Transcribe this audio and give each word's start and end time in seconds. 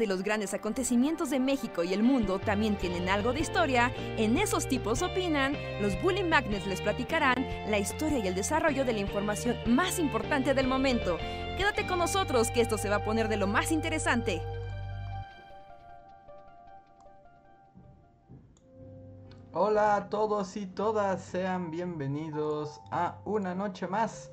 y 0.00 0.06
los 0.06 0.22
grandes 0.22 0.54
acontecimientos 0.54 1.28
de 1.28 1.38
México 1.38 1.84
y 1.84 1.92
el 1.92 2.02
mundo 2.02 2.38
también 2.38 2.76
tienen 2.76 3.10
algo 3.10 3.34
de 3.34 3.40
historia, 3.40 3.92
en 4.16 4.38
esos 4.38 4.66
tipos 4.66 5.02
opinan, 5.02 5.54
los 5.82 6.00
Bully 6.00 6.22
Magnets 6.22 6.66
les 6.66 6.80
platicarán 6.80 7.44
la 7.68 7.78
historia 7.78 8.18
y 8.18 8.26
el 8.26 8.34
desarrollo 8.34 8.86
de 8.86 8.94
la 8.94 9.00
información 9.00 9.56
más 9.66 9.98
importante 9.98 10.54
del 10.54 10.66
momento. 10.66 11.18
Quédate 11.58 11.86
con 11.86 11.98
nosotros 11.98 12.50
que 12.50 12.62
esto 12.62 12.78
se 12.78 12.88
va 12.88 12.96
a 12.96 13.04
poner 13.04 13.28
de 13.28 13.36
lo 13.36 13.46
más 13.46 13.70
interesante. 13.70 14.40
Hola 19.52 19.96
a 19.96 20.08
todos 20.08 20.56
y 20.56 20.64
todas, 20.64 21.20
sean 21.20 21.70
bienvenidos 21.70 22.80
a 22.90 23.18
una 23.26 23.54
noche 23.54 23.86
más 23.86 24.30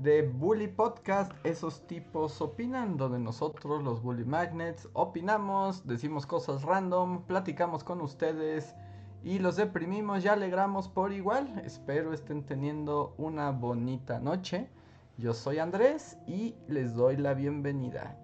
de 0.00 0.22
Bully 0.22 0.68
Podcast, 0.68 1.32
esos 1.44 1.86
tipos 1.86 2.40
opinan, 2.40 2.96
donde 2.96 3.18
nosotros 3.18 3.82
los 3.82 4.02
Bully 4.02 4.24
Magnets 4.24 4.88
opinamos, 4.92 5.86
decimos 5.86 6.26
cosas 6.26 6.62
random, 6.62 7.22
platicamos 7.26 7.84
con 7.84 8.00
ustedes 8.00 8.74
y 9.22 9.38
los 9.38 9.56
deprimimos 9.56 10.24
y 10.24 10.28
alegramos 10.28 10.88
por 10.88 11.12
igual. 11.12 11.62
Espero 11.64 12.12
estén 12.12 12.44
teniendo 12.44 13.14
una 13.18 13.50
bonita 13.50 14.20
noche. 14.20 14.68
Yo 15.16 15.32
soy 15.32 15.58
Andrés 15.58 16.18
y 16.26 16.54
les 16.68 16.94
doy 16.94 17.16
la 17.16 17.34
bienvenida. 17.34 18.18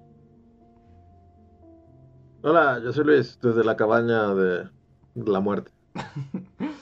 Hola, 2.42 2.80
yo 2.82 2.92
soy 2.92 3.04
Luis, 3.04 3.38
desde 3.40 3.64
la 3.64 3.76
cabaña 3.76 4.34
de 4.34 4.68
la 5.14 5.40
muerte. 5.40 5.72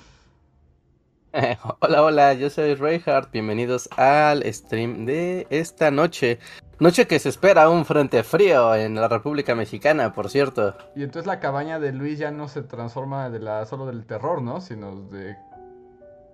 hola, 1.81 2.03
hola, 2.03 2.35
yo 2.35 2.51
soy 2.51 2.75
Reinhardt. 2.75 3.31
Bienvenidos 3.31 3.89
al 3.97 4.43
stream 4.53 5.07
de 5.07 5.47
esta 5.51 5.93
noche. 5.93 6.41
Noche 6.81 7.07
que 7.07 7.21
se 7.21 7.29
espera 7.29 7.69
un 7.69 7.85
frente 7.85 8.25
frío 8.25 8.75
en 8.75 8.97
la 8.97 9.07
República 9.07 9.55
Mexicana, 9.55 10.13
por 10.13 10.29
cierto. 10.29 10.75
Y 10.97 11.05
entonces 11.05 11.27
la 11.27 11.39
cabaña 11.39 11.79
de 11.79 11.93
Luis 11.93 12.19
ya 12.19 12.33
no 12.33 12.49
se 12.49 12.63
transforma 12.63 13.31
de 13.31 13.39
la 13.39 13.65
solo 13.67 13.87
del 13.87 14.07
terror, 14.07 14.43
¿no? 14.43 14.61
Sino 14.61 15.03
de 15.03 15.37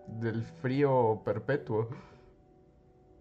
del 0.06 0.42
frío 0.62 1.20
perpetuo. 1.24 1.88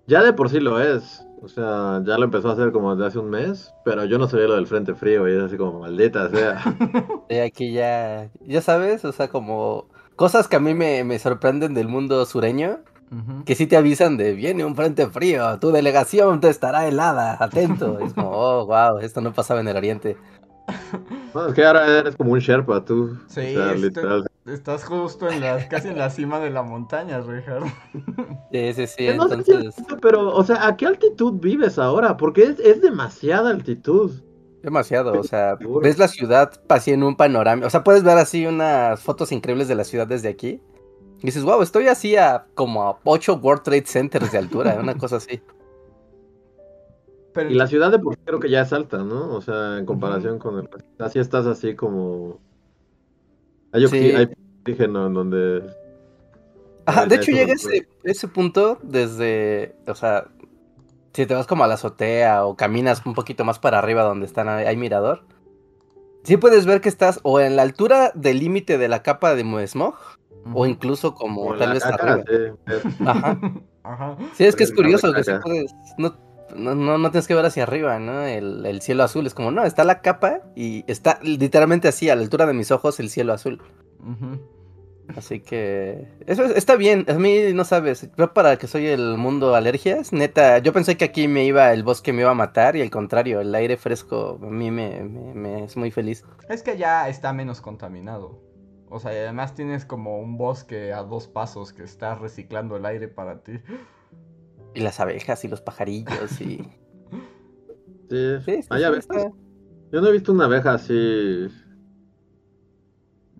Ya 0.08 0.24
de 0.24 0.32
por 0.32 0.50
sí 0.50 0.62
lo 0.62 0.80
es. 0.80 1.26
O 1.42 1.50
sea, 1.50 2.02
ya 2.06 2.18
lo 2.18 2.24
empezó 2.24 2.50
a 2.50 2.54
hacer 2.54 2.72
como 2.72 2.96
desde 2.96 3.08
hace 3.08 3.20
un 3.20 3.30
mes, 3.30 3.74
pero 3.84 4.06
yo 4.06 4.18
no 4.18 4.30
sabía 4.30 4.48
lo 4.48 4.56
del 4.56 4.68
frente 4.68 4.96
frío 4.96 5.28
y 5.28 5.36
es 5.36 5.44
así 5.44 5.58
como 5.58 5.82
maldita 5.82 6.30
sea. 6.30 6.64
De 7.30 7.42
aquí 7.42 7.74
ya, 7.74 8.30
ya 8.42 8.62
sabes, 8.62 9.04
o 9.04 9.12
sea, 9.12 9.28
como 9.28 9.88
cosas 10.16 10.48
que 10.48 10.56
a 10.56 10.60
mí 10.60 10.74
me, 10.74 11.18
sorprenden 11.20 11.74
del 11.74 11.88
mundo 11.88 12.26
sureño. 12.26 12.80
Que 13.46 13.56
sí 13.56 13.68
te 13.68 13.78
avisan 13.78 14.18
de 14.18 14.34
viene 14.34 14.66
un 14.66 14.76
frente 14.76 15.08
frío, 15.08 15.58
tu 15.60 15.72
delegación 15.72 16.42
te 16.42 16.50
estará 16.50 16.86
helada, 16.88 17.38
atento. 17.40 18.00
es 18.00 18.14
como, 18.14 18.30
oh, 18.32 18.66
wow, 18.66 18.98
esto 18.98 19.22
no 19.22 19.32
pasaba 19.32 19.62
en 19.62 19.70
el 19.70 19.78
Oriente. 19.78 20.18
Bueno, 21.32 21.50
es 21.50 21.56
que 21.56 21.64
ahora 21.64 22.00
eres 22.00 22.16
como 22.16 22.32
un 22.32 22.40
Sherpa, 22.40 22.84
tú. 22.84 23.18
Sí, 23.28 23.56
estás 24.46 24.84
justo 24.84 25.30
en 25.30 25.42
la, 25.42 25.68
casi 25.70 25.90
en 25.90 25.98
la 25.98 26.10
cima 26.10 26.40
de 26.40 26.50
la 26.50 26.64
montaña, 26.64 27.22
Richard. 27.22 27.64
Sí, 28.52 28.74
sí, 28.74 28.88
sí, 28.88 29.08
entonces... 29.08 29.76
pero, 30.02 30.34
o 30.34 30.44
sea, 30.44 30.66
¿a 30.66 30.78
qué 30.78 30.86
altitud 30.86 31.34
vives 31.42 31.78
ahora? 31.78 32.16
Porque 32.16 32.44
es, 32.44 32.60
es 32.60 32.82
demasiada 32.82 33.50
altitud. 33.50 34.12
Demasiado, 34.66 35.20
o 35.20 35.24
sea, 35.24 35.60
ves 35.84 36.00
la 36.00 36.08
ciudad 36.08 36.52
así 36.70 36.92
en 36.92 37.04
un 37.04 37.16
panorama, 37.16 37.68
o 37.68 37.70
sea, 37.70 37.84
puedes 37.84 38.02
ver 38.02 38.18
así 38.18 38.48
unas 38.48 39.00
fotos 39.00 39.32
increíbles 39.32 39.68
de 39.68 39.76
la 39.76 39.84
ciudad 39.84 40.08
desde 40.08 40.28
aquí. 40.28 40.60
Y 41.20 41.26
dices, 41.28 41.44
wow, 41.44 41.62
estoy 41.62 41.88
así 41.88 42.16
a 42.16 42.48
como 42.56 42.82
a 42.82 42.98
8 43.04 43.36
World 43.44 43.62
Trade 43.62 43.86
Centers 43.86 44.32
de 44.32 44.40
altura, 44.40 44.76
una 44.82 44.98
cosa 44.98 45.18
así. 45.18 45.40
Y 47.48 47.54
la 47.54 47.68
ciudad 47.68 47.92
de 47.92 48.00
por 48.00 48.18
creo 48.18 48.40
que 48.40 48.50
ya 48.50 48.62
es 48.62 48.74
alta, 48.74 49.04
¿no? 49.04 49.36
O 49.36 49.42
sea, 49.42 49.78
en 49.78 49.86
comparación 49.86 50.40
con 50.40 50.58
el... 50.58 50.70
Así 50.98 51.20
estás 51.20 51.46
así 51.46 51.76
como... 51.76 52.40
Hay, 53.72 53.88
sí. 53.88 54.14
hay 54.14 54.34
oxígeno 54.62 55.06
en 55.06 55.14
donde... 55.14 55.64
Ajá, 56.88 57.06
de 57.06 57.18
hecho 57.18 57.32
llega 57.32 57.54
ese, 57.54 57.88
ese 58.04 58.28
punto 58.28 58.80
desde, 58.82 59.76
o 59.86 59.94
sea, 59.94 60.26
si 61.16 61.26
te 61.26 61.34
vas 61.34 61.48
como 61.48 61.64
a 61.64 61.68
la 61.68 61.76
azotea 61.76 62.46
o 62.46 62.58
caminas 62.58 63.02
un 63.06 63.14
poquito 63.14 63.46
más 63.46 63.58
para 63.58 63.80
arriba 63.80 64.04
donde 64.04 64.26
están 64.26 64.50
hay 64.50 64.76
mirador, 64.76 65.24
sí 66.24 66.36
puedes 66.36 66.66
ver 66.66 66.82
que 66.82 66.90
estás 66.90 67.22
o 67.24 67.40
en 67.40 67.56
la 67.56 67.62
altura 67.62 68.12
del 68.16 68.40
límite 68.40 68.78
de 68.78 68.90
la 68.90 69.02
capa 69.02 69.34
de 69.34 69.68
smog 69.68 69.96
o 70.54 70.66
incluso 70.66 71.16
como 71.16 71.56
tal 71.56 71.74
vez 71.74 71.86
arriba. 71.86 72.24
Ajá. 73.06 73.40
Ajá. 73.84 74.18
Sí, 74.34 74.44
es 74.44 74.56
que 74.56 74.66
es 74.66 74.74
curioso 74.74 75.14
que 75.14 75.24
puedes, 75.42 75.74
no, 75.98 76.18
no, 76.56 76.98
no, 76.98 77.12
tienes 77.12 77.28
que 77.28 77.36
ver 77.36 77.46
hacia 77.46 77.64
arriba, 77.64 77.98
¿no? 78.00 78.24
El, 78.24 78.66
el, 78.66 78.82
cielo 78.82 79.04
azul 79.04 79.26
es 79.26 79.34
como, 79.34 79.52
no, 79.52 79.64
está 79.64 79.84
la 79.84 80.02
capa 80.02 80.42
y 80.56 80.84
está 80.88 81.20
literalmente 81.22 81.88
así, 81.88 82.10
a 82.10 82.16
la 82.16 82.24
altura 82.24 82.46
de 82.46 82.54
mis 82.54 82.72
ojos, 82.72 83.00
el 83.00 83.10
cielo 83.10 83.32
azul. 83.32 83.62
Ajá. 84.04 84.38
Así 85.16 85.40
que 85.40 86.08
eso 86.26 86.44
está 86.46 86.76
bien. 86.76 87.06
A 87.08 87.14
mí 87.14 87.54
no 87.54 87.64
sabes, 87.64 88.10
yo 88.18 88.34
para 88.34 88.58
que 88.58 88.68
soy 88.68 88.88
el 88.88 89.18
mundo 89.18 89.56
alergias, 89.56 90.12
neta, 90.12 90.58
yo 90.60 90.74
pensé 90.74 90.98
que 90.98 91.06
aquí 91.06 91.28
me 91.28 91.46
iba 91.46 91.72
el 91.74 91.84
bosque 91.84 92.12
me 92.12 92.22
iba 92.22 92.32
a 92.32 92.36
matar 92.36 92.76
y 92.76 92.82
al 92.82 92.90
contrario, 92.90 93.40
el 93.42 93.54
aire 93.54 93.78
fresco 93.78 94.40
a 94.42 94.46
mí 94.46 94.72
me, 94.72 95.04
me, 95.04 95.64
es 95.64 95.78
muy 95.78 95.92
feliz. 95.92 96.24
Es 96.50 96.64
que 96.64 96.78
ya 96.78 97.08
está 97.08 97.34
menos 97.34 97.62
contaminado. 97.62 98.42
O 98.90 99.00
sea, 99.00 99.12
además 99.12 99.56
tienes 99.56 99.86
como 99.86 100.20
un 100.20 100.38
bosque 100.38 100.94
a 100.94 101.04
dos 101.04 101.28
pasos 101.28 101.74
que 101.74 101.84
está 101.84 102.16
reciclando 102.16 102.76
el 102.78 102.86
aire 102.86 103.08
para 103.08 103.42
ti. 103.44 103.60
Y 104.74 104.82
las 104.82 105.00
abejas 105.00 105.44
y 105.46 105.48
los 105.48 105.62
pajarillos 105.62 106.42
y. 106.42 106.68
Sí, 108.08 108.38
sí, 108.46 108.62
sí, 108.62 108.70
Yo 109.92 110.00
no 110.00 110.08
he 110.10 110.12
visto 110.12 110.32
una 110.32 110.46
abeja 110.46 110.76
así 110.76 111.48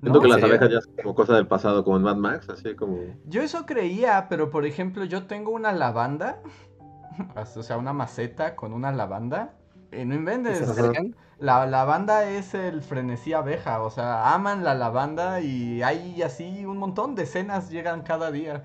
Siento 0.02 0.22
que 0.22 0.28
las 0.28 0.44
abejas 0.44 0.70
ya 0.70 0.82
son 0.82 0.94
como 0.96 1.16
cosa 1.16 1.36
del 1.36 1.48
pasado, 1.48 1.84
como 1.84 1.98
en 1.98 2.04
Mad 2.04 2.18
Max, 2.18 2.50
así 2.50 2.76
como... 2.76 3.00
Yo 3.26 3.42
eso 3.42 3.66
creía, 3.66 4.28
pero 4.30 4.50
por 4.52 4.66
ejemplo, 4.66 5.06
yo 5.06 5.24
tengo 5.24 5.52
una 5.52 5.72
lavanda, 5.72 6.42
o 7.56 7.64
sea, 7.64 7.78
una 7.78 7.94
maceta 7.94 8.56
con 8.56 8.74
una 8.74 8.92
lavanda, 8.92 9.54
y 9.92 10.06
no 10.06 10.16
inventes. 10.16 10.64
La 11.38 11.66
lavanda 11.66 12.30
es 12.30 12.54
el 12.54 12.82
frenesí 12.82 13.34
abeja, 13.34 13.82
o 13.82 13.90
sea, 13.90 14.34
aman 14.34 14.64
la 14.64 14.74
lavanda 14.74 15.42
y 15.42 15.84
hay 15.84 16.22
así 16.22 16.66
un 16.66 16.78
montón 16.78 17.14
de 17.16 17.24
escenas 17.24 17.70
llegan 17.70 18.04
cada 18.04 18.32
día. 18.32 18.64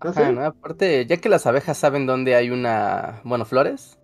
¿Ah, 0.00 0.46
Aparte, 0.46 1.06
ya 1.06 1.18
que 1.18 1.28
las 1.28 1.46
abejas 1.46 1.76
saben 1.76 2.06
dónde 2.06 2.34
hay 2.34 2.50
una, 2.50 3.20
bueno, 3.24 3.44
flores, 3.44 3.98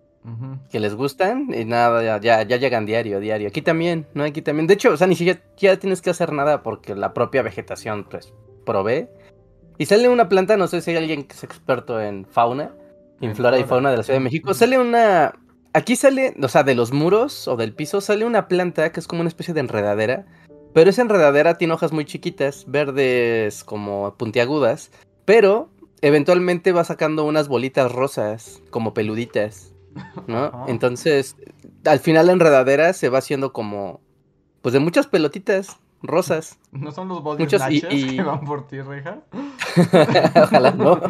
que 0.69 0.79
les 0.79 0.95
gustan 0.95 1.53
y 1.53 1.65
nada, 1.65 2.19
ya, 2.19 2.43
ya, 2.43 2.57
llegan 2.57 2.85
diario, 2.85 3.19
diario. 3.19 3.47
Aquí 3.47 3.61
también, 3.61 4.07
¿no? 4.13 4.23
Aquí 4.23 4.41
también. 4.41 4.67
De 4.67 4.73
hecho, 4.73 4.91
o 4.91 4.97
sea, 4.97 5.07
ni 5.07 5.15
siquiera 5.15 5.41
ya 5.57 5.77
tienes 5.77 6.01
que 6.01 6.09
hacer 6.09 6.31
nada 6.31 6.63
porque 6.63 6.95
la 6.95 7.13
propia 7.13 7.41
vegetación, 7.41 8.05
pues, 8.09 8.33
provee. 8.65 9.07
Y 9.77 9.85
sale 9.85 10.09
una 10.09 10.29
planta, 10.29 10.57
no 10.57 10.67
sé 10.67 10.81
si 10.81 10.91
hay 10.91 10.97
alguien 10.97 11.23
que 11.23 11.33
es 11.33 11.43
experto 11.43 12.01
en 12.01 12.25
fauna, 12.25 12.73
en 13.21 13.35
flora 13.35 13.57
y 13.59 13.63
fauna 13.63 13.91
de 13.91 13.97
la 13.97 14.03
Ciudad 14.03 14.19
de 14.19 14.23
México. 14.23 14.53
Sale 14.53 14.77
una. 14.77 15.33
Aquí 15.73 15.95
sale, 15.95 16.35
o 16.41 16.47
sea, 16.47 16.63
de 16.63 16.75
los 16.75 16.91
muros 16.91 17.47
o 17.47 17.55
del 17.55 17.73
piso, 17.73 18.01
sale 18.01 18.25
una 18.25 18.47
planta 18.47 18.91
que 18.91 18.99
es 18.99 19.07
como 19.07 19.21
una 19.21 19.29
especie 19.29 19.53
de 19.53 19.61
enredadera. 19.61 20.25
Pero 20.73 20.89
esa 20.89 21.01
enredadera 21.01 21.57
tiene 21.57 21.73
hojas 21.73 21.91
muy 21.91 22.05
chiquitas, 22.05 22.65
verdes 22.67 23.63
como 23.63 24.15
puntiagudas. 24.17 24.91
Pero 25.25 25.69
eventualmente 26.01 26.71
va 26.71 26.83
sacando 26.83 27.25
unas 27.25 27.47
bolitas 27.47 27.91
rosas, 27.91 28.61
como 28.69 28.93
peluditas. 28.93 29.73
¿No? 30.27 30.65
Entonces, 30.67 31.35
al 31.85 31.99
final 31.99 32.27
la 32.27 32.33
enredadera 32.33 32.93
se 32.93 33.09
va 33.09 33.19
haciendo 33.19 33.53
como, 33.53 34.01
pues 34.61 34.73
de 34.73 34.79
muchas 34.79 35.07
pelotitas 35.07 35.79
rosas. 36.01 36.59
¿No 36.71 36.91
son 36.91 37.07
los 37.07 37.23
body 37.23 37.43
Muchos 37.43 37.61
y, 37.69 37.81
que 38.15 38.21
van 38.21 38.41
por 38.41 38.67
ti, 38.67 38.81
Reja? 38.81 39.19
Ojalá 40.43 40.71
no. 40.71 40.99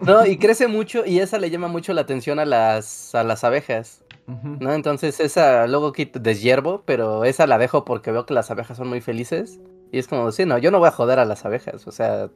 No, 0.00 0.24
y 0.24 0.38
crece 0.38 0.66
mucho 0.66 1.04
y 1.04 1.18
esa 1.18 1.38
le 1.38 1.50
llama 1.50 1.68
mucho 1.68 1.92
la 1.92 2.00
atención 2.00 2.38
a 2.38 2.46
las, 2.46 3.14
a 3.14 3.22
las 3.22 3.44
abejas. 3.44 4.02
¿No? 4.26 4.72
Entonces 4.72 5.20
esa 5.20 5.66
luego 5.66 5.92
quito 5.92 6.18
deshiervo, 6.18 6.82
pero 6.86 7.26
esa 7.26 7.46
la 7.46 7.58
dejo 7.58 7.84
porque 7.84 8.10
veo 8.10 8.24
que 8.24 8.32
las 8.32 8.50
abejas 8.50 8.78
son 8.78 8.88
muy 8.88 9.02
felices. 9.02 9.60
Y 9.92 9.98
es 9.98 10.08
como, 10.08 10.32
sí, 10.32 10.46
no, 10.46 10.56
yo 10.56 10.70
no 10.70 10.78
voy 10.78 10.88
a 10.88 10.92
joder 10.92 11.18
a 11.18 11.26
las 11.26 11.44
abejas. 11.44 11.86
O 11.86 11.92
sea, 11.92 12.30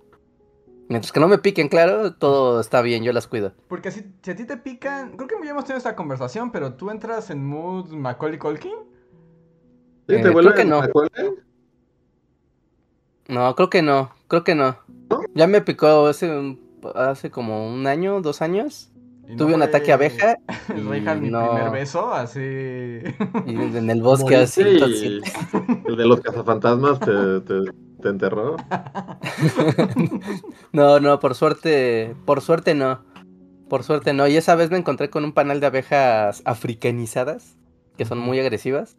Mientras 0.89 1.13
que 1.13 1.21
no 1.21 1.29
me 1.29 1.37
piquen, 1.37 1.69
claro, 1.69 2.15
todo 2.15 2.61
está 2.61 2.81
bien, 2.81 3.05
yo 3.05 3.13
las 3.13 3.27
cuido. 3.27 3.53
Porque 3.69 3.91
si, 3.91 4.07
si 4.23 4.31
a 4.31 4.37
ti 4.37 4.45
te 4.45 4.57
pican, 4.57 5.17
creo 5.17 5.29
que 5.29 5.35
ya 5.45 5.51
hemos 5.51 5.65
tenido 5.65 5.77
esta 5.77 5.95
conversación, 5.95 6.51
pero 6.51 6.75
tú 6.75 6.91
entras 6.91 7.29
en 7.29 7.45
mood 7.45 7.91
Macaulay 7.91 8.39
Culkin. 8.39 8.73
¿Sí, 10.09 10.15
¿Te 10.15 10.21
eh, 10.21 10.33
creo 10.33 10.55
que 10.55 10.65
no. 10.65 10.81
No, 13.29 13.55
creo 13.55 13.69
que 13.69 13.83
no, 13.83 14.11
creo 14.29 14.45
que 14.45 14.55
no. 14.55 14.79
Ya 15.35 15.47
me 15.47 15.61
picó 15.61 16.07
hace, 16.07 16.57
hace 16.95 17.31
como 17.31 17.71
un 17.71 17.87
año, 17.87 18.23
dos 18.23 18.41
años. 18.41 18.91
Tuve 19.37 19.55
un 19.55 19.63
ataque 19.63 19.93
abeja. 19.93 20.39
Y 20.75 20.81
mi 20.81 21.01
primer 21.01 21.71
beso, 21.71 22.13
así. 22.15 22.41
Y 22.41 23.55
en 23.55 23.91
el 23.91 24.01
bosque, 24.01 24.37
así. 24.37 24.63
el 24.63 25.97
de 25.97 26.07
los 26.07 26.21
cazafantasmas 26.21 26.99
te, 27.01 27.41
te, 27.43 27.55
¿Te 28.03 28.09
enterró? 28.09 28.57
no, 30.73 31.01
no, 31.01 31.21
por 31.21 31.35
suerte, 31.35 32.15
por 32.25 32.41
suerte 32.41 32.75
no. 32.75 33.05
Por 33.69 33.83
suerte 33.83 34.13
no. 34.13 34.27
Y 34.29 34.37
esa 34.37 34.55
vez 34.55 34.71
me 34.71 34.79
encontré 34.79 35.11
con 35.11 35.25
un 35.25 35.33
panel 35.33 35.61
de 35.61 35.67
abejas 35.67 36.43
africanizadas. 36.45 37.57
que 37.97 38.05
son 38.05 38.19
muy 38.19 38.39
agresivas. 38.39 38.97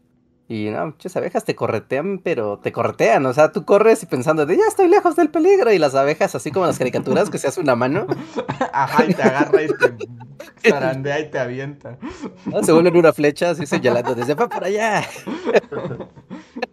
Y 0.52 0.72
no, 0.72 0.88
muchas 0.88 1.16
abejas 1.16 1.46
te 1.46 1.56
corretean, 1.56 2.20
pero 2.24 2.58
te 2.58 2.72
corretean. 2.72 3.24
O 3.28 3.34
sea, 3.34 3.52
tú 3.52 3.66
corres 3.66 4.02
y 4.02 4.08
pensando 4.08 4.48
de 4.48 4.58
ya 4.58 4.64
estoy 4.68 4.90
lejos 4.90 5.16
del 5.16 5.30
peligro. 5.30 5.72
Y 5.72 5.78
las 5.78 5.94
abejas, 5.96 6.34
así 6.34 6.52
como 6.52 6.66
las 6.66 6.80
caricaturas, 6.80 7.30
que 7.30 7.38
se 7.38 7.48
hace 7.48 7.62
una 7.62 7.76
mano. 7.76 8.08
Ajá, 8.74 9.06
y 9.06 9.14
te 9.14 9.22
agarra 9.22 9.62
y 9.62 9.68
te 9.68 10.72
zarandea 10.72 11.20
y 11.20 11.30
te 11.30 11.40
avienta. 11.40 11.98
Se 12.64 12.72
vuelven 12.72 12.98
una 12.98 13.14
flecha 13.14 13.52
así 13.52 13.66
señalando 13.66 14.16
desde 14.16 14.34
va 14.34 14.50
por 14.50 14.64
allá. 14.64 15.04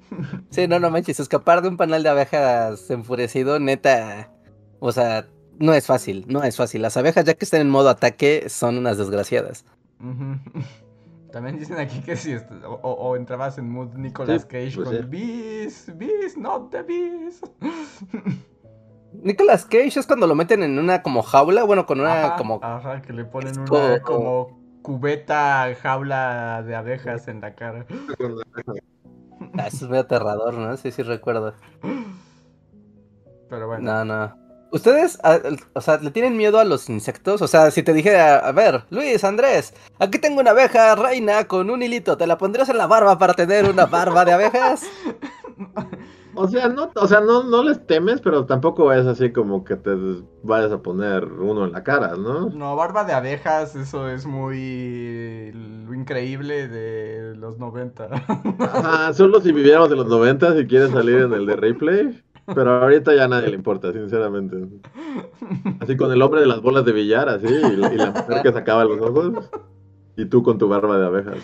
Sí, 0.50 0.68
no, 0.68 0.78
no 0.78 0.90
manches. 0.90 1.20
Escapar 1.20 1.62
de 1.62 1.68
un 1.68 1.76
panal 1.76 2.02
de 2.02 2.08
abejas 2.08 2.90
enfurecido, 2.90 3.58
neta. 3.58 4.30
O 4.78 4.92
sea, 4.92 5.26
no 5.58 5.74
es 5.74 5.86
fácil, 5.86 6.24
no 6.28 6.42
es 6.42 6.56
fácil. 6.56 6.82
Las 6.82 6.96
abejas, 6.96 7.24
ya 7.24 7.34
que 7.34 7.44
están 7.44 7.60
en 7.60 7.70
modo 7.70 7.88
ataque, 7.88 8.48
son 8.48 8.78
unas 8.78 8.98
desgraciadas. 8.98 9.64
También 11.32 11.58
dicen 11.58 11.78
aquí 11.78 12.00
que 12.00 12.16
si 12.16 12.34
o, 12.64 13.16
entrabas 13.16 13.58
en 13.58 13.70
mood 13.70 13.94
Nicolas 13.94 14.46
Cage 14.46 14.72
pues 14.74 14.88
con 14.88 15.10
bees, 15.10 15.92
bees, 15.96 16.36
not 16.38 16.70
the 16.70 16.82
bees. 16.82 17.40
Nicolas 19.12 19.64
Cage 19.66 19.98
es 19.98 20.06
cuando 20.06 20.26
lo 20.26 20.34
meten 20.34 20.62
en 20.62 20.78
una 20.78 21.02
como 21.02 21.22
jaula, 21.22 21.64
bueno, 21.64 21.84
con 21.84 22.00
una 22.00 22.36
como... 22.36 22.60
Ajá, 22.62 23.02
que 23.02 23.12
le 23.12 23.24
ponen 23.24 23.58
una 23.58 24.00
como 24.00 24.80
cubeta 24.82 25.74
jaula 25.82 26.62
de 26.62 26.74
abejas 26.74 27.28
en 27.28 27.40
la 27.40 27.54
cara. 27.54 27.86
Ah, 29.58 29.66
eso 29.68 29.84
es 29.84 29.88
muy 29.88 29.98
aterrador, 29.98 30.54
¿no? 30.54 30.76
Sí, 30.76 30.90
sí 30.90 31.02
recuerdo. 31.02 31.54
Pero 33.48 33.66
bueno. 33.66 33.84
No, 33.84 34.04
no. 34.04 34.46
¿Ustedes, 34.72 35.18
o 35.74 35.80
sea, 35.80 35.98
le 35.98 36.10
tienen 36.10 36.36
miedo 36.36 36.58
a 36.58 36.64
los 36.64 36.90
insectos? 36.90 37.40
O 37.40 37.48
sea, 37.48 37.70
si 37.70 37.82
te 37.82 37.92
dijera, 37.92 38.38
a 38.38 38.52
ver, 38.52 38.84
Luis, 38.90 39.22
Andrés, 39.22 39.72
aquí 39.98 40.18
tengo 40.18 40.40
una 40.40 40.50
abeja 40.50 40.94
reina 40.96 41.46
con 41.46 41.70
un 41.70 41.82
hilito, 41.82 42.16
¿te 42.16 42.26
la 42.26 42.36
pondrías 42.36 42.68
en 42.68 42.78
la 42.78 42.86
barba 42.86 43.16
para 43.16 43.34
tener 43.34 43.64
una 43.70 43.86
barba 43.86 44.24
de 44.24 44.32
abejas? 44.32 44.82
O 46.36 46.48
sea, 46.48 46.68
no, 46.68 46.90
o 46.94 47.06
sea, 47.06 47.20
no, 47.20 47.42
no 47.42 47.62
les 47.62 47.86
temes, 47.86 48.20
pero 48.20 48.46
tampoco 48.46 48.92
es 48.92 49.06
así 49.06 49.32
como 49.32 49.64
que 49.64 49.76
te 49.76 49.90
vayas 50.42 50.72
a 50.72 50.82
poner 50.82 51.24
uno 51.24 51.64
en 51.64 51.72
la 51.72 51.82
cara, 51.82 52.14
¿no? 52.16 52.50
No, 52.50 52.76
barba 52.76 53.04
de 53.04 53.12
abejas, 53.12 53.74
eso 53.74 54.08
es 54.08 54.26
muy 54.26 55.52
lo 55.86 55.94
increíble 55.94 56.68
de 56.68 57.34
los 57.36 57.58
90. 57.58 58.08
Ajá, 58.60 59.12
solo 59.14 59.40
si 59.40 59.52
viviéramos 59.52 59.90
en 59.90 59.96
los 59.96 60.08
90 60.08 60.56
si 60.56 60.66
quieres 60.66 60.90
salir 60.90 61.16
en 61.16 61.32
el 61.32 61.46
de 61.46 61.56
replay. 61.56 62.22
Pero 62.54 62.82
ahorita 62.82 63.14
ya 63.14 63.24
a 63.24 63.28
nadie 63.28 63.48
le 63.48 63.56
importa, 63.56 63.92
sinceramente. 63.92 64.56
Así 65.80 65.96
con 65.96 66.12
el 66.12 66.22
hombre 66.22 66.40
de 66.40 66.46
las 66.46 66.62
bolas 66.62 66.84
de 66.84 66.92
billar, 66.92 67.28
así, 67.28 67.46
y, 67.48 67.76
la 67.76 68.10
mujer 68.10 68.42
que 68.42 68.52
sacaba 68.52 68.84
los 68.84 69.00
ojos. 69.00 69.50
Y 70.16 70.24
tú 70.24 70.42
con 70.42 70.56
tu 70.58 70.66
barba 70.68 70.98
de 70.98 71.06
abejas. 71.06 71.38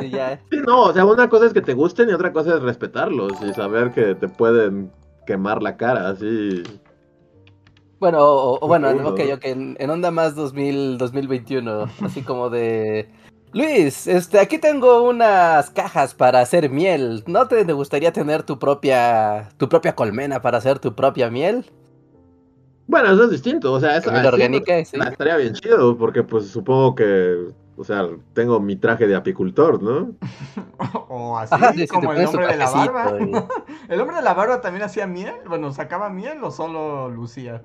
Sí, 0.00 0.10
ya. 0.10 0.40
Sí, 0.50 0.58
no, 0.66 0.84
o 0.84 0.92
sea, 0.92 1.04
una 1.04 1.28
cosa 1.28 1.46
es 1.46 1.52
que 1.52 1.60
te 1.60 1.74
gusten 1.74 2.08
y 2.08 2.12
otra 2.12 2.32
cosa 2.32 2.56
es 2.56 2.62
respetarlos 2.62 3.32
y 3.42 3.52
saber 3.52 3.92
que 3.92 4.14
te 4.14 4.28
pueden 4.28 4.90
quemar 5.26 5.62
la 5.62 5.76
cara, 5.76 6.08
así. 6.08 6.62
Bueno, 8.00 8.18
o, 8.20 8.66
bueno, 8.66 8.88
ok, 9.10 9.20
ok, 9.34 9.44
en, 9.44 9.90
onda 9.90 10.10
más 10.10 10.34
2000, 10.34 10.96
2021, 10.96 11.84
así 12.02 12.22
como 12.22 12.48
de... 12.48 13.10
Luis, 13.52 14.06
este, 14.06 14.38
aquí 14.38 14.58
tengo 14.58 15.02
unas 15.02 15.70
cajas 15.70 16.14
para 16.14 16.40
hacer 16.40 16.70
miel. 16.70 17.22
¿No 17.26 17.48
te, 17.48 17.64
gustaría 17.64 18.12
tener 18.12 18.44
tu 18.44 18.58
propia, 18.58 19.50
tu 19.58 19.68
propia 19.68 19.94
colmena 19.94 20.40
para 20.40 20.58
hacer 20.58 20.78
tu 20.78 20.94
propia 20.94 21.30
miel? 21.30 21.66
Bueno, 22.86 23.12
eso 23.12 23.24
es 23.24 23.30
distinto, 23.30 23.72
o 23.72 23.80
sea, 23.80 23.98
eso 23.98 24.10
orgánica, 24.10 24.84
sí. 24.84 24.96
estaría 24.98 25.36
bien 25.36 25.54
chido, 25.54 25.96
porque 25.96 26.22
pues 26.22 26.48
supongo 26.48 26.94
que, 26.94 27.52
o 27.80 27.84
sea, 27.84 28.06
tengo 28.34 28.60
mi 28.60 28.76
traje 28.76 29.06
de 29.06 29.16
apicultor, 29.16 29.82
¿no? 29.82 30.12
o 31.08 31.38
así, 31.38 31.86
como 31.86 32.12
el 32.12 32.26
hombre 32.26 32.46
de 32.48 32.56
la 32.56 32.70
barba. 32.70 33.12
¿El 33.88 34.00
hombre 34.00 34.16
de 34.16 34.22
la 34.22 34.34
barba 34.34 34.60
también 34.60 34.84
hacía 34.84 35.06
miel? 35.06 35.36
Bueno, 35.48 35.72
¿sacaba 35.72 36.10
miel 36.10 36.44
o 36.44 36.50
solo 36.50 37.08
lucía? 37.08 37.62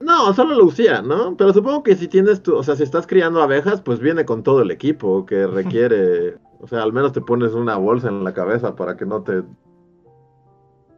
No, 0.00 0.32
solo 0.32 0.54
Lucía, 0.54 1.02
¿no? 1.02 1.36
Pero 1.36 1.52
supongo 1.52 1.82
que 1.82 1.96
si 1.96 2.06
tienes 2.06 2.40
tu, 2.40 2.54
o 2.54 2.62
sea, 2.62 2.76
si 2.76 2.84
estás 2.84 3.06
criando 3.06 3.42
abejas, 3.42 3.80
pues 3.80 3.98
viene 3.98 4.24
con 4.24 4.44
todo 4.44 4.62
el 4.62 4.70
equipo 4.70 5.26
que 5.26 5.46
requiere, 5.48 6.36
o 6.60 6.68
sea, 6.68 6.82
al 6.84 6.92
menos 6.92 7.12
te 7.12 7.20
pones 7.20 7.52
una 7.52 7.76
bolsa 7.76 8.08
en 8.08 8.22
la 8.22 8.32
cabeza 8.32 8.76
para 8.76 8.96
que 8.96 9.06
no 9.06 9.22
te... 9.22 9.42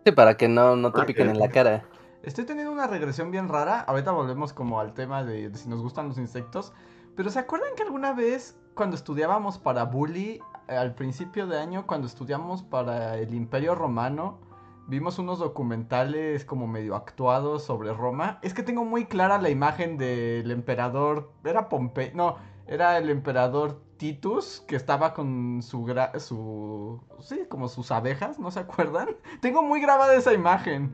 Sí, 0.05 0.13
para 0.13 0.37
que 0.37 0.49
no, 0.49 0.77
no 0.77 0.93
te 0.93 1.03
piquen 1.05 1.31
en 1.31 1.39
la 1.39 1.49
cara. 1.49 1.85
Estoy 2.23 2.45
teniendo 2.45 2.71
una 2.73 2.87
regresión 2.87 3.31
bien 3.31 3.49
rara, 3.49 3.81
ahorita 3.81 4.11
volvemos 4.11 4.53
como 4.53 4.81
al 4.81 4.93
tema 4.93 5.25
de, 5.25 5.51
si 5.55 5.71
nos 5.71 5.81
gustan 5.81 6.09
los 6.09 6.19
insectos, 6.19 6.75
pero 7.17 7.31
¿se 7.31 7.39
acuerdan 7.39 7.75
que 7.77 7.83
alguna 7.83 8.13
vez 8.13 8.57
cuando 8.75 8.97
estudiábamos 8.97 9.59
para 9.59 9.85
Bully, 9.85 10.41
al 10.69 10.95
principio 10.95 11.47
de 11.47 11.59
año, 11.59 11.87
cuando 11.87 12.07
estudiamos 12.07 12.63
para 12.63 13.19
el 13.19 13.35
Imperio 13.35 13.75
Romano, 13.75 14.39
vimos 14.87 15.19
unos 15.19 15.39
documentales 15.39 16.45
como 16.45 16.67
medio 16.67 16.95
actuados 16.95 17.65
sobre 17.65 17.93
Roma. 17.93 18.39
Es 18.43 18.55
que 18.55 18.63
tengo 18.63 18.85
muy 18.85 19.07
clara 19.07 19.39
la 19.39 19.51
imagen 19.51 19.99
del 19.99 20.51
emperador. 20.51 21.33
Era 21.45 21.69
Pompey. 21.69 22.13
No, 22.15 22.37
era 22.67 22.99
el 22.99 23.11
emperador 23.11 23.83
Titus 23.97 24.65
que 24.67 24.77
estaba 24.77 25.13
con 25.13 25.61
su. 25.63 25.87
su 26.19 27.01
sí, 27.21 27.41
como 27.49 27.69
sus 27.69 27.91
abejas, 27.91 28.39
¿no 28.39 28.51
se 28.51 28.61
acuerdan? 28.61 29.09
Tengo 29.41 29.63
muy 29.63 29.81
grabada 29.81 30.15
esa 30.15 30.33
imagen. 30.33 30.93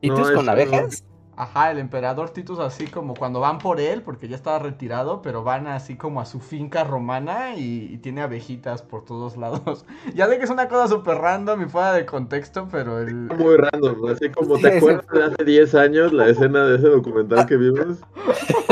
¿Titus 0.00 0.30
con 0.30 0.48
abejas? 0.48 1.04
Ajá, 1.36 1.70
el 1.70 1.78
emperador 1.78 2.30
Titus 2.30 2.58
así 2.58 2.86
como 2.86 3.12
cuando 3.12 3.40
van 3.40 3.58
por 3.58 3.78
él, 3.78 4.00
porque 4.00 4.26
ya 4.26 4.36
estaba 4.36 4.58
retirado, 4.58 5.20
pero 5.20 5.44
van 5.44 5.66
así 5.66 5.96
como 5.96 6.22
a 6.22 6.24
su 6.24 6.40
finca 6.40 6.82
romana 6.82 7.56
y, 7.56 7.98
tiene 7.98 8.22
abejitas 8.22 8.80
por 8.80 9.04
todos 9.04 9.36
lados. 9.36 9.84
ya 10.14 10.28
sé 10.28 10.38
que 10.38 10.44
es 10.44 10.50
una 10.50 10.68
cosa 10.68 10.88
súper 10.88 11.18
random 11.18 11.62
y 11.62 11.66
fuera 11.66 11.92
de 11.92 12.06
contexto, 12.06 12.68
pero 12.70 13.00
el... 13.00 13.14
Muy 13.38 13.56
random, 13.56 14.08
así 14.08 14.30
como 14.30 14.58
te 14.58 14.78
acuerdas 14.78 15.06
de 15.12 15.24
hace 15.24 15.44
10 15.44 15.74
años 15.74 16.12
la 16.14 16.28
escena 16.28 16.64
de 16.64 16.76
ese 16.76 16.88
documental 16.88 17.44
que 17.46 17.56
vimos. 17.56 17.98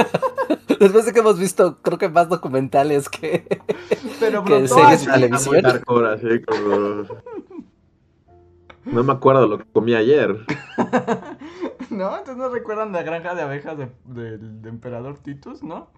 Después 0.80 1.04
de 1.04 1.12
que 1.12 1.20
hemos 1.20 1.38
visto, 1.38 1.78
creo 1.82 1.98
que 1.98 2.08
más 2.08 2.28
documentales 2.28 3.08
que, 3.08 3.46
pero 4.20 4.44
que 4.44 4.66
series 4.68 5.06
de 5.06 5.12
televisión. 5.12 5.66
Así 5.66 6.42
como... 6.46 7.04
No 8.84 9.02
me 9.02 9.12
acuerdo 9.12 9.46
lo 9.46 9.58
que 9.58 9.64
comí 9.72 9.94
ayer. 9.94 10.36
¿No? 11.90 12.18
Entonces 12.18 12.36
no 12.36 12.48
recuerdan 12.48 12.92
la 12.92 13.02
granja 13.02 13.34
de 13.34 13.42
abejas 13.42 13.78
del 13.78 14.62
de, 14.62 14.68
emperador 14.68 15.18
Titus, 15.18 15.62
¿no? 15.62 15.88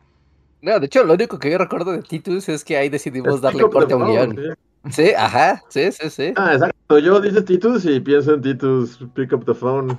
No, 0.62 0.80
de 0.80 0.86
hecho, 0.86 1.04
lo 1.04 1.14
único 1.14 1.38
que 1.38 1.50
yo 1.50 1.58
recuerdo 1.58 1.92
de 1.92 2.02
Titus 2.02 2.48
es 2.48 2.64
que 2.64 2.76
ahí 2.76 2.88
decidimos 2.88 3.40
darle 3.40 3.68
corte 3.68 3.92
a 3.92 3.96
un 3.96 4.06
guion. 4.06 4.56
¿sí? 4.90 5.10
ajá, 5.16 5.62
sí, 5.68 5.92
sí, 5.92 6.10
sí. 6.10 6.32
Ah, 6.36 6.54
exacto. 6.54 6.98
Yo 6.98 7.20
dice 7.20 7.42
Titus 7.42 7.84
y 7.84 8.00
pienso 8.00 8.34
en 8.34 8.42
Titus, 8.42 8.98
pick 9.14 9.32
up 9.32 9.44
the 9.44 9.54
phone. 9.54 9.98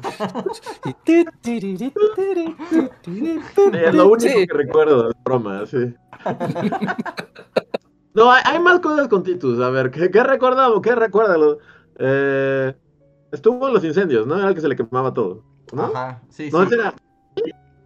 es 3.73 3.95
lo 3.95 4.07
único 4.09 4.33
que 4.33 4.53
recuerdo, 4.53 5.11
broma, 5.23 5.65
sí. 5.65 5.93
no, 8.13 8.31
hay, 8.31 8.59
más 8.59 8.79
cosas 8.79 9.07
con 9.07 9.23
Titus. 9.23 9.59
A 9.59 9.69
ver, 9.69 9.91
¿qué, 9.91 10.09
qué 10.09 10.23
recordamos? 10.23 10.81
¿Qué 10.81 10.95
recuérdalo? 10.95 11.59
Eh, 11.99 12.73
estuvo 13.31 13.67
en 13.67 13.73
los 13.73 13.83
incendios, 13.83 14.27
¿no? 14.27 14.37
Era 14.37 14.49
el 14.49 14.55
que 14.55 14.61
se 14.61 14.67
le 14.67 14.75
quemaba 14.75 15.13
todo. 15.13 15.43
¿no? 15.73 15.83
Ajá, 15.83 16.21
sí, 16.29 16.49
no, 16.51 16.65
sí. 16.67 16.75
Era... 16.75 16.93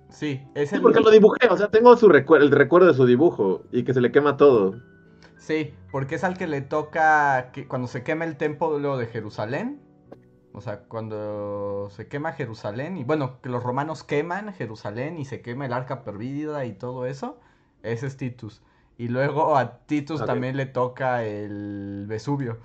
Sí, 0.10 0.42
es 0.56 0.74
el... 0.74 0.82
porque 0.82 1.00
lo 1.00 1.10
dibujé, 1.10 1.48
o 1.50 1.58
sea, 1.58 1.70
tengo 1.70 1.96
su 1.96 2.08
el 2.08 2.52
recuerdo 2.52 2.88
de 2.88 2.94
su 2.94 3.06
dibujo 3.06 3.64
y 3.72 3.84
que 3.84 3.94
se 3.94 4.02
le 4.02 4.12
quema 4.12 4.38
todo. 4.38 4.76
Sí, 5.38 5.74
porque 5.92 6.16
es 6.16 6.24
al 6.24 6.38
que 6.38 6.48
le 6.48 6.62
toca 6.62 7.52
que 7.52 7.68
cuando 7.68 7.88
se 7.88 8.04
quema 8.04 8.26
el 8.26 8.38
templo 8.38 8.98
de 8.98 9.08
Jerusalén. 9.08 9.82
O 10.54 10.60
sea, 10.60 10.82
cuando 10.82 11.88
se 11.92 12.08
quema 12.08 12.34
Jerusalén 12.34 12.98
y 12.98 13.06
bueno, 13.06 13.40
que 13.42 13.50
los 13.50 13.64
romanos 13.64 14.04
queman 14.04 14.54
Jerusalén 14.54 15.18
y 15.18 15.26
se 15.26 15.42
quema 15.42 15.66
el 15.66 15.74
arca 15.74 16.04
perdida 16.04 16.66
y 16.66 16.74
todo 16.74 17.06
eso, 17.06 17.40
ese 17.84 18.08
es 18.08 18.18
Titus. 18.18 18.62
Y 18.98 19.08
luego 19.08 19.56
a 19.56 19.78
Titus 19.86 20.24
también 20.26 20.58
le 20.58 20.66
toca 20.66 21.24
el 21.24 22.06
Vesubio. 22.08 22.58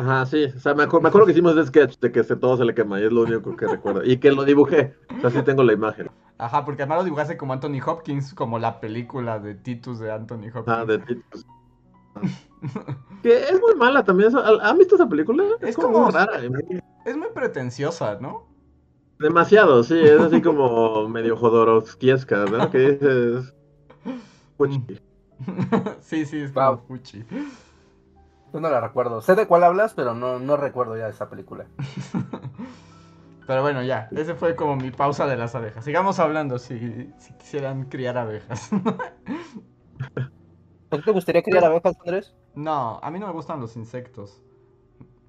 Ajá, 0.00 0.24
sí. 0.24 0.44
O 0.44 0.58
sea, 0.58 0.72
me, 0.72 0.84
acuerdo 0.84 1.26
que 1.26 1.32
hicimos 1.32 1.52
ese 1.52 1.66
sketch 1.66 1.98
de 2.00 2.10
que 2.10 2.22
todo 2.22 2.56
se 2.56 2.64
le 2.64 2.74
quema 2.74 2.98
y 2.98 3.04
es 3.04 3.12
lo 3.12 3.22
único 3.22 3.54
que 3.54 3.66
recuerdo. 3.66 4.02
Y 4.02 4.16
que 4.16 4.32
lo 4.32 4.44
dibujé. 4.44 4.96
O 5.18 5.20
sea, 5.20 5.30
sí 5.30 5.42
tengo 5.42 5.62
la 5.62 5.74
imagen. 5.74 6.10
Ajá, 6.38 6.64
porque 6.64 6.82
además 6.82 6.98
lo 6.98 7.04
dibujaste 7.04 7.36
como 7.36 7.52
Anthony 7.52 7.80
Hopkins, 7.84 8.32
como 8.32 8.58
la 8.58 8.80
película 8.80 9.38
de 9.38 9.54
Titus 9.54 9.98
de 9.98 10.10
Anthony 10.10 10.48
Hopkins. 10.54 10.68
Ah, 10.68 10.86
de 10.86 10.98
Titus. 11.00 11.46
que 13.22 13.42
es 13.44 13.60
muy 13.60 13.74
mala 13.74 14.02
también. 14.02 14.32
¿Han 14.34 14.78
visto 14.78 14.94
esa 14.94 15.06
película? 15.06 15.44
Es, 15.60 15.76
como, 15.76 16.10
rara. 16.10 16.40
Es 17.04 17.16
muy 17.16 17.28
pretenciosa, 17.34 18.18
¿no? 18.22 18.46
Demasiado, 19.18 19.84
sí. 19.84 20.00
Es 20.00 20.18
así 20.18 20.40
como 20.40 21.10
medio 21.10 21.36
Jodorowskiesca, 21.36 22.46
¿no? 22.46 22.70
Que 22.70 22.92
dices... 22.92 23.54
sí, 26.00 26.24
sí, 26.24 26.38
es 26.38 26.52
como 26.52 26.78
Fuchi. 26.78 27.22
Yo 28.52 28.60
no 28.60 28.68
la 28.68 28.80
recuerdo. 28.80 29.20
Sé 29.20 29.34
de 29.34 29.46
cuál 29.46 29.64
hablas, 29.64 29.94
pero 29.94 30.14
no, 30.14 30.38
no 30.38 30.56
recuerdo 30.56 30.96
ya 30.96 31.08
esa 31.08 31.28
película. 31.28 31.66
pero 33.46 33.62
bueno, 33.62 33.82
ya. 33.82 34.08
Ese 34.10 34.34
fue 34.34 34.56
como 34.56 34.76
mi 34.76 34.90
pausa 34.90 35.26
de 35.26 35.36
las 35.36 35.54
abejas. 35.54 35.84
Sigamos 35.84 36.18
hablando 36.18 36.58
si, 36.58 37.12
si 37.18 37.32
quisieran 37.34 37.84
criar 37.84 38.18
abejas. 38.18 38.70
te 40.90 41.12
gustaría 41.12 41.42
criar 41.42 41.64
abejas, 41.64 41.96
Andrés? 42.00 42.34
No, 42.54 42.98
a 43.02 43.10
mí 43.10 43.18
no 43.18 43.26
me 43.26 43.32
gustan 43.32 43.60
los 43.60 43.76
insectos. 43.76 44.42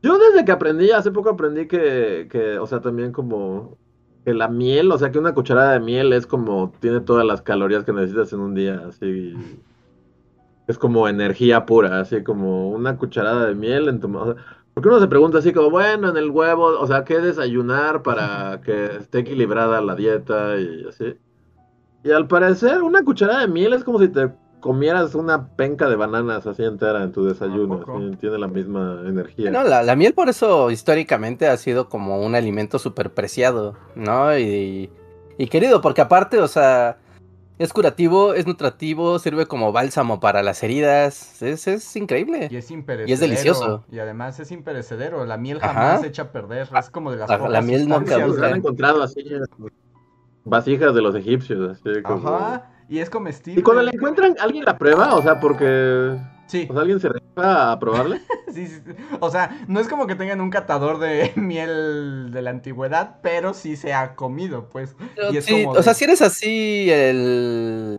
Yo 0.02 0.18
desde 0.18 0.44
que 0.44 0.52
aprendí, 0.52 0.90
hace 0.92 1.12
poco 1.12 1.30
aprendí 1.30 1.68
que, 1.68 2.28
que, 2.32 2.58
o 2.58 2.66
sea, 2.66 2.82
también 2.82 3.12
como 3.12 3.78
que 4.26 4.34
la 4.34 4.48
miel, 4.48 4.92
o 4.92 4.98
sea, 4.98 5.12
que 5.12 5.20
una 5.20 5.34
cucharada 5.34 5.74
de 5.74 5.80
miel 5.80 6.14
es 6.14 6.26
como, 6.26 6.72
tiene 6.80 7.02
todas 7.02 7.26
las 7.26 7.42
calorías 7.42 7.84
que 7.84 7.94
necesitas 7.94 8.34
en 8.34 8.40
un 8.40 8.56
día, 8.56 8.84
así. 8.88 9.34
Es 10.68 10.78
como 10.78 11.08
energía 11.08 11.66
pura, 11.66 12.00
así 12.00 12.24
como 12.24 12.70
una 12.70 12.98
cucharada 12.98 13.46
de 13.46 13.56
miel 13.56 13.88
en 13.88 14.00
tu... 14.00 14.16
O 14.18 14.26
sea, 14.26 14.36
porque 14.74 14.88
uno 14.88 15.00
se 15.00 15.08
pregunta 15.08 15.40
así 15.40 15.52
como, 15.52 15.70
bueno, 15.70 16.10
en 16.10 16.18
el 16.18 16.30
huevo, 16.30 16.80
o 16.80 16.88
sea, 16.88 17.04
¿qué 17.04 17.20
desayunar 17.20 18.04
para 18.04 18.62
que 18.64 18.98
esté 18.98 19.20
equilibrada 19.20 19.82
la 19.82 19.96
dieta 19.96 20.58
y 20.58 20.86
así? 20.88 21.18
Y 22.04 22.12
al 22.12 22.28
parecer, 22.28 22.82
una 22.82 23.04
cucharada 23.04 23.42
de 23.42 23.48
miel 23.48 23.74
es 23.74 23.84
como 23.84 24.00
si 24.00 24.08
te 24.08 24.32
comieras 24.62 25.14
una 25.16 25.50
penca 25.56 25.90
de 25.90 25.96
bananas 25.98 26.48
así 26.48 26.64
entera 26.64 27.04
en 27.04 27.12
tu 27.12 27.26
desayuno. 27.26 27.84
Así, 27.86 28.16
tiene 28.18 28.38
la 28.38 28.48
misma 28.48 29.02
energía. 29.06 29.52
No, 29.52 29.64
la, 29.64 29.84
la, 29.84 29.96
miel 29.96 30.14
por 30.14 30.30
eso 30.30 30.72
históricamente 30.72 31.48
ha 31.48 31.58
sido 31.58 31.90
como 31.90 32.22
un 32.22 32.36
alimento 32.36 32.80
súper 32.80 33.12
preciado, 33.12 33.76
¿no? 33.96 34.38
Y, 34.38 34.90
y, 35.38 35.48
querido, 35.48 35.82
porque 35.82 36.02
aparte, 36.02 36.40
o 36.40 36.48
sea, 36.48 36.98
es 37.62 37.74
curativo, 37.74 38.34
es 38.34 38.48
nutritivo, 38.48 39.20
sirve 39.20 39.46
como 39.46 39.72
bálsamo 39.72 40.20
para 40.20 40.42
las 40.42 40.64
heridas. 40.64 41.42
Es, 41.42 41.68
es 41.68 41.96
increíble. 41.96 42.48
Y 42.50 42.58
es 42.58 42.72
imperecedero. 42.72 43.10
Y 43.10 43.14
es 43.14 43.20
delicioso. 43.20 43.86
Y 43.92 44.00
además 44.00 44.40
es 44.40 44.52
imperecedero. 44.52 45.26
La 45.26 45.38
miel 45.38 45.60
jamás 45.60 45.76
Ajá. 45.78 45.98
se 46.00 46.08
echa 46.08 46.24
a 46.24 46.32
perder. 46.32 46.70
Es 46.78 46.90
como 46.90 47.12
de 47.12 47.18
las 47.18 47.30
La, 47.30 47.38
la 47.38 47.62
miel 47.62 47.88
no 47.88 47.98
han 47.98 48.56
encontrado 48.56 49.04
así 49.04 49.24
vasijas 50.44 50.96
de 50.96 51.02
los 51.02 51.16
egipcios. 51.16 51.78
Así 51.78 52.02
como... 52.02 52.30
Ajá. 52.30 52.72
Y 52.90 53.00
es 53.00 53.10
comestible. 53.10 53.60
Y 53.60 53.64
cuando 53.64 53.84
la 53.84 53.92
encuentran, 53.92 54.36
¿alguien 54.40 54.66
la 54.66 54.78
prueba? 54.78 55.16
O 55.16 55.22
sea, 55.22 55.40
porque... 55.40 56.18
Sí. 56.52 56.68
O 56.70 56.74
sea, 56.74 56.82
¿alguien 56.82 57.00
se 57.00 57.08
rifa 57.08 57.72
a 57.72 57.80
probarle? 57.80 58.20
sí, 58.54 58.68
O 59.22 59.32
sea, 59.32 59.64
no 59.70 59.80
es 59.80 59.88
como 59.88 60.06
que 60.06 60.16
tengan 60.16 60.42
un 60.42 60.50
catador 60.50 61.00
de 61.00 61.32
miel 61.38 62.30
de 62.34 62.42
la 62.42 62.50
antigüedad, 62.50 63.20
pero 63.24 63.54
sí 63.54 63.78
se 63.78 63.94
ha 63.94 64.16
comido, 64.16 64.68
pues. 64.68 64.98
Pero 65.16 65.32
y 65.32 65.38
es 65.38 65.46
sí, 65.46 65.64
como 65.64 65.80
o 65.80 65.82
sea, 65.82 65.94
si 65.94 66.04
eres 66.04 66.22
así 66.22 66.92
el... 66.92 67.98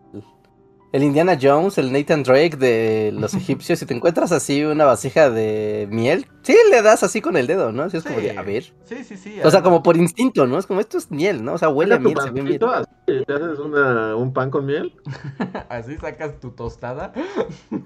El 0.93 1.03
Indiana 1.03 1.39
Jones, 1.41 1.79
el 1.79 1.91
Nathan 1.91 2.23
Drake 2.23 2.57
de 2.57 3.13
los 3.15 3.33
egipcios, 3.43 3.79
si 3.79 3.87
te 3.87 3.95
encuentras 3.95 4.31
así 4.31 4.63
una 4.63 4.85
vasija 4.85 5.31
de 5.31 5.89
miel, 5.91 6.27
sí 6.43 6.55
le 6.71 6.83
das 6.83 7.03
así 7.03 7.23
con 7.23 7.39
el 7.39 7.47
dedo, 7.47 7.73
¿no? 7.73 7.85
Así 7.85 7.97
es 7.97 8.05
como 8.05 8.21
de, 8.21 8.37
a 8.37 8.43
ver. 8.43 8.65
Sí, 8.85 9.03
sí, 9.03 9.17
sí. 9.17 9.41
O 9.43 9.51
sea, 9.51 9.63
como 9.63 9.83
por 9.83 9.97
instinto, 9.97 10.47
¿no? 10.47 10.59
Es 10.59 10.67
como, 10.67 10.81
esto 10.81 10.99
es 10.99 11.11
miel, 11.11 11.43
¿no? 11.43 11.55
O 11.55 11.59
sea, 11.59 11.71
huele 11.71 11.95
a 11.95 11.99
miel, 11.99 12.19
se 12.23 12.31
ve 12.31 12.43
miel. 12.43 12.61
así, 12.75 13.25
¿Te 13.27 13.33
haces 13.33 13.59
una, 13.59 14.15
un 14.17 14.35
pan 14.35 14.51
con 14.51 14.67
miel? 14.67 14.93
Así 15.71 15.97
sacas 15.97 16.39
tu 16.41 16.51
tostada. 16.51 17.13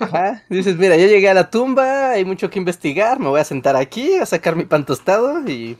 Ajá. 0.00 0.42
Dices, 0.50 0.76
mira, 0.76 0.96
ya 0.96 1.06
llegué 1.06 1.28
a 1.28 1.34
la 1.34 1.48
tumba, 1.48 2.10
hay 2.10 2.24
mucho 2.24 2.50
que 2.50 2.58
investigar, 2.58 3.20
me 3.20 3.28
voy 3.28 3.40
a 3.40 3.44
sentar 3.44 3.76
aquí 3.76 4.16
a 4.16 4.26
sacar 4.26 4.56
mi 4.56 4.64
pan 4.64 4.84
tostado 4.84 5.48
y... 5.48 5.78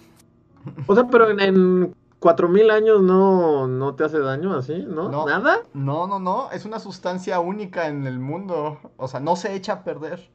O 0.87 0.95
sea, 0.95 1.05
pero 1.11 1.31
en, 1.31 1.41
en 1.41 1.95
4000 2.21 2.71
años 2.71 3.03
no, 3.03 3.67
no 3.69 3.95
te 3.95 4.05
hace 4.05 4.19
daño 4.19 4.55
así, 4.57 4.85
¿no? 4.89 5.09
No. 5.11 5.27
¿Nada? 5.27 5.59
No, 5.75 6.07
no, 6.07 6.19
no. 6.19 6.51
Es 6.51 6.65
una 6.65 6.79
sustancia 6.81 7.41
única 7.41 7.89
en 7.89 8.07
el 8.07 8.19
mundo. 8.19 8.79
O 8.97 9.07
sea, 9.09 9.21
no 9.21 9.37
se 9.37 9.55
echa 9.55 9.75
a 9.75 9.85
perder. 9.85 10.31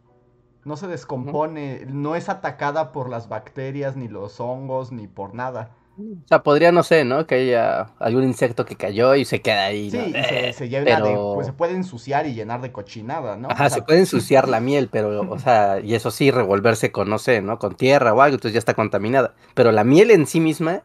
No 0.63 0.77
se 0.77 0.88
descompone. 0.88 1.85
No 1.88 2.15
es 2.15 2.29
atacada 2.29 2.91
por 2.91 3.09
las 3.09 3.27
bacterias, 3.29 3.95
ni 3.95 4.07
los 4.07 4.39
hongos, 4.39 4.91
ni 4.91 5.07
por 5.07 5.33
nada. 5.33 5.71
O 5.97 6.27
sea, 6.27 6.41
podría, 6.41 6.71
no 6.71 6.83
sé, 6.83 7.03
¿no? 7.03 7.27
Que 7.27 7.35
haya 7.35 7.81
algún 8.00 8.23
insecto 8.23 8.63
que 8.63 8.75
cayó 8.75 9.13
y 9.15 9.25
se 9.25 9.41
queda 9.41 9.65
ahí, 9.65 9.91
Sí, 9.91 9.97
¿no? 9.97 10.05
y 10.07 10.11
se, 10.23 10.50
Eh, 10.50 10.53
se 10.53 10.69
llena 10.69 10.85
de. 10.85 10.95
pero- 10.95 11.31
Pues 11.35 11.47
se 11.47 11.53
puede 11.53 11.73
ensuciar 11.75 12.25
y 12.27 12.33
llenar 12.33 12.61
de 12.61 12.71
cochinada, 12.71 13.35
¿no? 13.38 13.50
Ajá, 13.50 13.65
O 13.65 13.69
sea, 13.69 13.77
se 13.77 13.81
puede 13.81 14.00
ensuciar 14.00 14.47
la 14.50 14.59
miel, 14.61 14.88
pero, 14.91 15.29
o 15.29 15.39
sea, 15.39 15.79
y 15.79 15.93
eso 15.95 16.09
sí, 16.09 16.31
revolverse 16.31 16.91
con, 16.91 17.09
no 17.09 17.17
sé, 17.19 17.41
¿no? 17.41 17.59
Con 17.59 17.75
tierra 17.75 18.13
o 18.13 18.21
algo, 18.21 18.35
entonces 18.35 18.53
ya 18.53 18.59
está 18.59 18.73
contaminada. 18.73 19.33
Pero 19.53 19.71
la 19.71 19.83
miel 19.83 20.11
en 20.11 20.25
sí 20.27 20.39
misma 20.39 20.83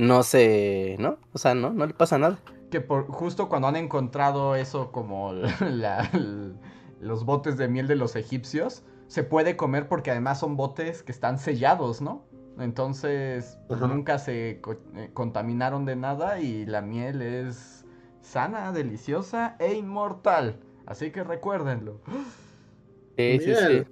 no 0.00 0.22
se, 0.22 0.96
¿no? 0.98 1.18
O 1.32 1.38
sea, 1.38 1.54
no, 1.54 1.70
no 1.70 1.86
le 1.86 1.94
pasa 1.94 2.18
nada. 2.18 2.38
Que 2.70 2.80
por, 2.80 3.06
justo 3.08 3.48
cuando 3.48 3.68
han 3.68 3.76
encontrado 3.76 4.54
eso 4.56 4.92
como 4.92 5.32
la- 5.60 6.10
los 7.00 7.24
botes 7.24 7.56
de 7.56 7.68
miel 7.68 7.86
de 7.86 7.96
los 7.96 8.16
egipcios, 8.16 8.82
se 9.06 9.24
puede 9.24 9.56
comer 9.56 9.88
porque 9.88 10.10
además 10.10 10.38
son 10.40 10.56
botes 10.56 11.02
que 11.02 11.12
están 11.12 11.38
sellados, 11.38 12.00
¿no? 12.00 12.24
Entonces 12.58 13.58
pues, 13.68 13.80
Ajá. 13.80 13.88
nunca 13.92 14.18
se 14.18 14.58
co- 14.60 14.76
eh, 14.94 15.10
contaminaron 15.14 15.84
de 15.84 15.96
nada 15.96 16.40
y 16.40 16.66
la 16.66 16.80
miel 16.82 17.22
es 17.22 17.84
sana, 18.20 18.72
deliciosa 18.72 19.56
e 19.58 19.74
inmortal. 19.74 20.60
Así 20.86 21.10
que 21.10 21.24
recuérdenlo. 21.24 22.00
Sí, 23.16 23.38
sí, 23.40 23.54
sí. 23.54 23.82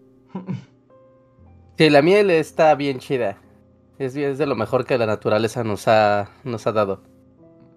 Sí, 1.77 1.91
la 1.91 2.03
miel 2.03 2.31
está 2.31 2.75
bien 2.75 2.99
chida. 2.99 3.37
Es, 3.99 4.15
bien- 4.15 4.31
es 4.31 4.39
de 4.39 4.47
lo 4.47 4.55
mejor 4.55 4.85
que 4.85 4.99
la 4.99 5.07
naturaleza 5.07 5.65
nos 5.65 5.89
ha, 5.89 6.29
nos 6.45 6.67
ha 6.67 6.73
dado. 6.73 7.03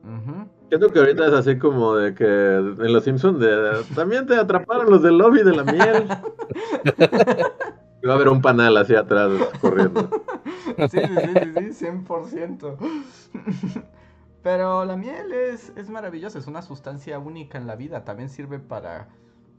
Ujú. 0.04 0.48
Siento 0.70 0.90
que 0.90 1.00
ahorita 1.00 1.28
es 1.28 1.34
así 1.34 1.58
como 1.58 1.96
de 1.96 2.13
que 2.16 2.25
en 2.25 2.94
Los 2.94 3.04
Simpsons 3.04 3.40
de, 3.40 3.84
también 3.96 4.25
te 4.25 4.36
atraparon 4.36 4.90
los 4.90 5.01
del 5.01 5.18
lobby 5.18 5.44
de 5.44 5.56
la 5.56 5.63
miel. 5.63 6.08
Va 8.08 8.13
a 8.13 8.16
haber 8.16 8.30
un 8.30 8.42
panal 8.42 8.75
así 8.78 8.96
atrás 8.96 9.32
corriendo. 9.60 10.10
Sí, 10.90 10.92
sí, 11.00 11.00
sí, 11.00 11.51
sí, 11.56 11.74
sí, 11.74 11.86
100%. 11.86 12.78
Pero 14.42 14.86
la 14.86 14.98
miel 14.98 15.32
es, 15.34 15.72
es 15.75 15.90
maravillosa, 15.90 16.40
es 16.40 16.48
una 16.48 16.63
sustancia 16.63 17.20
única 17.20 17.60
en 17.60 17.68
la 17.68 17.75
vida. 17.75 18.04
También 18.04 18.30
sirve 18.30 18.58
para 18.58 19.10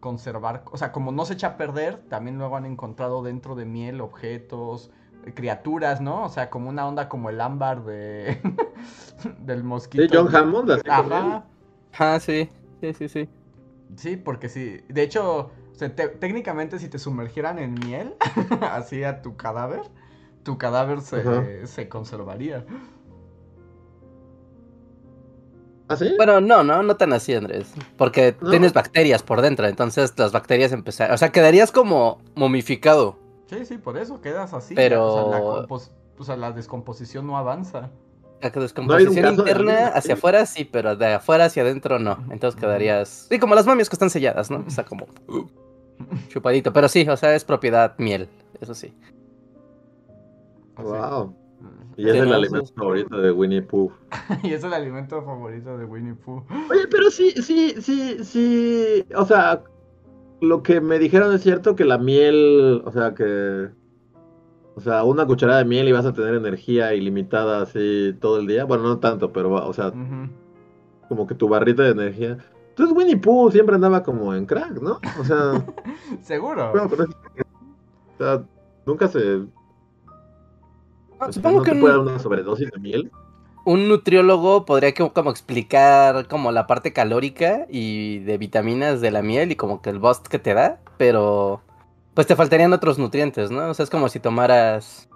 conservar, 0.01 0.65
o 0.73 0.77
sea, 0.77 0.91
como 0.91 1.13
no 1.13 1.25
se 1.25 1.35
echa 1.35 1.49
a 1.49 1.57
perder, 1.57 1.99
también 2.09 2.39
luego 2.39 2.57
han 2.57 2.67
encontrado 2.67 3.23
dentro 3.23 3.55
de 3.55 3.65
miel 3.65 4.01
objetos, 4.01 4.91
criaturas, 5.35 6.01
¿no? 6.01 6.25
O 6.25 6.29
sea, 6.29 6.51
como 6.51 6.69
una 6.69 6.87
onda 6.87 7.09
como 7.09 7.31
el 7.31 7.41
ámbar 7.41 7.85
de 7.85 8.41
del 9.41 9.65
mosquito. 9.65 10.03
Sí, 10.05 10.11
John 10.13 10.35
Hammond, 10.35 10.71
así. 10.73 10.83
Ajá. 10.89 11.45
Ah, 11.99 12.19
sí, 12.21 12.49
sí, 12.81 12.93
sí, 12.95 13.09
sí. 13.09 13.29
Sí, 13.97 14.17
porque 14.17 14.49
sí. 14.49 14.81
De 14.89 15.03
hecho, 15.03 15.51
o 15.71 15.75
sea, 15.75 15.95
te- 15.95 16.09
técnicamente 16.09 16.79
si 16.79 16.89
te 16.89 16.99
sumergieran 16.99 17.59
en 17.59 17.75
miel, 17.75 18.15
así 18.63 19.05
a 19.05 19.23
tu 19.23 19.37
cadáver, 19.37 19.83
tu 20.43 20.59
cadáver 20.59 21.01
se, 21.03 21.67
se 21.67 21.89
conservaría. 21.89 22.65
¿Ah, 25.89 25.97
sí? 25.97 26.15
Bueno, 26.17 26.41
no, 26.41 26.65
no, 26.65 26.83
no 26.83 26.97
tan 26.97 27.13
así, 27.13 27.35
Andrés. 27.35 27.75
Porque 27.99 28.35
¿No? 28.41 28.51
tienes 28.51 28.73
bacterias 28.73 29.23
por 29.23 29.43
dentro, 29.43 29.67
entonces 29.67 30.15
las 30.17 30.33
bacterias 30.33 30.73
empezaron. 30.73 31.15
O 31.15 31.19
sea, 31.19 31.31
quedarías 31.33 31.71
como 31.71 32.19
momificado. 32.35 33.19
Sí, 33.53 33.67
sí, 33.67 33.79
por 33.79 33.97
eso 33.99 34.21
quedas 34.21 34.55
así. 34.55 34.75
Pero- 34.75 35.07
O 35.07 35.31
sea, 35.31 35.39
la, 35.41 35.45
compos- 35.69 35.91
o 36.19 36.25
sea, 36.25 36.37
la 36.37 36.53
descomposición 36.53 37.27
no 37.27 37.37
avanza. 37.37 37.91
La 38.41 38.51
descomposición 38.51 39.35
interna 39.35 39.89
hacia 39.89 40.15
afuera 40.15 40.47
sí, 40.47 40.65
pero 40.65 40.97
de 40.97 41.15
afuera 41.15 41.45
hacia 41.45 41.63
adentro 41.63 41.99
no. 41.99 42.19
Entonces 42.31 42.59
quedarías. 42.61 43.27
Sí, 43.29 43.39
como 43.39 43.55
las 43.55 43.67
momias 43.67 43.89
que 43.89 43.95
están 43.95 44.11
selladas, 44.11 44.51
¿no? 44.51 44.65
Está 44.67 44.85
como 44.85 45.07
chupadito. 46.29 46.73
Pero 46.73 46.89
sí, 46.89 47.07
o 47.09 47.17
sea, 47.17 47.35
es 47.37 47.45
propiedad 47.45 47.95
miel. 47.99 48.29
Eso 48.61 48.75
sí. 48.75 48.93
Wow. 50.77 51.37
Y 51.97 52.07
es 52.09 52.13
Sí, 52.15 52.19
el 52.19 52.29
no, 52.31 52.35
alimento 52.35 52.67
sí. 52.67 52.73
favorito 52.77 53.17
de 53.19 53.31
Winnie 53.31 53.63
Pooh. 53.63 53.93
Y 54.43 54.53
es 54.55 54.65
el 54.65 54.73
alimento 54.73 55.23
favorito 55.23 55.77
de 55.77 55.85
Winnie 55.85 56.15
Pooh. 56.15 56.43
Oye, 56.71 56.87
pero 56.91 57.11
sí, 57.11 57.31
sí, 57.43 57.75
sí, 57.81 58.25
sí. 58.25 59.05
O 59.15 59.25
sea, 59.25 59.63
lo 60.43 60.63
que 60.63 60.81
me 60.81 60.99
dijeron 60.99 61.33
es 61.35 61.43
cierto 61.43 61.75
que 61.77 61.85
la 61.85 61.97
miel, 61.99 62.83
o 62.85 62.91
sea, 62.93 63.15
que. 63.15 63.71
O 64.75 64.81
sea, 64.81 65.05
una 65.05 65.27
cucharada 65.27 65.59
de 65.59 65.65
miel 65.67 65.87
y 65.89 65.93
vas 65.93 66.07
a 66.07 66.13
tener 66.15 66.35
energía 66.35 66.95
ilimitada 66.95 67.61
así 67.63 68.17
todo 68.21 68.39
el 68.41 68.47
día. 68.47 68.65
Bueno, 68.65 68.85
no 68.85 68.99
tanto, 68.99 69.31
pero, 69.33 69.51
va- 69.51 69.67
o 69.67 69.73
sea, 69.75 69.93
como 71.09 71.27
que 71.27 71.35
tu 71.35 71.47
barrita 71.49 71.83
de 71.83 71.91
energía. 71.91 72.39
Entonces 72.71 72.97
Winnie 72.97 73.19
Pooh 73.19 73.51
siempre 73.51 73.75
andaba 73.75 74.03
como 74.03 74.35
en 74.35 74.47
crack, 74.47 74.81
¿no? 74.81 74.99
O 75.21 75.25
sea, 75.25 75.63
Seguro. 76.23 76.71
bueno, 76.73 76.89
pero 76.89 77.05
es- 77.05 77.11
o 77.11 78.19
sea, 78.19 78.45
nunca 78.87 79.09
se. 79.09 79.21
No, 79.37 79.49
o 81.19 81.25
sea, 81.25 81.33
supongo 81.33 81.59
no 81.59 81.65
que 81.65 81.71
te 81.71 81.75
un, 81.77 81.81
puede 81.83 81.93
dar 81.95 82.03
una 82.03 82.19
sobredosis 82.19 82.71
de 82.71 82.81
miel. 82.81 83.11
Un 83.65 83.89
nutriólogo 83.89 84.65
podría 84.65 84.93
como 84.95 85.31
explicar 85.31 86.27
como 86.29 86.51
la 86.53 86.67
parte 86.67 86.93
calórica 86.93 87.67
y 87.69 88.19
de 88.21 88.39
vitaminas 88.39 89.01
de 89.01 89.11
la 89.11 89.23
miel 89.23 89.53
y 89.53 89.57
como 89.57 89.81
que 89.83 89.91
el 89.91 89.99
boost 89.99 90.27
que 90.27 90.39
te 90.39 90.55
da, 90.55 90.81
pero 90.97 91.61
pues 92.15 92.27
te 92.27 92.37
faltarían 92.37 92.73
otros 92.73 92.99
nutrientes, 92.99 93.51
¿no? 93.51 93.71
O 93.71 93.75
sea, 93.75 93.85
es 93.85 93.91
como 93.91 94.09
si 94.09 94.21
tomaras, 94.21 95.09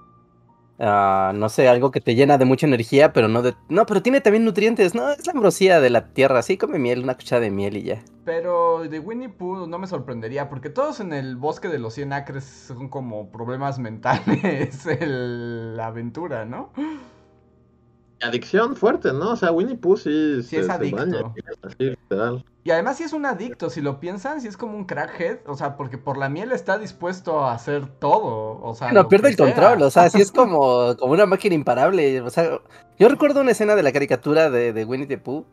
ah, 0.79 1.33
no 1.35 1.49
sé, 1.49 1.69
algo 1.69 1.91
que 1.91 2.01
te 2.01 2.15
llena 2.15 2.39
de 2.39 2.45
mucha 2.45 2.67
energía, 2.67 3.13
pero 3.13 3.29
no 3.29 3.43
de... 3.43 3.55
No, 3.69 3.85
pero 3.85 4.01
tiene 4.03 4.21
también 4.21 4.45
nutrientes, 4.45 4.95
¿no? 4.95 5.11
Es 5.11 5.27
la 5.27 5.33
ambrosía 5.33 5.81
de 5.81 5.91
la 5.91 6.07
tierra, 6.15 6.41
sí, 6.43 6.57
come 6.57 6.79
miel, 6.79 7.03
una 7.03 7.15
cuchara 7.17 7.41
de 7.41 7.51
miel 7.51 7.77
y 7.77 7.83
ya. 7.83 8.03
Pero 8.25 8.81
de 8.89 8.99
Winnie 8.99 9.29
Pooh 9.29 9.67
no 9.67 9.79
me 9.79 9.87
sorprendería, 9.87 10.49
porque 10.49 10.71
todos 10.71 11.01
en 11.01 11.13
el 11.13 11.37
bosque 11.37 11.69
de 11.69 11.79
los 11.79 11.95
100 11.95 12.13
acres 12.15 12.45
son 12.45 12.89
como 12.89 13.31
problemas 13.31 13.79
mentales, 13.81 14.87
el- 14.87 15.77
la 15.77 15.89
aventura, 15.89 16.45
¿no? 16.47 16.71
Adicción 18.21 18.77
fuerte, 18.77 19.13
¿no? 19.13 19.33
O 19.33 19.37
sea, 19.37 19.53
Winnie 19.53 19.77
Pooh 19.77 19.97
sí, 19.97 20.43
Sí 20.43 20.57
es 20.57 20.69
adicto. 20.69 20.97
baña, 20.97 21.33
así, 21.63 21.77
literal. 21.91 22.45
Y 22.65 22.71
además 22.71 22.97
sí 22.97 23.05
es 23.05 23.13
un 23.13 23.27
adicto, 23.27 23.71
si 23.71 23.81
lo 23.81 24.01
piensan, 24.01 24.41
sí 24.41 24.49
es 24.49 24.57
como 24.57 24.77
un 24.77 24.87
crackhead, 24.87 25.39
o 25.47 25.55
sea, 25.55 25.77
porque 25.77 25.99
por 25.99 26.17
la 26.17 26.29
miel 26.29 26.51
está 26.51 26.79
dispuesto 26.79 27.45
a 27.45 27.55
hacer 27.55 27.87
todo, 27.87 28.61
o 28.61 28.75
sea... 28.75 28.91
No, 28.91 29.09
pierde 29.09 29.29
el 29.29 29.37
control, 29.37 29.83
o 29.83 29.91
sea, 29.91 30.11
sí 30.11 30.21
es 30.21 30.33
como, 30.33 30.97
como 30.97 31.13
una 31.13 31.27
máquina 31.27 31.55
imparable. 31.55 32.21
O 32.23 32.31
sea, 32.31 32.59
yo 32.99 33.09
recuerdo 33.09 33.41
una 33.41 33.53
escena 33.53 33.77
de 33.77 33.85
la 33.85 33.93
caricatura 33.93 34.51
de, 34.51 34.73
de 34.73 34.85
Winnie 34.85 35.07
the 35.07 35.19
Pooh 35.19 35.45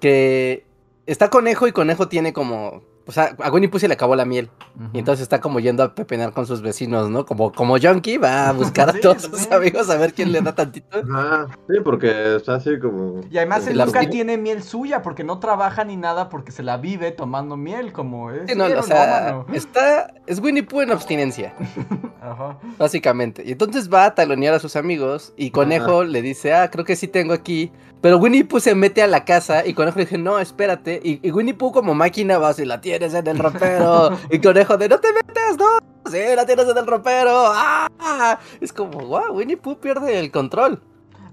que 0.00 0.64
está 1.06 1.30
Conejo 1.30 1.66
y 1.66 1.72
Conejo 1.72 2.08
tiene 2.08 2.32
como. 2.32 2.82
O 3.08 3.12
sea, 3.12 3.34
a 3.42 3.50
Winnie 3.50 3.70
Pooh 3.70 3.78
se 3.78 3.88
le 3.88 3.94
acabó 3.94 4.14
la 4.14 4.26
miel. 4.26 4.50
Y 4.92 4.98
entonces 4.98 5.22
está 5.22 5.40
como 5.40 5.60
yendo 5.60 5.82
a 5.82 5.94
pepenar 5.94 6.32
con 6.34 6.46
sus 6.46 6.60
vecinos, 6.60 7.08
¿no? 7.08 7.24
Como, 7.24 7.50
como 7.52 7.78
Junkie 7.78 8.18
va 8.18 8.50
a 8.50 8.52
buscar 8.52 8.92
Sí, 8.92 8.98
a 8.98 9.00
todos 9.00 9.22
sus 9.22 9.50
amigos 9.50 9.88
a 9.88 9.96
ver 9.96 10.12
quién 10.12 10.30
le 10.30 10.42
da 10.42 10.54
tantito. 10.54 10.98
Ajá, 11.14 11.48
sí, 11.68 11.76
porque 11.82 12.36
está 12.36 12.56
así 12.56 12.78
como... 12.78 13.22
Y 13.30 13.38
además 13.38 13.60
como 13.60 13.70
él 13.70 13.78
nunca 13.78 14.00
rutina. 14.00 14.10
tiene 14.10 14.36
miel 14.36 14.62
suya 14.62 15.00
porque 15.00 15.24
no 15.24 15.38
trabaja 15.38 15.84
ni 15.84 15.96
nada 15.96 16.28
porque 16.28 16.52
se 16.52 16.62
la 16.62 16.76
vive 16.76 17.10
tomando 17.10 17.56
miel 17.56 17.94
como 17.94 18.30
es. 18.30 18.42
Sí, 18.46 18.54
no, 18.54 18.66
o 18.66 18.82
sea, 18.82 19.42
está. 19.54 20.12
Es 20.26 20.38
Winnie 20.40 20.62
Pooh 20.62 20.82
en 20.82 20.90
abstinencia, 20.90 21.54
Ajá. 22.20 22.58
básicamente. 22.78 23.42
Y 23.44 23.52
entonces 23.52 23.90
va 23.90 24.04
a 24.04 24.14
talonear 24.14 24.52
a 24.52 24.58
sus 24.58 24.76
amigos 24.76 25.32
y 25.36 25.50
Conejo 25.50 26.04
le 26.04 26.20
dice, 26.20 26.52
ah, 26.52 26.70
creo 26.70 26.84
que 26.84 26.94
sí 26.94 27.08
tengo 27.08 27.32
aquí. 27.32 27.72
Pero 28.00 28.18
Winnie 28.18 28.44
Pooh 28.44 28.60
se 28.60 28.74
mete 28.74 29.02
a 29.02 29.06
la 29.06 29.24
casa 29.24 29.66
y 29.66 29.74
Conejo 29.74 29.98
le 29.98 30.04
dice, 30.04 30.18
no, 30.18 30.38
espérate. 30.38 31.00
Y, 31.02 31.26
y 31.26 31.32
Winnie 31.32 31.54
Pooh 31.54 31.72
como 31.72 31.94
máquina 31.94 32.38
va, 32.38 32.52
si 32.52 32.64
la 32.64 32.80
tienes 32.80 33.12
en 33.14 33.26
el 33.26 33.38
ropero. 33.38 34.16
y 34.30 34.40
Conejo 34.40 34.76
de, 34.76 34.88
no 34.88 34.98
te 35.00 35.12
metas, 35.12 35.56
no. 35.58 35.78
Sí, 36.10 36.20
la 36.36 36.46
tienes 36.46 36.68
en 36.68 36.78
el 36.78 36.86
ropero. 36.86 37.32
¡Ah! 37.46 38.38
Es 38.60 38.72
como, 38.72 38.98
wow, 38.98 39.32
Winnie 39.32 39.56
Pooh 39.56 39.80
pierde 39.80 40.18
el 40.18 40.30
control. 40.30 40.80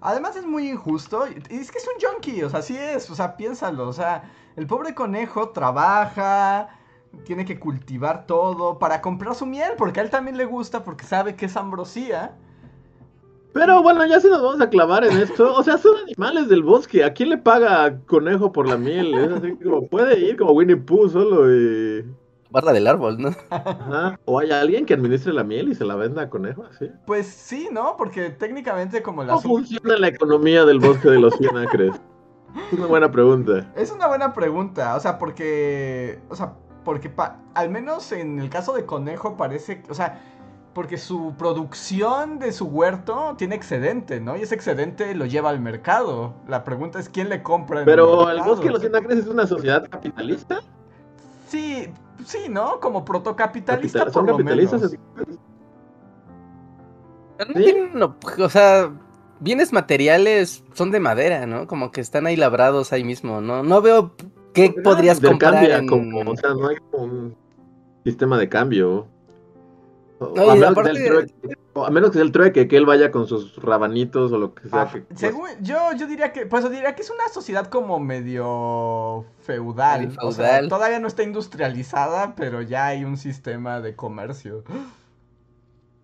Además 0.01 0.35
es 0.35 0.45
muy 0.45 0.69
injusto. 0.69 1.27
Y 1.27 1.55
es 1.55 1.71
que 1.71 1.77
es 1.77 1.87
un 1.87 2.01
junkie, 2.01 2.43
o 2.43 2.49
sea, 2.49 2.61
sí 2.61 2.75
es. 2.75 3.09
O 3.09 3.15
sea, 3.15 3.37
piénsalo. 3.37 3.87
O 3.87 3.93
sea, 3.93 4.23
el 4.55 4.65
pobre 4.65 4.95
conejo 4.95 5.49
trabaja, 5.49 6.69
tiene 7.25 7.45
que 7.45 7.59
cultivar 7.59 8.25
todo 8.25 8.79
para 8.79 9.01
comprar 9.01 9.35
su 9.35 9.45
miel 9.45 9.73
porque 9.77 9.99
a 9.99 10.03
él 10.03 10.09
también 10.09 10.37
le 10.37 10.45
gusta 10.45 10.83
porque 10.83 11.05
sabe 11.05 11.35
que 11.35 11.45
es 11.45 11.55
ambrosía. 11.55 12.35
Pero 13.55 13.81
bueno, 13.81 14.05
ya 14.05 14.19
si 14.19 14.27
nos 14.27 14.41
vamos 14.41 14.59
a 14.59 14.69
clavar 14.69 15.05
en 15.05 15.17
esto, 15.17 15.53
o 15.55 15.63
sea, 15.63 15.77
son 15.77 15.95
animales 16.03 16.49
del 16.49 16.61
bosque. 16.61 17.05
¿A 17.05 17.13
quién 17.13 17.29
le 17.29 17.37
paga 17.37 17.85
a 17.85 17.97
conejo 18.01 18.51
por 18.51 18.67
la 18.67 18.75
miel? 18.75 19.13
Es 19.15 19.31
así 19.31 19.55
como 19.63 19.87
puede 19.87 20.19
ir 20.19 20.35
como 20.35 20.51
Winnie 20.51 20.75
Pooh 20.75 21.07
solo 21.07 21.49
y... 21.55 22.05
Barra 22.51 22.73
del 22.73 22.85
árbol, 22.85 23.17
¿no? 23.17 23.29
Ajá. 23.49 24.19
O 24.25 24.39
hay 24.39 24.51
alguien 24.51 24.85
que 24.85 24.93
administre 24.93 25.31
la 25.31 25.45
miel 25.45 25.69
y 25.69 25.75
se 25.75 25.85
la 25.85 25.95
venda 25.95 26.23
a 26.23 26.29
conejo, 26.29 26.65
así. 26.69 26.89
Pues 27.05 27.27
sí, 27.27 27.69
¿no? 27.71 27.95
Porque 27.97 28.29
técnicamente 28.29 29.01
como 29.01 29.23
la... 29.23 29.33
¿Cómo 29.35 29.41
funciona 29.57 29.97
la 29.97 30.09
economía 30.09 30.65
del 30.65 30.79
bosque 30.79 31.09
de 31.09 31.19
los 31.19 31.33
100 31.35 31.57
acres? 31.57 31.95
Es 32.71 32.77
una 32.77 32.87
buena 32.87 33.09
pregunta. 33.09 33.71
Es 33.75 33.89
una 33.89 34.07
buena 34.07 34.33
pregunta, 34.33 34.95
o 34.95 34.99
sea, 34.99 35.17
porque, 35.17 36.19
o 36.29 36.35
sea, 36.35 36.53
porque 36.83 37.09
pa- 37.09 37.39
al 37.53 37.69
menos 37.69 38.11
en 38.11 38.39
el 38.39 38.49
caso 38.49 38.73
de 38.73 38.85
Conejo 38.85 39.37
parece, 39.37 39.81
o 39.89 39.93
sea, 39.93 40.21
porque 40.75 40.97
su 40.97 41.33
producción 41.37 42.37
de 42.37 42.51
su 42.51 42.65
huerto 42.65 43.33
tiene 43.37 43.55
excedente, 43.55 44.19
¿no? 44.19 44.35
Y 44.35 44.41
ese 44.41 44.55
excedente 44.55 45.15
lo 45.15 45.25
lleva 45.25 45.49
al 45.49 45.61
mercado. 45.61 46.33
La 46.49 46.65
pregunta 46.65 46.99
es 46.99 47.07
quién 47.07 47.29
le 47.29 47.41
compra. 47.41 47.79
en 47.79 47.85
Pero 47.85 48.21
el 48.29 48.35
mercado? 48.35 48.49
bosque 48.51 48.65
de 48.67 48.71
los 48.73 48.81
100 48.81 48.95
acres 48.97 49.19
es 49.19 49.27
una 49.27 49.47
sociedad 49.47 49.87
capitalista. 49.89 50.59
Sí, 51.47 51.87
sí, 52.25 52.49
¿no? 52.49 52.81
Como 52.81 53.05
protocapitalista 53.05 53.99
Capital- 53.99 54.13
¿Son 54.13 54.25
por 54.25 54.31
lo 54.33 54.37
capitalistas? 54.37 54.81
menos. 54.81 54.97
Pero 57.37 57.51
no 57.51 57.57
¿Sí? 57.57 57.63
tienen, 57.63 57.89
no, 57.93 58.15
o 58.43 58.49
sea, 58.49 58.91
bienes 59.39 59.71
materiales 59.71 60.61
son 60.73 60.91
de 60.91 60.99
madera, 60.99 61.45
¿no? 61.45 61.67
Como 61.67 61.91
que 61.91 62.01
están 62.01 62.25
ahí 62.27 62.35
labrados 62.35 62.91
ahí 62.91 63.05
mismo, 63.05 63.39
¿no? 63.39 63.63
No 63.63 63.81
veo 63.81 64.13
qué 64.53 64.75
podrías 64.83 65.21
comprar 65.21 65.63
en... 65.71 65.87
como, 65.87 66.31
o 66.31 66.35
sea, 66.35 66.49
no 66.53 66.67
hay 66.67 66.75
como 66.91 67.03
un 67.05 67.35
sistema 68.03 68.37
de 68.37 68.49
cambio. 68.49 69.07
No, 70.19 70.27
a, 70.51 70.55
menos 70.55 70.71
aparte- 70.71 70.91
que 70.91 70.97
sea 70.97 71.05
el 71.19 71.31
trueque, 71.31 71.57
o 71.73 71.85
a 71.85 71.89
menos 71.89 72.09
que 72.09 72.13
sea 72.15 72.23
el 72.23 72.31
trueque, 72.31 72.67
que 72.69 72.77
él 72.77 72.85
vaya 72.85 73.11
con 73.11 73.27
sus 73.27 73.55
rabanitos 73.61 74.31
o 74.31 74.37
lo 74.37 74.55
que 74.55 74.69
sea. 74.69 74.81
Ah, 74.83 74.89
que- 74.91 75.01
pues, 75.01 75.19
según, 75.19 75.49
yo, 75.61 75.77
yo 75.97 76.07
diría 76.07 76.31
que, 76.31 76.45
pues 76.45 76.69
diría 76.71 76.95
que 76.95 77.01
es 77.01 77.09
una 77.09 77.27
sociedad 77.29 77.67
como 77.67 77.99
medio 77.99 79.25
feudal. 79.41 80.07
Medio 80.07 80.19
O 80.21 80.31
sea, 80.31 80.45
feudal. 80.45 80.69
todavía 80.69 80.99
no 80.99 81.07
está 81.07 81.23
industrializada, 81.23 82.35
pero 82.35 82.61
ya 82.61 82.87
hay 82.87 83.03
un 83.03 83.17
sistema 83.17 83.81
de 83.81 83.95
comercio. 83.95 84.63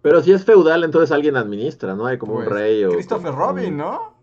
Pero 0.02 0.22
si 0.24 0.32
es 0.32 0.44
feudal, 0.44 0.84
entonces 0.84 1.12
alguien 1.12 1.36
administra, 1.38 1.94
¿no? 1.96 2.06
Hay 2.08 2.18
como 2.18 2.36
Pues, 2.36 2.48
un 2.48 2.54
rey 2.54 2.84
o... 2.86 2.90
Christopher 2.92 3.32
como- 3.32 3.46
Robin, 3.46 3.78
¿no? 3.78 4.14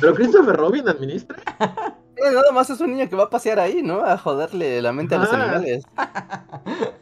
Pero 0.00 0.14
Christopher 0.14 0.56
Robin 0.56 0.88
administra. 0.88 1.36
Eh, 2.16 2.30
Nada 2.32 2.52
más 2.52 2.70
es 2.70 2.80
un 2.80 2.92
niño 2.92 3.08
que 3.10 3.16
va 3.16 3.24
a 3.24 3.28
pasear 3.28 3.58
ahí, 3.58 3.82
¿no? 3.82 4.04
A 4.04 4.16
joderle 4.16 4.80
la 4.80 4.92
mente 4.92 5.16
a 5.16 5.18
los 5.18 5.32
animales. 5.32 5.84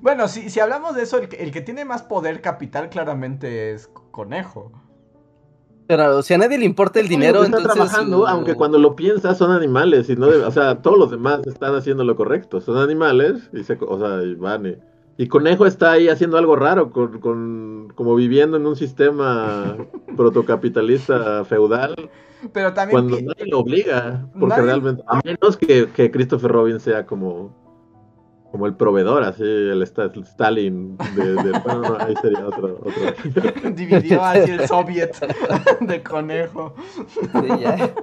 Bueno, 0.00 0.28
si, 0.28 0.48
si 0.48 0.60
hablamos 0.60 0.94
de 0.94 1.02
eso, 1.02 1.18
el 1.18 1.28
que, 1.28 1.36
el 1.36 1.52
que 1.52 1.60
tiene 1.60 1.84
más 1.84 2.02
poder 2.02 2.40
capital 2.40 2.88
claramente 2.88 3.72
es 3.72 3.88
Conejo. 4.10 4.72
Pero 5.86 6.22
si 6.22 6.32
a 6.32 6.38
nadie 6.38 6.56
le 6.56 6.64
importa 6.64 7.00
el 7.00 7.08
dinero, 7.08 7.44
está 7.44 7.58
entonces... 7.58 7.72
trabajando, 7.74 8.26
aunque 8.26 8.54
cuando 8.54 8.78
lo 8.78 8.96
piensas 8.96 9.36
son 9.36 9.50
animales 9.50 10.08
y 10.08 10.16
no 10.16 10.28
debe- 10.28 10.46
o 10.46 10.50
sea, 10.50 10.80
todos 10.80 10.96
los 10.98 11.10
demás 11.10 11.46
están 11.46 11.74
haciendo 11.74 12.02
lo 12.04 12.16
correcto, 12.16 12.60
son 12.62 12.78
animales 12.78 13.50
y 13.52 13.62
se, 13.64 13.76
o 13.78 13.98
sea, 13.98 14.22
y 14.22 14.34
van 14.36 14.64
y, 14.66 14.76
y 15.22 15.28
Conejo 15.28 15.66
está 15.66 15.92
ahí 15.92 16.08
haciendo 16.08 16.38
algo 16.38 16.56
raro 16.56 16.90
con, 16.90 17.20
con 17.20 17.92
como 17.94 18.14
viviendo 18.14 18.56
en 18.56 18.66
un 18.66 18.74
sistema 18.74 19.76
protocapitalista 20.16 21.44
feudal 21.44 21.94
Pero 22.54 22.72
también... 22.72 22.92
cuando 23.08 23.20
nadie 23.20 23.46
lo 23.50 23.58
obliga, 23.58 24.26
porque 24.32 24.54
Nadie- 24.56 24.64
realmente 24.64 25.02
a 25.06 25.20
menos 25.22 25.58
que, 25.58 25.90
que 25.90 26.10
Christopher 26.10 26.50
Robin 26.50 26.80
sea 26.80 27.04
como 27.04 27.58
como 28.50 28.66
el 28.66 28.74
proveedor, 28.74 29.22
así 29.22 29.42
el, 29.44 29.80
el 29.80 30.22
Stalin 30.24 30.96
de, 31.14 31.34
de- 31.34 31.58
bueno, 31.60 31.82
no, 31.82 31.96
ahí 32.00 32.14
sería 32.20 32.46
otro, 32.48 32.80
otro. 32.80 33.70
dividió 33.74 34.24
así 34.24 34.50
el 34.50 34.66
soviet 34.66 35.14
de 35.82 36.02
Conejo. 36.02 36.74
Sí, 37.06 37.48
ya. 37.60 37.94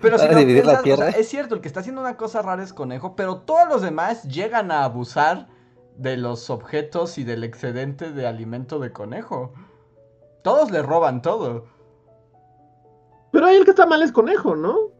Pero 0.00 0.18
si 0.18 0.28
la 0.62 0.78
o 0.78 0.82
tierra. 0.82 1.10
sea, 1.10 1.20
es 1.20 1.28
cierto, 1.28 1.54
el 1.54 1.60
que 1.60 1.68
está 1.68 1.80
haciendo 1.80 2.00
una 2.02 2.16
cosa 2.16 2.42
rara 2.42 2.62
es 2.62 2.72
Conejo, 2.72 3.16
pero 3.16 3.38
todos 3.38 3.66
los 3.68 3.82
demás 3.82 4.24
llegan 4.24 4.70
a 4.70 4.84
abusar 4.84 5.48
de 5.96 6.16
los 6.16 6.50
objetos 6.50 7.18
y 7.18 7.24
del 7.24 7.44
excedente 7.44 8.12
de 8.12 8.26
alimento 8.26 8.78
de 8.78 8.92
Conejo. 8.92 9.52
Todos 10.42 10.70
le 10.70 10.82
roban 10.82 11.22
todo. 11.22 11.66
Pero 13.30 13.46
ahí 13.46 13.56
el 13.56 13.64
que 13.64 13.70
está 13.70 13.86
mal 13.86 14.02
es 14.02 14.12
Conejo, 14.12 14.56
¿no? 14.56 14.90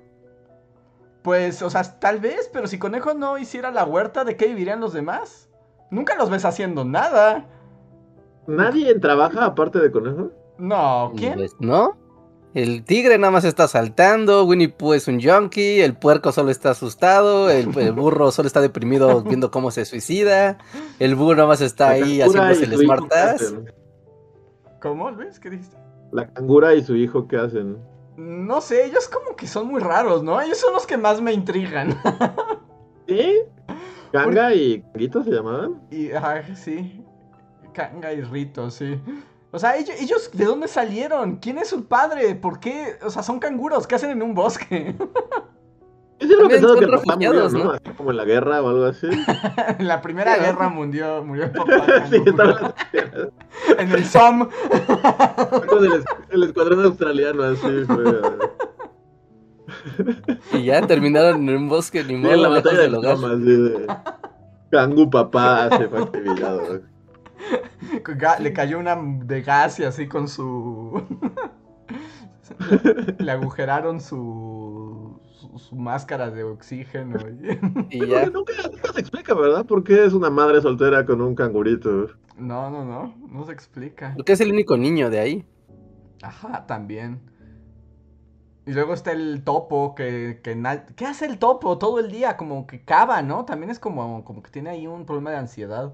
Pues, 1.23 1.63
o 1.63 1.71
sea, 1.71 1.83
tal 2.01 2.19
vez, 2.19 2.51
pero 2.53 2.67
si 2.67 2.79
Conejo 2.79 3.15
no 3.15 3.39
hiciera 3.39 3.71
la 3.71 3.85
huerta, 3.85 4.25
¿de 4.25 4.37
qué 4.37 4.49
vivirían 4.49 4.81
los 4.81 4.93
demás? 4.93 5.49
Nunca 5.91 6.17
los 6.17 6.31
ves 6.31 6.45
haciendo 6.45 6.85
nada. 6.85 7.47
Nadie 8.47 8.99
trabaja 8.99 9.45
aparte 9.45 9.79
de 9.79 9.93
Conejo. 9.93 10.31
No, 10.59 11.13
¿quién? 11.17 11.35
Pues, 11.35 11.55
¿No? 11.61 11.97
El 12.55 12.85
tigre 12.85 13.17
nada 13.17 13.31
más 13.31 13.45
está 13.45 13.67
saltando, 13.67 14.45
Winnie 14.45 14.69
Pooh 14.69 14.93
es 14.93 15.09
un 15.09 15.23
junkie, 15.23 15.81
el 15.81 15.95
puerco 15.95 16.33
solo 16.33 16.51
está 16.51 16.71
asustado, 16.71 17.49
el, 17.49 17.77
el 17.79 17.93
burro 17.93 18.31
solo 18.31 18.47
está 18.47 18.61
deprimido 18.61 19.23
viendo 19.23 19.51
cómo 19.51 19.71
se 19.71 19.87
suicida, 19.87 20.59
el 20.99 21.15
burro 21.15 21.37
nada 21.37 21.49
más 21.49 21.63
está 21.63 21.91
ahí 21.91 22.21
haciéndose 22.21 22.65
el 22.65 22.77
smart. 22.79 23.11
¿Cómo, 24.81 25.11
Luis? 25.11 25.39
¿Qué 25.39 25.49
dijiste? 25.49 25.77
La 26.11 26.29
cangura 26.29 26.75
y 26.75 26.83
su 26.83 26.95
hijo, 26.95 27.27
¿qué 27.27 27.39
hacen? 27.39 27.79
No 28.17 28.61
sé, 28.61 28.85
ellos 28.85 29.09
como 29.09 29.35
que 29.35 29.47
son 29.47 29.69
muy 29.69 29.81
raros, 29.81 30.23
¿no? 30.23 30.39
Ellos 30.41 30.59
son 30.59 30.75
los 30.75 30.87
que 30.87 30.99
más 30.99 31.23
me 31.23 31.33
intrigan. 31.33 31.99
¿Sí? 33.09 33.39
¿Ganga 34.13 34.55
y 34.55 34.83
Canguito 34.83 35.25
se 35.25 35.31
llamaban? 35.31 35.81
Y, 35.91 36.13
ajá, 36.13 36.55
sí. 36.55 37.03
Kanga 37.73 38.13
y 38.13 38.21
Rito, 38.21 38.71
sí. 38.71 39.01
O 39.55 39.59
sea, 39.59 39.77
ellos, 39.77 39.95
ellos, 40.01 40.31
¿de 40.33 40.45
dónde 40.47 40.67
salieron? 40.67 41.37
¿Quién 41.37 41.59
es 41.59 41.69
su 41.69 41.85
padre? 41.85 42.35
¿Por 42.35 42.59
qué? 42.59 42.97
O 43.05 43.11
sea, 43.11 43.23
son 43.23 43.39
canguros, 43.39 43.87
¿qué 43.87 43.95
hacen 43.97 44.11
en 44.11 44.23
un 44.23 44.35
bosque? 44.35 44.95
Yo 46.21 46.29
siempre 46.29 46.61
son 46.61 46.79
que 46.79 46.85
el 46.87 46.91
papá 46.93 47.15
murió, 47.17 47.49
¿no? 47.51 47.65
¿no? 47.65 47.71
Así 47.73 47.91
como 47.97 48.13
en 48.13 48.17
la 48.17 48.25
guerra 48.25 48.63
o 48.63 48.69
algo 48.69 48.85
así. 48.87 49.09
en 49.79 49.87
la 49.89 50.01
Primera 50.01 50.35
Sí, 50.35 50.41
¿no? 50.41 50.47
Guerra 50.47 50.69
Mundial 50.69 51.25
murió 51.25 51.45
el 51.45 51.51
papá 51.51 51.85
sí, 52.11 52.17
estaba 52.25 52.75
En 53.79 53.91
el 53.93 54.05
SOM. 54.07 54.49
el, 55.81 56.05
el 56.31 56.43
escuadrón 56.45 56.85
australiano, 56.85 57.43
así 57.43 57.85
fue. 57.87 58.21
Y 60.53 60.65
ya 60.65 60.87
terminaron 60.87 61.49
en 61.49 61.57
un 61.57 61.69
bosque, 61.69 62.03
ni 62.05 62.11
Sí, 62.11 62.17
modo, 62.17 62.33
en 62.33 62.43
la 62.43 62.49
batalla 62.49 62.79
de 62.79 62.89
de. 63.39 63.87
Kangu 64.71 65.11
papá 65.11 65.69
se 65.77 65.89
fue 65.89 66.03
acribillado. 66.03 66.61
Ga- 66.61 66.83
Le 68.41 68.53
cayó 68.53 68.79
una 68.79 68.97
de 68.97 69.43
gas 69.43 69.79
y 69.81 69.85
así 69.85 70.09
con 70.09 70.29
su... 70.29 71.03
Le 73.19 73.31
agujeraron 73.33 74.01
su... 74.01 75.21
su, 75.33 75.59
su 75.59 75.77
máscara 75.77 76.31
de 76.31 76.45
oxígeno. 76.45 77.17
y- 77.29 77.59
Y 77.91 78.07
ya. 78.09 78.27
Nunca, 78.27 78.53
nunca 78.71 78.93
se 78.93 79.01
explica, 79.01 79.35
¿verdad? 79.35 79.65
¿Por 79.67 79.85
qué 79.85 80.05
es 80.05 80.13
una 80.13 80.31
madre 80.31 80.61
soltera 80.61 81.05
con 81.05 81.21
un 81.21 81.35
cangurito? 81.35 82.09
No, 82.37 82.71
no, 82.71 82.85
no, 82.85 83.15
no 83.29 83.45
se 83.45 83.53
explica. 83.53 84.15
Porque 84.17 84.33
es 84.33 84.41
el 84.41 84.51
único 84.53 84.77
niño 84.77 85.11
de 85.11 85.21
ahí. 85.21 85.47
Ajá, 86.23 86.67
también. 86.67 87.21
Y 88.65 88.73
luego 88.73 88.95
está 88.95 89.11
el 89.13 89.43
topo, 89.45 89.95
que, 89.95 90.41
que 90.43 90.55
na- 90.55 90.87
¿Qué 90.87 91.05
hace 91.05 91.27
el 91.27 91.39
topo 91.39 91.79
todo 91.79 91.99
el 91.99 92.11
día? 92.13 92.37
Como 92.37 92.67
que 92.67 92.85
cava, 92.85 93.21
¿no? 93.23 93.45
También 93.45 93.71
es 93.71 93.79
como, 93.81 94.25
como 94.25 94.43
que 94.43 94.51
tiene 94.51 94.71
ahí 94.71 94.87
un 94.87 95.05
problema 95.05 95.31
de 95.31 95.37
ansiedad. 95.39 95.93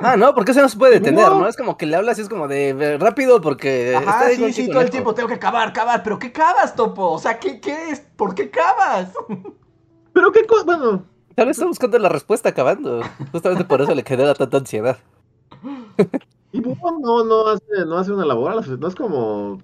Ah, 0.00 0.16
no, 0.16 0.34
porque 0.34 0.52
eso 0.52 0.62
no 0.62 0.68
se 0.68 0.78
puede 0.78 0.94
detener, 0.94 1.28
No. 1.28 1.40
¿no? 1.40 1.48
Es 1.48 1.56
como 1.56 1.76
que 1.76 1.86
le 1.86 1.96
hablas 1.96 2.18
y 2.18 2.22
es 2.22 2.28
como 2.28 2.48
de 2.48 2.72
"Ve, 2.72 2.98
rápido 2.98 3.40
porque 3.40 3.94
Ajá, 3.96 4.30
sí, 4.30 4.52
sí, 4.52 4.62
todo 4.68 4.80
el 4.80 4.86
conejo". 4.86 4.90
tiempo 4.90 5.14
tengo 5.14 5.28
que 5.28 5.38
cavar, 5.38 5.72
cavar. 5.72 6.02
¿Pero 6.02 6.18
qué 6.18 6.32
cavas, 6.32 6.74
topo? 6.74 7.10
O 7.10 7.18
sea, 7.18 7.38
¿qué, 7.38 7.60
qué 7.60 7.90
es? 7.90 8.00
¿Por 8.00 8.34
qué 8.34 8.50
cavas? 8.50 9.12
Pero 10.12 10.32
qué 10.32 10.46
cosa, 10.46 10.64
bueno, 10.64 11.04
Tal 11.34 11.46
vez 11.46 11.56
está 11.56 11.66
buscando 11.66 11.98
la 11.98 12.08
respuesta 12.08 12.48
acabando. 12.50 13.00
Justamente 13.32 13.64
por 13.64 13.80
eso 13.80 13.94
le 13.94 14.02
genera 14.02 14.34
tanta 14.34 14.56
ansiedad. 14.58 14.98
y 16.52 16.60
Búho 16.60 16.98
no, 17.00 17.24
no 17.24 17.48
hace, 17.48 17.64
no 17.86 17.98
hace 17.98 18.12
una 18.12 18.24
labor, 18.26 18.66
no 18.78 18.88
es 18.88 18.94
como 18.94 19.62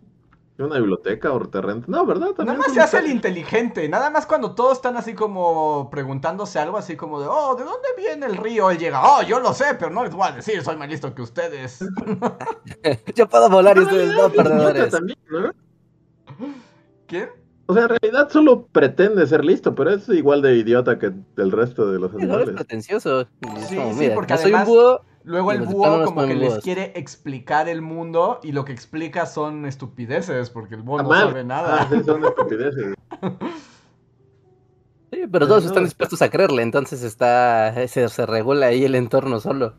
una 0.65 0.79
biblioteca 0.79 1.33
o 1.33 1.41
te 1.49 1.61
renta. 1.61 1.87
No, 1.89 2.07
¿verdad? 2.07 2.31
Nada 2.39 2.55
más 2.55 2.73
se 2.73 2.81
hace 2.81 2.99
el 2.99 3.09
inteligente. 3.09 3.89
Nada 3.89 4.11
más 4.11 4.27
cuando 4.27 4.55
todos 4.55 4.75
están 4.75 4.97
así 4.97 5.15
como 5.15 5.91
preguntándose 5.91 6.59
algo 6.59 6.79
así 6.79 6.97
como 6.97 7.21
de, 7.21 7.27
oh, 7.29 7.55
¿de 7.57 7.65
dónde 7.65 7.89
viene 7.97 8.27
el 8.27 8.37
río? 8.37 8.71
Él 8.71 8.79
llega, 8.79 9.03
oh, 9.03 9.23
yo 9.23 9.39
lo 9.41 9.53
sé, 9.53 9.77
pero 9.79 9.91
no 9.91 10.05
les 10.05 10.15
voy 10.15 10.29
a 10.29 10.33
decir, 10.33 10.63
soy 10.63 10.77
más 10.77 10.89
listo 10.89 11.15
que 11.15 11.23
ustedes. 11.23 11.81
Yo 13.15 13.29
puedo 13.29 13.51
volar 13.51 13.77
y 13.77 13.81
ustedes 13.81 14.15
no, 14.15 14.31
perdedores. 14.31 14.91
también, 14.91 15.19
¿no? 15.31 15.53
¿Quién? 17.07 17.29
O 17.67 17.75
sea, 17.75 17.83
en 17.85 17.89
realidad 17.89 18.31
solo 18.31 18.67
pretende 18.67 19.27
ser 19.27 19.45
listo, 19.45 19.75
pero 19.75 19.91
es 19.91 20.09
igual 20.09 20.41
de 20.41 20.57
idiota 20.57 20.99
que 20.99 21.13
el 21.37 21.53
resto 21.53 21.91
de 21.91 21.99
los 21.99 22.13
no, 22.13 22.19
es 22.19 22.25
animales. 22.25 22.55
pretencioso. 22.55 23.25
Sí, 23.69 23.77
como, 23.77 23.93
sí, 23.93 23.99
mira, 23.99 24.15
porque 24.15 24.35
yo 24.35 24.39
soy 24.39 24.53
un 24.53 24.65
búho. 24.65 25.01
Luego 25.27 25.51
el 25.51 25.63
búho 25.63 26.05
como 26.05 26.25
que 26.25 26.37
les 26.37 26.59
quiere 26.59 26.93
explicar 26.95 27.69
el 27.69 27.83
mundo 27.83 28.39
y 28.45 28.53
lo 28.53 28.65
que 28.65 28.73
explica 28.73 29.27
son 29.27 29.67
estupideces 29.67 30.51
porque 30.51 30.77
el 30.77 30.83
búho 30.83 31.03
no 31.03 31.11
sabe 31.13 31.43
nada. 31.43 31.89
Ah, 31.91 32.03
son 32.05 32.25
estupideces. 32.25 32.95
Sí, 35.13 35.23
pero 35.31 35.47
todos 35.47 35.65
no, 35.65 35.69
están 35.71 35.85
está- 35.85 35.89
dispuestos 35.89 36.23
a 36.23 36.31
creerle, 36.31 36.63
entonces 36.63 37.03
está 37.03 37.73
se, 37.89 38.09
se 38.09 38.27
regula 38.27 38.67
ahí 38.67 38.85
el 38.85 38.95
entorno 38.95 39.41
solo. 39.41 39.75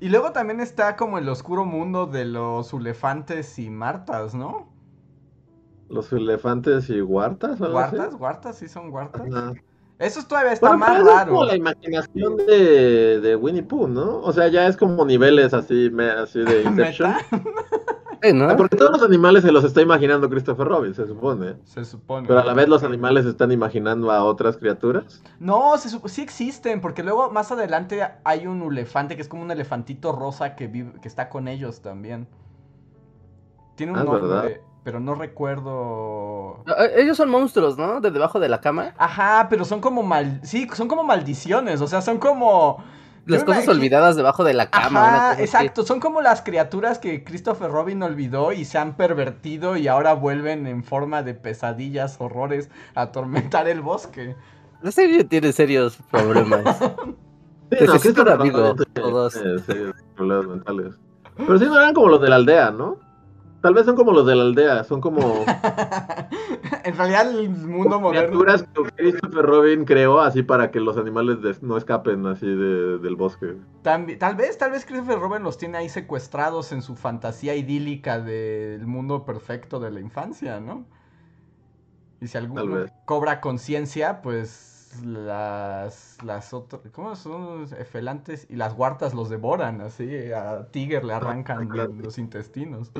Y 0.00 0.08
luego 0.08 0.32
también 0.32 0.60
está 0.60 0.96
como 0.96 1.18
el 1.18 1.28
oscuro 1.28 1.64
mundo 1.64 2.06
de 2.06 2.24
los 2.24 2.72
elefantes 2.72 3.58
y 3.58 3.70
martas, 3.70 4.34
¿no? 4.34 4.68
Los 5.88 6.12
elefantes 6.12 6.90
y 6.90 7.00
huartas. 7.00 7.58
¿Guartas? 7.58 8.14
¿Guartas? 8.16 8.58
¿Sí 8.58 8.68
son 8.68 8.90
guartas? 8.90 9.22
Ajá. 9.32 9.52
Eso 9.98 10.22
todavía 10.26 10.52
está 10.52 10.68
Bueno, 10.68 10.78
más 10.78 10.98
eso 10.98 11.08
es 11.08 11.14
raro. 11.14 11.30
como 11.30 11.44
la 11.44 11.56
imaginación 11.56 12.36
de, 12.36 13.20
de 13.20 13.36
Winnie 13.36 13.62
Pooh, 13.62 13.86
¿no? 13.88 14.18
O 14.20 14.32
sea, 14.32 14.48
ya 14.48 14.66
es 14.66 14.76
como 14.76 15.04
niveles 15.04 15.54
así, 15.54 15.88
me- 15.90 16.10
así 16.10 16.40
de 16.40 16.62
Inception. 16.64 17.14
Ah, 18.40 18.54
Porque 18.56 18.76
todos 18.76 18.90
los 18.92 19.02
animales 19.02 19.42
se 19.42 19.52
los 19.52 19.64
está 19.64 19.82
imaginando 19.82 20.30
Christopher 20.30 20.66
Robin, 20.66 20.94
se 20.94 21.06
supone. 21.06 21.56
Se 21.64 21.84
supone. 21.84 22.26
Pero 22.26 22.40
a 22.40 22.44
la 22.44 22.54
vez 22.54 22.68
los 22.68 22.82
animales 22.82 23.26
están 23.26 23.52
imaginando 23.52 24.10
a 24.10 24.24
otras 24.24 24.56
criaturas. 24.56 25.22
No, 25.38 25.76
se 25.76 25.90
sí 26.08 26.22
existen, 26.22 26.80
porque 26.80 27.02
luego 27.02 27.30
más 27.30 27.52
adelante 27.52 28.00
hay 28.24 28.46
un 28.46 28.62
elefante 28.62 29.14
que 29.16 29.22
es 29.22 29.28
como 29.28 29.42
un 29.42 29.50
elefantito 29.50 30.12
rosa 30.12 30.56
que 30.56 30.66
vive, 30.68 30.92
que 31.02 31.08
está 31.08 31.28
con 31.28 31.48
ellos 31.48 31.82
también. 31.82 32.26
Tiene 33.76 33.92
un 33.92 33.98
Ah, 33.98 34.04
nombre, 34.04 34.22
¿verdad? 34.22 34.50
Pero 34.84 35.00
no 35.00 35.14
recuerdo. 35.14 36.62
Ah, 36.66 36.84
Ellos 36.96 37.16
son 37.16 37.30
monstruos, 37.30 37.76
¿no? 37.78 38.00
De 38.00 38.10
debajo 38.10 38.38
de 38.40 38.48
la 38.48 38.60
cama. 38.60 38.94
Ajá, 38.98 39.46
pero 39.50 39.64
son 39.64 39.80
como 39.80 40.02
mal, 40.02 40.40
sí, 40.44 40.68
son 40.74 40.88
como 40.88 41.02
maldiciones, 41.04 41.80
o 41.80 41.86
sea, 41.86 42.02
son 42.02 42.18
como 42.18 42.84
Las 43.26 43.40
Yo 43.40 43.46
cosas 43.46 43.66
olvidadas 43.68 44.16
debajo 44.16 44.44
de 44.44 44.52
la 44.54 44.68
cama. 44.70 44.88
una 45.00 45.06
Ajá, 45.16 45.30
así. 45.32 45.42
exacto, 45.42 45.84
son 45.84 45.98
como 46.00 46.20
las 46.20 46.42
criaturas 46.42 46.98
que 46.98 47.24
Christopher 47.24 47.70
Robin 47.70 48.02
olvidó 48.02 48.52
y 48.52 48.64
se 48.66 48.76
han 48.78 48.96
pervertido 48.96 49.76
y 49.78 49.88
ahora 49.88 50.12
vuelven 50.14 50.66
en 50.66 50.84
forma 50.84 51.22
de 51.22 51.34
pesadillas, 51.34 52.16
horrores, 52.20 52.70
a 52.94 53.02
atormentar 53.02 53.66
el 53.68 53.80
bosque. 53.80 54.36
La 54.82 54.90
serie 54.92 55.24
tiene 55.24 55.52
serios 55.52 55.98
problemas. 56.10 56.78
Sí, 57.72 57.78
Necesito 57.80 58.22
un 58.22 58.28
amigo, 58.28 58.74
todos. 58.92 59.32
serios 59.32 59.94
problemas 60.14 60.46
mentales. 60.46 60.94
Pero 61.36 61.58
sí 61.58 61.64
no 61.64 61.76
eran 61.76 61.94
como 61.94 62.08
los 62.08 62.20
de 62.20 62.28
la 62.28 62.36
aldea, 62.36 62.70
¿no? 62.70 62.98
Tal 63.64 63.72
vez 63.72 63.86
son 63.86 63.96
como 63.96 64.12
los 64.12 64.26
de 64.26 64.36
la 64.36 64.42
aldea, 64.42 64.84
son 64.84 65.00
como 65.00 65.20
en 66.84 66.96
realidad 66.98 67.30
el 67.30 67.48
mundo 67.48 67.98
moderno... 67.98 68.28
criaturas 68.28 68.62
que 68.74 68.82
Christopher 68.94 69.46
Robin 69.46 69.86
creó 69.86 70.20
así 70.20 70.42
para 70.42 70.70
que 70.70 70.80
los 70.80 70.98
animales 70.98 71.40
des- 71.40 71.62
no 71.62 71.78
escapen 71.78 72.26
así 72.26 72.44
de- 72.44 72.98
del 72.98 73.16
bosque. 73.16 73.54
Tambi- 73.82 74.18
tal 74.18 74.36
vez, 74.36 74.58
tal 74.58 74.70
vez 74.70 74.84
Christopher 74.84 75.18
Robin 75.18 75.42
los 75.42 75.56
tiene 75.56 75.78
ahí 75.78 75.88
secuestrados 75.88 76.72
en 76.72 76.82
su 76.82 76.94
fantasía 76.94 77.54
idílica 77.54 78.20
del 78.20 78.86
mundo 78.86 79.24
perfecto 79.24 79.80
de 79.80 79.90
la 79.92 80.00
infancia, 80.00 80.60
¿no? 80.60 80.84
Y 82.20 82.26
si 82.28 82.36
alguno 82.36 82.84
cobra 83.06 83.40
conciencia, 83.40 84.20
pues 84.20 85.00
las 85.04 86.18
las 86.22 86.52
otras, 86.52 86.82
¿cómo 86.92 87.16
son? 87.16 87.62
Los 87.62 87.72
Efelantes 87.72 88.46
y 88.50 88.56
las 88.56 88.74
guartas 88.76 89.14
los 89.14 89.30
devoran, 89.30 89.80
así 89.80 90.32
a 90.32 90.68
Tiger 90.70 91.02
le 91.02 91.14
arrancan 91.14 91.66
claro. 91.68 91.94
los 91.94 92.18
intestinos. 92.18 92.92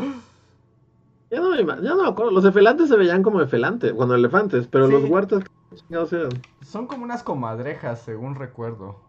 Ya 1.34 1.40
no, 1.40 1.50
me 1.50 1.60
ima- 1.62 1.80
ya 1.82 1.90
no 1.90 2.02
me 2.04 2.08
acuerdo, 2.08 2.30
los 2.30 2.44
efelantes 2.44 2.88
se 2.88 2.96
veían 2.96 3.22
como 3.24 3.40
efelantes, 3.40 3.92
bueno, 3.92 4.14
elefantes, 4.14 4.68
pero 4.68 4.86
Sí. 4.86 4.92
los 4.92 5.04
huertas, 5.10 5.42
¿qué 5.70 5.76
chingados 5.76 6.12
eran? 6.12 6.28
Son 6.62 6.86
como 6.86 7.02
unas 7.04 7.24
comadrejas, 7.24 8.02
según 8.02 8.36
recuerdo. 8.36 9.00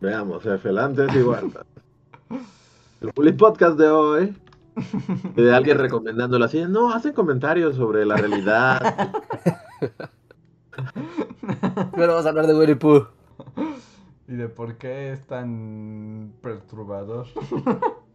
Veamos, 0.00 0.46
efelantes 0.46 1.12
y 1.14 1.22
huertas. 1.22 1.64
El 3.00 3.10
Bully 3.14 3.32
Podcast 3.32 3.76
de 3.76 3.88
hoy, 3.90 4.36
de 5.34 5.54
alguien 5.54 5.78
recomendándolo 5.78 6.44
así, 6.44 6.62
no, 6.68 6.92
hacen 6.92 7.12
comentarios 7.12 7.74
sobre 7.76 8.06
la 8.06 8.16
realidad. 8.16 8.80
Pero 11.94 12.08
vamos 12.12 12.26
a 12.26 12.28
hablar 12.28 12.46
de 12.46 12.54
Winnie 12.56 12.76
Pooh. 12.76 13.06
Y 14.28 14.34
de 14.34 14.48
por 14.48 14.76
qué 14.76 15.12
es 15.12 15.26
tan 15.26 16.32
perturbador. 16.40 17.26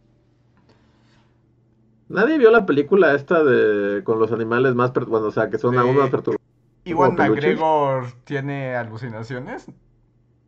Nadie 2.12 2.38
vio 2.38 2.50
la 2.50 2.66
película 2.66 3.14
esta 3.14 3.42
de 3.42 4.04
con 4.04 4.18
los 4.18 4.30
animales 4.32 4.74
más, 4.74 4.92
bueno, 4.92 5.26
o 5.26 5.30
sea, 5.30 5.48
que 5.48 5.58
son 5.58 5.78
aún 5.78 5.96
más 5.96 6.10
perturbados. 6.10 6.40
Iwan? 6.84 7.14
McGregor 7.14 8.06
tiene 8.24 8.74
alucinaciones. 8.76 9.66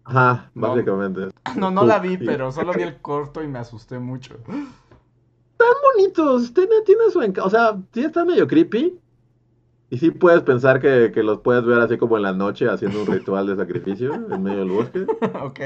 Ajá, 0.05 0.51
No. 0.55 0.69
básicamente. 0.69 1.29
No, 1.57 1.71
no 1.71 1.85
la 1.85 1.99
vi, 1.99 2.19
pero 2.19 2.53
solo 2.53 2.73
vi 2.75 2.83
el 2.83 3.01
corto 3.01 3.43
y 3.43 3.49
me 3.49 3.59
asusté 3.59 3.99
mucho. 3.99 4.37
bonitos, 5.95 6.53
tiene, 6.53 6.83
tiene 6.85 7.11
su 7.11 7.21
encanto, 7.23 7.47
o 7.47 7.51
sea, 7.51 7.79
sí 7.93 8.05
está 8.05 8.25
medio 8.25 8.47
creepy. 8.47 8.99
Y 9.91 9.99
sí 9.99 10.11
puedes 10.11 10.43
pensar 10.43 10.81
que, 10.81 11.13
que 11.15 11.23
los 11.23 11.41
puedes 11.41 11.65
ver 11.65 11.79
así 11.81 11.97
como 11.99 12.17
en 12.17 12.25
la 12.25 12.33
noche 12.33 12.69
haciendo 12.69 13.03
un 13.03 13.07
ritual 13.13 13.47
de 13.47 13.57
sacrificio 13.57 14.15
en 14.15 14.43
medio 14.43 14.59
del 14.61 14.71
bosque. 14.71 15.07
ok. 15.43 15.61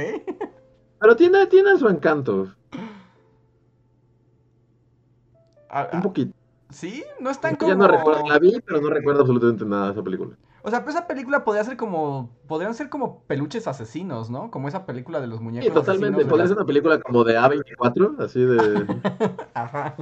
Pero 1.00 1.16
tiene, 1.16 1.46
tiene 1.46 1.76
su 1.78 1.88
encanto, 1.88 2.52
Ah, 5.70 5.88
un 5.92 6.02
poquito. 6.02 6.32
¿Sí? 6.70 7.04
No 7.20 7.30
es 7.30 7.40
tan 7.40 7.52
Ya 7.52 7.58
como... 7.58 7.74
no 7.74 7.88
recuerdo, 7.88 8.28
la 8.28 8.38
vi, 8.38 8.60
pero 8.64 8.80
no 8.80 8.90
recuerdo 8.90 9.20
absolutamente 9.20 9.64
nada 9.64 9.86
de 9.86 9.92
esa 9.92 10.02
película. 10.02 10.36
O 10.62 10.70
sea, 10.70 10.80
pero 10.80 10.90
esa 10.90 11.06
película 11.06 11.44
podría 11.44 11.64
ser 11.64 11.76
como... 11.76 12.30
Podrían 12.46 12.74
ser 12.74 12.90
como 12.90 13.22
peluches 13.22 13.66
asesinos, 13.66 14.28
¿no? 14.28 14.50
Como 14.50 14.68
esa 14.68 14.84
película 14.84 15.20
de 15.20 15.28
los 15.28 15.40
muñecos 15.40 15.66
Sí, 15.66 15.72
totalmente. 15.72 16.26
Podría 16.26 16.46
ser 16.46 16.56
una 16.56 16.66
película 16.66 17.00
como 17.00 17.24
de 17.24 17.38
A24, 17.38 18.20
así 18.20 18.40
de, 18.40 18.86
Ajá. 19.54 19.96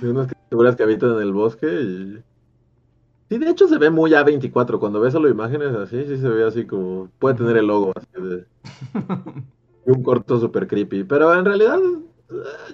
de 0.00 0.10
unas 0.10 0.26
criaturas 0.26 0.76
que 0.76 0.82
habitan 0.82 1.12
en 1.12 1.20
el 1.20 1.32
bosque. 1.32 1.66
Y... 1.66 2.22
Sí, 3.30 3.38
de 3.38 3.48
hecho 3.48 3.68
se 3.68 3.78
ve 3.78 3.88
muy 3.88 4.10
A24. 4.10 4.78
Cuando 4.78 5.00
ves 5.00 5.14
solo 5.14 5.30
imágenes 5.30 5.74
así, 5.74 6.04
sí 6.04 6.18
se 6.18 6.28
ve 6.28 6.44
así 6.44 6.66
como. 6.66 7.08
Puede 7.18 7.36
tener 7.36 7.56
el 7.56 7.66
logo 7.66 7.94
así 7.96 8.22
de. 8.22 8.44
un 9.86 10.02
corto 10.02 10.38
super 10.38 10.66
creepy. 10.66 11.04
Pero 11.04 11.34
en 11.34 11.44
realidad, 11.46 11.78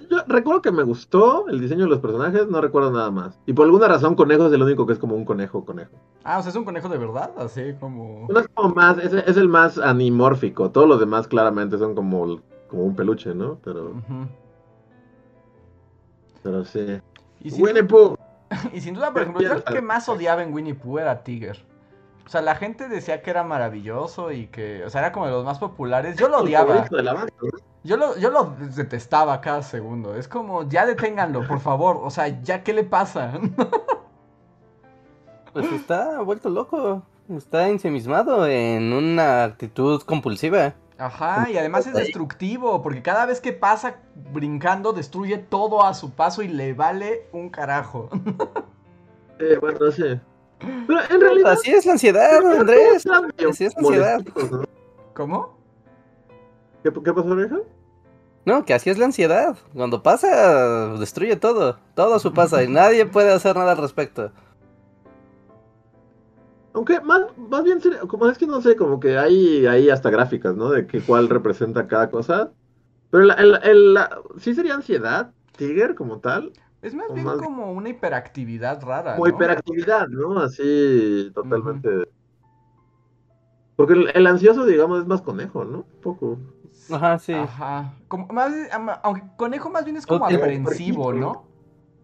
yo 0.09 0.17
recuerdo 0.27 0.61
que 0.61 0.71
me 0.71 0.83
gustó 0.83 1.47
el 1.47 1.59
diseño 1.59 1.83
de 1.83 1.89
los 1.89 1.99
personajes, 1.99 2.47
no 2.47 2.61
recuerdo 2.61 2.91
nada 2.91 3.11
más. 3.11 3.39
Y 3.45 3.53
por 3.53 3.65
alguna 3.65 3.87
razón, 3.87 4.15
Conejo 4.15 4.47
es 4.47 4.53
el 4.53 4.61
único 4.61 4.85
que 4.85 4.93
es 4.93 4.99
como 4.99 5.15
un 5.15 5.25
conejo, 5.25 5.65
conejo. 5.65 5.91
Ah, 6.23 6.39
o 6.39 6.41
sea, 6.41 6.51
es 6.51 6.55
un 6.55 6.65
conejo 6.65 6.89
de 6.89 6.97
verdad, 6.97 7.31
así 7.37 7.73
como... 7.79 8.25
Uno 8.27 8.39
es 8.39 8.47
como 8.49 8.73
más, 8.73 8.97
es, 8.97 9.13
es 9.13 9.37
el 9.37 9.49
más 9.49 9.77
animórfico. 9.77 10.71
Todos 10.71 10.87
los 10.87 10.99
demás 10.99 11.27
claramente 11.27 11.77
son 11.77 11.95
como, 11.95 12.41
como 12.69 12.83
un 12.83 12.95
peluche, 12.95 13.33
¿no? 13.33 13.59
Pero, 13.63 13.93
pero 16.43 16.63
sí. 16.63 17.01
Y 17.41 17.51
sin, 17.51 17.63
Winnie 17.63 17.83
Pooh. 17.83 18.15
y 18.73 18.81
sin 18.81 18.93
duda, 18.93 19.11
por 19.11 19.23
ejemplo, 19.23 19.41
yo 19.41 19.53
el 19.53 19.63
que 19.63 19.81
más 19.81 20.07
odiaba 20.09 20.43
en 20.43 20.53
Winnie 20.53 20.75
Pooh 20.75 20.99
era 20.99 21.23
Tiger. 21.23 21.65
O 22.25 22.29
sea, 22.29 22.41
la 22.41 22.55
gente 22.55 22.87
decía 22.87 23.21
que 23.23 23.31
era 23.31 23.43
maravilloso 23.43 24.31
y 24.31 24.47
que... 24.47 24.83
O 24.85 24.89
sea, 24.89 25.01
era 25.01 25.11
como 25.11 25.25
de 25.25 25.31
los 25.31 25.43
más 25.43 25.57
populares. 25.57 26.15
Yo 26.15 26.29
lo 26.29 26.39
odiaba. 26.39 26.87
de 26.89 27.03
la 27.03 27.13
banda, 27.13 27.33
¿no? 27.41 27.68
Yo 27.83 27.95
lo, 27.97 28.17
yo 28.17 28.29
lo 28.29 28.55
detestaba 28.75 29.39
cada 29.41 29.63
segundo. 29.63 30.15
Es 30.15 30.27
como, 30.27 30.67
ya 30.67 30.85
deténganlo, 30.85 31.47
por 31.47 31.59
favor. 31.59 31.99
O 32.03 32.09
sea, 32.09 32.27
ya, 32.41 32.63
¿qué 32.63 32.73
le 32.73 32.83
pasa? 32.83 33.33
Pues 35.51 35.71
está 35.71 36.21
vuelto 36.21 36.47
loco. 36.49 37.01
Está 37.35 37.69
ensimismado 37.69 38.45
en 38.47 38.93
una 38.93 39.43
actitud 39.45 40.01
compulsiva. 40.03 40.75
Ajá, 40.97 41.49
y 41.49 41.57
además 41.57 41.87
es 41.87 41.93
destructivo, 41.93 42.81
porque 42.81 43.01
cada 43.01 43.25
vez 43.25 43.39
que 43.39 43.53
pasa 43.53 43.95
brincando 44.31 44.93
destruye 44.93 45.37
todo 45.37 45.83
a 45.83 45.93
su 45.93 46.11
paso 46.11 46.43
y 46.43 46.49
le 46.49 46.73
vale 46.73 47.27
un 47.31 47.49
carajo. 47.49 48.09
Eh, 49.41 49.57
bueno, 49.61 49.89
sí. 49.89 50.19
Pero 50.85 50.99
en 51.09 51.21
realidad. 51.21 51.53
Así 51.53 51.71
es 51.71 51.85
la 51.85 51.93
ansiedad, 51.93 52.45
Andrés. 52.45 53.07
Así 53.49 53.63
es 53.63 53.73
la 53.73 53.79
ansiedad. 53.79 54.21
¿Cómo? 55.13 55.58
¿Qué, 56.83 56.91
qué 56.91 57.13
pasó, 57.13 57.35
vieja? 57.35 57.57
No, 58.45 58.63
que 58.65 58.73
así 58.73 58.89
es 58.89 58.97
la 58.97 59.05
ansiedad. 59.05 59.57
Cuando 59.73 60.01
pasa, 60.01 60.95
destruye 60.97 61.35
todo. 61.35 61.77
Todo 61.95 62.19
su 62.19 62.33
pasa 62.33 62.63
y 62.63 62.67
nadie 62.67 63.05
puede 63.05 63.31
hacer 63.31 63.55
nada 63.55 63.73
al 63.73 63.77
respecto. 63.77 64.31
Aunque 66.73 67.01
más, 67.01 67.21
más 67.37 67.63
bien, 67.63 67.81
sería- 67.81 67.99
como 68.01 68.27
es 68.27 68.37
que 68.37 68.47
no 68.47 68.61
sé, 68.61 68.75
como 68.75 68.99
que 68.99 69.17
hay, 69.17 69.65
hay 69.65 69.89
hasta 69.89 70.09
gráficas, 70.09 70.55
¿no? 70.55 70.69
De 70.69 70.87
que 70.87 71.01
cuál 71.01 71.27
representa 71.27 71.87
cada 71.87 72.09
cosa. 72.09 72.51
Pero 73.11 73.23
la, 73.25 73.33
el, 73.35 73.59
el- 73.63 73.93
la- 73.95 74.21
sí 74.37 74.53
sería 74.53 74.75
ansiedad, 74.75 75.31
Tiger, 75.57 75.95
como 75.95 76.19
tal. 76.19 76.53
Es 76.81 76.93
más 76.95 77.11
bien 77.13 77.25
más- 77.25 77.37
como 77.39 77.73
una 77.73 77.89
hiperactividad 77.89 78.81
rara. 78.83 79.15
Como 79.15 79.27
¿no? 79.27 79.35
hiperactividad, 79.35 80.07
¿no? 80.07 80.39
Así, 80.39 81.29
totalmente. 81.33 81.89
Porque 83.75 83.93
el, 83.93 84.11
el 84.13 84.27
ansioso, 84.27 84.65
digamos, 84.65 85.01
es 85.01 85.07
más 85.07 85.21
conejo, 85.21 85.65
¿no? 85.65 85.79
Un 85.79 86.01
poco. 86.01 86.37
Ajá, 86.91 87.19
sí. 87.19 87.33
Ajá. 87.33 87.93
Como, 88.07 88.27
más, 88.27 88.51
aunque 89.03 89.23
conejo 89.37 89.69
más 89.69 89.85
bien 89.85 89.97
es 89.97 90.05
como 90.05 90.25
aprensivo, 90.25 91.13
¿no? 91.13 91.45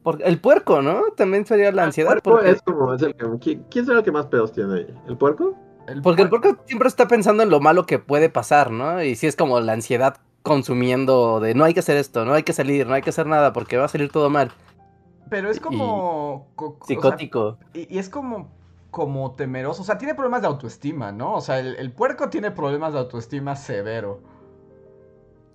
Porque 0.04 0.24
el 0.24 0.40
puerco, 0.40 0.82
¿no? 0.82 1.02
También 1.18 1.46
sería 1.48 1.72
la 1.72 1.84
ansiedad. 1.86 2.14
El 2.14 2.22
puerco 2.22 2.40
Porque, 2.42 2.52
es 2.52 2.62
como, 2.62 2.94
es 2.94 3.02
el 3.02 3.16
que, 3.16 3.60
¿quién, 3.72 3.86
será 3.86 4.00
el 4.00 4.04
que 4.04 4.12
más 4.12 4.28
pedos 4.28 4.52
tiene 4.52 4.74
ahí? 4.76 5.00
¿El 5.08 5.18
puerco? 5.18 5.56
El 5.88 6.02
porque 6.02 6.22
el 6.22 6.30
puer- 6.30 6.42
puerco 6.42 6.64
siempre 6.66 6.88
está 6.88 7.08
pensando 7.08 7.42
en 7.44 7.50
lo 7.50 7.60
malo 7.60 7.86
que 7.86 7.98
puede 8.00 8.30
pasar, 8.30 8.70
¿no? 8.72 9.02
Y 9.04 9.16
sí 9.16 9.26
es 9.28 9.36
como 9.36 9.60
la 9.60 9.74
ansiedad 9.74 10.18
consumiendo 10.44 11.40
de 11.40 11.56
no 11.56 11.64
hay 11.64 11.74
que 11.74 11.80
hacer 11.80 11.98
esto, 11.98 12.24
no 12.24 12.34
hay 12.34 12.44
que 12.44 12.54
salir, 12.54 12.86
no 12.88 12.94
hay 12.94 13.02
que 13.02 13.10
hacer 13.10 13.26
nada 13.26 13.52
porque 13.52 13.78
va 13.78 13.86
a 13.86 13.88
salir 13.88 14.12
todo 14.12 14.30
mal. 14.30 14.52
Pero 15.30 15.50
es 15.50 15.60
como... 15.60 16.48
co- 16.56 16.78
o 16.80 16.86
sea, 16.86 16.96
Psicótico. 16.96 17.58
y, 17.74 17.96
y 17.96 17.98
es 17.98 18.10
como, 18.10 18.50
como 18.92 19.32
temeroso. 19.34 19.82
O 19.82 19.86
sea, 19.86 19.98
tiene 19.98 20.14
problemas 20.14 20.42
de 20.42 20.48
autoestima, 20.48 21.12
¿no? 21.12 21.34
O 21.34 21.42
sea, 21.42 21.60
el, 21.60 21.76
el 21.78 21.92
puerco 21.92 22.30
tiene 22.30 22.52
problemas 22.52 22.94
de 22.94 23.00
autoestima 23.00 23.56
severo. 23.56 24.22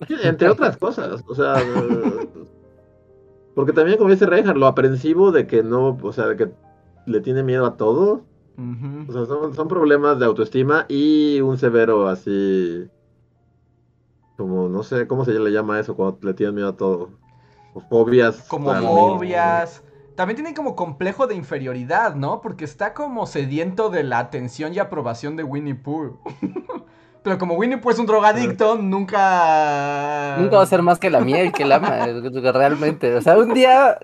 Entre 0.08 0.48
otras 0.48 0.76
cosas, 0.76 1.22
o 1.26 1.34
sea, 1.34 1.56
porque 3.54 3.72
también 3.72 3.98
como 3.98 4.10
dice 4.10 4.26
Reinhardt, 4.26 4.58
lo 4.58 4.66
aprensivo 4.66 5.32
de 5.32 5.46
que 5.46 5.62
no, 5.62 5.98
o 6.02 6.12
sea, 6.12 6.26
de 6.26 6.36
que 6.36 6.50
le 7.06 7.20
tiene 7.20 7.42
miedo 7.42 7.66
a 7.66 7.76
todo, 7.76 8.24
o 9.08 9.12
sea, 9.12 9.24
son, 9.26 9.54
son 9.54 9.68
problemas 9.68 10.18
de 10.18 10.26
autoestima 10.26 10.84
y 10.88 11.40
un 11.40 11.58
severo 11.58 12.08
así, 12.08 12.88
como, 14.36 14.68
no 14.68 14.82
sé, 14.82 15.06
¿cómo 15.06 15.24
se 15.24 15.38
le 15.38 15.50
llama 15.50 15.80
eso 15.80 15.94
cuando 15.94 16.18
le 16.22 16.34
tienen 16.34 16.54
miedo 16.54 16.68
a 16.68 16.76
todo? 16.76 17.10
O 17.74 17.80
fobias. 17.80 18.48
como 18.48 18.74
fobias. 18.74 19.82
También 20.14 20.36
tiene 20.36 20.54
como 20.54 20.74
complejo 20.76 21.26
de 21.26 21.34
inferioridad, 21.34 22.14
¿no? 22.14 22.40
Porque 22.40 22.64
está 22.64 22.94
como 22.94 23.26
sediento 23.26 23.90
de 23.90 24.02
la 24.02 24.18
atención 24.18 24.74
y 24.74 24.78
aprobación 24.78 25.36
de 25.36 25.44
Winnie 25.44 25.74
Pooh. 25.74 26.18
Pero 27.22 27.38
como 27.38 27.54
Winnie 27.54 27.78
Pooh 27.78 27.90
es 27.90 27.98
un 27.98 28.06
drogadicto, 28.06 28.76
nunca... 28.76 30.36
Nunca 30.38 30.56
va 30.56 30.62
a 30.62 30.66
ser 30.66 30.82
más 30.82 30.98
que 30.98 31.10
la 31.10 31.20
miel 31.20 31.52
que 31.52 31.64
el 31.64 31.72
ama, 31.72 32.06
realmente. 32.52 33.14
O 33.14 33.20
sea, 33.20 33.36
un 33.36 33.52
día 33.52 33.98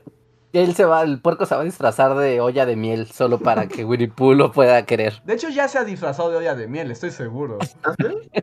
él 0.52 0.74
se 0.74 0.84
va, 0.84 1.02
el 1.02 1.20
puerco 1.20 1.46
se 1.46 1.54
va 1.54 1.62
a 1.62 1.64
disfrazar 1.64 2.14
de 2.16 2.40
olla 2.40 2.66
de 2.66 2.76
miel 2.76 3.06
solo 3.06 3.38
para 3.38 3.68
que 3.68 3.84
Winnie 3.84 4.08
Pooh 4.08 4.34
lo 4.34 4.52
pueda 4.52 4.84
querer. 4.84 5.22
De 5.24 5.34
hecho, 5.34 5.48
ya 5.48 5.66
se 5.68 5.78
ha 5.78 5.84
disfrazado 5.84 6.30
de 6.30 6.36
olla 6.36 6.54
de 6.54 6.68
miel, 6.68 6.90
estoy 6.90 7.10
seguro. 7.10 7.58
¿Ah, 7.84 7.94
sí? 7.98 8.06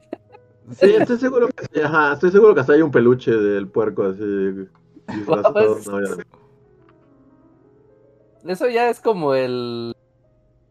Sí, 0.79 0.95
estoy 0.95 1.17
seguro 1.17 1.49
que 1.49 1.65
sí, 1.73 1.81
ajá, 1.81 2.13
estoy 2.13 2.31
seguro 2.31 2.55
que 2.55 2.61
hasta 2.61 2.71
hay 2.71 2.81
un 2.81 2.89
peluche 2.89 3.31
del 3.31 3.67
puerco 3.67 4.03
así. 4.03 4.65
disfrazado, 5.07 5.77
Pues, 5.83 6.19
Eso 8.45 8.69
ya 8.69 8.89
es 8.89 9.01
como 9.01 9.35
el, 9.35 9.93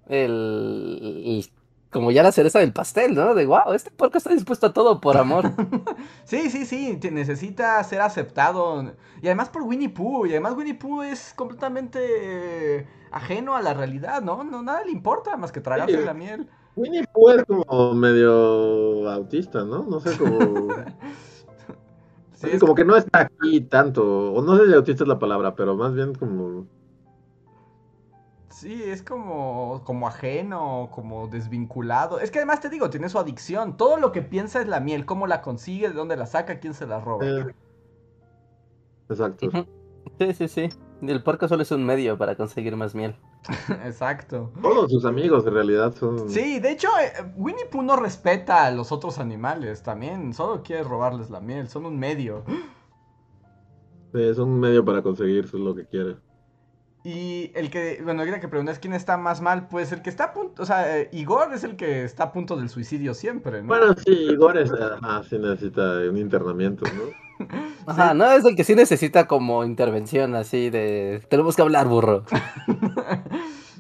el, 0.09 0.99
el- 1.25 1.51
como 1.93 2.11
ya 2.11 2.23
la 2.23 2.33
cereza 2.33 2.59
del 2.59 2.73
pastel, 2.73 3.15
¿no? 3.15 3.35
De 3.35 3.47
wow, 3.47 3.73
este 3.75 3.91
puerco 3.91 4.19
está 4.19 4.31
dispuesto 4.31 4.67
a 4.67 4.73
todo 4.73 5.01
por 5.01 5.17
amor. 5.17 5.51
Sí, 6.25 6.49
sí, 6.51 6.65
sí, 6.65 6.99
necesita 7.11 7.83
ser 7.85 8.01
aceptado. 8.01 8.95
Y 9.21 9.27
además 9.27 9.51
por 9.51 9.63
Winnie 9.63 9.91
Pooh. 9.91 10.25
Y 10.27 10.31
además 10.31 10.55
Winnie 10.57 10.75
Pooh 10.75 11.03
es 11.03 11.35
completamente 11.35 12.87
ajeno 13.11 13.55
a 13.55 13.61
la 13.63 13.75
realidad, 13.75 14.23
¿no? 14.23 14.43
No, 14.45 14.63
nada 14.63 14.83
le 14.85 14.93
importa 14.93 15.37
más 15.37 15.53
que 15.53 15.61
tragarse 15.61 15.99
Sí. 15.99 16.05
la 16.05 16.15
miel. 16.15 16.49
Winnie 16.75 17.05
Pooh 17.13 17.31
es 17.31 17.45
como 17.45 17.93
medio 17.95 19.11
autista, 19.11 19.65
¿no? 19.65 19.83
No 19.85 20.01
sé, 20.01 20.17
como... 20.17 20.69
Sí, 22.35 22.59
como 22.59 22.75
que 22.75 22.85
no 22.85 22.97
está 22.97 23.21
aquí 23.21 23.61
tanto, 23.61 24.33
o 24.33 24.43
no 24.43 24.57
sé 24.57 24.67
si 24.67 24.73
autista 24.75 25.05
es 25.05 25.09
la 25.09 25.19
palabra, 25.19 25.55
pero 25.55 25.77
más 25.77 25.95
bien 25.95 26.13
como... 26.15 26.67
Sí, 28.63 28.81
es 28.81 29.03
como, 29.03 29.83
como 29.85 30.07
ajeno, 30.07 30.89
como 30.93 31.27
desvinculado. 31.27 32.21
Es 32.21 32.31
que 32.31 32.39
además 32.39 32.61
te 32.61 32.69
digo, 32.69 32.91
tiene 32.91 33.09
su 33.09 33.19
adicción. 33.19 33.77
Todo 33.77 33.97
lo 33.97 34.13
que 34.13 34.23
piensa 34.23 34.61
es 34.61 34.69
la 34.69 34.79
miel, 34.79 35.05
cómo 35.05 35.27
la 35.27 35.43
consigue, 35.43 35.89
de 35.89 35.95
dónde 35.95 36.17
la 36.17 36.27
saca, 36.27 36.61
quién 36.61 36.73
se 36.73 36.87
la 36.87 37.01
roba. 37.01 37.27
eh, 37.27 37.45
Exacto. 39.09 39.51
Sí, 40.21 40.35
sí, 40.35 40.47
sí. 40.47 40.69
El 41.03 41.25
puerco 41.25 41.49
solo 41.49 41.63
es 41.65 41.73
un 41.73 41.85
medio 41.85 42.17
para 42.17 42.37
conseguir 42.37 42.77
más 42.77 42.95
miel. 42.95 43.17
Exacto. 43.85 44.53
Todos 44.63 44.93
sus 44.93 45.05
amigos 45.05 45.45
en 45.45 45.55
realidad 45.55 45.93
son... 45.97 46.31
Sí, 46.31 46.61
de 46.61 46.71
hecho, 46.71 46.87
eh, 47.01 47.33
Winnie 47.35 47.67
Pooh 47.67 47.83
no 47.83 47.97
respeta 47.97 48.65
a 48.65 48.71
los 48.71 48.93
otros 48.93 49.19
animales 49.19 49.83
también. 49.83 50.33
Solo 50.35 50.63
quiere 50.63 50.85
robarles 50.85 51.31
la 51.31 51.41
miel, 51.41 51.69
son 51.69 51.87
un 51.87 51.99
medio. 51.99 52.45
Sí, 54.15 54.35
son 54.35 54.51
un 54.51 54.61
medio 54.61 54.85
para 54.85 55.03
conseguir 55.03 55.53
lo 55.55 55.75
que 55.75 55.87
quiere. 55.87 56.17
Y 57.05 57.51
el 57.57 57.71
que, 57.71 58.01
bueno, 58.05 58.21
ahorita 58.21 58.39
que 58.39 58.47
preguntas 58.47 58.79
quién 58.79 58.95
está 58.95 59.17
más 59.17 59.41
mal, 59.41 59.67
pues 59.69 59.91
el 59.91 60.03
que 60.03 60.11
está 60.11 60.25
a 60.25 60.33
punto, 60.33 60.63
o 60.63 60.67
sea, 60.67 60.99
eh, 60.99 61.09
Igor 61.13 61.53
es 61.53 61.65
el 61.65 61.75
que 61.75 62.05
está 62.05 62.25
a 62.25 62.33
punto 62.33 62.57
del 62.57 62.69
suicidio 62.69 63.15
siempre, 63.15 63.61
¿no? 63.61 63.69
Bueno, 63.69 63.95
sí, 63.95 64.13
Igor 64.13 64.57
es, 64.57 64.73
ajá, 64.73 65.23
sí 65.29 65.37
necesita 65.39 65.83
un 66.09 66.17
internamiento, 66.17 66.85
¿no? 66.95 67.47
Ajá, 67.87 68.15
no, 68.15 68.31
es 68.31 68.45
el 68.45 68.55
que 68.55 68.63
sí 68.63 68.77
necesita 68.77 69.27
como 69.27 69.65
intervención 69.65 70.37
así 70.37 70.71
de... 70.71 71.25
Tenemos 71.29 71.57
que 71.57 71.63
hablar, 71.63 71.89
burro. 71.89 72.25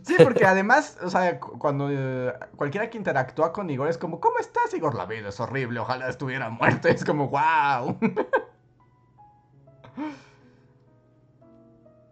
Sí, 0.05 0.17
porque 0.21 0.45
además, 0.45 0.99
o 1.05 1.09
sea, 1.09 1.39
cu- 1.39 1.57
cuando 1.61 1.87
eh, 1.89 2.35
cualquiera 2.57 2.91
que 2.91 2.99
interactúa 2.99 3.53
con 3.53 3.71
Igor 3.71 3.87
es 3.87 3.99
como, 3.99 4.19
¿cómo 4.19 4.41
estás, 4.41 4.75
Igor? 4.75 4.97
La 4.97 5.07
vida 5.07 5.29
es 5.29 5.39
horrible, 5.39 5.79
ojalá 5.79 6.09
estuviera 6.09 6.51
muerto. 6.51 6.89
Es 6.89 7.05
como, 7.05 7.29
wow. 7.29 7.97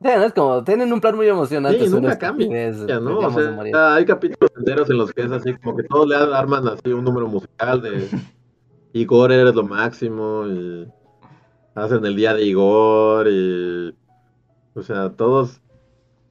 Sí, 0.02 0.08
¿no? 0.08 0.24
Es 0.24 0.32
como, 0.32 0.64
tienen 0.64 0.92
un 0.92 1.00
plan 1.00 1.14
muy 1.14 1.28
emocionante. 1.28 1.84
Sí, 1.84 1.90
nunca 1.90 2.18
cambia, 2.18 2.68
estupidez, 2.68 3.02
¿no? 3.02 3.18
O 3.18 3.30
sea, 3.30 3.94
hay 3.94 4.04
capítulos 4.06 4.50
enteros 4.56 4.88
en 4.88 4.96
los 4.96 5.12
que 5.12 5.22
es 5.22 5.30
así, 5.30 5.54
como 5.58 5.76
que 5.76 5.82
todos 5.84 6.08
le 6.08 6.16
arman 6.16 6.66
así 6.68 6.90
un 6.90 7.04
número 7.04 7.28
musical 7.28 7.82
de 7.82 8.08
Igor 8.92 9.30
eres 9.30 9.54
lo 9.54 9.62
máximo 9.62 10.46
y 10.46 10.88
hacen 11.74 12.04
el 12.04 12.16
día 12.16 12.34
de 12.34 12.44
Igor 12.44 13.28
y 13.28 13.94
o 14.74 14.82
sea, 14.82 15.10
todos 15.10 15.60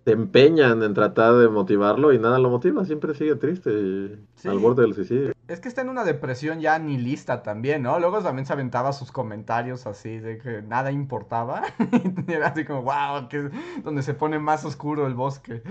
se 0.10 0.16
empeñan 0.16 0.82
en 0.84 0.94
tratar 0.94 1.36
de 1.36 1.48
motivarlo 1.50 2.12
y 2.14 2.20
nada 2.20 2.40
lo 2.40 2.50
motiva, 2.50 2.84
siempre 2.86 3.14
sigue 3.14 3.36
triste 3.36 3.70
y 3.72 4.26
Sí. 4.36 4.48
al 4.48 4.60
borde 4.60 4.82
del 4.84 4.94
suicidio. 4.96 5.34
Es 5.48 5.60
que 5.60 5.68
está 5.68 5.82
en 5.82 5.90
una 5.90 6.04
depresión 6.04 6.60
ya 6.62 6.80
nihilista 6.80 7.44
también, 7.44 7.84
¿no? 7.84 8.00
Luego 8.00 8.22
también 8.22 8.46
se 8.46 8.54
aventaba 8.54 8.94
sus 8.94 9.12
comentarios 9.12 9.86
así 9.88 10.20
de 10.20 10.38
que 10.38 10.62
nada 10.62 10.92
importaba. 10.92 11.64
Y 12.28 12.32
era 12.32 12.48
así 12.48 12.66
como, 12.66 12.84
wow, 12.84 13.28
que 13.30 13.38
es 13.48 13.84
donde 13.84 14.02
se 14.04 14.14
pone 14.14 14.40
más 14.40 14.66
oscuro 14.66 15.08
el 15.08 15.14
bosque. 15.16 15.64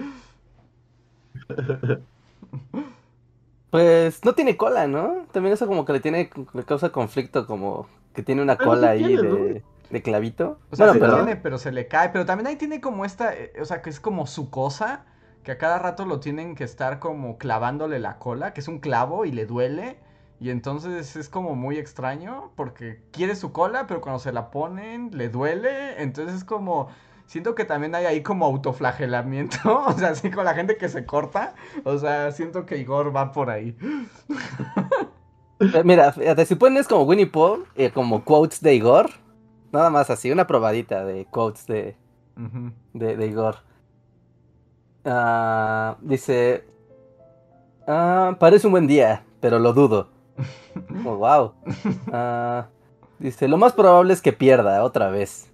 Pues 3.71 4.25
no 4.25 4.35
tiene 4.35 4.57
cola, 4.57 4.87
¿no? 4.87 5.27
También 5.33 5.53
eso 5.53 5.67
como 5.67 5.85
que 5.85 5.93
le 5.93 6.01
tiene, 6.01 6.31
le 6.55 6.65
causa 6.65 6.91
conflicto, 6.91 7.47
como 7.47 7.87
que 8.15 8.23
tiene 8.23 8.41
una 8.43 8.57
Pero 8.57 8.71
cola 8.71 8.91
ahí 8.91 9.05
tiene, 9.05 9.23
de, 9.23 9.63
de 9.91 10.03
clavito. 10.03 10.59
O 10.71 10.77
sea, 10.77 10.87
bueno, 10.87 10.93
sí 10.95 11.01
pero 11.01 11.15
tiene, 11.17 11.37
pero 11.37 11.59
se 11.59 11.73
le 11.73 11.89
cae. 11.89 12.11
Pero 12.11 12.27
también 12.27 12.47
ahí 12.47 12.57
tiene 12.57 12.81
como 12.81 13.05
esta, 13.05 13.35
eh, 13.35 13.53
o 13.61 13.65
sea, 13.65 13.83
que 13.83 13.91
es 13.91 14.01
como 14.01 14.27
su 14.27 14.51
cosa, 14.51 15.05
que 15.43 15.53
a 15.53 15.59
cada 15.59 15.79
rato 15.79 16.05
lo 16.05 16.21
tienen 16.21 16.55
que 16.55 16.65
estar 16.65 16.99
como 16.99 17.39
clavándole 17.39 17.99
la 17.99 18.19
cola, 18.19 18.53
que 18.53 18.61
es 18.61 18.69
un 18.69 18.81
clavo 18.81 19.25
y 19.25 19.33
le 19.33 19.47
duele. 19.47 19.99
Y 20.41 20.51
entonces 20.51 21.17
es 21.17 21.29
como 21.29 21.57
muy 21.57 21.79
extraño, 21.79 22.53
porque 22.55 23.03
quiere 23.11 23.35
su 23.35 23.53
cola, 23.53 23.87
pero 23.87 24.01
cuando 24.01 24.21
se 24.21 24.33
la 24.33 24.51
ponen, 24.51 25.11
le 25.13 25.29
duele. 25.29 26.01
Entonces 26.01 26.37
es 26.37 26.45
como, 26.45 26.89
siento 27.27 27.55
que 27.55 27.65
también 27.65 27.95
hay 27.95 28.07
ahí 28.07 28.23
como 28.23 28.47
autoflagelamiento, 28.47 29.59
o 29.87 29.93
sea, 29.93 30.11
así 30.11 30.31
con 30.31 30.45
la 30.45 30.55
gente 30.55 30.77
que 30.77 30.89
se 30.89 31.07
corta. 31.07 31.55
O 31.85 31.99
sea, 31.99 32.33
siento 32.33 32.67
que 32.67 32.79
Igor 32.79 33.15
va 33.15 33.33
por 33.33 33.51
ahí. 33.51 33.77
eh, 35.61 35.83
mira, 35.85 36.15
si 36.45 36.55
pones 36.55 36.87
como 36.87 37.03
Winnie 37.03 37.27
Pooh, 37.27 37.65
eh, 37.75 37.91
como 37.91 38.25
quotes 38.25 38.61
de 38.61 38.75
Igor, 38.75 39.11
nada 39.73 39.91
más 39.91 40.11
así, 40.11 40.31
una 40.31 40.47
probadita 40.47 41.05
de 41.05 41.27
quotes 41.27 41.67
de, 41.67 41.97
de, 42.95 43.17
de 43.17 43.27
Igor. 43.27 43.57
Ah, 45.05 45.97
dice, 46.03 46.65
ah, 47.87 48.37
parece 48.39 48.67
un 48.67 48.73
buen 48.73 48.87
día, 48.87 49.25
pero 49.41 49.59
lo 49.59 49.73
dudo. 49.73 50.09
Oh, 51.05 51.17
wow. 51.17 51.55
Ah, 52.13 52.69
dice, 53.19 53.49
lo 53.49 53.57
más 53.57 53.73
probable 53.73 54.13
es 54.13 54.23
que 54.23 54.33
pierda 54.33 54.85
otra 54.85 55.11
vez. 55.11 55.51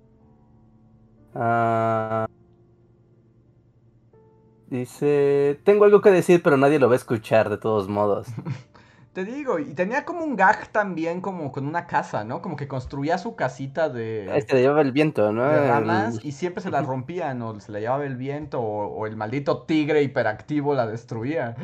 Dice, 4.66 5.60
tengo 5.64 5.84
algo 5.84 6.00
que 6.00 6.10
decir, 6.10 6.42
pero 6.42 6.56
nadie 6.56 6.78
lo 6.78 6.88
va 6.88 6.94
a 6.94 6.96
escuchar 6.96 7.48
de 7.48 7.58
todos 7.58 7.88
modos. 7.88 8.26
Te 9.14 9.24
digo, 9.24 9.58
y 9.58 9.74
tenía 9.74 10.04
como 10.04 10.24
un 10.24 10.36
gag 10.36 10.70
también 10.72 11.20
como 11.22 11.52
con 11.52 11.66
una 11.66 11.86
casa, 11.86 12.24
¿no? 12.24 12.42
Como 12.42 12.56
que 12.56 12.68
construía 12.68 13.16
su 13.18 13.34
casita 13.36 13.88
de, 13.88 14.34
Este 14.36 14.54
le 14.54 14.62
lleva 14.62 14.80
el 14.82 14.92
viento, 14.92 15.32
¿no? 15.32 15.44
de 15.44 15.60
El- 15.60 15.60
ramas 15.60 16.20
y 16.24 16.32
siempre 16.32 16.62
se 16.62 16.70
la 16.70 16.82
rompían 16.82 17.40
o 17.42 17.58
se 17.60 17.70
la 17.72 17.80
llevaba 17.80 18.04
el 18.06 18.16
viento 18.16 18.60
o, 18.60 18.86
o 18.88 19.06
el 19.06 19.16
maldito 19.16 19.62
tigre 19.64 20.02
hiperactivo 20.02 20.74
la 20.74 20.86
destruía. 20.86 21.56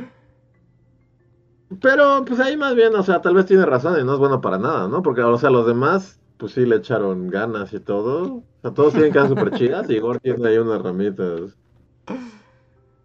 Pero 1.80 2.24
pues 2.24 2.40
ahí 2.40 2.56
más 2.56 2.74
bien, 2.74 2.94
o 2.96 3.02
sea, 3.02 3.20
tal 3.20 3.34
vez 3.34 3.46
tiene 3.46 3.64
razón 3.64 3.98
y 4.00 4.04
no 4.04 4.14
es 4.14 4.18
bueno 4.18 4.40
para 4.40 4.58
nada, 4.58 4.88
¿no? 4.88 5.02
Porque, 5.02 5.22
o 5.22 5.38
sea, 5.38 5.50
los 5.50 5.66
demás, 5.66 6.20
pues 6.36 6.52
sí 6.52 6.66
le 6.66 6.76
echaron 6.76 7.28
ganas 7.28 7.72
y 7.72 7.80
todo. 7.80 8.38
O 8.38 8.44
sea, 8.62 8.74
todos 8.74 8.94
tienen 8.94 9.12
casas 9.12 9.30
súper 9.30 9.52
chidas 9.52 9.88
y 9.88 9.94
Igor 9.94 10.18
tiene 10.20 10.48
ahí 10.48 10.58
unas 10.58 10.82
ramitas. 10.82 11.56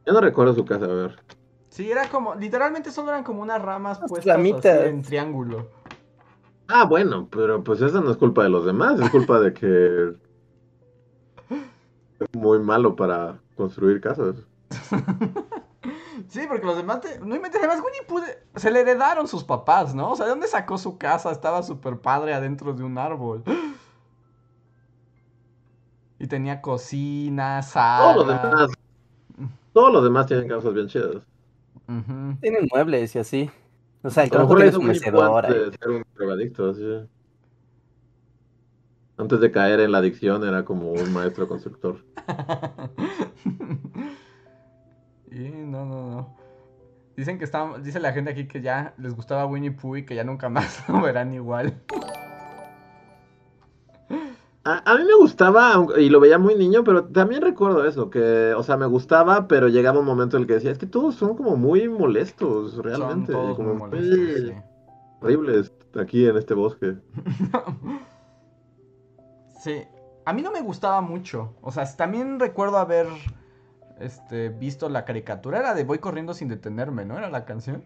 Yo 0.05 0.13
no 0.13 0.21
recuerdo 0.21 0.53
su 0.55 0.65
casa, 0.65 0.85
a 0.85 0.87
ver. 0.87 1.25
Sí, 1.75 1.91
era 1.91 2.07
como, 2.07 2.35
literalmente 2.35 2.89
solo 2.89 3.09
eran 3.09 3.25
como 3.25 3.41
unas 3.41 3.61
ramas 3.61 3.99
puestas 4.07 4.37
así 4.37 4.67
en 4.69 5.01
triángulo. 5.03 5.67
Ah, 6.69 6.85
bueno, 6.85 7.27
pero 7.29 7.61
pues 7.65 7.81
esa 7.81 7.99
no 7.99 8.11
es 8.11 8.17
culpa 8.17 8.43
de 8.43 8.49
los 8.49 8.65
demás, 8.65 8.97
es 8.97 9.09
culpa 9.11 9.41
de 9.41 9.53
que 9.53 10.13
es 12.19 12.27
muy 12.33 12.59
malo 12.59 12.95
para 12.95 13.41
construir 13.55 13.99
casas. 13.99 14.35
Sí, 16.29 16.41
porque 16.47 16.65
los 16.65 16.77
demás, 16.77 17.01
te- 17.01 17.19
no 17.19 17.35
inventes, 17.35 17.61
además 17.61 17.83
Winnie 17.85 18.01
Pooh 18.07 18.19
de- 18.21 18.59
se 18.59 18.71
le 18.71 18.79
heredaron 18.81 19.27
sus 19.27 19.43
papás, 19.43 19.93
¿no? 19.93 20.11
O 20.11 20.15
sea, 20.15 20.25
¿de 20.25 20.31
dónde 20.31 20.47
sacó 20.47 20.77
su 20.77 20.97
casa? 20.97 21.31
Estaba 21.31 21.61
súper 21.61 21.99
padre 21.99 22.33
adentro 22.33 22.73
de 22.73 22.83
un 22.83 22.97
árbol. 22.97 23.43
Y 26.17 26.27
tenía 26.27 26.61
cocina, 26.61 27.61
sala. 27.61 28.15
Todos 28.15 28.27
los 28.27 28.41
demás, 28.41 28.71
todos 29.73 29.93
los 29.93 30.03
demás 30.03 30.25
tienen 30.27 30.47
casas 30.47 30.73
bien 30.73 30.87
chidas. 30.87 31.34
Ujú. 31.87 32.37
Tienen 32.41 32.67
muebles 32.71 33.15
y 33.15 33.19
así. 33.19 33.49
O 34.03 34.09
sea, 34.09 34.23
el 34.23 34.29
trabajo 34.29 34.55
tiene 34.55 34.71
su 34.71 34.81
mecedora. 34.81 35.49
de 35.49 35.71
ser 35.71 35.89
un 35.89 36.03
drogadicto. 36.15 36.73
Antes 39.17 39.39
de 39.39 39.51
caer 39.51 39.79
en 39.79 39.91
la 39.91 39.99
adicción 39.99 40.45
era 40.45 40.65
como 40.65 40.91
un 40.91 41.13
maestro 41.13 41.47
constructor. 41.47 42.03
y 45.31 45.49
no, 45.49 45.85
no, 45.85 46.11
no. 46.11 46.37
Dicen 47.15 47.39
que 47.39 47.45
está, 47.45 47.77
dice 47.79 47.99
la 47.99 48.11
gente 48.11 48.31
aquí 48.31 48.45
que 48.45 48.61
ya 48.61 48.93
les 48.97 49.15
gustaba 49.15 49.45
Winnie 49.45 49.71
Pooh 49.71 49.97
y 49.97 50.05
que 50.05 50.15
ya 50.15 50.25
nunca 50.25 50.49
más 50.49 50.83
lo 50.89 51.01
verán 51.01 51.33
igual. 51.33 51.81
A, 54.65 54.91
a 54.91 54.97
mí 54.97 55.03
me 55.05 55.15
gustaba, 55.15 55.73
y 55.97 56.09
lo 56.09 56.19
veía 56.19 56.39
muy 56.39 56.55
niño, 56.55 56.83
pero 56.83 57.05
también 57.05 57.41
recuerdo 57.41 57.85
eso, 57.87 58.09
que, 58.09 58.53
o 58.55 58.63
sea, 58.63 58.77
me 58.77 58.87
gustaba, 58.87 59.47
pero 59.47 59.67
llegaba 59.67 59.99
un 59.99 60.05
momento 60.05 60.37
en 60.37 60.43
el 60.43 60.47
que 60.47 60.55
decía, 60.55 60.71
es 60.71 60.79
que 60.79 60.87
todos 60.87 61.15
son 61.15 61.35
como 61.37 61.55
muy 61.55 61.87
molestos, 61.87 62.81
Son 62.81 62.83
realmente, 62.83 63.31
y 63.31 63.35
todos 63.35 63.55
como 63.55 63.75
muy 63.75 63.75
molestos, 63.75 64.31
sí. 64.43 64.53
horribles 65.21 65.71
aquí 65.95 66.25
en 66.27 66.37
este 66.37 66.53
bosque. 66.53 66.97
Sí, 69.59 69.83
a 70.25 70.33
mí 70.33 70.41
no 70.43 70.51
me 70.51 70.61
gustaba 70.61 71.01
mucho. 71.01 71.55
O 71.61 71.71
sea, 71.71 71.85
también 71.95 72.39
recuerdo 72.39 72.77
haber 72.77 73.07
este, 73.99 74.49
visto 74.49 74.89
la 74.89 75.05
caricatura. 75.05 75.59
Era 75.59 75.73
de 75.73 75.83
Voy 75.83 75.99
corriendo 75.99 76.33
sin 76.33 76.49
detenerme, 76.49 77.05
¿no? 77.05 77.17
Era 77.17 77.29
la 77.29 77.45
canción. 77.45 77.83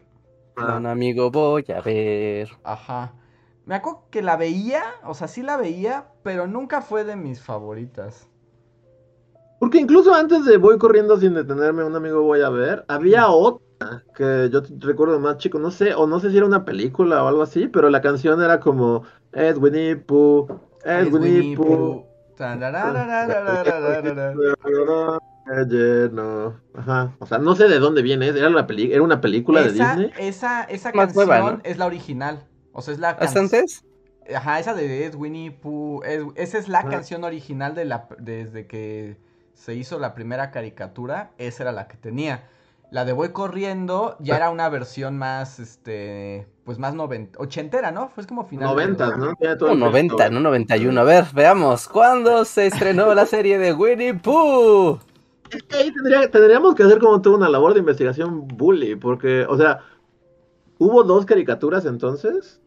Un 0.57 0.85
amigo 0.85 1.31
voy 1.31 1.65
a 1.75 1.81
ver. 1.81 2.49
Ajá. 2.63 3.13
Me 3.69 3.75
acuerdo 3.75 4.07
que 4.09 4.23
la 4.23 4.35
veía, 4.35 4.81
o 5.05 5.13
sea, 5.13 5.27
sí 5.27 5.43
la 5.43 5.55
veía, 5.55 6.07
pero 6.23 6.47
nunca 6.47 6.81
fue 6.81 7.03
de 7.03 7.15
mis 7.15 7.39
favoritas. 7.39 8.27
Porque 9.59 9.77
incluso 9.77 10.11
antes 10.11 10.43
de 10.45 10.57
Voy 10.57 10.79
corriendo 10.79 11.19
sin 11.19 11.35
detenerme, 11.35 11.83
un 11.83 11.95
amigo 11.95 12.23
voy 12.23 12.41
a 12.41 12.49
ver, 12.49 12.83
había 12.87 13.29
otra 13.29 14.03
que 14.15 14.49
yo 14.51 14.63
recuerdo 14.79 15.19
más 15.19 15.37
chico, 15.37 15.59
no 15.59 15.69
sé, 15.69 15.93
o 15.93 16.07
no 16.07 16.19
sé 16.19 16.31
si 16.31 16.37
era 16.37 16.47
una 16.47 16.65
película 16.65 17.23
o 17.23 17.27
algo 17.27 17.43
así, 17.43 17.67
pero 17.67 17.91
la 17.91 18.01
canción 18.01 18.41
era 18.41 18.59
como 18.59 19.03
Es 19.33 19.59
Winnie 19.59 19.97
Pooh, 19.97 20.47
Es 20.83 21.13
Winnie 21.13 21.55
Pooh. 21.55 22.07
Lleno. 25.67 26.59
Ajá. 26.73 27.15
O 27.19 27.27
sea, 27.27 27.37
no 27.37 27.55
sé 27.55 27.67
de 27.67 27.77
dónde 27.77 28.01
viene, 28.01 28.29
era, 28.29 28.49
la 28.49 28.65
peli 28.65 28.91
era 28.91 29.03
una 29.03 29.21
película 29.21 29.61
de 29.61 29.73
Disney. 29.73 30.11
Esa, 30.17 30.63
esa 30.63 30.91
canción 30.91 31.61
es 31.63 31.77
la 31.77 31.85
original. 31.85 32.48
O 32.79 32.81
sea, 32.81 32.93
es 32.93 32.99
la 32.99 33.09
¿Hasta 33.11 33.27
can- 33.33 33.43
antes? 33.43 33.85
Ajá, 34.35 34.59
esa 34.59 34.73
de 34.73 35.05
Ed 35.05 35.15
Winnie 35.15 35.51
Pooh. 35.51 36.01
es- 36.03 36.23
esa 36.35 36.57
es 36.57 36.67
la 36.67 36.79
Ajá. 36.79 36.89
canción 36.89 37.23
original 37.23 37.75
de 37.75 37.85
la, 37.85 38.07
desde 38.19 38.67
que 38.67 39.17
se 39.53 39.75
hizo 39.75 39.99
la 39.99 40.13
primera 40.13 40.51
caricatura. 40.51 41.31
Esa 41.37 41.63
era 41.63 41.71
la 41.71 41.87
que 41.87 41.97
tenía. 41.97 42.47
La 42.91 43.05
de 43.05 43.13
Voy 43.13 43.29
corriendo 43.29 44.15
ya 44.19 44.35
era 44.37 44.49
una 44.49 44.67
versión 44.69 45.15
más, 45.17 45.59
este, 45.59 46.47
pues 46.63 46.79
más 46.79 46.95
noventa, 46.95 47.37
ochentera, 47.39 47.91
¿no? 47.91 48.09
Fue 48.09 48.25
como 48.25 48.45
final. 48.45 48.69
Noventas, 48.69 49.15
¿no? 49.17 49.35
Tiene 49.35 49.55
todo 49.57 49.69
Como 49.69 49.85
el 49.85 49.91
90, 49.91 50.15
peso. 50.17 50.31
no 50.31 50.39
91. 50.39 51.01
A 51.01 51.03
ver, 51.03 51.25
veamos. 51.33 51.87
¿Cuándo 51.87 52.45
se 52.45 52.65
estrenó 52.67 53.13
la 53.13 53.25
serie 53.27 53.59
de 53.59 53.73
Winnie 53.73 54.15
Pooh? 54.15 54.97
Es 55.51 55.61
que 55.63 55.77
ahí 55.77 55.91
tendría- 55.93 56.29
tendríamos 56.31 56.73
que 56.75 56.83
hacer 56.83 56.99
como 56.99 57.21
toda 57.21 57.37
una 57.37 57.49
labor 57.49 57.73
de 57.73 57.79
investigación 57.79 58.47
bully, 58.47 58.95
porque, 58.95 59.45
o 59.47 59.57
sea, 59.57 59.79
¿hubo 60.77 61.03
dos 61.03 61.25
caricaturas 61.25 61.85
entonces? 61.85 62.59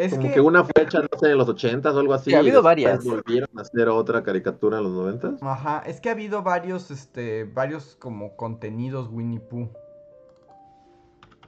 Es 0.00 0.12
Como 0.14 0.22
que, 0.28 0.32
que, 0.34 0.40
una 0.40 0.64
fue 0.64 0.82
hecha, 0.82 1.00
no 1.00 1.18
sé, 1.18 1.30
en 1.30 1.36
los 1.36 1.46
ochentas 1.48 1.94
o 1.94 1.98
algo 2.00 2.14
así. 2.14 2.30
Sí, 2.30 2.34
ha 2.34 2.38
y 2.38 2.40
habido 2.40 2.62
varias. 2.62 3.04
volvieron 3.04 3.50
a 3.58 3.60
hacer 3.60 3.86
otra 3.90 4.22
caricatura 4.22 4.78
en 4.78 4.84
los 4.84 4.92
noventas. 4.92 5.42
Ajá, 5.42 5.82
es 5.86 6.00
que 6.00 6.08
ha 6.08 6.12
habido 6.12 6.42
varios, 6.42 6.90
este, 6.90 7.44
varios 7.44 7.96
como 7.96 8.34
contenidos 8.34 9.08
Winnie 9.10 9.40
Pooh. 9.40 9.68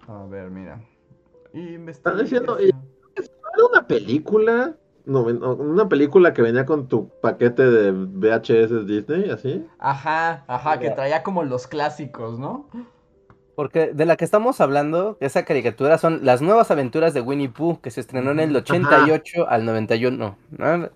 A 0.06 0.24
ver, 0.26 0.50
mira. 0.50 0.82
Están 1.88 2.18
diciendo, 2.18 2.58
y- 2.60 2.68
¿Era 3.16 3.66
una 3.70 3.86
película? 3.86 4.74
Noven- 5.04 5.42
una 5.42 5.88
película 5.88 6.32
que 6.32 6.42
venía 6.42 6.64
con 6.66 6.88
tu 6.88 7.08
paquete 7.20 7.70
de 7.70 7.90
VHS 7.90 8.84
Disney, 8.86 9.30
así. 9.30 9.66
Ajá, 9.78 10.44
ajá, 10.46 10.78
que 10.78 10.90
traía 10.90 11.22
como 11.22 11.42
los 11.42 11.66
clásicos, 11.66 12.38
¿no? 12.38 12.68
Porque 13.62 13.94
de 13.94 14.06
la 14.06 14.16
que 14.16 14.24
estamos 14.24 14.60
hablando, 14.60 15.16
esa 15.20 15.44
caricatura 15.44 15.96
son 15.96 16.24
las 16.24 16.42
nuevas 16.42 16.72
aventuras 16.72 17.14
de 17.14 17.20
Winnie 17.20 17.48
Pooh, 17.48 17.80
que 17.80 17.92
se 17.92 18.00
estrenó 18.00 18.32
en 18.32 18.40
el 18.40 18.56
88 18.56 19.48
al 19.48 19.64
91. 19.64 20.36
¿no? 20.50 20.90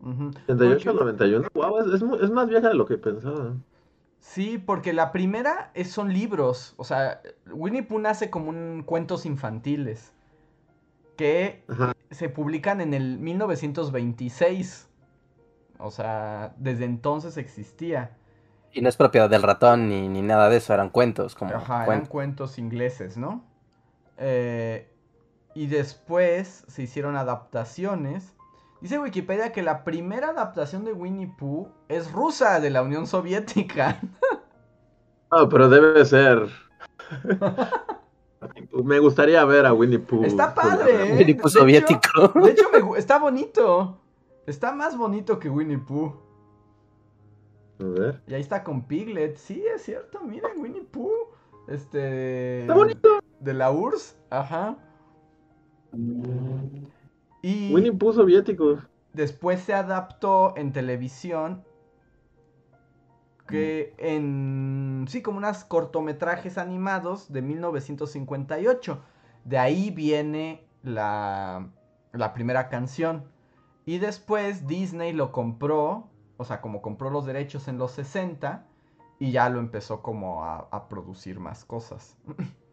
Ujú. 0.00 0.30
88 0.48 0.90
Porque- 0.90 1.04
91. 1.04 1.48
Wow, 1.54 1.78
es, 1.78 2.02
es 2.22 2.30
más 2.32 2.48
vieja 2.48 2.66
de 2.70 2.74
lo 2.74 2.86
que 2.86 2.98
pensaba. 2.98 3.52
Sí, 4.18 4.58
porque 4.58 4.92
la 4.92 5.12
primera 5.12 5.70
es, 5.74 5.92
son 5.92 6.12
libros. 6.12 6.74
O 6.76 6.82
sea, 6.82 7.20
Winnie 7.52 7.84
Pooh 7.84 8.00
nace 8.00 8.30
como 8.30 8.50
un 8.50 8.82
cuentos 8.84 9.24
infantiles. 9.24 10.12
Que 11.16 11.62
Ajá. 11.68 11.92
se 12.10 12.28
publican 12.28 12.80
en 12.80 12.94
el 12.94 13.18
1926. 13.20 14.88
O 15.78 15.92
sea, 15.92 16.52
desde 16.58 16.84
entonces 16.84 17.36
existía. 17.36 18.16
Y 18.76 18.82
no 18.82 18.90
es 18.90 18.96
propiedad 18.98 19.30
del 19.30 19.42
ratón 19.42 19.88
ni, 19.88 20.06
ni 20.06 20.20
nada 20.20 20.50
de 20.50 20.58
eso, 20.58 20.74
eran 20.74 20.90
cuentos. 20.90 21.34
Como 21.34 21.54
Ajá, 21.54 21.86
eran 21.86 22.04
cuentos. 22.04 22.58
ingleses, 22.58 23.16
¿no? 23.16 23.42
Eh, 24.18 24.92
y 25.54 25.66
después 25.66 26.64
se 26.68 26.82
hicieron 26.82 27.16
adaptaciones. 27.16 28.34
Dice 28.82 28.98
Wikipedia 28.98 29.50
que 29.52 29.62
la 29.62 29.82
primera 29.82 30.28
adaptación 30.28 30.84
de 30.84 30.92
Winnie 30.92 31.32
Pooh 31.38 31.68
es 31.88 32.12
rusa 32.12 32.60
de 32.60 32.68
la 32.68 32.82
Unión 32.82 33.06
Soviética. 33.06 33.98
Ah, 35.28 35.48
pero 35.50 35.68
debe 35.68 36.04
ser. 36.04 36.48
Me 38.72 39.00
gustaría 39.00 39.44
ver 39.44 39.66
a 39.66 39.72
Winnie 39.72 39.98
Pooh. 39.98 40.24
Está 40.24 40.54
padre, 40.54 41.08
¿eh? 41.14 41.16
Winnie 41.18 41.34
Pooh 41.34 41.48
de 41.48 41.48
hecho- 41.48 41.58
soviético. 41.58 42.28
De 42.40 42.50
hecho, 42.52 42.68
me 42.70 42.96
está 42.96 43.18
bonito. 43.18 43.98
Está 44.46 44.70
más 44.70 44.96
bonito 44.96 45.40
que 45.40 45.50
Winnie 45.50 45.78
Pooh. 45.78 46.14
A 47.78 47.84
ver. 47.84 48.22
Y 48.26 48.34
ahí 48.34 48.40
está 48.40 48.64
con 48.64 48.86
Piglet. 48.86 49.36
Sí, 49.36 49.62
es 49.74 49.82
cierto. 49.82 50.20
Miren, 50.22 50.58
Winnie 50.58 50.82
Pooh. 50.82 51.30
Este. 51.68 52.62
Está 52.62 52.74
bonito. 52.74 53.20
De 53.40 53.54
la 53.54 53.70
URSS. 53.70 54.16
Ajá. 54.30 54.78
Y 57.42 57.72
Winnie 57.74 57.92
Pooh 57.92 58.12
soviético. 58.12 58.78
después 59.12 59.60
se 59.60 59.74
adaptó 59.74 60.54
en 60.56 60.72
televisión. 60.72 61.64
Que 63.46 63.94
en. 63.98 65.04
Sí, 65.08 65.22
como 65.22 65.38
unos 65.38 65.64
cortometrajes 65.64 66.58
animados 66.58 67.32
de 67.32 67.42
1958. 67.42 69.00
De 69.44 69.58
ahí 69.58 69.90
viene 69.90 70.66
la. 70.82 71.68
La 72.12 72.32
primera 72.32 72.68
canción. 72.68 73.24
Y 73.84 73.98
después 73.98 74.66
Disney 74.66 75.12
lo 75.12 75.30
compró. 75.30 76.08
O 76.36 76.44
sea, 76.44 76.60
como 76.60 76.82
compró 76.82 77.10
los 77.10 77.26
derechos 77.26 77.68
en 77.68 77.78
los 77.78 77.92
60. 77.92 78.66
Y 79.18 79.32
ya 79.32 79.48
lo 79.48 79.60
empezó 79.60 80.02
como 80.02 80.44
a, 80.44 80.68
a 80.70 80.88
producir 80.88 81.40
más 81.40 81.64
cosas. 81.64 82.16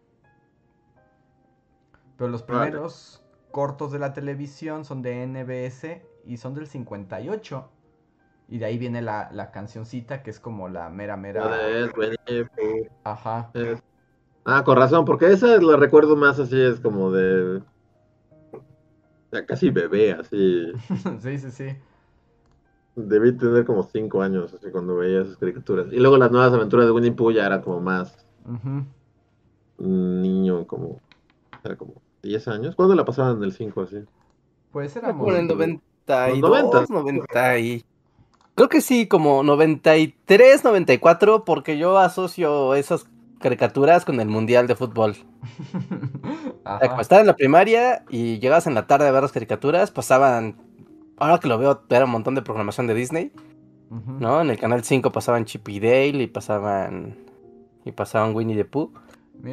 Pero 2.18 2.30
los 2.30 2.43
Vale. 2.43 2.72
primeros 2.72 3.24
cortos 3.51 3.91
de 3.91 3.99
la 3.99 4.14
televisión, 4.14 4.84
son 4.84 5.01
de 5.01 5.24
NBS 5.24 6.01
y 6.26 6.38
son 6.38 6.53
del 6.53 6.68
58. 6.68 7.70
Y 8.49 8.57
de 8.57 8.66
ahí 8.66 8.78
viene 8.78 9.01
la, 9.01 9.30
la 9.32 9.51
cancioncita 9.51 10.22
que 10.22 10.30
es 10.30 10.39
como 10.39 10.68
la 10.68 10.89
mera 10.89 11.18
mera. 11.18 11.49
Ajá. 13.03 13.51
Ah, 14.45 14.64
con 14.64 14.78
razón, 14.78 15.05
porque 15.05 15.32
esa 15.32 15.57
lo 15.57 15.78
recuerdo 15.78 16.16
más 16.16 16.39
así, 16.39 16.59
es 16.59 16.80
como 16.80 17.11
de. 17.11 17.61
Ya 19.32 19.45
casi 19.45 19.70
bebé, 19.70 20.11
así. 20.11 20.72
sí, 21.22 21.39
sí, 21.39 21.51
sí. 21.51 21.78
Debí 22.96 23.32
tener 23.34 23.66
como 23.66 23.84
cinco 23.84 24.22
años 24.22 24.54
así 24.54 24.70
cuando 24.72 24.96
veía 24.98 25.22
esas 25.22 25.38
caricaturas. 25.38 25.88
Y 25.91 25.98
luego 25.98 26.18
las 26.18 26.32
nuevas 26.32 26.54
aventuras 26.54 26.86
de 26.86 26.91
Winnie 26.91 27.12
Pooh 27.12 27.32
ya 27.32 27.46
era 27.46 27.62
como 27.62 27.80
más. 27.80 28.26
Niño, 29.78 30.68
como. 30.68 31.00
Era 31.64 31.76
como 31.76 32.02
10 32.24 32.48
años. 32.48 32.76
¿Cuándo 32.76 32.96
la 32.96 33.06
pasaban 33.06 33.38
en 33.38 33.44
el 33.44 33.54
5 33.54 33.82
así? 33.82 33.98
Pues 34.72 34.96
era 34.96 35.12
como 35.12 35.32
en 35.32 35.41
el 35.41 35.48
92, 35.48 36.41
90. 36.41 36.86
90 36.89 37.60
y... 37.60 37.86
Creo 38.56 38.70
que 38.70 38.82
sí, 38.82 39.08
como 39.08 39.44
93, 39.44 40.64
94, 40.64 41.44
porque 41.44 41.78
yo 41.78 41.98
asocio 41.98 42.76
esas 42.76 43.08
caricaturas 43.39 44.06
con 44.06 44.20
el 44.20 44.28
Mundial 44.28 44.68
de 44.68 44.76
Fútbol. 44.76 45.16
Ajá. 46.64 47.02
estaba 47.02 47.22
en 47.22 47.28
la 47.28 47.36
primaria 47.36 48.06
y 48.10 48.39
llegabas 48.39 48.68
en 48.68 48.76
la 48.76 48.88
tarde 48.88 49.08
a 49.08 49.12
ver 49.12 49.24
las 49.24 49.32
caricaturas, 49.32 49.91
pasaban, 49.91 50.56
ahora 51.18 51.39
que 51.39 51.47
lo 51.47 51.57
veo, 51.57 51.84
era 51.89 52.05
un 52.05 52.11
montón 52.11 52.36
de 52.36 52.41
programación 52.41 52.88
de 52.88 52.93
Disney, 52.93 53.32
¿no? 53.89 54.41
En 54.41 54.49
el 54.49 54.59
canal 54.59 54.84
5 54.84 55.11
pasaban 55.11 55.45
Chip 55.45 55.68
y 55.70 55.80
Dale 55.80 56.24
y 56.24 56.28
pasaban, 56.28 57.16
y 57.86 57.91
pasaban 57.91 58.36
Winnie 58.36 58.55
the 58.55 58.66
Pooh. 58.66 58.91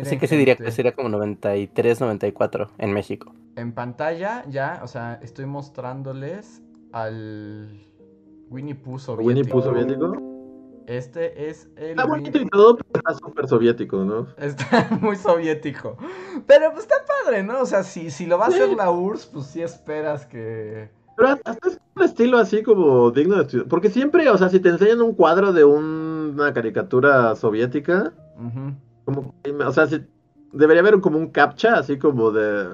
Así 0.01 0.19
que 0.19 0.27
se 0.27 0.37
diría 0.37 0.57
que 0.57 0.71
sería 0.71 0.95
como 0.95 1.09
93, 1.09 2.01
94 2.01 2.71
en 2.79 2.93
México. 2.93 3.35
En 3.57 3.73
pantalla 3.73 4.45
ya, 4.49 4.81
o 4.83 4.87
sea, 4.87 5.19
estoy 5.23 5.47
mostrándoles 5.47 6.63
al 6.93 7.81
Winnie 8.49 8.75
Pooh 8.75 8.99
soviético. 8.99 9.29
¿Winnie 9.29 9.45
Pooh 9.45 9.63
soviético? 9.63 10.31
Este 10.87 11.49
es 11.49 11.69
el. 11.77 11.91
Está 11.91 12.05
bonito 12.05 12.41
y 12.41 12.47
todo, 12.49 12.77
pero 12.77 12.89
está 12.95 13.15
súper 13.15 13.47
soviético, 13.47 14.05
¿no? 14.05 14.27
Está 14.37 14.89
muy 15.01 15.17
soviético. 15.17 15.97
Pero 16.47 16.73
pues 16.73 16.83
está 16.83 16.97
padre, 17.07 17.43
¿no? 17.43 17.61
O 17.61 17.67
sea, 17.67 17.85
si, 17.85 18.11
si 18.11 18.27
lo 18.27 18.39
va 18.39 18.47
a 18.47 18.49
hacer 18.49 18.71
la 18.71 18.91
URSS, 18.91 19.27
pues 19.27 19.47
sí 19.47 19.63
esperas 19.63 20.27
que. 20.27 20.91
Pero 21.21 21.39
hasta 21.45 21.69
es 21.69 21.79
un 21.97 22.03
estilo 22.03 22.39
así 22.39 22.63
como 22.63 23.11
digno 23.11 23.37
de 23.37 23.43
estudiar. 23.43 23.69
Porque 23.69 23.91
siempre, 23.91 24.27
o 24.31 24.39
sea, 24.39 24.49
si 24.49 24.59
te 24.59 24.71
enseñan 24.71 25.03
un 25.03 25.15
cuadro 25.15 25.53
de 25.53 25.65
una 25.65 26.55
caricatura 26.55 27.37
soviética, 27.37 28.15
como, 29.05 29.35
o 29.67 29.73
sea, 29.73 29.87
si, 29.87 30.01
debería 30.51 30.81
haber 30.81 30.99
como 31.01 31.19
un 31.19 31.29
captcha, 31.29 31.75
así 31.75 31.99
como 31.99 32.31
de 32.31 32.69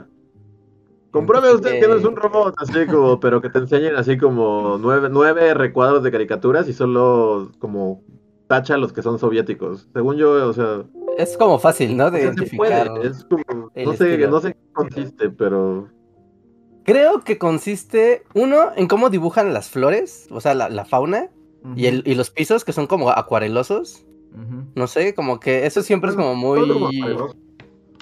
Compruebe 1.11 1.55
usted 1.55 1.81
que 1.81 1.89
no 1.89 1.95
es 1.95 2.05
un 2.05 2.15
robot, 2.15 2.55
así 2.59 2.87
como, 2.87 3.19
pero 3.19 3.41
que 3.41 3.51
te 3.51 3.59
enseñen 3.59 3.97
así 3.97 4.17
como 4.17 4.79
nueve, 4.79 5.09
nueve 5.11 5.53
recuadros 5.55 6.05
de 6.05 6.13
caricaturas 6.13 6.69
y 6.69 6.73
solo 6.73 7.51
como 7.59 8.05
tacha 8.47 8.77
los 8.77 8.93
que 8.93 9.03
son 9.03 9.19
soviéticos. 9.19 9.89
Según 9.93 10.19
yo, 10.19 10.49
o 10.49 10.53
sea. 10.53 10.85
Es 11.19 11.37
como 11.37 11.59
fácil, 11.59 11.97
¿no? 11.97 12.13
De 12.13 12.21
identificar. 12.21 12.93
Es 13.03 13.25
como, 13.25 13.73
no 13.75 13.93
sé, 13.95 14.29
no 14.29 14.41
sé 14.41 14.53
qué 14.53 14.73
consiste, 14.73 15.31
pero. 15.31 15.89
Creo 16.87 17.23
que 17.23 17.37
consiste, 17.37 18.23
uno, 18.33 18.71
en 18.77 18.87
cómo 18.87 19.11
dibujan 19.11 19.53
las 19.53 19.69
flores, 19.69 20.29
o 20.31 20.41
sea, 20.41 20.55
la, 20.55 20.85
fauna, 20.85 21.31
y, 21.75 21.87
el, 21.87 22.05
y 22.07 22.15
los 22.15 22.31
pisos 22.31 22.65
que 22.65 22.73
son 22.73 22.87
como 22.87 23.11
acuarelosos. 23.11 24.05
No 24.77 24.87
sé, 24.87 25.13
como 25.13 25.41
que 25.41 25.67
eso 25.67 25.83
siempre 25.83 26.11
es 26.11 26.17
como 26.17 26.35
muy 26.35 26.61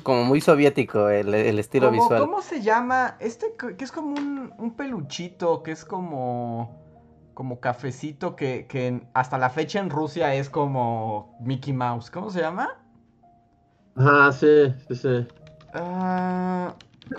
como 0.03 0.25
muy 0.25 0.43
soviético 0.43 1.09
el, 1.09 1.33
estilo 1.59 1.91
visual. 1.91 2.21
¿Cómo 2.21 2.43
se 2.43 2.61
llama? 2.61 3.17
Este 3.21 3.55
que 3.57 3.83
es 3.83 3.91
como 3.91 4.17
un, 4.17 4.75
peluchito, 4.77 5.63
que 5.63 5.71
es 5.71 5.87
como 5.87 6.83
como 7.33 7.61
cafecito 7.61 8.37
que, 8.37 8.67
que, 8.69 9.01
hasta 9.15 9.39
la 9.39 9.49
fecha 9.49 9.81
en 9.81 9.89
Rusia 9.89 10.35
es 10.35 10.51
como 10.51 11.39
Mickey 11.41 11.73
Mouse. 11.73 12.11
¿Cómo 12.11 12.31
se 12.31 12.41
llama? 12.41 12.77
Ah, 13.97 14.31
sí, 14.31 14.75
sí, 14.89 14.95
sí. 14.95 15.27
Ah, 15.73 16.75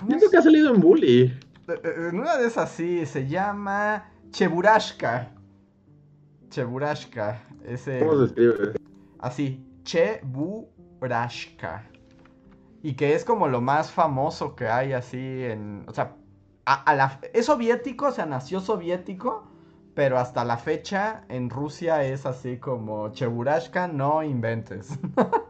Siento 0.06 0.30
que 0.30 0.36
ha 0.36 0.42
salido 0.42 0.74
en 0.74 0.80
Bully. 0.80 1.34
Eh, 1.68 2.08
en 2.10 2.20
una 2.20 2.36
de 2.36 2.46
esas 2.46 2.70
sí, 2.70 3.06
se 3.06 3.26
llama 3.26 4.10
Cheburashka. 4.30 5.32
Cheburashka. 6.50 7.42
Ese... 7.64 8.00
¿Cómo 8.00 8.18
se 8.18 8.24
escribe? 8.26 8.72
Así, 9.18 9.64
Cheburashka. 9.82 11.84
Y 12.82 12.94
que 12.94 13.14
es 13.14 13.24
como 13.24 13.48
lo 13.48 13.60
más 13.60 13.90
famoso 13.90 14.54
que 14.54 14.68
hay 14.68 14.92
así 14.92 15.44
en... 15.44 15.84
O 15.88 15.92
sea, 15.92 16.14
a, 16.66 16.94
la, 16.94 17.20
es 17.32 17.46
soviético, 17.46 18.08
o 18.08 18.12
sea, 18.12 18.26
nació 18.26 18.60
soviético, 18.60 19.46
pero 19.94 20.18
hasta 20.18 20.44
la 20.44 20.56
fecha 20.56 21.24
en 21.28 21.48
Rusia 21.48 22.04
es 22.04 22.26
así 22.26 22.58
como 22.58 23.12
Cheburashka, 23.12 23.88
no 23.88 24.22
inventes. 24.22 24.98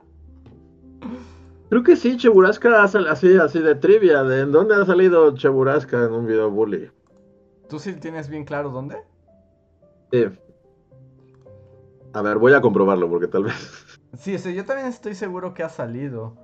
Creo 1.77 1.85
que 1.85 1.97
sí, 1.97 2.17
Cheburashka 2.17 2.83
así, 2.83 3.37
así 3.37 3.59
de 3.59 3.75
trivia. 3.75 4.23
¿De 4.23 4.41
en 4.41 4.51
dónde 4.51 4.75
ha 4.75 4.87
salido 4.87 5.37
Cheburashka 5.37 6.05
en 6.05 6.13
un 6.13 6.27
video 6.27 6.51
bully? 6.51 6.91
¿Tú 7.69 7.79
sí 7.79 7.93
tienes 7.97 8.31
bien 8.31 8.47
claro 8.47 8.71
dónde? 8.71 8.97
Sí. 10.11 10.25
A 12.15 12.23
ver, 12.23 12.39
voy 12.39 12.55
a 12.55 12.63
comprobarlo 12.63 13.11
porque 13.11 13.29
tal 13.29 13.45
vez. 13.45 13.99
Sí, 14.17 14.39
sí, 14.39 14.55
yo 14.55 14.65
también 14.65 14.89
estoy 14.89 15.15
seguro 15.15 15.53
que 15.53 15.65
ha 15.65 15.69
salido. 15.69 16.39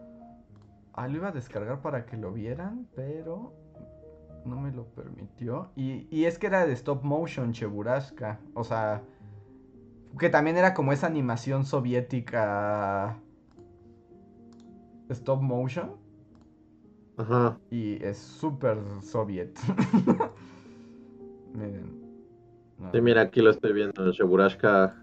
Ah, 0.93 1.09
lo 1.09 1.17
iba 1.17 1.29
a 1.29 1.33
descargar 1.33 1.81
para 1.81 2.05
que 2.05 2.19
lo 2.19 2.31
vieran, 2.31 2.87
pero 2.95 3.55
no 4.45 4.61
me 4.61 4.71
lo 4.71 4.85
permitió. 4.85 5.71
Y, 5.77 6.27
es 6.27 6.39
que 6.39 6.49
era 6.49 6.67
de 6.67 6.75
stop 6.75 7.03
motion, 7.05 7.55
Cheburashka. 7.55 8.39
O 8.53 8.65
sea, 8.65 9.03
que 10.19 10.29
también 10.29 10.59
era 10.59 10.75
como 10.75 10.93
esa 10.93 11.07
animación 11.07 11.65
soviética. 11.65 13.19
Stop 15.13 15.43
motion. 15.43 15.97
Ajá. 17.17 17.59
Y 17.71 18.03
es 18.03 18.19
súper 18.19 18.79
soviet. 19.03 19.59
Miren. 21.55 22.03
Sí, 22.93 23.01
mira, 23.01 23.23
aquí 23.23 23.41
lo 23.41 23.51
estoy 23.51 23.73
viendo, 23.73 24.11
Cheburashka 24.13 24.97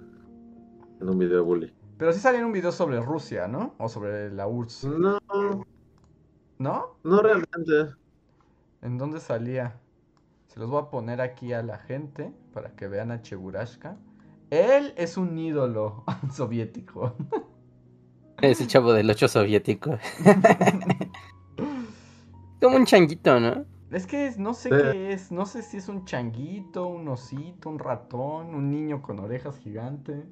en 0.99 1.09
un 1.09 1.17
video 1.17 1.45
bully. 1.45 1.73
Pero 1.97 2.11
sí 2.11 2.19
salió 2.19 2.39
en 2.39 2.45
un 2.45 2.51
video 2.51 2.71
sobre 2.71 2.99
Rusia, 2.99 3.47
¿no? 3.47 3.73
O 3.77 3.87
sobre 3.87 4.31
la 4.31 4.47
URSS. 4.47 4.85
No, 4.85 5.19
¿No? 6.57 6.97
No 7.03 7.21
realmente. 7.21 7.95
¿En 8.81 8.97
dónde 8.97 9.19
salía? 9.19 9.79
Se 10.47 10.59
los 10.59 10.69
voy 10.69 10.81
a 10.81 10.89
poner 10.89 11.21
aquí 11.21 11.53
a 11.53 11.63
la 11.63 11.77
gente 11.77 12.33
para 12.53 12.75
que 12.75 12.87
vean 12.87 13.11
a 13.11 13.21
Cheburashka. 13.21 13.97
Él 14.49 14.93
es 14.97 15.17
un 15.17 15.37
ídolo 15.37 16.03
soviético. 16.33 17.15
Es 18.41 18.61
el 18.61 18.67
chavo 18.67 18.93
del 18.93 19.09
8 19.09 19.27
soviético. 19.27 19.97
Como 22.61 22.75
un 22.75 22.85
changuito, 22.85 23.39
¿no? 23.39 23.65
Es 23.91 24.05
que 24.05 24.33
no 24.37 24.53
sé 24.53 24.69
qué 24.69 25.13
es. 25.13 25.31
No 25.31 25.45
sé 25.45 25.63
si 25.63 25.77
es 25.77 25.87
un 25.87 26.05
changuito, 26.05 26.87
un 26.87 27.07
osito, 27.07 27.69
un 27.69 27.79
ratón, 27.79 28.53
un 28.53 28.69
niño 28.69 29.01
con 29.01 29.19
orejas 29.19 29.57
gigante. 29.57 30.25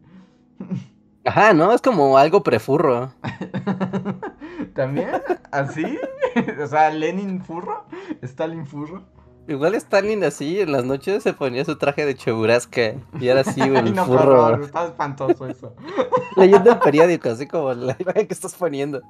Ajá, 1.26 1.54
¿no? 1.54 1.74
Es 1.74 1.82
como 1.82 2.18
algo 2.18 2.44
prefurro. 2.44 3.12
¿También? 4.74 5.10
¿Así? 5.52 5.98
o 6.64 6.68
sea, 6.68 6.92
Lenin 6.92 7.44
furro, 7.44 7.86
Stalin 8.22 8.66
furro. 8.66 9.06
Igual 9.48 9.76
Stalin 9.76 10.24
así 10.26 10.60
en 10.60 10.74
las 10.74 10.84
noches 10.84 11.24
se 11.24 11.32
ponía 11.34 11.64
su 11.64 11.78
traje 11.78 12.06
de 12.06 12.16
cheburasca 12.16 12.96
y 13.20 13.30
era 13.30 13.42
así, 13.42 13.62
el 13.62 13.96
no, 13.96 14.06
furro. 14.06 14.62
estaba 14.62 14.88
espantoso 14.88 15.48
eso. 15.48 15.74
Leyendo 16.36 16.72
el 16.72 16.80
periódico, 16.80 17.30
así 17.30 17.48
como 17.48 17.74
la 17.74 17.96
imagen 17.98 18.28
que 18.28 18.34
estás 18.34 18.56
poniendo. 18.56 19.02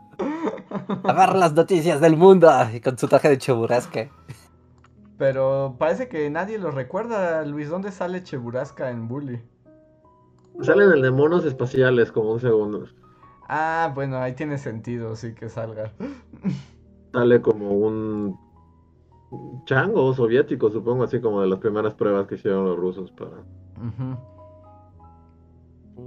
Agarra 1.04 1.34
las 1.36 1.54
noticias 1.54 2.00
del 2.02 2.18
mundo 2.18 2.52
y 2.72 2.80
con 2.82 2.98
su 3.00 3.08
traje 3.08 3.30
de 3.30 3.40
cheburasca. 3.40 4.10
Pero 5.18 5.76
parece 5.80 6.08
que 6.08 6.30
nadie 6.30 6.60
lo 6.60 6.70
recuerda, 6.70 7.44
Luis. 7.44 7.70
¿Dónde 7.70 7.92
sale 7.92 8.22
Cheburasca 8.24 8.92
en 8.92 9.08
Bully? 9.08 9.42
Sale 10.62 10.84
en 10.84 10.92
el 10.92 11.02
de 11.02 11.10
monos 11.12 11.44
espaciales 11.46 12.12
como 12.12 12.34
un 12.34 12.40
segundo. 12.40 12.86
Ah, 13.50 13.92
bueno, 13.96 14.18
ahí 14.18 14.34
tiene 14.34 14.60
sentido, 14.60 15.16
sí 15.16 15.34
que 15.34 15.50
salga. 15.50 15.92
Sale 17.14 17.42
como 17.42 17.72
un 17.72 18.38
chango 19.66 20.14
soviético, 20.14 20.70
supongo, 20.70 21.04
así 21.04 21.20
como 21.20 21.42
de 21.42 21.48
las 21.48 21.60
primeras 21.60 21.94
pruebas 21.94 22.28
que 22.28 22.36
hicieron 22.36 22.66
los 22.66 22.78
rusos 22.78 23.12
para. 23.12 23.44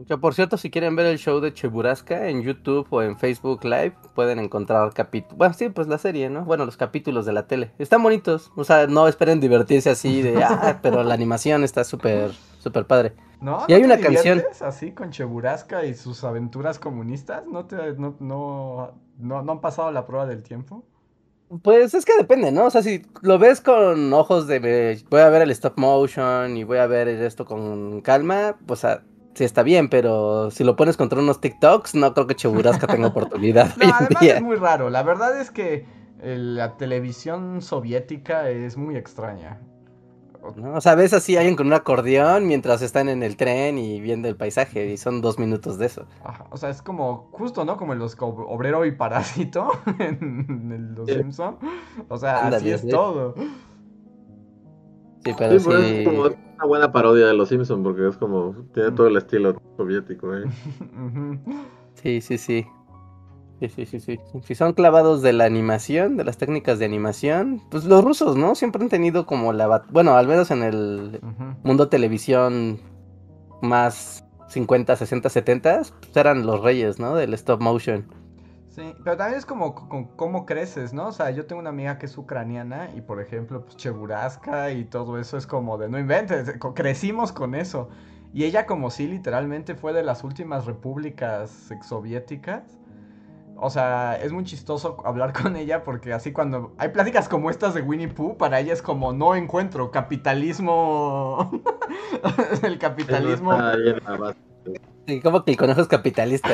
Que 0.07 0.17
por 0.17 0.35
cierto, 0.35 0.57
si 0.57 0.71
quieren 0.71 0.95
ver 0.95 1.07
el 1.07 1.19
show 1.19 1.41
de 1.41 1.53
Cheburasca 1.53 2.29
en 2.29 2.43
YouTube 2.43 2.87
o 2.91 3.03
en 3.03 3.19
Facebook 3.19 3.65
Live, 3.65 3.95
pueden 4.15 4.39
encontrar 4.39 4.93
capítulos. 4.95 5.37
Bueno, 5.37 5.55
sí, 5.55 5.69
pues 5.69 5.89
la 5.89 5.99
serie, 5.99 6.31
¿no? 6.31 6.45
Bueno, 6.45 6.65
los 6.65 6.77
capítulos 6.77 7.27
de 7.27 7.33
la 7.33 7.47
tele. 7.47 7.73
Están 7.79 8.03
bonitos. 8.03 8.53
O 8.57 8.63
sea, 8.65 8.87
no 8.87 9.09
esperen 9.09 9.41
divertirse 9.41 9.91
así 9.91 10.23
de, 10.23 10.43
ah, 10.45 10.79
pero 10.81 11.03
la 11.03 11.15
animación 11.15 11.65
está 11.65 11.83
súper, 11.83 12.31
súper 12.61 12.87
padre. 12.87 13.15
¿No? 13.41 13.65
Y 13.69 13.73
hay 13.73 13.83
una 13.83 13.99
canción. 13.99 14.43
Así 14.61 14.93
con 14.93 15.11
Cheburasca 15.11 15.85
y 15.85 15.95
sus 15.95 16.23
aventuras 16.25 16.79
comunistas. 16.79 17.45
¿No, 17.47 17.65
te, 17.65 17.95
no, 17.95 18.15
no, 18.21 18.93
no, 19.19 19.39
han 19.39 19.61
pasado 19.61 19.91
la 19.91 20.07
prueba 20.07 20.27
del 20.27 20.43
tiempo? 20.43 20.85
Pues 21.63 21.95
es 21.95 22.05
que 22.05 22.13
depende, 22.17 22.53
¿no? 22.53 22.67
O 22.67 22.71
sea, 22.71 22.83
si 22.83 23.03
lo 23.23 23.39
ves 23.39 23.61
con 23.61 24.13
ojos 24.13 24.47
de 24.47 25.03
voy 25.11 25.21
a 25.21 25.29
ver 25.31 25.43
el 25.43 25.51
stop 25.51 25.79
motion 25.79 26.57
y 26.57 26.63
voy 26.63 26.79
a 26.79 26.87
ver 26.87 27.09
esto 27.09 27.45
con 27.45 28.01
calma, 28.03 28.57
pues 28.67 28.85
a, 28.85 29.03
sí 29.35 29.45
está 29.45 29.65
bien, 29.65 29.89
pero 29.89 30.53
si 30.53 30.63
lo 30.63 30.77
pones 30.77 30.97
contra 30.97 31.19
unos 31.21 31.41
TikToks, 31.41 31.97
no 31.97 32.15
creo 32.15 32.29
que 32.29 32.37
Cheburasca 32.37 32.87
tenga 32.87 33.07
oportunidad. 33.09 33.75
no, 33.77 33.93
además 33.93 34.23
es 34.23 34.43
muy 34.43 34.57
raro. 34.57 34.91
La 34.91 35.03
verdad 35.03 35.41
es 35.41 35.51
que 35.51 35.87
la 36.23 36.77
televisión 36.77 37.63
soviética 37.63 38.49
es 38.51 38.77
muy 38.77 38.97
extraña. 38.97 39.61
O 40.43 40.81
sea, 40.81 40.95
ves 40.95 41.13
así 41.13 41.37
alguien 41.37 41.57
con 41.57 41.67
un 41.67 41.73
acordeón 41.73 42.47
mientras 42.47 42.83
están 42.83 43.09
en 43.09 43.23
el 43.23 43.37
tren 43.37 43.79
y 43.79 44.01
viendo 44.01 44.29
el 44.29 44.37
paisaje 44.37 44.91
y 44.91 44.97
son 44.97 45.21
dos 45.21 45.39
minutos 45.39 45.79
de 45.79 45.87
eso. 45.87 46.07
o 46.51 46.57
sea, 46.57 46.71
es 46.71 46.83
como 46.83 47.29
justo, 47.33 47.65
¿no? 47.65 47.77
Como 47.77 47.93
en 47.93 47.99
los 47.99 48.17
obrero 48.19 48.85
y 48.87 48.93
parásito 48.93 49.71
en, 49.99 50.95
Los 50.97 51.09
Simpson. 51.09 51.59
O 52.09 52.17
sea, 52.17 52.49
así 52.49 52.71
es 52.71 52.87
todo. 52.89 53.35
Sí, 55.25 55.33
pero 55.37 55.61
sí, 55.61 55.71
Es 55.71 56.09
como 56.09 56.23
una 56.23 56.65
buena 56.67 56.93
parodia 56.93 57.27
de 57.27 57.35
Los 57.35 57.51
Simpson 57.51 57.83
porque 57.83 58.09
es 58.09 58.17
como 58.17 58.55
tiene 58.73 58.93
todo 58.93 59.07
el 59.09 59.17
estilo 59.17 59.61
soviético, 59.77 60.35
¿eh? 60.35 60.45
sí, 61.95 62.21
sí, 62.21 62.39
sí. 62.39 62.67
Sí, 63.61 63.69
sí, 63.69 63.85
sí, 63.85 64.01
sí. 64.01 64.19
Si 64.43 64.55
son 64.55 64.73
clavados 64.73 65.21
de 65.21 65.35
la 65.35 65.45
animación, 65.45 66.17
de 66.17 66.25
las 66.25 66.39
técnicas 66.39 66.79
de 66.79 66.87
animación, 66.87 67.61
pues 67.71 67.85
los 67.85 68.03
rusos, 68.03 68.35
¿no? 68.35 68.55
Siempre 68.55 68.83
han 68.83 68.89
tenido 68.89 69.27
como 69.27 69.53
la... 69.53 69.85
Bueno, 69.91 70.17
al 70.17 70.27
menos 70.27 70.51
en 70.51 70.63
el 70.63 71.21
mundo 71.63 71.89
televisión 71.91 72.81
más 73.61 74.25
50, 74.49 74.97
60, 74.97 75.29
70, 75.29 75.83
pues 76.01 76.17
eran 76.17 76.47
los 76.47 76.63
reyes, 76.63 76.99
¿no? 76.99 77.15
Del 77.15 77.35
stop 77.35 77.61
motion. 77.61 78.07
Sí, 78.71 78.95
pero 79.05 79.19
también 79.19 79.39
es 79.39 79.45
como, 79.45 79.75
cómo 80.17 80.47
creces, 80.47 80.95
¿no? 80.95 81.09
O 81.09 81.13
sea, 81.13 81.31
yo 81.31 81.45
tengo 81.45 81.61
una 81.61 81.69
amiga 81.69 81.99
que 81.99 82.07
es 82.07 82.17
ucraniana 82.17 82.89
y, 82.97 83.03
por 83.03 83.21
ejemplo, 83.21 83.63
pues 83.63 83.77
Cheburaska 83.77 84.71
y 84.71 84.85
todo 84.85 85.19
eso 85.19 85.37
es 85.37 85.47
como 85.47 85.77
de 85.77 85.91
no 85.91 85.99
inventes, 85.99 86.51
crecimos 86.75 87.31
con 87.31 87.55
eso. 87.55 87.91
Y 88.33 88.45
ella 88.45 88.65
como 88.65 88.91
sí, 88.91 89.07
literalmente 89.07 89.75
fue 89.75 89.93
de 89.93 90.03
las 90.03 90.25
últimas 90.25 90.65
repúblicas 90.65 91.75
soviéticas 91.87 92.80
o 93.63 93.71
sea, 93.71 94.17
es 94.17 94.33
muy 94.33 94.45
chistoso 94.45 94.97
hablar 95.05 95.33
con 95.33 95.55
ella 95.55 95.85
porque 95.85 96.13
así 96.13 96.33
cuando 96.33 96.75
hay 96.79 96.89
pláticas 96.89 97.29
como 97.29 97.51
estas 97.51 97.75
de 97.75 97.83
Winnie 97.83 98.09
Pooh, 98.09 98.37
para 98.37 98.59
ella 98.59 98.73
es 98.73 98.81
como 98.81 99.13
no 99.13 99.35
encuentro 99.35 99.91
capitalismo. 99.91 101.51
el 102.63 102.79
capitalismo. 102.79 103.53
Sí, 105.07 105.21
como 105.21 105.45
que 105.45 105.51
el 105.51 105.57
conejo 105.57 105.81
es 105.83 105.89
capitalista, 105.89 106.51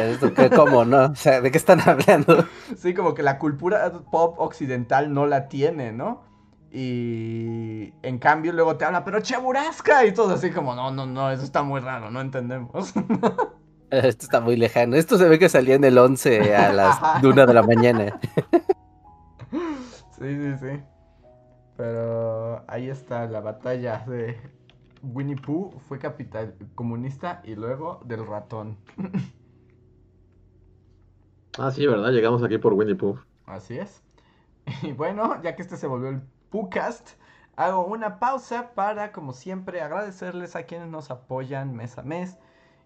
¿cómo 0.54 0.84
no? 0.84 1.06
O 1.06 1.14
sea, 1.14 1.40
¿de 1.40 1.50
qué 1.50 1.58
están 1.58 1.80
hablando? 1.80 2.44
Sí, 2.76 2.94
como 2.94 3.14
que 3.14 3.22
la 3.22 3.38
cultura 3.38 3.92
pop 4.10 4.38
occidental 4.38 5.12
no 5.12 5.26
la 5.26 5.48
tiene, 5.48 5.92
¿no? 5.92 6.24
Y 6.72 7.92
en 8.02 8.18
cambio 8.18 8.52
luego 8.52 8.76
te 8.76 8.84
habla, 8.84 9.04
pero 9.04 9.20
Cheburasca 9.20 10.04
y 10.04 10.12
todo 10.12 10.34
así 10.34 10.50
como, 10.50 10.74
no, 10.74 10.90
no, 10.90 11.06
no, 11.06 11.30
eso 11.30 11.44
está 11.44 11.62
muy 11.62 11.80
raro, 11.80 12.10
no 12.10 12.20
entendemos. 12.20 12.92
Esto 13.90 14.24
está 14.24 14.40
muy 14.40 14.56
lejano. 14.56 14.96
Esto 14.96 15.16
se 15.16 15.28
ve 15.28 15.38
que 15.38 15.48
salía 15.48 15.76
en 15.76 15.84
el 15.84 15.96
11 15.96 16.56
a 16.56 16.72
las 16.72 16.98
1 17.22 17.46
de 17.46 17.54
la 17.54 17.62
mañana. 17.62 18.18
sí, 20.18 20.36
sí, 20.36 20.58
sí. 20.60 20.82
Pero 21.76 22.64
ahí 22.68 22.88
está 22.88 23.26
la 23.26 23.40
batalla 23.40 24.04
de 24.06 24.40
Winnie 25.02 25.36
Pooh. 25.36 25.72
Fue 25.88 25.98
capital 25.98 26.56
comunista 26.74 27.42
y 27.44 27.54
luego 27.54 28.00
del 28.04 28.26
ratón. 28.26 28.78
ah, 31.58 31.70
sí, 31.70 31.86
¿verdad? 31.86 32.10
Llegamos 32.10 32.42
aquí 32.42 32.58
por 32.58 32.72
Winnie 32.72 32.96
Pooh. 32.96 33.18
Así 33.44 33.78
es. 33.78 34.02
Y 34.82 34.92
bueno, 34.92 35.40
ya 35.42 35.54
que 35.54 35.62
este 35.62 35.76
se 35.76 35.86
volvió 35.86 36.08
el 36.08 36.22
Poohcast, 36.50 37.10
hago 37.54 37.86
una 37.86 38.18
pausa 38.18 38.72
para, 38.74 39.12
como 39.12 39.32
siempre, 39.32 39.80
agradecerles 39.80 40.56
a 40.56 40.64
quienes 40.64 40.88
nos 40.88 41.12
apoyan 41.12 41.76
mes 41.76 41.98
a 41.98 42.02
mes 42.02 42.36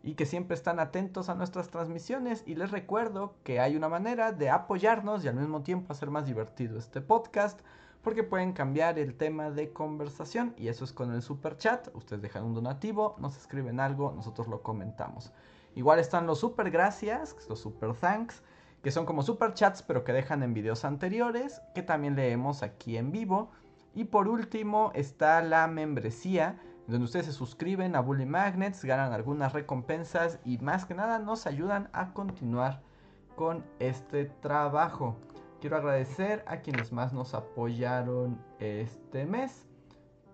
y 0.02 0.14
que 0.14 0.26
siempre 0.26 0.54
están 0.54 0.80
atentos 0.80 1.28
a 1.28 1.34
nuestras 1.34 1.68
transmisiones 1.68 2.42
y 2.46 2.54
les 2.54 2.70
recuerdo 2.70 3.34
que 3.44 3.60
hay 3.60 3.76
una 3.76 3.88
manera 3.88 4.32
de 4.32 4.48
apoyarnos 4.48 5.24
y 5.24 5.28
al 5.28 5.34
mismo 5.34 5.62
tiempo 5.62 5.92
hacer 5.92 6.10
más 6.10 6.26
divertido 6.26 6.78
este 6.78 7.00
podcast 7.00 7.60
porque 8.02 8.22
pueden 8.22 8.52
cambiar 8.52 8.98
el 8.98 9.14
tema 9.14 9.50
de 9.50 9.72
conversación 9.72 10.54
y 10.56 10.68
eso 10.68 10.84
es 10.84 10.92
con 10.92 11.12
el 11.12 11.20
super 11.20 11.58
chat. 11.58 11.88
Ustedes 11.94 12.22
dejan 12.22 12.44
un 12.44 12.54
donativo, 12.54 13.16
nos 13.18 13.36
escriben 13.36 13.78
algo, 13.78 14.12
nosotros 14.12 14.48
lo 14.48 14.62
comentamos. 14.62 15.32
Igual 15.74 15.98
están 15.98 16.26
los 16.26 16.40
super 16.40 16.70
gracias, 16.70 17.36
los 17.48 17.60
super 17.60 17.94
thanks, 17.94 18.42
que 18.82 18.90
son 18.90 19.04
como 19.04 19.22
super 19.22 19.52
chats 19.52 19.82
pero 19.82 20.02
que 20.02 20.14
dejan 20.14 20.42
en 20.42 20.54
videos 20.54 20.86
anteriores, 20.86 21.60
que 21.74 21.82
también 21.82 22.16
leemos 22.16 22.62
aquí 22.62 22.96
en 22.96 23.12
vivo. 23.12 23.50
Y 23.94 24.04
por 24.04 24.28
último 24.28 24.92
está 24.94 25.42
la 25.42 25.66
membresía 25.66 26.58
donde 26.90 27.04
ustedes 27.04 27.26
se 27.26 27.32
suscriben 27.32 27.94
a 27.94 28.00
Bully 28.00 28.26
Magnets, 28.26 28.84
ganan 28.84 29.12
algunas 29.12 29.52
recompensas 29.52 30.40
y 30.44 30.58
más 30.58 30.84
que 30.84 30.94
nada 30.94 31.20
nos 31.20 31.46
ayudan 31.46 31.88
a 31.92 32.12
continuar 32.12 32.82
con 33.36 33.64
este 33.78 34.24
trabajo. 34.24 35.16
Quiero 35.60 35.76
agradecer 35.76 36.42
a 36.48 36.58
quienes 36.58 36.90
más 36.90 37.12
nos 37.12 37.34
apoyaron 37.34 38.42
este 38.58 39.24
mes, 39.24 39.66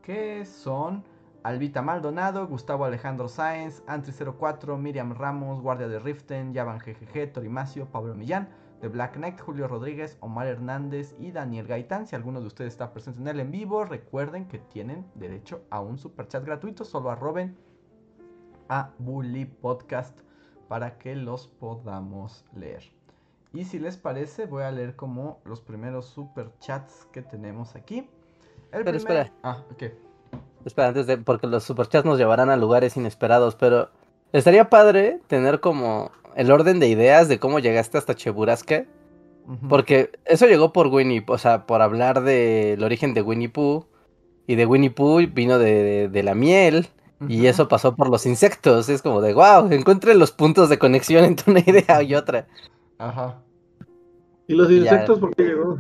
que 0.03 0.47
son 0.47 1.05
Albita 1.43 1.83
Maldonado, 1.83 2.47
Gustavo 2.47 2.87
Alejandro 2.87 3.29
Sáenz, 3.29 3.85
Antri04, 3.87 4.79
Miriam 4.79 5.13
Ramos, 5.13 5.61
Guardia 5.61 5.89
de 5.89 5.99
Riften, 5.99 6.55
Yavan 6.55 6.79
GGG, 6.79 7.33
Torimacio, 7.33 7.87
Pablo 7.87 8.15
Millán, 8.15 8.49
de 8.81 8.89
Black 8.89 9.15
Knight, 9.15 9.41
Julio 9.41 9.69
Rodríguez, 9.69 10.17
Omar 10.21 10.47
Hernández 10.47 11.15
y 11.19 11.33
Daniel 11.33 11.67
Gaitán. 11.67 12.07
Si 12.07 12.15
alguno 12.15 12.41
de 12.41 12.47
ustedes 12.47 12.73
está 12.73 12.93
presente 12.93 13.21
en 13.21 13.29
el 13.29 13.41
en 13.41 13.51
vivo, 13.51 13.85
recuerden 13.85 14.47
que 14.49 14.59
tienen 14.59 15.07
derecho 15.15 15.63
a 15.71 15.81
un 15.81 15.99
super 15.99 16.29
chat 16.29 16.45
gratuito. 16.45 16.85
Solo 16.85 17.11
arroben 17.11 17.57
a 18.69 18.91
Bully 18.99 19.47
Podcast 19.47 20.19
para 20.69 20.99
que 20.99 21.17
los 21.17 21.49
podamos 21.49 22.45
leer. 22.55 22.83
Y 23.53 23.65
si 23.65 23.79
les 23.79 23.97
parece, 23.97 24.47
voy 24.47 24.65
a 24.65 24.71
leer 24.71 24.97
como 24.97 25.41
los 25.45 25.61
primeros 25.61 26.07
super 26.07 26.51
chats 26.59 27.07
que 27.13 27.23
tenemos 27.23 27.75
aquí. 27.75 28.09
El 28.73 28.87
espera. 28.89 29.33
Ah, 29.43 29.63
ok. 29.73 29.85
Espera, 30.65 30.89
antes 30.89 31.07
de. 31.07 31.17
Porque 31.17 31.47
los 31.47 31.65
superchats 31.65 32.05
nos 32.05 32.19
llevarán 32.19 32.51
a 32.51 32.57
lugares 32.57 32.97
inesperados, 32.97 33.55
pero. 33.55 33.89
Estaría 34.33 34.69
padre 34.69 35.21
tener 35.29 35.61
como 35.61 36.11
el 36.37 36.53
orden 36.53 36.79
de 36.79 36.89
ideas 36.89 37.29
de 37.29 37.39
cómo 37.39 37.59
llegaste 37.59 37.99
hasta 37.99 38.15
Cheburasca. 38.15 38.85
Porque 39.69 40.11
eso 40.25 40.47
llegó 40.47 40.73
por 40.73 40.89
Winnie, 40.89 41.25
o 41.29 41.39
sea, 41.39 41.67
por 41.67 41.81
hablar 41.81 42.23
del 42.23 42.83
origen 42.83 43.15
de 43.15 43.23
Winnie 43.23 43.49
Pooh. 43.49 43.87
Y 44.47 44.57
de 44.57 44.67
Winnie 44.67 44.91
Pooh 44.91 45.21
vino 45.33 45.59
de, 45.59 46.23
la 46.23 46.35
miel. 46.35 46.89
Y 47.29 47.47
eso 47.47 47.69
pasó 47.69 47.97
por 47.97 48.11
los 48.11 48.27
insectos. 48.27 48.89
Es 48.89 49.03
como 49.03 49.21
de, 49.21 49.33
wow, 49.33 49.71
encuentre 49.73 50.15
los 50.15 50.33
puntos 50.33 50.69
de 50.69 50.79
conexión 50.79 51.25
entre 51.25 51.51
una 51.51 51.61
idea 51.61 52.03
y 52.03 52.15
otra. 52.15 52.47
Ajá. 52.99 53.41
¿Y 54.47 54.55
los 54.55 54.71
insectos 54.71 55.19
por 55.19 55.35
qué 55.35 55.45
llegó? 55.45 55.79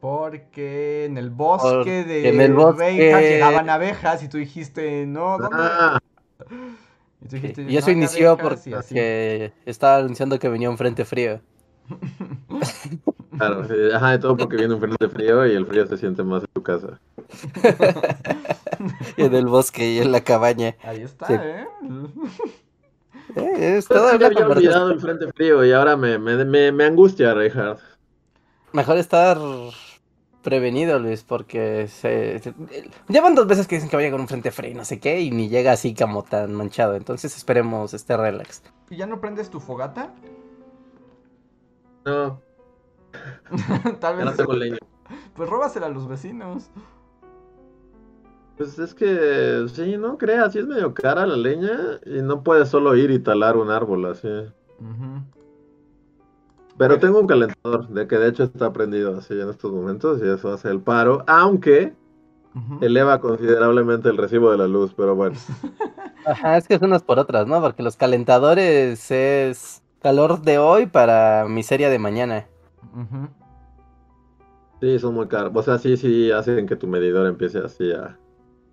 Porque 0.00 1.04
en 1.04 1.16
el 1.16 1.30
bosque 1.30 2.04
de 2.04 2.28
en 2.28 2.40
el 2.40 2.54
bosque... 2.54 3.12
llegaban 3.20 3.70
abejas 3.70 4.22
y 4.22 4.28
tú 4.28 4.38
dijiste, 4.38 5.06
no, 5.06 5.38
¿dónde? 5.38 5.56
Ah. 5.58 5.98
Y, 7.30 7.76
eso 7.76 7.90
inició 7.90 8.36
porque 8.36 9.52
estaba 9.64 9.98
anunciando 9.98 10.38
que 10.38 10.48
venía 10.48 10.70
un 10.70 10.78
frente 10.78 11.04
frío. 11.04 11.40
Claro, 13.36 13.66
ajá, 13.94 14.12
de 14.12 14.18
todo 14.18 14.34
porque 14.34 14.56
viene 14.56 14.72
un 14.72 14.80
frente 14.80 15.08
frío 15.10 15.46
y 15.46 15.54
el 15.54 15.66
frío 15.66 15.86
se 15.86 15.98
siente 15.98 16.22
más 16.22 16.42
en 16.42 16.48
tu 16.54 16.62
casa. 16.62 16.98
y 19.18 19.24
en 19.24 19.34
el 19.34 19.46
bosque 19.46 19.92
y 19.92 19.98
en 19.98 20.10
la 20.10 20.22
cabaña. 20.22 20.74
Ahí 20.82 21.02
está, 21.02 21.34
¿eh? 21.34 21.66
eh 23.36 23.76
es 23.76 23.86
todo 23.86 24.08
había 24.08 24.28
olvidado 24.28 24.90
el 24.90 25.00
frente 25.00 25.30
frío 25.34 25.62
y 25.66 25.72
ahora 25.72 25.98
me, 25.98 26.18
me, 26.18 26.72
me 26.72 26.84
angustia, 26.84 27.34
Reinhardt. 27.34 27.80
Mejor 28.72 28.96
estar 28.96 29.36
prevenido, 30.46 31.00
Luis, 31.00 31.24
porque 31.24 31.88
se, 31.88 32.40
llevan 33.08 33.34
dos 33.34 33.48
veces 33.48 33.66
que 33.66 33.74
dicen 33.74 33.90
que 33.90 33.96
vaya 33.96 34.12
con 34.12 34.20
un 34.20 34.28
frente 34.28 34.52
frío 34.52 34.70
y 34.70 34.74
no 34.74 34.84
sé 34.84 35.00
qué, 35.00 35.20
y 35.20 35.32
ni 35.32 35.48
llega 35.48 35.72
así 35.72 35.92
como 35.92 36.22
tan 36.22 36.54
manchado. 36.54 36.94
Entonces 36.94 37.36
esperemos 37.36 37.94
este 37.94 38.16
relax. 38.16 38.62
¿Y 38.88 38.96
ya 38.96 39.08
no 39.08 39.20
prendes 39.20 39.50
tu 39.50 39.58
fogata? 39.58 40.14
No. 42.04 42.40
Tal 44.00 44.16
vez. 44.18 44.24
no 44.24 44.32
tengo 44.34 44.52
leña. 44.52 44.78
Pues 45.34 45.50
róbasela 45.50 45.86
a 45.86 45.90
los 45.90 46.06
vecinos. 46.06 46.70
Pues 48.56 48.78
es 48.78 48.94
que, 48.94 49.66
sí, 49.74 49.96
no 49.96 50.16
creas, 50.16 50.52
sí 50.52 50.60
es 50.60 50.66
medio 50.68 50.94
cara 50.94 51.26
la 51.26 51.36
leña 51.36 51.98
y 52.06 52.22
no 52.22 52.44
puedes 52.44 52.68
solo 52.68 52.94
ir 52.94 53.10
y 53.10 53.18
talar 53.18 53.56
un 53.56 53.70
árbol 53.70 54.06
así. 54.06 54.28
Pero 56.78 56.98
tengo 56.98 57.20
un 57.20 57.26
calentador, 57.26 57.88
de 57.88 58.06
que 58.06 58.18
de 58.18 58.28
hecho 58.28 58.44
está 58.44 58.72
prendido 58.72 59.16
así 59.16 59.32
en 59.40 59.48
estos 59.48 59.72
momentos 59.72 60.20
y 60.22 60.28
eso 60.28 60.52
hace 60.52 60.68
el 60.68 60.80
paro, 60.80 61.24
aunque 61.26 61.94
eleva 62.80 63.20
considerablemente 63.20 64.08
el 64.08 64.16
recibo 64.16 64.50
de 64.50 64.58
la 64.58 64.66
luz, 64.66 64.92
pero 64.94 65.14
bueno. 65.14 65.36
Ajá, 66.26 66.56
es 66.56 66.66
que 66.66 66.74
es 66.74 66.82
unas 66.82 67.02
por 67.02 67.18
otras, 67.18 67.46
¿no? 67.46 67.60
Porque 67.60 67.82
los 67.82 67.96
calentadores 67.96 69.10
es 69.10 69.82
calor 70.02 70.42
de 70.42 70.58
hoy 70.58 70.86
para 70.86 71.46
miseria 71.48 71.88
de 71.88 71.98
mañana. 71.98 72.46
Sí, 74.80 74.98
son 74.98 75.14
muy 75.14 75.28
caros. 75.28 75.52
O 75.54 75.62
sea, 75.62 75.78
sí, 75.78 75.96
sí 75.96 76.30
hacen 76.30 76.66
que 76.66 76.76
tu 76.76 76.86
medidor 76.88 77.26
empiece 77.26 77.58
así 77.58 77.92
a, 77.92 78.18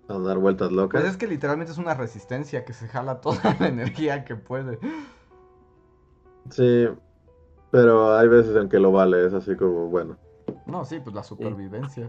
a 0.08 0.18
dar 0.18 0.38
vueltas 0.38 0.72
locas. 0.72 1.00
Pues 1.00 1.12
es 1.12 1.16
que 1.16 1.26
literalmente 1.26 1.72
es 1.72 1.78
una 1.78 1.94
resistencia 1.94 2.64
que 2.64 2.72
se 2.72 2.88
jala 2.88 3.20
toda 3.20 3.40
la 3.60 3.68
energía 3.68 4.24
que 4.24 4.34
puede. 4.34 4.78
Sí, 6.50 6.88
pero 7.74 8.16
hay 8.16 8.28
veces 8.28 8.54
en 8.54 8.68
que 8.68 8.78
lo 8.78 8.92
vale, 8.92 9.26
es 9.26 9.34
así 9.34 9.56
como, 9.56 9.88
bueno. 9.88 10.16
No, 10.64 10.84
sí, 10.84 11.00
pues 11.00 11.12
la 11.12 11.24
supervivencia. 11.24 12.08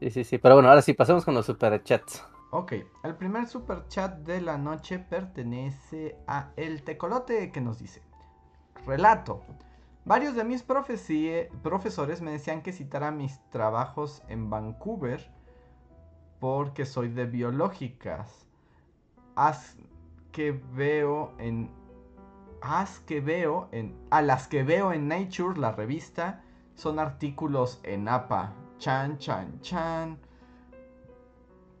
Sí, 0.00 0.10
sí, 0.10 0.24
sí. 0.24 0.38
Pero 0.38 0.56
bueno, 0.56 0.68
ahora 0.68 0.82
sí, 0.82 0.94
pasemos 0.94 1.24
con 1.24 1.34
los 1.34 1.46
superchats. 1.46 2.24
Ok, 2.50 2.72
el 3.04 3.14
primer 3.14 3.46
super 3.46 3.86
chat 3.86 4.16
de 4.18 4.40
la 4.40 4.58
noche 4.58 4.98
pertenece 4.98 6.18
a 6.26 6.50
El 6.56 6.82
Tecolote 6.82 7.52
que 7.52 7.60
nos 7.60 7.78
dice: 7.78 8.02
Relato. 8.84 9.42
Varios 10.04 10.34
de 10.34 10.42
mis 10.42 10.64
profesores 10.64 12.20
me 12.20 12.32
decían 12.32 12.62
que 12.62 12.72
citara 12.72 13.12
mis 13.12 13.38
trabajos 13.50 14.24
en 14.26 14.50
Vancouver 14.50 15.30
porque 16.40 16.84
soy 16.84 17.10
de 17.10 17.26
biológicas. 17.26 18.44
Haz 19.36 19.76
que 20.32 20.60
veo 20.74 21.32
en. 21.38 21.77
Haz 22.60 23.00
que 23.00 23.20
veo 23.20 23.68
en. 23.72 23.94
A 24.10 24.22
las 24.22 24.48
que 24.48 24.62
veo 24.62 24.92
en 24.92 25.08
Nature, 25.08 25.58
la 25.58 25.72
revista, 25.72 26.42
son 26.74 26.98
artículos 26.98 27.80
en 27.82 28.08
APA. 28.08 28.52
Chan, 28.78 29.18
chan, 29.18 29.60
chan. 29.60 30.18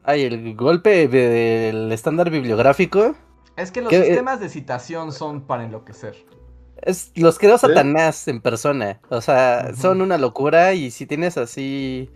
Ay, 0.02 0.22
el 0.22 0.56
golpe 0.56 1.06
del 1.08 1.92
estándar 1.92 2.30
bibliográfico. 2.30 3.14
Es 3.56 3.70
que 3.70 3.82
los 3.82 3.92
sistemas 3.92 4.40
de 4.40 4.48
citación 4.48 5.12
son 5.12 5.42
para 5.42 5.64
enloquecer. 5.64 6.16
Es, 6.82 7.12
los 7.16 7.38
creo 7.38 7.58
Satanás 7.58 8.28
en 8.28 8.40
persona. 8.40 9.00
O 9.10 9.20
sea, 9.20 9.74
son 9.74 10.00
una 10.00 10.16
locura 10.16 10.74
y 10.74 10.90
si 10.90 11.06
tienes 11.06 11.36
así... 11.36 12.10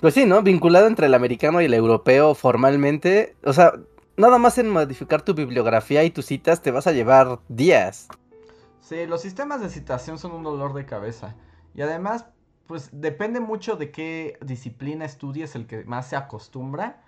Pues 0.00 0.14
sí, 0.14 0.24
¿no? 0.24 0.42
Vinculado 0.42 0.86
entre 0.86 1.06
el 1.06 1.14
americano 1.14 1.60
y 1.60 1.66
el 1.66 1.74
europeo 1.74 2.34
formalmente. 2.34 3.36
O 3.44 3.52
sea, 3.52 3.74
nada 4.20 4.38
más 4.38 4.58
en 4.58 4.68
modificar 4.68 5.22
tu 5.22 5.34
bibliografía 5.34 6.04
y 6.04 6.10
tus 6.10 6.26
citas 6.26 6.62
te 6.62 6.70
vas 6.70 6.86
a 6.86 6.92
llevar 6.92 7.40
días. 7.48 8.08
Sí, 8.80 9.06
los 9.06 9.22
sistemas 9.22 9.60
de 9.60 9.70
citación 9.70 10.18
son 10.18 10.32
un 10.32 10.42
dolor 10.42 10.74
de 10.74 10.86
cabeza. 10.86 11.34
Y 11.74 11.82
además, 11.82 12.26
pues 12.66 12.90
depende 12.92 13.40
mucho 13.40 13.76
de 13.76 13.90
qué 13.90 14.38
disciplina 14.42 15.04
estudies 15.04 15.54
el 15.54 15.66
que 15.66 15.84
más 15.84 16.08
se 16.08 16.16
acostumbra. 16.16 17.02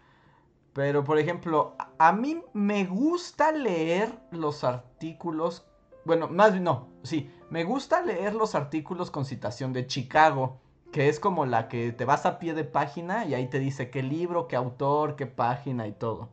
Pero, 0.73 1.05
por 1.05 1.19
ejemplo, 1.19 1.77
a 1.99 2.13
mí 2.13 2.43
me 2.55 2.87
gusta 2.87 3.53
leer 3.53 4.11
los 4.31 4.65
artículos 4.65 5.67
bueno, 6.05 6.29
más 6.29 6.53
bien 6.53 6.65
no, 6.65 6.89
sí, 7.05 7.31
me 7.49 7.63
gusta 7.63 8.03
leer 8.03 8.35
los 8.35 8.55
artículos 8.57 9.11
con 9.11 9.25
citación 9.25 9.73
de 9.73 9.87
Chicago, 9.87 10.59
que 10.91 11.09
es 11.09 11.21
como 11.21 11.47
la 11.47 11.69
que 11.69 11.93
te 11.93 12.05
vas 12.05 12.27
a 12.27 12.39
pie 12.39 12.55
de 12.55 12.65
página 12.65 13.25
y 13.25 13.35
ahí 13.35 13.47
te 13.47 13.61
dice 13.61 13.89
qué 13.91 14.03
libro, 14.03 14.49
qué 14.49 14.57
autor, 14.57 15.15
qué 15.15 15.27
página 15.27 15.87
y 15.87 15.93
todo. 15.93 16.29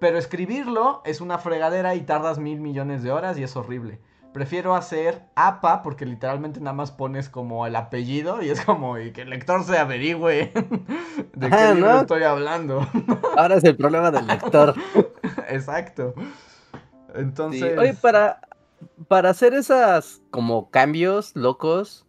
Pero 0.00 0.16
escribirlo 0.18 1.02
es 1.04 1.20
una 1.20 1.38
fregadera 1.38 1.94
y 1.94 2.00
tardas 2.00 2.38
mil 2.38 2.58
millones 2.58 3.02
de 3.02 3.12
horas 3.12 3.38
y 3.38 3.42
es 3.42 3.54
horrible. 3.54 4.00
Prefiero 4.32 4.74
hacer 4.74 5.24
APA 5.34 5.82
porque 5.82 6.06
literalmente 6.06 6.60
nada 6.60 6.72
más 6.72 6.90
pones 6.90 7.28
como 7.28 7.66
el 7.66 7.76
apellido 7.76 8.42
y 8.42 8.48
es 8.48 8.64
como 8.64 8.96
y 8.98 9.12
que 9.12 9.22
el 9.22 9.30
lector 9.30 9.64
se 9.64 9.76
averigüe 9.76 10.52
de 11.34 11.50
qué 11.50 11.74
libro 11.74 12.00
estoy 12.00 12.22
hablando. 12.22 12.86
Ahora 13.36 13.56
es 13.56 13.64
el 13.64 13.76
problema 13.76 14.10
del 14.10 14.26
lector. 14.26 14.74
Exacto. 15.48 16.14
Entonces. 17.14 17.76
Oye, 17.76 17.94
para, 17.94 18.40
para 19.08 19.30
hacer 19.30 19.52
esas 19.52 20.22
como 20.30 20.70
cambios 20.70 21.34
locos, 21.34 22.06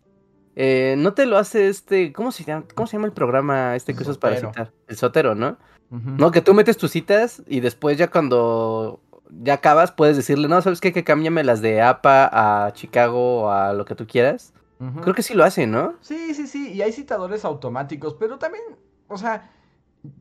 eh, 0.56 0.96
¿no 0.98 1.14
te 1.14 1.26
lo 1.26 1.38
hace 1.38 1.68
este, 1.68 2.14
¿cómo 2.14 2.32
se 2.32 2.46
llama, 2.46 2.66
cómo 2.74 2.88
se 2.88 2.98
llama 2.98 3.08
el 3.08 3.14
programa 3.14 3.76
este 3.76 3.96
que 3.96 4.04
usas 4.04 4.18
para 4.18 4.38
citar? 4.38 4.72
El 4.88 4.96
sotero, 4.96 5.34
¿no? 5.34 5.58
No, 5.92 6.32
que 6.32 6.42
tú 6.42 6.54
metes 6.54 6.78
tus 6.78 6.92
citas 6.92 7.44
y 7.48 7.60
después 7.60 7.98
ya 7.98 8.10
cuando 8.10 9.02
ya 9.30 9.56
acabas 9.56 9.92
puedes 9.92 10.16
decirle, 10.16 10.48
no, 10.48 10.62
¿sabes 10.62 10.80
qué? 10.80 10.94
Que 10.94 11.04
cámbiame 11.04 11.44
las 11.44 11.62
de 11.62 11.82
APA 11.82 12.66
a 12.66 12.72
Chicago 12.72 13.44
o 13.44 13.52
a 13.52 13.74
lo 13.74 13.84
que 13.84 13.96
tú 13.96 14.08
quieras. 14.08 14.54
Creo 15.02 15.14
que 15.14 15.22
sí 15.22 15.36
lo 15.36 15.44
hace, 15.44 15.68
¿no? 15.68 15.94
Sí, 16.02 16.34
sí, 16.34 16.48
sí, 16.48 16.74
y 16.74 16.82
hay 16.82 16.92
citadores 16.92 17.46
automáticos, 17.46 18.16
pero 18.16 18.40
también, 18.40 18.64
o 19.10 19.18
sea, 19.18 19.52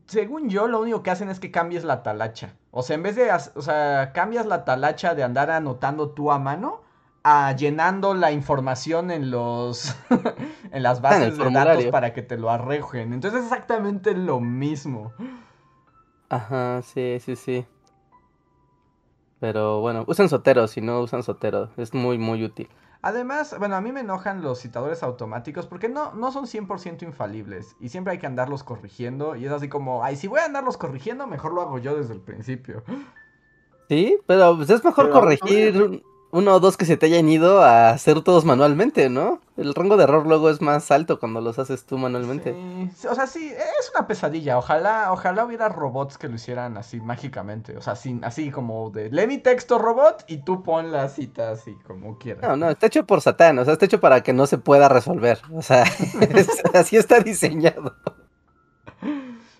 según 0.05 0.49
yo, 0.49 0.67
lo 0.67 0.81
único 0.81 1.01
que 1.01 1.09
hacen 1.09 1.29
es 1.29 1.39
que 1.39 1.49
cambies 1.49 1.83
la 1.83 2.03
talacha. 2.03 2.53
O 2.69 2.83
sea, 2.83 2.95
en 2.95 3.01
vez 3.01 3.15
de, 3.15 3.31
o 3.31 3.61
sea, 3.61 4.11
cambias 4.13 4.45
la 4.45 4.63
talacha 4.63 5.15
de 5.15 5.23
andar 5.23 5.49
anotando 5.49 6.11
tú 6.11 6.31
a 6.31 6.37
mano 6.37 6.81
a 7.23 7.55
llenando 7.55 8.13
la 8.13 8.31
información 8.31 9.11
en 9.11 9.29
los 9.29 9.95
en 10.71 10.83
las 10.83 11.01
bases 11.01 11.37
de 11.37 11.51
datos 11.51 11.85
para 11.87 12.13
que 12.13 12.21
te 12.21 12.37
lo 12.37 12.49
arrejen. 12.49 13.13
Entonces 13.13 13.41
es 13.41 13.45
exactamente 13.45 14.13
lo 14.13 14.39
mismo. 14.39 15.13
Ajá, 16.31 16.81
sí, 16.81 17.17
sí, 17.19 17.35
sí. 17.35 17.65
Pero 19.41 19.81
bueno, 19.81 20.05
usan 20.07 20.29
Sotero, 20.29 20.65
si 20.69 20.79
no 20.79 21.01
usan 21.01 21.23
Sotero, 21.23 21.69
es 21.75 21.93
muy 21.93 22.17
muy 22.17 22.45
útil. 22.45 22.69
Además, 23.01 23.53
bueno, 23.59 23.75
a 23.75 23.81
mí 23.81 23.91
me 23.91 23.99
enojan 23.99 24.41
los 24.41 24.59
citadores 24.59 25.03
automáticos 25.03 25.67
porque 25.67 25.89
no, 25.89 26.13
no 26.13 26.31
son 26.31 26.45
100% 26.47 27.03
infalibles 27.03 27.75
y 27.81 27.89
siempre 27.89 28.13
hay 28.13 28.19
que 28.19 28.27
andarlos 28.27 28.63
corrigiendo 28.63 29.35
y 29.35 29.45
es 29.45 29.51
así 29.51 29.67
como, 29.67 30.05
ay, 30.05 30.15
si 30.15 30.27
voy 30.27 30.39
a 30.39 30.45
andarlos 30.45 30.77
corrigiendo, 30.77 31.27
mejor 31.27 31.53
lo 31.53 31.63
hago 31.63 31.79
yo 31.79 31.97
desde 31.97 32.13
el 32.13 32.21
principio. 32.21 32.81
Sí, 33.89 34.17
pero 34.25 34.55
pues, 34.55 34.69
es 34.69 34.85
mejor 34.85 35.09
corregir 35.09 36.01
uno 36.31 36.55
o 36.55 36.59
dos 36.59 36.77
que 36.77 36.85
se 36.85 36.97
te 36.97 37.07
hayan 37.07 37.27
ido 37.27 37.61
a 37.61 37.89
hacer 37.89 38.21
todos 38.21 38.45
manualmente, 38.45 39.09
¿no? 39.09 39.39
El 39.57 39.75
rango 39.75 39.97
de 39.97 40.05
error 40.05 40.25
luego 40.25 40.49
es 40.49 40.61
más 40.61 40.89
alto 40.89 41.19
cuando 41.19 41.41
los 41.41 41.59
haces 41.59 41.85
tú 41.85 41.97
manualmente. 41.97 42.55
Sí, 42.95 43.07
o 43.07 43.15
sea, 43.15 43.27
sí, 43.27 43.51
es 43.51 43.91
una 43.93 44.07
pesadilla. 44.07 44.57
Ojalá, 44.57 45.11
ojalá 45.11 45.45
hubiera 45.45 45.67
robots 45.67 46.17
que 46.17 46.29
lo 46.29 46.35
hicieran 46.35 46.77
así 46.77 47.01
mágicamente. 47.01 47.75
O 47.77 47.81
sea, 47.81 47.95
sin, 47.95 48.23
así 48.23 48.49
como 48.49 48.89
de 48.91 49.09
lee 49.09 49.27
mi 49.27 49.37
texto 49.39 49.77
robot 49.77 50.23
y 50.27 50.37
tú 50.37 50.63
pon 50.63 50.91
la 50.91 51.09
cita 51.09 51.51
así 51.51 51.75
como 51.85 52.17
quieras. 52.17 52.43
No, 52.43 52.55
no, 52.55 52.69
está 52.69 52.87
hecho 52.87 53.05
por 53.05 53.21
Satán, 53.21 53.59
o 53.59 53.65
sea, 53.65 53.73
está 53.73 53.85
hecho 53.85 53.99
para 53.99 54.21
que 54.21 54.31
no 54.33 54.47
se 54.47 54.57
pueda 54.57 54.87
resolver. 54.87 55.39
O 55.53 55.61
sea, 55.61 55.83
así 56.73 56.95
está 56.95 57.19
diseñado. 57.19 57.95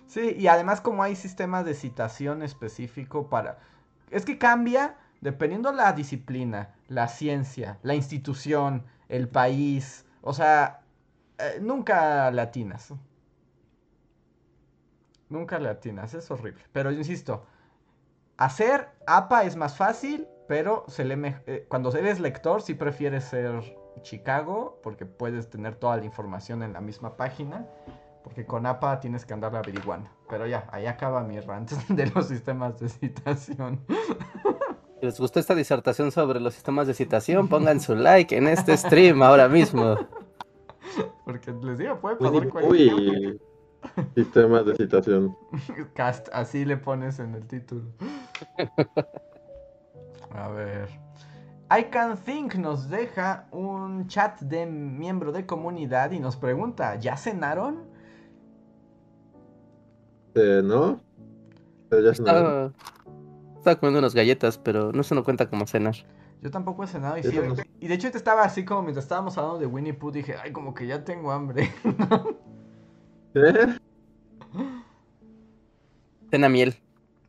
Sí, 0.06 0.36
y 0.38 0.46
además 0.46 0.80
como 0.80 1.02
hay 1.02 1.16
sistemas 1.16 1.64
de 1.64 1.74
citación 1.74 2.42
específico 2.42 3.28
para... 3.28 3.58
Es 4.10 4.26
que 4.26 4.36
cambia 4.36 4.96
dependiendo 5.22 5.72
la 5.72 5.92
disciplina, 5.92 6.74
la 6.88 7.08
ciencia, 7.08 7.78
la 7.82 7.94
institución, 7.94 8.84
el 9.08 9.28
país, 9.28 10.04
o 10.20 10.34
sea, 10.34 10.82
eh, 11.38 11.58
nunca 11.60 12.30
latinas. 12.30 12.92
Nunca 15.30 15.58
latinas, 15.58 16.12
es 16.12 16.30
horrible. 16.30 16.62
Pero 16.72 16.90
yo 16.90 16.98
insisto, 16.98 17.46
hacer 18.36 18.90
APA 19.06 19.44
es 19.44 19.56
más 19.56 19.76
fácil, 19.76 20.26
pero 20.48 20.84
se 20.88 21.04
le 21.04 21.16
eh, 21.46 21.66
cuando 21.68 21.90
eres 21.96 22.20
lector 22.20 22.60
sí 22.60 22.74
prefieres 22.74 23.24
ser 23.24 23.76
Chicago, 24.02 24.80
porque 24.82 25.06
puedes 25.06 25.48
tener 25.48 25.76
toda 25.76 25.96
la 25.96 26.04
información 26.04 26.62
en 26.62 26.72
la 26.72 26.80
misma 26.80 27.16
página. 27.16 27.66
Porque 28.24 28.46
con 28.46 28.66
APA 28.66 29.00
tienes 29.00 29.24
que 29.24 29.34
andar 29.34 29.54
averiguando. 29.54 30.08
Pero 30.28 30.46
ya, 30.46 30.68
ahí 30.70 30.86
acaba 30.86 31.22
mi 31.22 31.40
rant 31.40 31.70
de 31.88 32.06
los 32.06 32.28
sistemas 32.28 32.78
de 32.78 32.88
citación. 32.88 33.84
Si 35.02 35.06
les 35.06 35.18
gustó 35.18 35.40
esta 35.40 35.56
disertación 35.56 36.12
sobre 36.12 36.38
los 36.38 36.54
sistemas 36.54 36.86
de 36.86 36.94
citación, 36.94 37.48
pongan 37.48 37.80
su 37.80 37.96
like 37.96 38.36
en 38.36 38.46
este 38.46 38.76
stream 38.76 39.20
ahora 39.20 39.48
mismo. 39.48 39.96
Porque 41.24 41.50
les 41.50 41.76
digo, 41.76 41.98
puede 41.98 42.14
pasar 42.14 42.48
cualquier 42.48 42.94
Uy, 42.94 43.40
sistemas 44.14 44.64
de 44.64 44.76
citación. 44.76 45.36
Cast, 45.94 46.28
así 46.32 46.64
le 46.64 46.76
pones 46.76 47.18
en 47.18 47.34
el 47.34 47.44
título. 47.48 47.82
A 50.30 50.48
ver. 50.50 50.88
I 51.76 51.90
Can 51.90 52.16
Think 52.16 52.54
nos 52.54 52.88
deja 52.88 53.48
un 53.50 54.06
chat 54.06 54.40
de 54.42 54.66
miembro 54.66 55.32
de 55.32 55.46
comunidad 55.46 56.12
y 56.12 56.20
nos 56.20 56.36
pregunta, 56.36 56.94
¿ya 56.94 57.16
cenaron? 57.16 57.82
Eh, 60.36 60.60
no. 60.62 61.00
Pero 61.88 62.04
ya 62.04 62.14
cenaron. 62.14 62.72
Estaba 63.62 63.78
comiendo 63.78 64.00
unas 64.00 64.12
galletas, 64.12 64.58
pero 64.58 64.90
no 64.90 65.04
se 65.04 65.14
no 65.14 65.22
cuenta 65.22 65.48
como 65.48 65.68
cenar. 65.68 65.94
Yo 66.40 66.50
tampoco 66.50 66.82
he 66.82 66.88
cenado 66.88 67.16
y, 67.16 67.22
sí, 67.22 67.38
y 67.78 67.86
de 67.86 67.94
hecho 67.94 68.10
te 68.10 68.18
estaba 68.18 68.42
así 68.42 68.64
como 68.64 68.82
mientras 68.82 69.04
estábamos 69.04 69.38
hablando 69.38 69.60
de 69.60 69.66
Winnie 69.66 69.94
Pooh 69.94 70.10
dije, 70.10 70.34
ay, 70.42 70.50
como 70.50 70.74
que 70.74 70.88
ya 70.88 71.04
tengo 71.04 71.30
hambre. 71.30 71.72
¿Eh? 73.36 73.78
Cena 76.28 76.48
miel. 76.48 76.74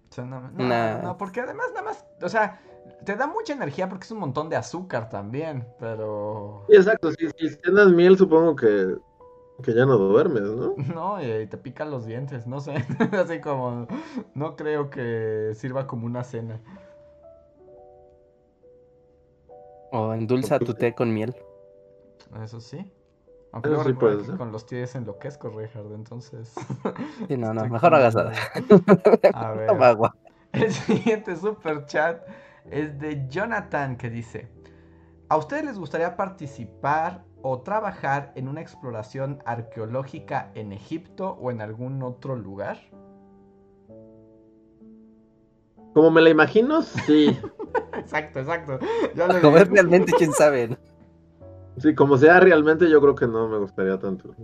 Cena... 0.09 0.51
No, 0.55 1.03
no, 1.03 1.17
porque 1.19 1.41
además 1.41 1.67
nada 1.75 1.83
más, 1.83 2.03
o 2.19 2.29
sea, 2.29 2.59
te 3.05 3.15
da 3.15 3.27
mucha 3.27 3.53
energía 3.53 3.87
porque 3.87 4.05
es 4.05 4.11
un 4.11 4.17
montón 4.17 4.49
de 4.49 4.55
azúcar 4.55 5.09
también, 5.09 5.67
pero... 5.79 6.65
Sí, 6.67 6.77
exacto, 6.77 7.11
si, 7.11 7.29
si 7.37 7.49
cenas 7.63 7.89
miel 7.89 8.17
supongo 8.17 8.55
que 8.55 8.95
que 9.63 9.73
ya 9.73 9.87
no 9.87 9.97
duermes, 9.97 10.43
¿no? 10.43 10.75
No, 10.93 11.19
y 11.23 11.47
te 11.47 11.57
pican 11.57 11.89
los 11.89 12.05
dientes, 12.05 12.45
no 12.45 12.59
sé. 12.59 12.75
Así 13.13 13.41
como, 13.41 13.87
no 14.35 14.55
creo 14.55 14.91
que 14.91 15.53
sirva 15.55 15.87
como 15.87 16.05
una 16.05 16.23
cena. 16.23 16.61
O 19.91 20.13
endulza 20.13 20.59
tu 20.59 20.73
té 20.73 20.93
con 20.93 21.13
miel. 21.13 21.35
Eso 22.43 22.59
sí. 22.59 22.91
Aunque 23.51 23.69
Eso 23.69 23.75
luego 23.75 23.83
sí 23.83 23.91
recuerda 23.91 24.15
puede 24.15 24.17
que 24.25 24.25
ser. 24.25 24.37
con 24.37 24.51
los 24.51 24.65
tíos 24.65 24.95
enloquezco, 24.95 25.49
Richard, 25.49 25.91
entonces... 25.93 26.53
Sí, 27.27 27.37
no, 27.37 27.53
no, 27.53 27.61
Estoy 27.61 27.69
mejor 27.69 27.91
no 27.91 27.97
hagas 27.97 28.15
nada. 28.15 28.33
A 29.33 29.51
ver. 29.51 29.67
Toma 29.67 29.89
agua. 29.89 30.15
El 30.51 30.71
siguiente 30.71 31.35
super 31.35 31.85
chat 31.85 32.27
es 32.69 32.99
de 32.99 33.27
Jonathan 33.29 33.97
que 33.97 34.09
dice: 34.09 34.49
¿A 35.29 35.37
ustedes 35.37 35.65
les 35.65 35.79
gustaría 35.79 36.15
participar 36.15 37.23
o 37.43 37.61
trabajar 37.61 38.31
en 38.35 38.47
una 38.47 38.61
exploración 38.61 39.43
arqueológica 39.45 40.51
en 40.55 40.71
Egipto 40.71 41.37
o 41.39 41.51
en 41.51 41.61
algún 41.61 42.01
otro 42.01 42.35
lugar? 42.35 42.79
Como 45.93 46.09
me 46.09 46.21
la 46.21 46.29
imagino, 46.29 46.81
sí. 46.81 47.37
Exacto, 47.93 48.39
exacto. 48.39 48.79
Ya 49.15 49.27
lo 49.27 49.39
Como 49.41 49.57
es 49.57 49.69
realmente, 49.69 50.11
quién 50.17 50.33
sabe. 50.33 50.69
¿no? 50.69 50.77
Sí, 51.77 51.93
como 51.93 52.17
sea 52.17 52.39
realmente, 52.39 52.89
yo 52.89 52.99
creo 53.01 53.15
que 53.15 53.27
no 53.27 53.47
me 53.47 53.57
gustaría 53.59 53.97
tanto. 53.99 54.35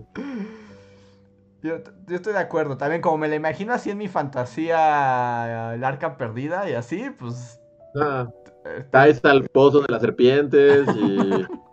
Yo, 1.61 1.77
yo 2.07 2.15
estoy 2.15 2.33
de 2.33 2.39
acuerdo. 2.39 2.77
También, 2.77 3.01
como 3.01 3.17
me 3.17 3.27
la 3.27 3.35
imagino 3.35 3.73
así 3.73 3.89
en 3.89 3.97
mi 3.97 4.07
fantasía, 4.07 5.73
el 5.73 5.83
arca 5.83 6.17
perdida 6.17 6.69
y 6.69 6.73
así, 6.73 7.09
pues. 7.17 7.59
Ah, 7.99 8.29
eh, 8.65 8.85
caes 8.91 9.23
al 9.25 9.43
pozo 9.49 9.81
de 9.81 9.87
las 9.89 10.01
serpientes 10.01 10.87
y, 10.95 11.45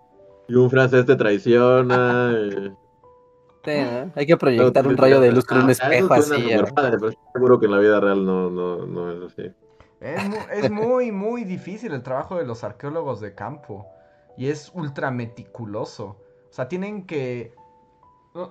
y 0.49 0.55
un 0.55 0.70
francés 0.70 1.07
te 1.07 1.16
traiciona. 1.16 2.32
y- 2.32 2.86
Sí, 3.64 3.72
¿no? 3.80 4.12
Hay 4.14 4.26
que 4.26 4.36
proyectar 4.36 4.86
un 4.86 4.97
rayo 4.97 5.20
de 5.20 5.32
luz 5.32 5.44
con 5.44 5.59
un 5.64 5.70
espejo 5.70 6.14
así. 6.14 6.40
súper 6.40 6.68
¿no? 6.68 6.74
padre, 6.74 6.92
pero 6.99 7.09
estoy 7.09 7.24
seguro 7.32 7.59
que 7.59 7.66
en 7.66 7.72
la 7.72 7.78
vida 7.78 7.99
real 7.99 8.24
no, 8.24 8.49
no, 8.49 8.86
no 8.86 9.11
es 9.11 9.32
así. 9.32 9.51
Es 10.01 10.28
muy, 10.28 10.38
es 10.53 10.70
muy, 10.70 11.11
muy 11.11 11.42
difícil 11.44 11.92
el 11.92 12.03
trabajo 12.03 12.36
de 12.36 12.47
los 12.47 12.62
arqueólogos 12.62 13.20
de 13.20 13.34
campo. 13.34 13.86
Y 14.36 14.51
es 14.51 14.70
ultra 14.72 15.11
meticuloso. 15.11 16.16
O 16.49 16.53
sea, 16.53 16.68
tienen 16.68 17.07
que... 17.07 17.55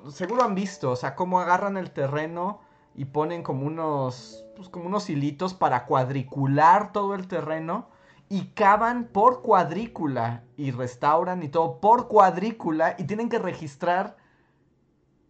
Seguro 0.10 0.44
han 0.44 0.56
visto, 0.56 0.92
o 0.92 0.96
sea, 0.96 1.16
cómo 1.16 1.40
agarran 1.40 1.78
el 1.78 1.92
terreno 1.92 2.60
y 2.94 3.06
ponen 3.06 3.42
como 3.42 3.66
unos... 3.66 4.44
Pues 4.58 4.68
como 4.68 4.88
unos 4.88 5.10
hilitos 5.10 5.54
para 5.54 5.86
cuadricular 5.86 6.92
todo 6.92 7.16
el 7.16 7.28
terreno. 7.28 7.88
Y 8.30 8.48
cavan 8.48 9.06
por 9.06 9.42
cuadrícula. 9.42 10.44
Y 10.58 10.72
restauran 10.72 11.44
y 11.44 11.50
todo 11.50 11.80
por 11.80 12.08
cuadrícula. 12.08 12.96
Y 12.98 13.04
tienen 13.06 13.30
que 13.30 13.40
registrar 13.40 14.18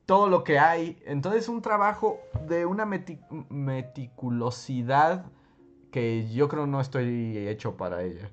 todo 0.05 0.29
lo 0.29 0.43
que 0.43 0.59
hay. 0.59 1.01
Entonces 1.05 1.43
es 1.43 1.49
un 1.49 1.61
trabajo 1.61 2.19
de 2.47 2.65
una 2.65 2.85
meti- 2.85 3.19
meticulosidad 3.49 5.25
que 5.91 6.27
yo 6.29 6.47
creo 6.49 6.67
no 6.67 6.81
estoy 6.81 7.37
hecho 7.47 7.77
para 7.77 8.03
ella. 8.03 8.29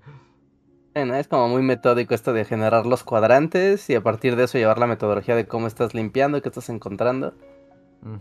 Bueno, 0.95 1.15
es 1.15 1.29
como 1.29 1.49
muy 1.49 1.63
metódico 1.63 2.13
esto 2.13 2.35
de 2.35 2.45
generar 2.45 2.85
los 2.85 3.05
cuadrantes 3.05 3.89
y 3.89 3.95
a 3.95 4.03
partir 4.03 4.37
de 4.37 4.45
eso 4.45 4.59
llevar 4.59 4.79
la 4.79 4.87
metodología 4.87 5.35
de 5.35 5.47
cómo 5.47 5.67
estás 5.67 5.95
limpiando, 5.95 6.43
qué 6.43 6.49
estás 6.49 6.69
encontrando. 6.69 7.35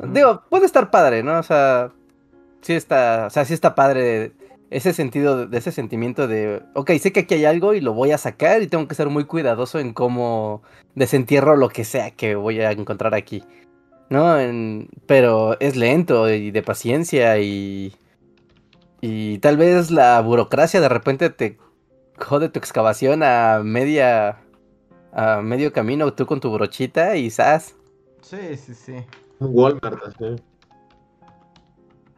Digo, 0.08 0.44
puede 0.50 0.66
estar 0.66 0.92
padre, 0.92 1.24
¿no? 1.24 1.40
O 1.40 1.44
sea, 1.44 1.92
sí 2.62 2.74
está, 2.74 3.26
o 3.28 3.30
sea, 3.32 3.44
sí 3.44 3.54
está 3.54 3.76
padre 3.76 4.32
ese 4.72 4.94
sentido, 4.94 5.46
de, 5.48 5.58
ese 5.58 5.72
sentimiento 5.72 6.28
de, 6.28 6.64
ok, 6.74 6.92
sé 6.94 7.12
que 7.12 7.22
aquí 7.22 7.36
hay 7.36 7.46
algo 7.46 7.74
y 7.74 7.82
lo 7.82 7.94
voy 7.94 8.12
a 8.12 8.18
sacar 8.18 8.62
y 8.62 8.68
tengo 8.68 8.88
que 8.88 8.96
ser 8.96 9.10
muy 9.10 9.26
cuidadoso 9.26 9.80
en 9.80 9.94
cómo 9.94 10.64
desentierro 10.96 11.56
lo 11.58 11.70
que 11.70 11.84
sea 11.84 12.12
que 12.12 12.36
voy 12.36 12.62
a 12.62 12.72
encontrar 12.72 13.14
aquí, 13.14 13.44
¿no? 14.10 14.40
En- 14.40 14.88
pero 15.06 15.60
es 15.60 15.76
lento 15.76 16.30
y 16.30 16.52
de 16.52 16.64
paciencia 16.64 17.38
y, 17.40 17.94
y 19.02 19.40
tal 19.40 19.58
vez 19.58 19.92
la 19.92 20.20
burocracia 20.22 20.80
de 20.80 20.90
repente 20.90 21.30
te 21.30 21.58
jode 22.18 22.50
tu 22.50 22.58
excavación 22.60 23.24
a 23.24 23.62
media, 23.64 24.38
a 25.12 25.42
medio 25.42 25.74
camino, 25.74 26.14
tú 26.14 26.26
con 26.26 26.40
tu 26.40 26.50
brochita 26.52 27.18
y 27.18 27.30
¡zas! 27.30 27.76
Sí, 28.22 28.56
sí, 28.56 28.74
sí. 28.74 28.96
Un 29.40 29.50
Walmart, 29.52 30.00
así. 30.06 30.42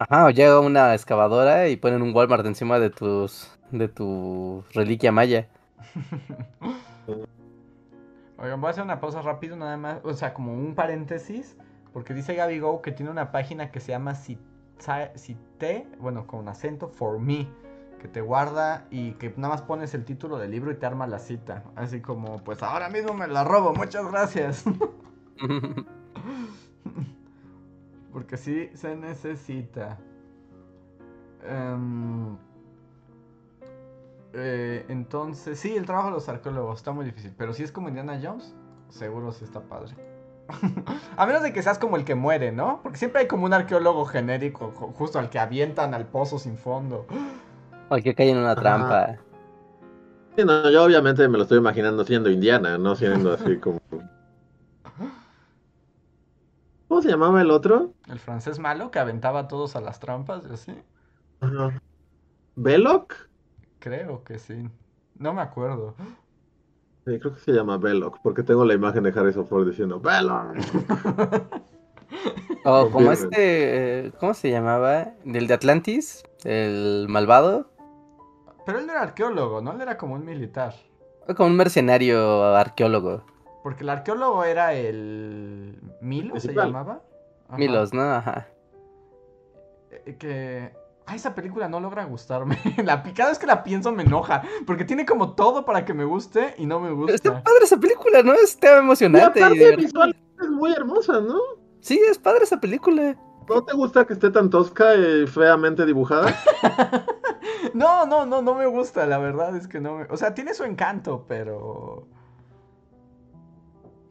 Ajá, 0.10 0.26
o 0.26 0.30
llega 0.32 0.60
una 0.60 0.94
excavadora 0.94 1.70
y 1.70 1.78
ponen 1.78 2.02
un 2.02 2.14
Walmart 2.14 2.46
encima 2.46 2.78
de 2.78 2.90
tus 2.90 3.50
de 3.72 3.88
tu 3.88 4.64
reliquia 4.74 5.14
maya. 5.14 5.48
Oigan, 8.38 8.60
voy 8.60 8.68
a 8.68 8.72
hacer 8.72 8.84
una 8.84 9.00
pausa 9.00 9.22
rápido 9.22 9.56
nada 9.56 9.78
más, 9.78 10.00
o 10.04 10.14
sea, 10.14 10.34
como 10.34 10.54
un 10.54 10.76
paréntesis, 10.76 11.56
porque 11.94 12.14
dice 12.14 12.36
Gaby 12.36 12.60
Go 12.60 12.82
que 12.82 12.92
tiene 12.92 13.12
una 13.12 13.32
página 13.32 13.72
que 13.72 13.80
se 13.80 13.94
llama 13.94 14.16
Cite, 14.16 15.88
bueno, 16.00 16.28
con 16.28 16.50
acento, 16.50 16.90
for 16.90 17.18
me, 17.20 17.48
que 18.02 18.10
te 18.10 18.20
guarda 18.20 18.86
y 18.92 19.14
que 19.14 19.34
nada 19.38 19.54
más 19.54 19.62
pones 19.62 19.94
el 19.94 20.04
título 20.04 20.38
del 20.38 20.52
libro 20.52 20.72
y 20.72 20.76
te 20.76 20.86
arma 20.86 21.08
la 21.08 21.20
cita. 21.20 21.64
Así 21.78 22.02
como, 22.02 22.44
pues 22.44 22.62
ahora 22.62 22.90
mismo 22.90 23.14
me 23.14 23.28
la 23.28 23.46
robo, 23.46 23.74
muchas 23.74 24.06
gracias. 24.12 24.66
Porque 28.14 28.38
sí 28.38 28.70
se 28.76 28.96
necesita. 28.96 29.98
Em, 31.44 32.38
eh, 34.34 34.86
entonces, 34.88 35.60
sí, 35.60 35.76
el 35.76 35.86
trabajo 35.86 36.08
de 36.10 36.14
los 36.16 36.30
arqueólogos 36.30 36.78
está 36.78 36.92
muy 36.92 37.06
difícil. 37.06 37.34
Pero 37.38 37.54
si 37.54 37.64
es 37.64 37.72
como 37.72 37.90
Indiana 37.90 38.20
Jones, 38.22 38.56
seguro 38.90 39.32
sí 39.32 39.44
está 39.44 39.62
padre. 39.62 39.94
A 41.18 41.26
menos 41.26 41.42
de 41.42 41.54
que 41.54 41.62
seas 41.64 41.80
como 41.80 41.96
el 41.98 42.06
que 42.06 42.16
muere, 42.16 42.52
¿no? 42.52 42.82
Porque 42.84 42.98
siempre 42.98 43.22
hay 43.22 43.28
como 43.28 43.46
un 43.46 43.54
arqueólogo 43.54 44.06
genérico, 44.06 44.74
ju- 44.74 44.94
justo 44.94 45.18
al 45.20 45.30
que 45.30 45.40
avientan 45.40 45.94
al 45.94 46.06
pozo 46.06 46.38
sin 46.38 46.58
fondo. 46.58 47.06
o 47.90 47.96
que 47.98 48.14
cae 48.14 48.30
en 48.30 48.38
una 48.38 48.52
Ajá. 48.52 48.62
trampa. 48.62 49.16
Sí, 50.36 50.44
no, 50.46 50.70
yo 50.70 50.84
obviamente 50.84 51.28
me 51.28 51.38
lo 51.38 51.44
estoy 51.44 51.60
imaginando 51.60 52.04
siendo 52.04 52.30
indiana, 52.30 52.78
no 52.78 52.96
siendo 52.96 53.34
así 53.34 53.58
como... 53.58 53.80
¿Cómo 56.94 57.02
se 57.02 57.10
llamaba 57.10 57.42
el 57.42 57.50
otro? 57.50 57.92
El 58.08 58.20
francés 58.20 58.60
malo 58.60 58.92
que 58.92 59.00
aventaba 59.00 59.40
a 59.40 59.48
todos 59.48 59.76
a 59.76 59.82
las 59.82 60.00
trampas 60.00 60.44
y 60.48 60.54
así. 60.54 60.76
Ajá. 61.40 61.82
¿Belloc? 62.56 63.16
Creo 63.80 64.24
que 64.24 64.38
sí. 64.38 64.70
No 65.18 65.34
me 65.34 65.42
acuerdo. 65.42 65.96
Sí, 67.04 67.18
creo 67.18 67.34
que 67.34 67.40
se 67.40 67.52
llama 67.52 67.80
Belloc, 67.80 68.20
porque 68.22 68.44
tengo 68.44 68.64
la 68.64 68.76
imagen 68.76 69.02
de 69.02 69.10
Harrison 69.10 69.48
Ford 69.48 69.68
diciendo 69.68 70.00
¡Belloc! 70.00 70.56
O 72.64 72.92
como 72.92 73.08
Confirmen. 73.08 73.12
este, 73.14 74.06
eh, 74.06 74.12
¿cómo 74.20 74.36
se 74.36 74.52
llamaba? 74.52 75.14
Del 75.26 75.48
de 75.48 75.54
Atlantis, 75.56 76.24
el 76.44 77.08
malvado. 77.10 77.72
Pero 78.68 78.78
él 78.78 78.86
no 78.86 78.92
era 78.92 79.02
arqueólogo, 79.02 79.62
¿no? 79.62 79.72
Él 79.72 79.82
era 79.82 79.98
como 79.98 80.14
un 80.14 80.24
militar. 80.24 80.76
Como 81.36 81.50
un 81.50 81.58
mercenario 81.58 82.44
arqueólogo. 82.54 83.24
Porque 83.64 83.84
el 83.84 83.90
arqueólogo 83.90 84.44
era 84.44 84.74
el 84.74 85.80
Milo, 86.02 86.40
se 86.40 86.54
llamaba. 86.54 87.02
Ajá. 87.48 87.58
Milos, 87.58 87.94
¿no? 87.94 88.02
Ajá. 88.04 88.48
Eh, 89.92 90.16
Que. 90.20 90.84
Ah, 91.06 91.16
esa 91.16 91.36
película 91.36 91.68
no 91.68 91.82
logra 91.82 92.06
gustarme. 92.06 92.58
La 92.86 93.04
pi- 93.04 93.12
cada 93.14 93.30
vez 93.30 93.38
que 93.40 93.46
la 93.46 93.62
pienso 93.64 93.92
me 93.92 94.04
enoja. 94.04 94.42
Porque 94.66 94.86
tiene 94.86 95.06
como 95.06 95.34
todo 95.34 95.66
para 95.66 95.84
que 95.84 95.94
me 95.94 96.06
guste 96.06 96.56
y 96.58 96.66
no 96.66 96.80
me 96.80 96.90
Pero 96.90 97.14
Está 97.14 97.30
gusta. 97.32 97.44
padre 97.44 97.64
esa 97.66 97.78
película, 97.78 98.24
¿no? 98.24 98.34
Está 98.34 98.78
emocionante. 98.78 99.40
aparte 99.44 99.56
divertida. 99.60 99.86
visual 99.86 100.16
es 100.42 100.50
muy 100.50 100.72
hermosa, 100.72 101.20
¿no? 101.20 101.38
Sí, 101.82 102.00
es 102.10 102.18
padre 102.18 102.46
esa 102.46 102.60
película. 102.62 103.18
¿No 103.50 103.64
te 103.66 103.76
gusta 103.76 104.06
que 104.08 104.14
esté 104.14 104.30
tan 104.32 104.50
tosca 104.50 104.96
y 104.96 105.28
feamente 105.28 105.86
dibujada? 105.86 106.34
No, 107.74 108.06
no, 108.06 108.26
no, 108.26 108.42
no 108.42 108.56
me 108.56 108.66
gusta. 108.68 109.06
La 109.06 109.18
verdad 109.18 109.56
es 109.56 109.68
que 109.68 109.80
no 109.80 109.96
me. 109.98 110.04
O 110.10 110.18
sea, 110.18 110.34
tiene 110.34 110.54
su 110.54 110.64
encanto, 110.64 111.26
pero. 111.28 112.08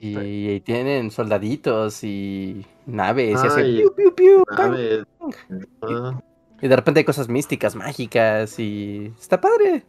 Y, 0.05 0.50
y 0.50 0.61
tienen 0.62 1.12
soldaditos 1.12 2.03
y 2.03 2.66
naves 2.86 3.40
y 3.40 3.46
Ah, 3.46 3.50
así. 3.50 3.61
y- 3.61 3.78
piu, 3.82 3.94
piu, 3.94 4.14
piu, 4.16 4.42
A 4.50 4.57
pam. 4.57 4.72
ver. 4.72 5.07
Ah, 5.82 6.20
Y 6.61 6.66
de 6.66 6.74
repente 6.76 6.98
hay 6.98 7.05
cosas 7.05 7.28
místicas, 7.28 7.76
mágicas 7.76 8.59
y 8.59 9.12
está 9.20 9.40
padre. 9.40 9.84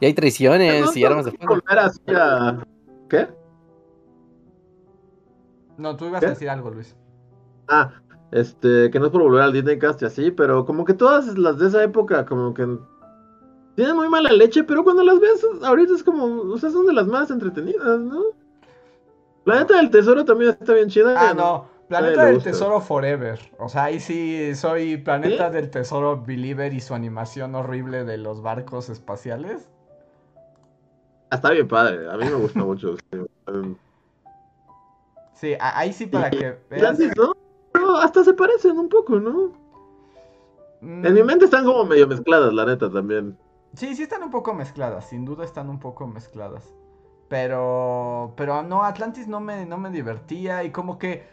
Y 0.00 0.04
hay 0.06 0.12
traiciones 0.12 0.84
no, 0.84 0.92
y 0.94 1.04
armas 1.04 1.24
de 1.24 1.32
fuego. 1.32 1.62
¿Qué? 3.08 3.26
No, 5.78 5.96
tú 5.96 6.04
ibas 6.06 6.20
¿Qué? 6.20 6.26
a 6.26 6.30
decir 6.30 6.50
algo, 6.50 6.70
Luis. 6.70 6.94
Ah, 7.68 7.90
este, 8.30 8.90
que 8.90 9.00
no 9.00 9.06
es 9.06 9.12
por 9.12 9.22
volver 9.22 9.40
al 9.42 9.52
Disneycast 9.54 10.02
y 10.02 10.04
así, 10.04 10.30
pero 10.30 10.66
como 10.66 10.84
que 10.84 10.92
todas 10.92 11.38
las 11.38 11.58
de 11.58 11.68
esa 11.68 11.82
época, 11.82 12.26
como 12.26 12.52
que 12.52 12.66
tienen 13.76 13.96
muy 13.96 14.10
mala 14.10 14.30
leche, 14.30 14.62
pero 14.64 14.84
cuando 14.84 15.02
las 15.04 15.18
ves 15.20 15.42
ahorita 15.62 15.94
es 15.94 16.02
como, 16.02 16.24
o 16.52 16.58
sea, 16.58 16.68
son 16.70 16.84
de 16.84 16.92
las 16.92 17.06
más 17.06 17.30
entretenidas, 17.30 18.00
¿no? 18.00 18.22
Planeta 19.48 19.76
del 19.76 19.90
Tesoro 19.90 20.24
también 20.24 20.50
está 20.52 20.74
bien 20.74 20.88
chida. 20.88 21.14
Ah, 21.16 21.34
no. 21.34 21.66
Planeta 21.88 22.24
del 22.26 22.34
gusta. 22.34 22.50
Tesoro 22.50 22.80
Forever. 22.80 23.40
O 23.58 23.68
sea, 23.68 23.84
ahí 23.84 23.98
sí 23.98 24.54
soy 24.54 24.98
Planeta 24.98 25.48
¿Sí? 25.48 25.54
del 25.54 25.70
Tesoro 25.70 26.22
Believer 26.22 26.72
y 26.74 26.80
su 26.80 26.94
animación 26.94 27.54
horrible 27.54 28.04
de 28.04 28.18
los 28.18 28.42
barcos 28.42 28.88
espaciales. 28.90 29.68
Ah, 31.30 31.36
Está 31.36 31.50
bien 31.50 31.66
padre, 31.68 32.10
a 32.10 32.16
mí 32.16 32.24
me 32.24 32.34
gusta 32.34 32.60
mucho. 32.60 32.96
sí. 35.34 35.54
Ahí 35.60 35.92
sí 35.92 36.06
para 36.06 36.30
que 36.30 36.58
veas. 36.70 36.98
¿no? 37.16 37.34
Pero 37.72 37.96
hasta 37.96 38.24
se 38.24 38.34
parecen 38.34 38.78
un 38.78 38.88
poco, 38.88 39.18
¿no? 39.20 39.52
Mm, 40.80 41.06
En 41.06 41.14
mi 41.14 41.22
mente 41.22 41.44
están 41.46 41.64
como 41.64 41.84
medio 41.84 42.06
mezcladas, 42.06 42.52
la 42.52 42.64
neta, 42.64 42.90
también. 42.90 43.36
Sí, 43.74 43.94
sí 43.94 44.02
están 44.02 44.22
un 44.22 44.30
poco 44.30 44.54
mezcladas. 44.54 45.08
Sin 45.08 45.24
duda 45.24 45.44
están 45.44 45.68
un 45.68 45.78
poco 45.78 46.06
mezcladas. 46.06 46.74
Pero, 47.28 48.32
pero 48.36 48.62
no, 48.62 48.84
Atlantis 48.84 49.28
no 49.28 49.40
me, 49.40 49.66
no 49.66 49.78
me 49.78 49.90
divertía 49.90 50.64
y 50.64 50.70
como 50.70 50.98
que, 50.98 51.26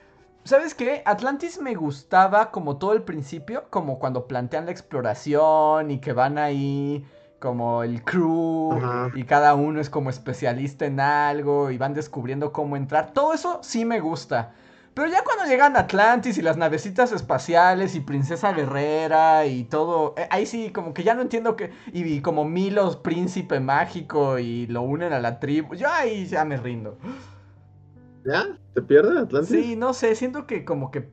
¿sabes 0.43 0.75
qué? 0.75 1.01
Atlantis 1.05 1.59
me 1.61 1.73
gustaba 1.73 2.51
como 2.51 2.77
todo 2.77 2.93
el 2.93 3.03
principio, 3.03 3.65
como 3.69 3.97
cuando 3.97 4.27
plantean 4.27 4.65
la 4.65 4.71
exploración 4.71 5.91
y 5.91 5.99
que 5.99 6.13
van 6.13 6.37
ahí 6.37 7.05
como 7.39 7.83
el 7.83 8.03
crew 8.03 8.73
Ajá. 8.73 9.11
y 9.13 9.23
cada 9.23 9.55
uno 9.55 9.79
es 9.79 9.89
como 9.89 10.09
especialista 10.09 10.85
en 10.85 10.99
algo 10.99 11.71
y 11.71 11.77
van 11.77 11.93
descubriendo 11.93 12.51
cómo 12.51 12.75
entrar. 12.75 13.11
Todo 13.13 13.33
eso 13.33 13.59
sí 13.61 13.85
me 13.85 13.99
gusta. 13.99 14.53
Pero 14.95 15.09
ya 15.09 15.23
cuando 15.23 15.43
llegan 15.45 15.75
Atlantis 15.77 16.37
y 16.37 16.41
las 16.41 16.55
navecitas 16.57 17.11
espaciales 17.11 17.95
y 17.95 17.99
Princesa 17.99 18.53
Guerrera 18.53 19.45
y 19.45 19.65
todo, 19.65 20.15
eh, 20.17 20.27
ahí 20.31 20.45
sí 20.45 20.71
como 20.71 20.93
que 20.93 21.03
ya 21.03 21.13
no 21.13 21.21
entiendo 21.21 21.55
que 21.57 21.71
y, 21.93 22.03
y 22.03 22.21
como 22.21 22.45
Milos 22.45 22.95
príncipe 22.95 23.59
mágico 23.59 24.39
y 24.39 24.67
lo 24.67 24.81
unen 24.83 25.11
a 25.11 25.19
la 25.19 25.39
tribu, 25.41 25.75
yo 25.75 25.89
ahí 25.91 26.25
ya 26.27 26.45
me 26.45 26.55
rindo. 26.57 26.97
¿Ya? 28.25 28.45
¿Te 28.73 28.81
pierde 28.81 29.19
Atlantis? 29.19 29.49
Sí, 29.49 29.75
no 29.75 29.93
sé, 29.93 30.15
siento 30.15 30.47
que 30.47 30.65
como 30.65 30.89
que 30.91 31.09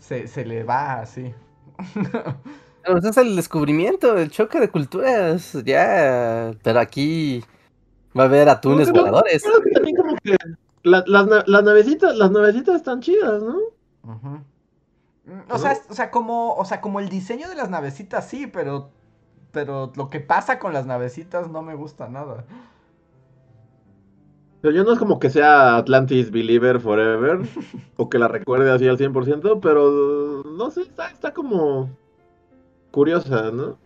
se, 0.00 0.26
se 0.26 0.44
le 0.44 0.64
va 0.64 1.00
así. 1.00 1.32
Pero 2.84 2.98
es 2.98 3.16
el 3.18 3.36
descubrimiento, 3.36 4.16
el 4.16 4.30
choque 4.30 4.58
de 4.58 4.70
culturas, 4.70 5.52
ya. 5.64 6.52
Pero 6.62 6.80
aquí 6.80 7.44
va 8.18 8.22
a 8.22 8.26
haber 8.26 8.48
atunes 8.48 8.88
No, 8.88 8.94
pero- 8.94 9.04
voladores. 9.04 9.42
Pero 9.44 9.58
también 9.74 9.96
como 9.96 10.16
que 10.24 10.36
la- 10.82 11.04
las, 11.06 11.48
las 11.48 11.64
navecitas, 11.64 12.16
las 12.16 12.30
navecitas 12.30 12.76
están 12.76 13.00
chidas, 13.00 13.42
¿no? 13.42 13.56
Mm, 15.24 15.50
O 15.50 15.58
sea, 15.58 15.76
o 15.88 15.94
sea, 15.94 16.10
como, 16.10 16.54
o 16.54 16.64
sea, 16.64 16.80
como 16.80 17.00
el 17.00 17.08
diseño 17.08 17.48
de 17.48 17.54
las 17.54 17.70
navecitas 17.70 18.26
sí, 18.28 18.46
pero, 18.46 18.90
pero 19.52 19.92
lo 19.96 20.10
que 20.10 20.20
pasa 20.20 20.58
con 20.58 20.72
las 20.72 20.86
navecitas 20.86 21.48
no 21.50 21.62
me 21.62 21.74
gusta 21.74 22.08
nada. 22.08 22.44
Pero 24.60 24.74
yo 24.74 24.84
no 24.84 24.92
es 24.92 24.98
como 24.98 25.18
que 25.18 25.30
sea 25.30 25.76
Atlantis 25.76 26.30
Believer 26.30 26.80
Forever, 26.80 27.40
o 27.96 28.08
que 28.10 28.18
la 28.18 28.28
recuerde 28.28 28.70
así 28.70 28.86
al 28.88 28.98
100%, 28.98 29.60
pero 29.60 30.42
no 30.44 30.70
sé, 30.70 30.82
está, 30.82 31.08
está 31.10 31.32
como 31.32 31.98
curiosa, 32.90 33.50
¿no? 33.52 33.80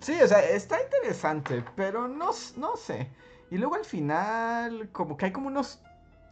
Sí, 0.00 0.14
o 0.22 0.26
sea, 0.28 0.40
está 0.48 0.82
interesante, 0.82 1.64
pero 1.76 2.08
no, 2.08 2.30
no 2.56 2.76
sé. 2.76 3.10
Y 3.50 3.58
luego 3.58 3.74
al 3.74 3.84
final, 3.84 4.90
como 4.92 5.16
que 5.16 5.26
hay 5.26 5.32
como 5.32 5.48
unos 5.48 5.80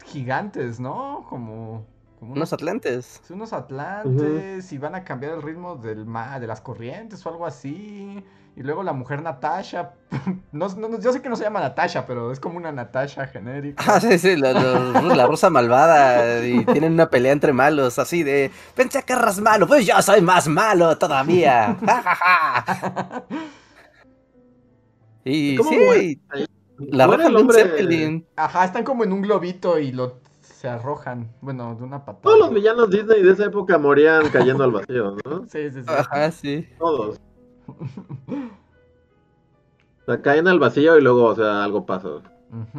gigantes, 0.04 0.80
¿no? 0.80 1.26
Como, 1.28 1.86
como 2.18 2.32
Unos 2.34 2.52
atlantes. 2.52 3.20
sí, 3.22 3.32
unos 3.32 3.52
atlantes 3.52 4.72
y 4.72 4.78
van 4.78 4.94
a 4.94 5.04
cambiar 5.04 5.32
el 5.34 5.42
ritmo 5.42 5.76
del 5.76 6.04
mar, 6.06 6.40
de 6.40 6.46
las 6.46 6.60
corrientes 6.60 7.24
o 7.26 7.28
algo 7.30 7.46
así. 7.46 8.24
Y 8.56 8.62
luego 8.62 8.82
la 8.82 8.92
mujer 8.92 9.22
Natasha. 9.22 9.94
No, 10.50 10.66
yo 10.98 11.12
sé 11.12 11.22
que 11.22 11.28
no 11.28 11.36
se 11.36 11.44
llama 11.44 11.60
Natasha, 11.60 12.06
pero 12.06 12.32
es 12.32 12.40
como 12.40 12.56
una 12.56 12.72
Natasha 12.72 13.26
genérica. 13.26 13.84
Ah, 13.86 14.00
sí, 14.00 14.18
sí, 14.18 14.34
la, 14.36 15.26
rosa 15.26 15.50
malvada. 15.50 16.44
Y 16.44 16.64
tienen 16.64 16.94
una 16.94 17.08
pelea 17.10 17.32
entre 17.32 17.52
malos, 17.52 17.98
así 17.98 18.22
de. 18.22 18.50
Pensé 18.74 19.02
que 19.04 19.12
eras 19.12 19.40
malo, 19.40 19.66
pues 19.68 19.86
yo 19.86 20.00
soy 20.02 20.22
más 20.22 20.48
malo 20.48 20.96
todavía. 20.98 21.76
Ja, 21.86 22.02
ja, 22.02 22.14
ja. 22.14 23.24
Y 25.24 25.56
¿Cómo 25.56 25.70
sí? 25.70 26.20
La 26.78 27.06
Muere 27.06 27.24
roja 27.24 27.28
el 27.28 27.34
de 27.34 27.40
un 27.42 27.48
hombre- 27.50 27.62
Zeppelin. 27.62 28.26
Ajá, 28.36 28.64
están 28.64 28.84
como 28.84 29.04
en 29.04 29.12
un 29.12 29.22
globito 29.22 29.78
y 29.78 29.92
lo 29.92 30.20
se 30.40 30.68
arrojan. 30.68 31.30
Bueno, 31.40 31.74
de 31.76 31.84
una 31.84 32.04
patada. 32.04 32.22
Todos 32.22 32.38
los 32.38 32.50
villanos 32.54 32.90
Disney 32.90 33.22
de 33.22 33.30
esa 33.32 33.44
época 33.46 33.78
morían 33.78 34.28
cayendo 34.30 34.64
al 34.64 34.72
vacío, 34.72 35.16
¿no? 35.24 35.44
Sí, 35.50 35.70
sí, 35.70 35.82
sí. 35.82 35.86
Ajá, 35.88 36.30
sí. 36.30 36.68
Todos. 36.78 37.20
O 40.00 40.10
sea, 40.12 40.22
caen 40.22 40.48
al 40.48 40.58
vacío 40.58 40.96
y 40.96 41.02
luego, 41.02 41.24
o 41.26 41.34
sea, 41.34 41.62
algo 41.62 41.84
pasa. 41.84 42.08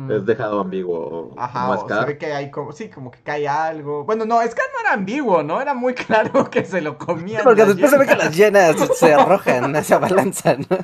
Es 0.09 0.25
dejado 0.25 0.59
ambiguo. 0.61 1.33
Ajá, 1.37 1.67
como 1.67 1.81
o 1.81 1.87
se 1.87 2.05
ve 2.05 2.17
que 2.17 2.33
hay 2.33 2.49
como, 2.49 2.71
sí, 2.71 2.89
como 2.89 3.11
que 3.11 3.19
cae 3.21 3.47
algo. 3.47 4.03
Bueno, 4.03 4.25
no, 4.25 4.41
Scar 4.41 4.65
no 4.73 4.79
era 4.81 4.93
ambiguo, 4.93 5.43
¿no? 5.43 5.61
Era 5.61 5.75
muy 5.75 5.93
claro 5.95 6.49
que 6.49 6.65
se 6.65 6.81
lo 6.81 6.97
comían. 6.97 7.43
Porque 7.43 7.65
después 7.65 7.91
se 7.91 7.97
ve 7.97 8.07
que 8.07 8.15
las 8.15 8.35
llenas 8.35 8.75
se 8.97 9.13
arrojan, 9.13 9.83
se 9.83 9.93
abalanzan. 9.93 10.65
¿no? 10.69 10.77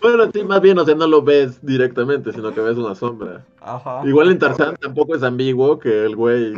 Bueno, 0.00 0.30
sí, 0.32 0.44
más 0.44 0.60
bien, 0.60 0.78
o 0.78 0.84
sea, 0.84 0.94
no 0.94 1.06
lo 1.06 1.22
ves 1.22 1.64
directamente, 1.64 2.32
sino 2.32 2.54
que 2.54 2.60
ves 2.60 2.76
una 2.76 2.94
sombra. 2.94 3.44
Ajá. 3.60 4.02
Igual 4.04 4.30
en 4.30 4.38
Tarzán 4.38 4.76
tampoco 4.76 5.16
es 5.16 5.22
ambiguo 5.22 5.78
que 5.78 6.04
el 6.04 6.14
güey 6.14 6.54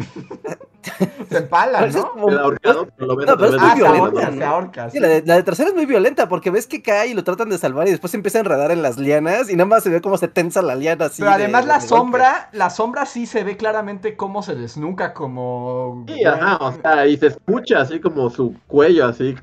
Se 1.28 1.38
empala, 1.38 1.86
¿no? 1.86 2.10
como- 2.12 2.30
ahorcado, 2.30 2.88
pero 2.96 3.06
lo 3.06 3.16
ves 3.16 3.26
No, 3.26 3.32
a 3.32 3.36
pero 3.36 3.50
través 3.50 3.62
es 3.72 3.80
muy 3.90 4.10
violenta, 4.10 4.48
ahorca. 4.48 4.90
Sí, 4.90 4.96
sí. 4.96 5.00
la, 5.00 5.08
de, 5.08 5.22
la 5.24 5.34
de 5.36 5.42
tercera 5.42 5.68
es 5.68 5.74
muy 5.74 5.86
violenta 5.86 6.28
porque 6.28 6.50
ves 6.50 6.66
que 6.66 6.82
cae 6.82 7.08
y 7.08 7.14
lo 7.14 7.24
tratan 7.24 7.48
de 7.50 7.58
salvar 7.58 7.86
y 7.88 7.90
después 7.92 8.10
se 8.10 8.16
empieza 8.16 8.38
a 8.38 8.40
enredar 8.40 8.70
en 8.70 8.82
las 8.82 8.96
lianas 8.98 9.48
y 9.50 9.56
nada 9.56 9.66
más 9.66 9.82
se 9.84 9.90
ve 9.90 10.00
cómo 10.00 10.18
se 10.18 10.28
tensa 10.28 10.62
la 10.62 10.74
liana 10.74 11.06
así. 11.06 11.22
Pero 11.22 11.30
de- 11.36 11.44
además 11.44 11.66
la 11.66 11.74
de 11.74 11.80
golpe. 11.80 11.88
sombra, 11.96 12.48
la 12.52 12.70
sombra 12.70 13.06
sí 13.06 13.26
se 13.26 13.44
ve 13.44 13.56
claramente 13.56 14.16
cómo 14.16 14.42
se 14.42 14.54
desnuca 14.54 15.14
como... 15.14 16.04
Sí, 16.08 16.24
ajá, 16.24 16.56
o 16.58 16.72
sea, 16.72 17.06
y 17.06 17.16
se 17.16 17.28
escucha 17.28 17.80
así 17.80 18.00
como 18.00 18.28
su 18.30 18.54
cuello, 18.66 19.06
así. 19.06 19.34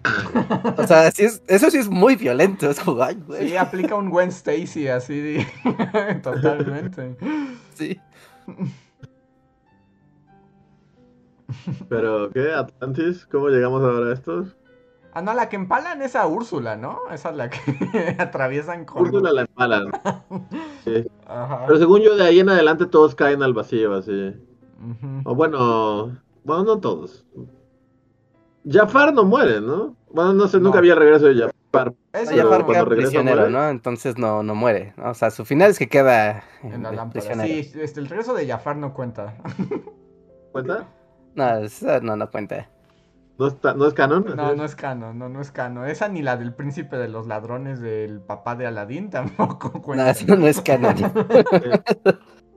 O 0.78 0.86
sea, 0.88 1.10
sí 1.12 1.26
es- 1.26 1.42
eso 1.48 1.70
sí 1.72 1.78
es 1.78 1.88
muy 1.90 2.16
violento. 2.16 2.70
Es 2.70 2.80
como, 2.80 3.02
ay, 3.02 3.18
güey. 3.26 3.50
Sí, 3.50 3.58
aplica 3.58 3.96
un 3.96 4.10
Gwen 4.10 4.30
Stacy 4.30 4.88
así, 4.88 5.46
totalmente. 6.24 7.16
Sí. 7.76 8.00
Pero, 11.90 12.30
¿qué? 12.32 12.52
¿Atlantis? 12.54 13.26
¿Cómo 13.32 13.50
llegamos 13.50 13.82
ahora 13.82 14.12
a 14.12 14.14
esto? 14.14 14.46
Ah, 15.14 15.22
no, 15.24 15.34
la 15.34 15.50
que 15.50 15.56
empalan 15.56 16.02
es 16.04 16.16
a 16.16 16.28
Úrsula, 16.28 16.76
¿no? 16.76 17.00
Esa 17.12 17.30
es 17.32 17.36
la 17.36 17.50
que 17.50 17.60
atraviesan 18.20 18.86
con... 18.86 19.02
Úrsula 19.02 19.32
la 19.34 19.42
empalan. 19.42 19.92
Sí. 20.86 21.06
Ajá. 21.28 21.66
Pero 21.68 21.78
según 21.78 22.02
yo, 22.02 22.16
de 22.16 22.24
ahí 22.24 22.40
en 22.40 22.50
adelante 22.50 22.86
todos 22.86 23.14
caen 23.14 23.44
al 23.44 23.54
vacío, 23.54 23.94
así. 23.96 24.34
O 25.26 25.36
bueno, 25.36 26.18
bueno, 26.46 26.64
no 26.64 26.80
todos. 26.80 27.26
Jafar 28.68 29.14
no 29.14 29.24
muere, 29.26 29.60
¿no? 29.60 29.96
Bueno, 30.12 30.34
no 30.34 30.48
sé, 30.48 30.58
No. 30.58 30.64
nunca 30.66 30.80
había 30.80 30.96
regreso 30.96 31.26
de 31.26 31.36
Jafar. 31.36 31.94
Eso 32.14 32.32
Pero 32.34 32.50
Jafar 32.50 32.66
queda 32.66 32.86
prisionero, 32.86 33.38
muere. 33.42 33.52
¿no? 33.52 33.70
Entonces 33.70 34.18
no, 34.18 34.42
no 34.42 34.56
muere. 34.56 34.94
¿no? 34.98 35.10
O 35.10 35.14
sea, 35.14 35.32
su 35.32 35.44
final 35.44 35.72
es 35.72 35.80
que 35.80 35.90
queda 35.90 36.44
en 36.64 36.84
la 36.84 36.92
lámpara. 36.94 37.10
prisionero. 37.12 37.48
Sí, 37.48 37.72
este, 37.82 38.00
el 38.00 38.08
regreso 38.08 38.34
de 38.34 38.48
Jafar 38.48 38.78
no 38.78 38.94
cuenta. 38.94 39.36
¿Cuenta? 40.54 40.88
No, 41.34 41.58
eso 41.58 42.00
no, 42.02 42.16
no 42.16 42.30
cuenta. 42.30 42.70
¿No, 43.40 43.48
está, 43.48 43.74
¿No 43.74 43.88
es 43.88 43.94
canon? 43.94 44.26
No, 44.36 44.54
no 44.54 44.66
es 44.66 44.76
cano, 44.76 45.14
no, 45.14 45.30
no 45.30 45.42
es 45.42 45.52
cano. 45.52 45.86
Esa 45.86 46.10
ni 46.10 46.22
la 46.22 46.36
del 46.38 46.54
príncipe 46.54 46.98
de 46.98 47.08
los 47.08 47.26
ladrones 47.26 47.80
del 47.80 48.22
papá 48.22 48.56
de 48.56 48.68
Aladín 48.68 49.10
tampoco 49.12 49.72
No, 49.74 49.82
cuenta. 49.82 50.10
eso 50.10 50.36
no 50.36 50.48
es 50.48 50.62
canon. 50.62 50.96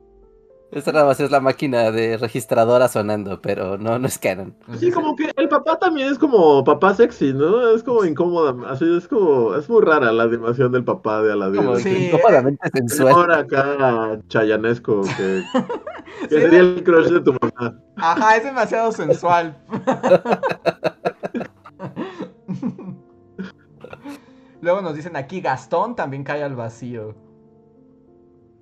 Esa 0.72 0.90
nada 0.90 1.04
más 1.04 1.20
es 1.20 1.30
la 1.30 1.40
máquina 1.40 1.90
de 1.90 2.16
registradora 2.16 2.88
sonando, 2.88 3.42
pero 3.42 3.76
no, 3.76 3.98
no 3.98 4.06
es 4.06 4.18
canon. 4.18 4.54
Sí, 4.78 4.90
como 4.90 5.14
que 5.14 5.30
el 5.36 5.48
papá 5.50 5.78
también 5.78 6.08
es 6.08 6.18
como 6.18 6.64
papá 6.64 6.94
sexy, 6.94 7.34
¿no? 7.34 7.74
Es 7.74 7.82
como 7.82 8.06
incómoda, 8.06 8.54
así 8.70 8.86
es 8.96 9.06
como, 9.06 9.54
es 9.54 9.68
muy 9.68 9.82
rara 9.82 10.10
la 10.10 10.22
animación 10.22 10.72
del 10.72 10.82
papá 10.82 11.20
de 11.20 11.34
Aladdin. 11.34 11.62
Como. 11.62 11.76
Sí. 11.76 12.06
incómodamente 12.06 12.70
sensual. 12.72 13.12
Ahora 13.12 13.38
acá 13.40 14.18
chayanesco, 14.28 15.02
que, 15.02 15.42
que 16.30 16.36
Sí, 16.36 16.40
sería 16.40 16.60
el 16.60 16.82
crush 16.82 17.08
de 17.08 17.20
tu 17.20 17.34
mamá. 17.34 17.78
Ajá, 17.96 18.36
es 18.36 18.44
demasiado 18.44 18.92
sensual. 18.92 19.54
Luego 24.62 24.80
nos 24.80 24.94
dicen 24.94 25.16
aquí 25.16 25.42
Gastón 25.42 25.96
también 25.96 26.24
cae 26.24 26.42
al 26.42 26.56
vacío. 26.56 27.14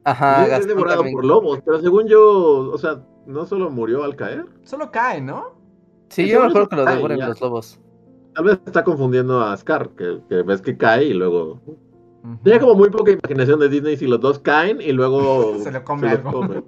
Ajá, 0.04 0.56
es 0.56 0.66
devorado 0.66 0.98
también. 0.98 1.14
por 1.14 1.24
lobos, 1.24 1.60
pero 1.64 1.80
según 1.80 2.06
yo, 2.06 2.70
o 2.72 2.78
sea, 2.78 3.02
no 3.26 3.44
solo 3.46 3.70
murió 3.70 4.02
al 4.04 4.16
caer. 4.16 4.46
Solo 4.62 4.90
cae, 4.90 5.20
¿no? 5.20 5.58
Sí, 6.08 6.24
Sí, 6.24 6.30
yo 6.30 6.40
me 6.40 6.46
acuerdo 6.46 6.68
que 6.68 6.76
lo 6.76 6.84
devoran 6.84 7.18
ya. 7.18 7.28
los 7.28 7.40
lobos. 7.40 7.78
Tal 8.34 8.44
vez 8.44 8.60
está 8.64 8.82
confundiendo 8.84 9.40
a 9.42 9.56
Scar, 9.56 9.90
que, 9.90 10.20
que 10.28 10.42
ves 10.42 10.62
que 10.62 10.76
cae 10.76 11.04
y 11.04 11.12
luego... 11.14 11.60
Ujú. 11.66 12.38
Tiene 12.44 12.60
como 12.60 12.74
muy 12.74 12.90
poca 12.90 13.12
imaginación 13.12 13.60
de 13.60 13.68
Disney 13.68 13.96
si 13.96 14.06
los 14.06 14.20
dos 14.20 14.38
caen 14.38 14.80
y 14.80 14.92
luego... 14.92 15.58
Se 15.62 15.70
lo 15.70 15.84
come 15.84 16.02
los 16.08 16.18
algo. 16.18 16.32
come. 16.32 16.62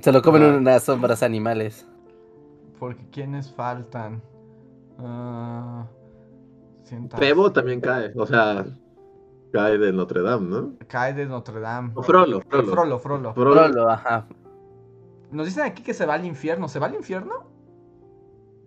Se 0.00 0.12
lo 0.12 0.22
comen 0.22 0.42
Ah. 0.42 0.56
unas 0.56 0.82
sombras 0.82 1.22
animales. 1.22 1.86
Porque 2.78 3.06
¿quiénes 3.10 3.52
faltan? 3.52 4.22
Ah, 4.98 5.86
Pebo 7.18 7.50
también 7.52 7.80
cae, 7.80 8.12
o 8.16 8.26
sea, 8.26 8.66
cae 9.52 9.78
de 9.78 9.92
Notre 9.92 10.22
Dame, 10.22 10.48
¿no? 10.48 10.72
Cae 10.88 11.12
de 11.14 11.26
Notre 11.26 11.60
Dame. 11.60 11.92
O 11.94 12.02
Frollo, 12.02 12.40
Frollo. 12.40 12.72
Frollo, 12.72 12.98
Frollo. 12.98 13.34
Frollo. 13.34 13.52
Frollo, 13.52 13.90
ajá. 13.90 14.26
Nos 15.30 15.46
dicen 15.46 15.64
aquí 15.64 15.82
que 15.82 15.94
se 15.94 16.06
va 16.06 16.14
al 16.14 16.24
infierno. 16.24 16.68
¿Se 16.68 16.78
va 16.78 16.86
al 16.86 16.94
infierno? 16.94 17.51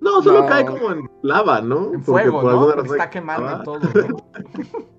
No, 0.01 0.21
solo 0.21 0.41
No. 0.43 0.47
cae 0.47 0.65
como 0.65 0.91
en 0.91 1.09
lava, 1.23 1.61
¿no? 1.61 1.85
En 1.93 2.03
Porque 2.03 2.23
fuego, 2.23 2.41
por 2.41 2.43
¿no? 2.43 2.49
alguna 2.51 2.75
Porque 2.75 2.81
razón- 2.89 2.97
está 2.97 3.09
quemando 3.09 3.47
Ah. 3.47 3.61
todo, 3.63 3.79
¿no? 4.09 4.17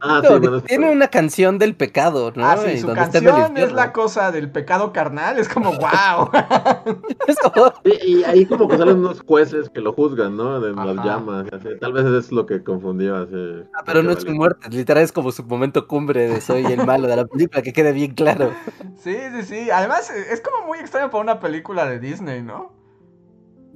Ah, 0.01 0.21
sí, 0.23 0.29
bueno, 0.39 0.61
tiene 0.63 0.91
una 0.91 1.09
canción 1.09 1.59
del 1.59 1.75
pecado, 1.77 2.33
¿no? 2.35 2.47
Ah, 2.47 2.57
sí, 2.57 2.71
Y 2.73 2.79
su 2.79 2.93
canción 2.93 3.57
es 3.57 3.73
la 3.73 3.93
cosa 3.93 4.31
del 4.31 4.51
pecado 4.51 4.93
carnal, 4.93 5.39
es 5.39 5.49
como 5.49 5.73
wow. 5.73 6.31
Sí, 7.85 7.93
y 8.07 8.25
ahí 8.25 8.47
como 8.47 8.69
que 8.69 8.79
salen 8.79 8.99
unos 8.99 9.21
jueces 9.23 9.69
que 9.71 9.81
lo 9.81 9.93
juzgan, 9.93 10.37
¿no? 10.37 10.61
De 10.61 10.73
las 10.73 10.97
llamas. 11.05 11.47
y 11.51 11.55
así. 11.55 11.69
Tal 11.81 11.93
vez 11.93 12.05
es 12.07 12.33
lo 12.33 12.47
que 12.47 12.63
confundió 12.63 13.17
así. 13.17 13.63
Ah, 13.75 13.83
pero 13.85 14.03
no 14.03 14.11
es 14.13 14.23
su 14.23 14.31
muerte, 14.31 14.69
literal 14.71 15.03
es 15.05 15.13
como 15.13 15.31
su 15.33 15.45
momento 15.45 15.87
cumbre 15.87 16.29
de 16.29 16.41
soy 16.41 16.65
el 16.67 16.85
malo 16.87 17.07
de 17.09 17.17
la 17.17 17.25
película, 17.27 17.63
que 17.63 17.73
quede 17.73 17.93
bien 17.93 18.15
claro. 18.15 18.53
Sí, 18.99 19.17
sí, 19.35 19.43
sí. 19.45 19.71
Además, 19.71 20.11
es 20.11 20.41
como 20.41 20.67
muy 20.67 20.79
extraño 20.79 21.11
para 21.11 21.23
una 21.23 21.41
película 21.41 21.87
de 21.87 21.99
Disney, 22.01 22.43
¿no? 22.43 22.73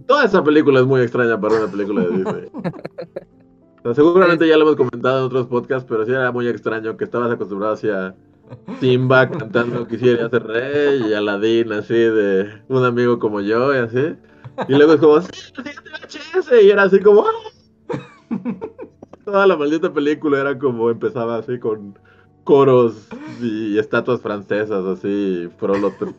Toda 0.07 0.24
esa 0.24 0.42
película 0.42 0.80
es 0.80 0.86
muy 0.86 1.01
extraña 1.01 1.40
para 1.40 1.57
una 1.57 1.70
película 1.70 2.03
de 2.03 2.16
Disney. 2.16 2.48
O 3.82 3.82
sea, 3.82 3.94
seguramente 3.94 4.46
ya 4.46 4.59
lo 4.59 4.64
hemos 4.64 4.76
comentado 4.76 5.20
en 5.20 5.24
otros 5.24 5.46
podcasts, 5.46 5.86
pero 5.88 6.05
sí 6.05 6.12
era 6.12 6.30
muy 6.30 6.46
extraño 6.46 6.98
que 6.98 7.05
estabas 7.05 7.30
acostumbrado 7.32 7.72
hacia 7.72 8.14
Simba 8.78 9.30
cantando 9.30 9.86
Quisiera 9.88 10.28
ser 10.28 10.42
rey 10.46 11.03
y 11.09 11.14
Aladdin 11.14 11.72
así 11.72 11.94
de 11.94 12.62
un 12.68 12.84
amigo 12.84 13.18
como 13.18 13.40
yo 13.40 13.74
y 13.74 13.78
así. 13.78 14.16
Y 14.68 14.74
luego 14.74 14.92
es 14.92 15.01
como, 15.01 15.18
sí, 15.22 15.28
VHS", 15.57 16.62
y 16.62 16.68
era 16.70 16.82
así 16.82 17.01
como, 17.01 17.24
"Ah". 17.24 17.98
Toda 19.24 19.46
la 19.46 19.57
maldita 19.57 19.90
película 19.90 20.40
era 20.40 20.59
como, 20.59 20.90
empezaba 20.90 21.36
así 21.38 21.59
con 21.59 21.98
coros 22.44 23.09
y 23.40 23.78
estatuas 23.78 24.20
francesas 24.20 24.84
así, 24.84 25.48
Frollo 25.57 25.90
t- 25.92 26.14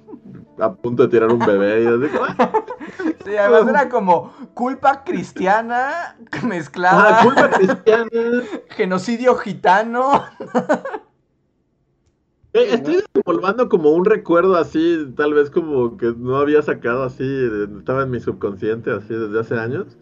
a 0.59 0.73
punto 0.73 1.03
de 1.03 1.09
tirar 1.09 1.31
un 1.31 1.39
bebé 1.39 1.83
y 1.83 1.87
así 1.87 2.15
"Ah". 2.21 2.51
Sí, 3.25 3.35
además 3.37 3.67
era 3.69 3.89
como 3.89 4.33
culpa 4.53 5.03
cristiana 5.03 6.17
mezclada, 6.47 7.19
Ah, 7.19 7.23
culpa 7.23 7.49
cristiana. 7.49 8.09
genocidio 8.69 9.35
gitano. 9.35 10.23
Eh, 12.53 12.73
Estoy 12.73 12.95
desenvolvando 13.13 13.69
como 13.69 13.91
un 13.91 14.03
recuerdo 14.03 14.57
así, 14.57 15.13
tal 15.15 15.33
vez 15.33 15.49
como 15.49 15.95
que 15.97 16.13
no 16.17 16.35
había 16.37 16.61
sacado 16.61 17.03
así, 17.03 17.23
estaba 17.77 18.03
en 18.03 18.09
mi 18.11 18.19
subconsciente 18.19 18.91
así 18.91 19.13
desde 19.13 19.39
hace 19.39 19.55
años. 19.57 19.97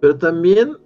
Pero 0.00 0.16
también, 0.16 0.76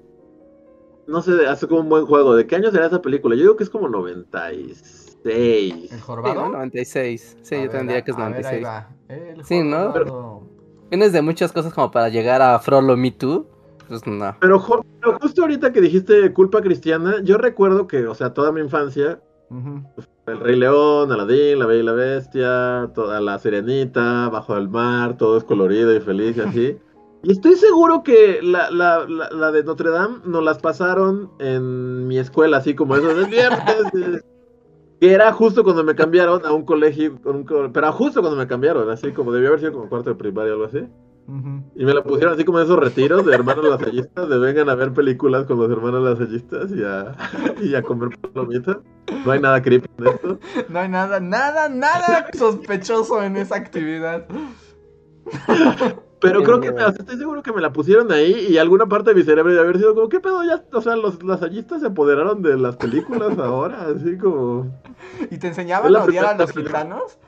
no 1.07 1.20
sé, 1.20 1.46
hace 1.46 1.66
como 1.68 1.80
un 1.82 1.88
buen 1.90 2.07
juego. 2.07 2.34
¿De 2.34 2.46
qué 2.46 2.57
año 2.57 2.70
será 2.70 2.86
esa 2.86 3.03
película? 3.03 3.34
Yo 3.36 3.42
digo 3.42 3.57
que 3.57 3.64
es 3.64 3.70
como 3.70 3.88
96. 3.88 4.99
¿El 5.24 5.88
Sí, 5.88 5.88
jorobado? 6.00 6.34
¿no? 6.46 6.48
96. 6.52 7.36
Sí, 7.42 7.54
A 7.56 7.64
yo 7.66 7.80
diría 7.80 8.02
que 8.02 8.10
es 8.10 8.16
a 8.16 8.28
ver, 8.28 8.46
ahí 8.46 8.60
96. 8.62 8.64
va. 8.64 8.88
El 9.08 9.44
Sí, 9.44 9.62
¿no? 9.62 9.92
jorobado. 9.92 10.42
Tienes 10.88 11.12
de 11.12 11.22
muchas 11.22 11.52
cosas 11.52 11.72
como 11.72 11.90
para 11.90 12.08
llegar 12.08 12.42
a 12.42 12.58
Frollo 12.58 12.96
Me 12.96 13.10
Too. 13.12 13.46
Pues 13.88 14.06
no. 14.06 14.36
Pero, 14.40 14.64
pero 15.00 15.18
justo 15.20 15.42
ahorita 15.42 15.72
que 15.72 15.80
dijiste 15.80 16.32
culpa 16.32 16.60
cristiana, 16.62 17.16
yo 17.22 17.38
recuerdo 17.38 17.86
que, 17.86 18.06
o 18.06 18.14
sea, 18.14 18.32
toda 18.34 18.52
mi 18.52 18.60
infancia, 18.60 19.20
Ujú. 19.50 19.82
El 20.26 20.38
Rey 20.38 20.54
León, 20.56 21.10
Aladín, 21.10 21.58
La 21.58 21.66
Bella 21.66 21.80
y 21.80 21.84
la 21.84 21.92
Bestia, 21.92 22.90
toda 22.94 23.20
la 23.20 23.36
Sirenita, 23.40 24.28
Bajo 24.28 24.56
el 24.56 24.68
Mar, 24.68 25.16
todo 25.16 25.36
es 25.36 25.42
colorido 25.42 25.92
y 25.94 26.00
feliz 26.00 26.36
y 26.36 26.40
así. 26.40 26.78
Y 27.22 27.32
estoy 27.32 27.54
seguro 27.56 28.02
que 28.02 28.38
la, 28.42 28.70
la, 28.70 29.04
la, 29.06 29.28
la 29.30 29.52
de 29.52 29.62
Notre 29.62 29.90
Dame 29.90 30.20
nos 30.24 30.42
las 30.42 30.58
pasaron 30.58 31.30
en 31.38 32.06
mi 32.08 32.18
escuela, 32.18 32.56
así 32.56 32.74
como 32.74 32.96
eso 32.96 33.08
de 33.14 33.26
viernes. 33.26 34.24
Que 35.01 35.12
era 35.12 35.32
justo 35.32 35.64
cuando 35.64 35.82
me 35.82 35.94
cambiaron 35.94 36.44
a 36.44 36.53
un 36.53 36.64
colegio, 36.64 37.18
un 37.24 37.44
co- 37.44 37.70
pero 37.72 37.90
justo 37.92 38.20
cuando 38.20 38.36
me 38.38 38.46
cambiaron, 38.46 38.90
así 38.90 39.12
como 39.12 39.32
debió 39.32 39.48
haber 39.48 39.61
sido 39.61 39.72
como 39.72 39.88
cuarto 39.88 40.11
de 40.11 40.16
primaria 40.16 40.53
o 40.53 40.55
algo 40.57 40.66
así. 40.66 40.86
Y 41.76 41.84
me 41.84 41.94
la 41.94 42.03
pusieron 42.03 42.34
así 42.34 42.44
como 42.44 42.59
en 42.59 42.64
esos 42.64 42.76
retiros 42.78 43.24
de 43.24 43.32
hermanos 43.32 43.64
lasallistas, 43.64 44.28
de 44.28 44.36
vengan 44.38 44.68
a 44.68 44.74
ver 44.74 44.92
películas 44.92 45.46
con 45.46 45.59
los 45.59 45.70
hermanos 45.70 46.03
lasallistas 46.03 46.72
y 46.72 46.82
a, 46.82 47.14
y 47.62 47.74
a 47.76 47.82
comer 47.82 48.11
palomitas. 48.18 48.78
No 49.24 49.30
hay 49.30 49.40
nada 49.40 49.62
creepy 49.62 49.88
en 49.98 50.07
esto. 50.09 50.38
No 50.68 50.78
hay 50.80 50.88
nada, 50.88 51.20
nada, 51.20 51.68
nada 51.68 52.26
sospechoso 52.36 53.22
en 53.22 53.36
esa 53.36 53.55
actividad. 53.57 54.26
Pero 56.20 56.40
Qué 56.40 56.44
creo 56.44 56.60
que 56.60 56.72
me, 56.72 56.86
estoy 56.86 57.16
seguro 57.16 57.42
que 57.42 57.52
me 57.52 57.60
la 57.60 57.72
pusieron 57.72 58.12
ahí 58.12 58.48
y 58.50 58.58
alguna 58.58 58.86
parte 58.86 59.10
de 59.10 59.16
mi 59.16 59.22
cerebro 59.22 59.52
de 59.52 59.60
haber 59.60 59.78
sido 59.78 59.94
como, 59.94 60.08
¿qué 60.08 60.20
pedo? 60.20 60.44
Ya, 60.44 60.62
o 60.72 60.80
sea, 60.82 60.96
los 60.96 61.22
lasallistas 61.22 61.80
se 61.80 61.86
apoderaron 61.86 62.42
de 62.42 62.58
las 62.58 62.76
películas 62.76 63.38
ahora, 63.38 63.86
así 63.94 64.18
como... 64.18 64.66
¿Y 65.30 65.38
te 65.38 65.48
enseñaban 65.48 65.94
a 65.96 66.04
odiar 66.04 66.26
a 66.26 66.34
los 66.34 66.52
gitanos? 66.52 67.18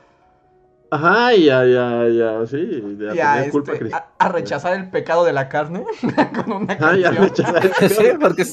Ajá, 0.91 1.33
y 1.33 1.45
ya, 1.45 1.65
ya, 1.65 2.07
ya, 2.07 2.45
sí, 2.45 2.97
ya 2.99 3.15
Y 3.15 3.19
a, 3.19 3.33
tenía 3.33 3.51
culpa 3.51 3.73
este, 3.73 3.95
a, 3.95 4.09
a 4.19 4.29
rechazar 4.29 4.75
el 4.75 4.91
pecado 4.91 5.25
de 5.25 5.33
la 5.33 5.49
carne 5.49 5.85
con 6.45 6.51
una 6.51 6.75
rechazar 6.75 7.65
el 7.65 7.89
Sí, 7.89 8.05
porque 8.21 8.45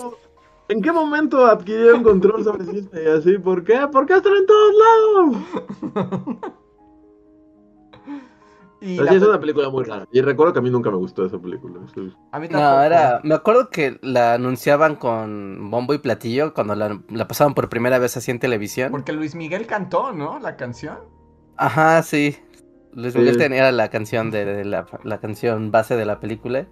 ¿En 0.70 0.80
qué 0.80 0.92
momento 0.92 1.44
adquirieron 1.46 2.04
control 2.04 2.44
sobre 2.44 2.64
Disney? 2.64 3.06
Así, 3.08 3.36
¿por 3.38 3.64
qué? 3.64 3.88
Porque 3.90 4.14
están 4.14 4.34
en 4.34 4.46
todos 4.46 4.74
lados. 5.92 6.54
Y 8.80 8.94
Así 8.98 9.04
la 9.04 9.12
es 9.12 9.22
una 9.22 9.38
película 9.40 9.68
muy 9.68 9.84
rara. 9.84 10.06
Y 10.10 10.20
recuerdo 10.22 10.52
que 10.52 10.58
a 10.60 10.62
mí 10.62 10.70
nunca 10.70 10.90
me 10.90 10.96
gustó 10.96 11.26
esa 11.26 11.38
película. 11.38 11.80
Sí. 11.94 12.12
a 12.32 12.40
mí 12.40 12.48
tampoco. 12.48 12.74
No, 12.76 12.82
era. 12.82 13.20
Me 13.22 13.34
acuerdo 13.34 13.68
que 13.70 13.98
la 14.02 14.34
anunciaban 14.34 14.96
con 14.96 15.70
bombo 15.70 15.92
y 15.94 15.98
platillo 15.98 16.54
cuando 16.54 16.74
la, 16.74 17.00
la 17.08 17.28
pasaban 17.28 17.54
por 17.54 17.68
primera 17.68 17.98
vez 17.98 18.16
así 18.16 18.30
en 18.30 18.38
televisión. 18.38 18.90
Porque 18.90 19.12
Luis 19.12 19.34
Miguel 19.34 19.66
cantó, 19.66 20.12
¿no? 20.12 20.38
La 20.38 20.56
canción. 20.56 20.98
Ajá, 21.56 22.02
sí. 22.02 22.36
Luis 22.94 23.12
Sí. 23.12 23.18
Miguel 23.18 23.36
tenía 23.38 23.70
la 23.70 23.88
canción 23.88 24.30
de, 24.30 24.44
de 24.44 24.64
la, 24.64 24.86
la 25.04 25.20
canción 25.20 25.70
base 25.70 25.96
de 25.96 26.06
la 26.06 26.18
película. 26.20 26.66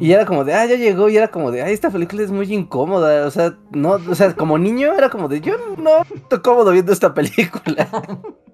Y 0.00 0.10
era 0.10 0.26
como 0.26 0.42
de, 0.42 0.54
ah, 0.54 0.66
ya 0.66 0.74
llegó, 0.74 1.08
y 1.08 1.16
era 1.16 1.28
como 1.28 1.52
de, 1.52 1.62
ay, 1.62 1.72
esta 1.72 1.90
película 1.90 2.22
es 2.22 2.32
muy 2.32 2.52
incómoda. 2.52 3.24
O 3.26 3.30
sea, 3.30 3.56
no, 3.70 3.92
o 4.10 4.14
sea, 4.16 4.34
como 4.34 4.58
niño 4.58 4.92
era 4.92 5.08
como 5.08 5.28
de, 5.28 5.40
yo 5.40 5.54
no 5.76 6.02
estoy 6.16 6.40
cómodo 6.40 6.72
viendo 6.72 6.92
esta 6.92 7.14
película. 7.14 7.88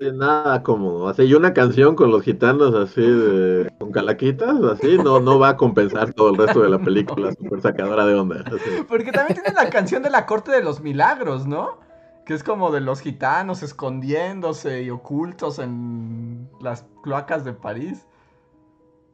Nada 0.00 0.62
cómodo. 0.62 1.08
Así, 1.08 1.24
y 1.24 1.34
una 1.34 1.52
canción 1.52 1.94
con 1.94 2.10
los 2.10 2.22
gitanos 2.22 2.74
así 2.74 3.02
de. 3.02 3.70
con 3.78 3.92
calaquitas, 3.92 4.56
así, 4.64 4.96
no, 4.96 5.20
no 5.20 5.38
va 5.38 5.50
a 5.50 5.56
compensar 5.58 6.14
todo 6.14 6.30
el 6.30 6.38
resto 6.38 6.62
de 6.62 6.70
la 6.70 6.78
película 6.78 7.32
super 7.32 7.60
sacadora 7.60 8.06
de 8.06 8.14
onda. 8.14 8.42
Porque 8.88 9.12
también 9.12 9.34
tiene 9.34 9.54
la 9.54 9.68
canción 9.68 10.02
de 10.02 10.08
la 10.08 10.24
corte 10.24 10.52
de 10.52 10.62
los 10.62 10.80
milagros, 10.80 11.46
¿no? 11.46 11.80
Que 12.24 12.32
es 12.32 12.42
como 12.42 12.70
de 12.70 12.80
los 12.80 13.00
gitanos 13.00 13.62
escondiéndose 13.62 14.82
y 14.82 14.90
ocultos 14.90 15.58
en 15.58 16.48
las 16.62 16.86
cloacas 17.02 17.44
de 17.44 17.52
París. 17.52 18.06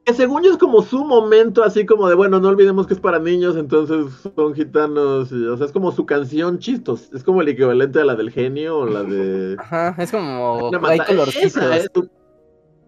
Que 0.07 0.14
según 0.14 0.44
yo 0.44 0.52
es 0.52 0.57
como 0.57 0.82
su 0.82 1.04
momento, 1.04 1.64
así 1.64 1.84
como 1.84 2.09
de, 2.09 2.14
bueno, 2.14 2.38
no 2.38 2.46
olvidemos 2.48 2.86
que 2.86 2.94
es 2.94 3.00
para 3.00 3.18
niños, 3.18 3.57
entonces 3.57 4.07
son 4.36 4.54
gitanos. 4.54 5.32
y, 5.32 5.44
o 5.46 5.57
sea, 5.57 5.66
es 5.66 5.72
como 5.72 5.90
su 5.90 6.07
canción 6.07 6.61
chistos. 6.61 7.11
Es 7.12 7.24
como 7.24 7.42
el 7.42 7.48
equivalente 7.48 8.00
a 8.00 8.04
la 8.04 8.14
del 8.14 8.30
genio 8.30 8.78
o 8.78 8.86
la 8.86 9.02
de. 9.02 9.57
Ajá, 9.59 9.96
es 9.98 10.12
como, 10.12 10.70
hay. 10.84 11.00
Esa 11.42 11.76
es, 11.76 11.88
su- 11.92 12.09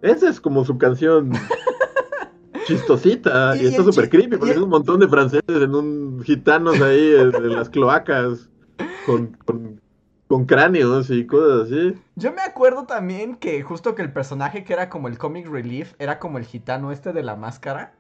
esa 0.00 0.28
es 0.30 0.40
como 0.40 0.64
su 0.64 0.78
canción 0.78 1.32
chistosita. 2.66 3.56
Y- 3.56 3.66
está 3.66 3.82
súper 3.82 4.04
chi- 4.04 4.10
creepy 4.10 4.36
porque 4.36 4.52
es 4.54 4.58
un 4.60 4.68
montón 4.70 5.00
de 5.00 5.08
franceses 5.08 5.42
en 5.62 5.74
un 5.74 6.22
gitanos 6.22 6.80
ahí 6.80 7.14
en, 7.16 7.34
en 7.34 7.54
las 7.54 7.68
cloacas 7.68 8.48
con, 9.06 9.36
con, 9.44 9.80
con 10.28 10.44
cráneos 10.46 11.10
y 11.10 11.26
cosas 11.26 11.66
así. 11.66 11.94
Yo 12.16 12.32
me 12.32 12.42
acuerdo 12.42 12.84
también 12.86 13.36
que 13.36 13.62
justo 13.62 13.94
que 13.94 14.02
el 14.02 14.12
personaje 14.12 14.64
que 14.64 14.72
era 14.74 14.88
como 14.90 15.08
el 15.08 15.18
comic 15.18 15.48
relief 15.48 15.94
era 15.98 16.18
como 16.18 16.38
el 16.38 16.44
gitano 16.44 16.92
este 16.92 17.12
de 17.12 17.22
la 17.22 17.36
máscara. 17.36 17.94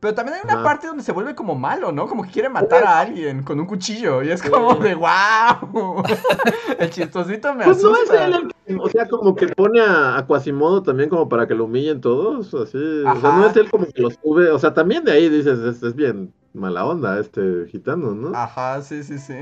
Pero 0.00 0.14
también 0.14 0.36
hay 0.36 0.42
una 0.44 0.62
parte 0.62 0.86
donde 0.86 1.02
se 1.02 1.10
vuelve 1.12 1.34
como 1.34 1.56
malo, 1.56 1.90
¿no? 1.90 2.06
Como 2.06 2.22
que 2.22 2.30
quiere 2.30 2.48
matar 2.48 2.84
a 2.84 3.00
alguien 3.00 3.42
con 3.42 3.58
un 3.58 3.66
cuchillo. 3.66 4.22
Y 4.22 4.30
es 4.30 4.42
como 4.42 4.76
de 4.76 4.94
wow. 4.94 6.02
el 6.78 6.90
chistosito 6.90 7.54
me 7.54 7.64
Pues 7.64 7.78
no 7.82 7.96
es 7.96 8.10
asusta. 8.10 8.24
él 8.24 8.34
el 8.34 8.48
que, 8.48 8.76
o 8.76 8.88
sea, 8.88 9.08
como 9.08 9.34
que 9.34 9.48
pone 9.48 9.80
a, 9.80 10.16
a 10.18 10.26
Quasimodo 10.26 10.82
también 10.82 11.08
como 11.10 11.28
para 11.28 11.46
que 11.48 11.54
lo 11.54 11.64
humillen 11.64 12.00
todos, 12.00 12.54
así. 12.54 12.78
O 12.78 13.20
sea, 13.20 13.32
no 13.32 13.46
es 13.46 13.56
él 13.56 13.70
como 13.70 13.86
que 13.86 14.00
lo 14.02 14.10
sube, 14.10 14.50
o 14.50 14.58
sea, 14.58 14.74
también 14.74 15.04
de 15.04 15.12
ahí 15.12 15.28
dices, 15.28 15.58
es, 15.60 15.82
es 15.82 15.94
bien 15.94 16.32
mala 16.54 16.86
onda 16.86 17.18
este 17.18 17.66
gitano, 17.68 18.14
¿no? 18.14 18.32
Ajá, 18.34 18.80
sí, 18.82 19.02
sí, 19.02 19.18
sí. 19.18 19.34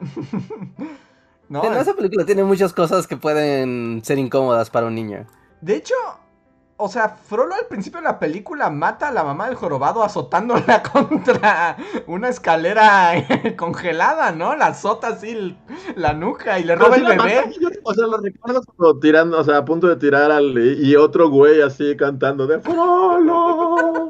no, 1.48 1.62
es- 1.62 1.82
esa 1.82 1.94
película 1.94 2.24
tiene 2.26 2.44
muchas 2.44 2.72
cosas 2.72 3.06
que 3.06 3.16
pueden 3.16 4.00
ser 4.04 4.18
incómodas 4.18 4.70
para 4.70 4.86
un 4.86 4.94
niño. 4.94 5.26
de 5.60 5.76
hecho, 5.76 5.94
o 6.80 6.88
sea, 6.88 7.08
Frollo 7.08 7.54
al 7.54 7.66
principio 7.66 7.98
de 7.98 8.04
la 8.04 8.20
película 8.20 8.70
mata 8.70 9.08
a 9.08 9.12
la 9.12 9.24
mamá 9.24 9.46
del 9.46 9.56
jorobado 9.56 10.04
azotándola 10.04 10.80
contra 10.92 11.76
una 12.06 12.28
escalera 12.28 13.14
congelada, 13.56 14.30
¿no? 14.30 14.54
La 14.54 14.66
azota 14.68 15.08
así 15.08 15.56
la 15.96 16.12
nuca 16.12 16.60
y 16.60 16.64
le 16.64 16.76
roba 16.76 16.94
el 16.94 17.04
bebé. 17.04 17.16
mata, 17.16 17.50
yo, 17.60 17.68
o 17.82 17.94
sea, 17.94 18.06
lo 18.06 18.18
recuerdo 18.18 18.62
como 18.76 18.96
tirando, 19.00 19.40
o 19.40 19.44
sea, 19.44 19.56
a 19.56 19.64
punto 19.64 19.88
de 19.88 19.96
tirar 19.96 20.30
al. 20.30 20.56
Y, 20.80 20.94
otro 20.94 21.28
güey 21.30 21.60
así 21.62 21.96
cantando 21.96 22.46
de 22.46 22.60
Frollo. 22.60 24.06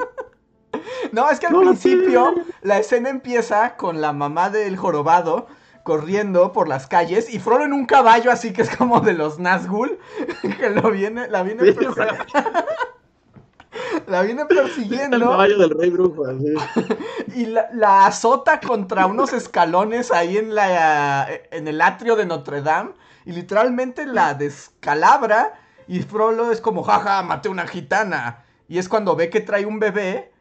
No, 1.13 1.31
es 1.31 1.41
que 1.41 1.47
al 1.47 1.53
No 1.55 1.61
principio 1.61 2.35
la 2.61 2.79
escena 2.79 3.09
empieza 3.09 3.77
con 3.77 4.03
la 4.03 4.13
mamá 4.13 4.51
del 4.51 4.77
jorobado 4.77 5.47
corriendo 5.89 6.53
por 6.53 6.69
las 6.69 6.87
calles 6.87 7.33
y 7.33 7.39
Frollo 7.39 7.65
en 7.65 7.73
un 7.73 7.87
caballo 7.87 8.31
así 8.31 8.53
que 8.53 8.61
es 8.61 8.77
como 8.77 9.01
de 9.01 9.15
los 9.15 9.39
Nazgûl 9.39 9.99
que 10.59 10.69
lo 10.69 10.91
viene, 10.91 11.29
la 11.29 11.43
viene 11.43 11.65
Sí, 11.65 11.73
persiguiendo. 11.73 12.25
la 14.07 14.21
viene 14.21 14.43
El 14.43 14.49
persiguiendo 14.49 15.19
caballo 15.19 15.57
del 15.57 15.71
rey 15.71 15.89
brujo, 15.89 16.27
así. 16.27 16.53
y 17.41 17.47
la, 17.47 17.71
la 17.73 18.05
azota 18.05 18.61
contra 18.61 19.07
unos 19.07 19.33
escalones 19.33 20.13
ahí 20.13 20.37
en 20.37 20.55
la 20.55 21.27
en 21.51 21.67
el 21.67 21.81
atrio 21.81 22.17
de 22.17 22.27
Notre 22.27 22.61
Dame 22.61 22.91
y 23.25 23.33
literalmente 23.33 24.05
la 24.05 24.35
descalabra 24.35 25.55
y 25.87 26.03
Frollo 26.03 26.53
es 26.53 26.61
como, 26.61 26.83
jaja, 26.83 27.23
maté 27.23 27.49
una 27.49 27.67
gitana. 27.67 28.45
Y 28.69 28.77
es 28.77 28.91
cuando 28.91 29.17
ve 29.17 29.31
que 29.31 29.41
trae 29.41 29.65
un 29.65 29.79
bebé 29.79 30.33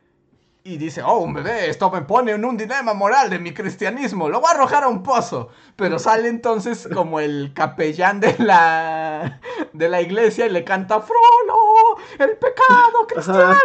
y 0.68 0.78
dice, 0.78 1.02
oh, 1.02 1.20
un 1.20 1.34
bebé, 1.34 1.70
esto 1.70 1.90
me 1.90 2.02
pone 2.02 2.34
en 2.34 2.44
un 2.44 2.58
dilema 2.58 2.94
moral 2.94 3.30
de 3.30 3.40
mi 3.40 3.54
cristianismo, 3.54 4.28
lo 4.28 4.42
voy 4.42 4.50
a 4.50 4.56
arrojar 4.56 4.84
a 4.84 4.90
un 4.90 5.02
pozo. 5.02 5.48
Pero 5.78 5.98
sale 5.98 6.28
entonces 6.28 6.90
como 6.94 7.22
el 7.22 7.52
capellán 7.54 8.20
de 8.20 8.36
la, 8.40 9.40
de 9.72 9.88
la 9.88 10.02
iglesia 10.02 10.46
y 10.46 10.50
le 10.50 10.66
canta, 10.66 11.00
Frollo, 11.00 11.98
el 12.20 12.32
pecado 12.38 13.08
cristiano. 13.08 13.56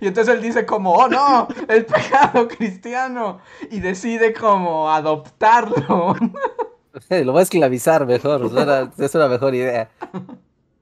Y 0.00 0.08
entonces 0.08 0.34
él 0.34 0.42
dice 0.42 0.66
como, 0.66 0.92
oh 0.92 1.08
no, 1.08 1.48
el 1.68 1.86
pecado 1.86 2.46
cristiano. 2.48 3.38
Y 3.70 3.80
decide 3.80 4.34
como 4.34 4.90
adoptarlo. 4.90 6.14
Lo 7.10 7.32
voy 7.32 7.40
a 7.40 7.42
esclavizar 7.42 8.06
mejor, 8.06 8.50
suena- 8.50 8.92
es 8.98 9.14
una 9.14 9.28
mejor 9.28 9.54
idea. 9.54 9.88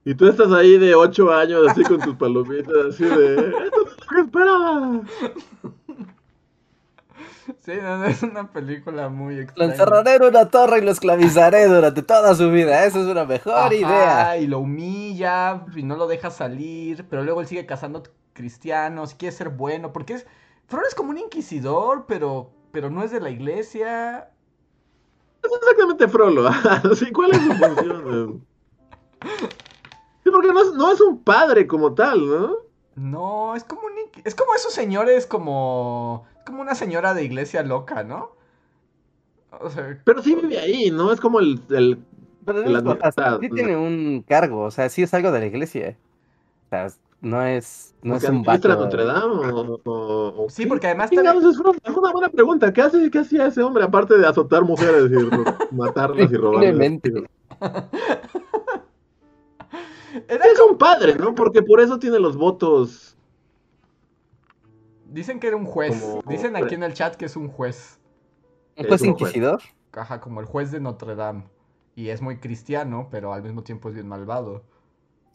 Y 0.04 0.14
tú 0.16 0.26
estás 0.28 0.50
ahí 0.52 0.78
de 0.78 0.96
8 0.96 1.32
años, 1.32 1.68
así 1.68 1.84
con 1.84 2.00
tus 2.00 2.16
palomitas, 2.16 2.74
así 2.90 3.04
de. 3.04 3.36
Esto 3.36 3.84
lo 4.12 4.22
esperaba. 4.22 5.00
Sí, 7.60 7.72
no, 7.80 7.98
no, 7.98 8.04
es 8.06 8.22
una 8.22 8.52
película 8.52 9.08
muy 9.08 9.36
Lo 9.56 9.64
extraña. 9.64 9.72
encerraré 9.72 10.14
en 10.14 10.24
una 10.24 10.48
torre 10.48 10.78
y 10.78 10.82
lo 10.82 10.90
esclavizaré 10.92 11.66
durante 11.66 12.02
toda 12.02 12.34
su 12.34 12.50
vida. 12.50 12.84
Esa 12.84 13.00
es 13.00 13.06
una 13.06 13.24
mejor 13.24 13.74
Ajá, 13.74 13.74
idea. 13.74 14.36
Y 14.38 14.46
lo 14.46 14.60
humilla 14.60 15.64
y 15.74 15.82
no 15.82 15.96
lo 15.96 16.06
deja 16.06 16.30
salir, 16.30 17.04
pero 17.08 17.24
luego 17.24 17.40
él 17.40 17.46
sigue 17.48 17.66
cazando 17.66 18.04
cristianos, 18.32 19.14
quiere 19.14 19.34
ser 19.36 19.48
bueno, 19.50 19.92
porque 19.92 20.14
es... 20.14 20.26
Flor 20.68 20.84
es 20.86 20.94
como 20.94 21.10
un 21.10 21.18
inquisidor, 21.18 22.06
pero, 22.06 22.50
pero 22.70 22.90
no 22.90 23.02
es 23.02 23.10
de 23.10 23.20
la 23.20 23.30
iglesia. 23.30 24.30
Es 25.42 25.50
exactamente 25.52 26.08
Frollo. 26.08 26.46
Así, 26.92 27.10
¿cuál 27.12 27.32
es 27.32 27.42
su 27.42 27.52
función? 27.52 28.46
Sí, 30.24 30.30
porque 30.30 30.52
no 30.52 30.60
es, 30.62 30.72
no 30.74 30.92
es 30.92 31.00
un 31.00 31.22
padre 31.22 31.66
como 31.66 31.94
tal, 31.94 32.24
¿no? 32.24 32.56
No, 32.96 33.54
es 33.56 33.64
como 33.64 33.82
un... 33.82 33.92
Es 34.24 34.34
como 34.34 34.54
esos 34.54 34.72
señores 34.72 35.26
como... 35.26 36.26
Es 36.38 36.44
como 36.44 36.60
una 36.62 36.74
señora 36.74 37.14
de 37.14 37.24
iglesia 37.24 37.62
loca, 37.62 38.02
¿no? 38.04 38.32
O 39.60 39.70
sea, 39.70 39.98
Pero 40.04 40.22
sí 40.22 40.34
vive 40.34 40.58
ahí, 40.58 40.90
¿no? 40.90 41.12
Es 41.12 41.20
como 41.20 41.38
el. 41.40 41.60
el 41.70 41.98
Pero 42.44 42.60
La 42.68 42.80
no 42.80 42.92
es- 42.92 42.98
o 43.02 43.12
sea, 43.12 43.30
neta, 43.32 43.38
sí 43.40 43.50
tiene 43.50 43.76
un 43.76 44.24
cargo, 44.26 44.60
o 44.64 44.70
sea, 44.70 44.88
sí 44.88 45.02
es 45.02 45.12
algo 45.14 45.30
de 45.30 45.40
la 45.40 45.46
iglesia. 45.46 45.96
O 46.66 46.68
sea, 46.70 46.86
no 47.20 47.42
es, 47.44 47.94
no 48.02 48.16
es 48.16 48.24
un 48.24 48.42
vato. 48.42 48.68
Notre 48.68 49.04
Dame 49.04 49.34
o, 49.52 49.80
o- 49.84 50.44
o 50.44 50.48
Sí, 50.50 50.62
qué? 50.62 50.68
porque 50.68 50.86
además 50.88 51.10
¿Qué 51.10 51.16
también- 51.16 51.46
es 51.50 51.56
Frollo? 51.58 51.78
Es 51.84 51.94
una 51.96 52.12
buena 52.12 52.28
pregunta. 52.30 52.72
¿Qué, 52.72 52.80
hace, 52.82 53.10
¿Qué 53.10 53.18
hacía 53.18 53.46
ese 53.46 53.62
hombre 53.62 53.84
aparte 53.84 54.16
de 54.18 54.26
azotar 54.26 54.62
mujeres 54.64 55.10
y 55.12 55.16
matarlas 55.74 56.32
y 56.32 56.34
robarlas? 56.36 57.00
Era 60.28 60.44
Es 60.44 60.60
un 60.60 60.76
padre, 60.78 61.14
¿no? 61.14 61.34
Porque 61.34 61.62
por 61.62 61.80
eso 61.80 61.98
tiene 61.98 62.18
los 62.18 62.36
votos. 62.36 63.16
Dicen 65.06 65.40
que 65.40 65.48
era 65.48 65.56
un 65.56 65.66
juez. 65.66 66.00
Como- 66.00 66.22
Dicen 66.26 66.56
aquí 66.56 66.74
en 66.74 66.82
el 66.82 66.94
chat 66.94 67.16
que 67.16 67.26
es 67.26 67.36
un 67.36 67.48
juez. 67.48 67.98
¿Un 68.76 68.86
juez 68.86 69.02
inquisidor? 69.04 69.60
Ajá, 69.92 70.20
como 70.20 70.40
el 70.40 70.46
juez 70.46 70.70
de 70.70 70.80
Notre 70.80 71.14
Dame. 71.14 71.44
Y 71.94 72.08
es 72.08 72.22
muy 72.22 72.38
cristiano, 72.38 73.08
pero 73.10 73.34
al 73.34 73.42
mismo 73.42 73.62
tiempo 73.62 73.88
es 73.88 73.94
bien 73.94 74.08
malvado. 74.08 74.62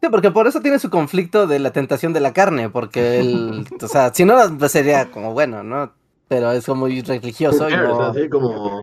Sí, 0.01 0.09
porque 0.09 0.31
por 0.31 0.47
eso 0.47 0.61
tiene 0.61 0.79
su 0.79 0.89
conflicto 0.89 1.45
de 1.47 1.59
la 1.59 1.71
tentación 1.71 2.13
de 2.13 2.19
la 2.19 2.33
carne, 2.33 2.69
porque 2.69 3.19
él, 3.19 3.67
o 3.81 3.87
sea, 3.87 4.13
si 4.13 4.25
no 4.25 4.35
pues 4.57 4.71
sería 4.71 5.11
como 5.11 5.33
bueno, 5.33 5.63
¿no? 5.63 5.93
Pero 6.27 6.51
es 6.51 6.65
como 6.65 6.81
muy 6.81 7.01
religioso 7.01 7.69
y 7.69 7.75
no... 7.75 8.01
Así 8.01 8.29
como. 8.29 8.81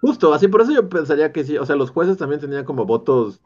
Justo, 0.00 0.34
así 0.34 0.48
por 0.48 0.62
eso 0.62 0.72
yo 0.72 0.88
pensaría 0.88 1.32
que 1.32 1.44
sí. 1.44 1.56
O 1.56 1.64
sea, 1.64 1.76
los 1.76 1.90
jueces 1.90 2.18
también 2.18 2.40
tenían 2.40 2.64
como 2.64 2.84
votos 2.84 3.40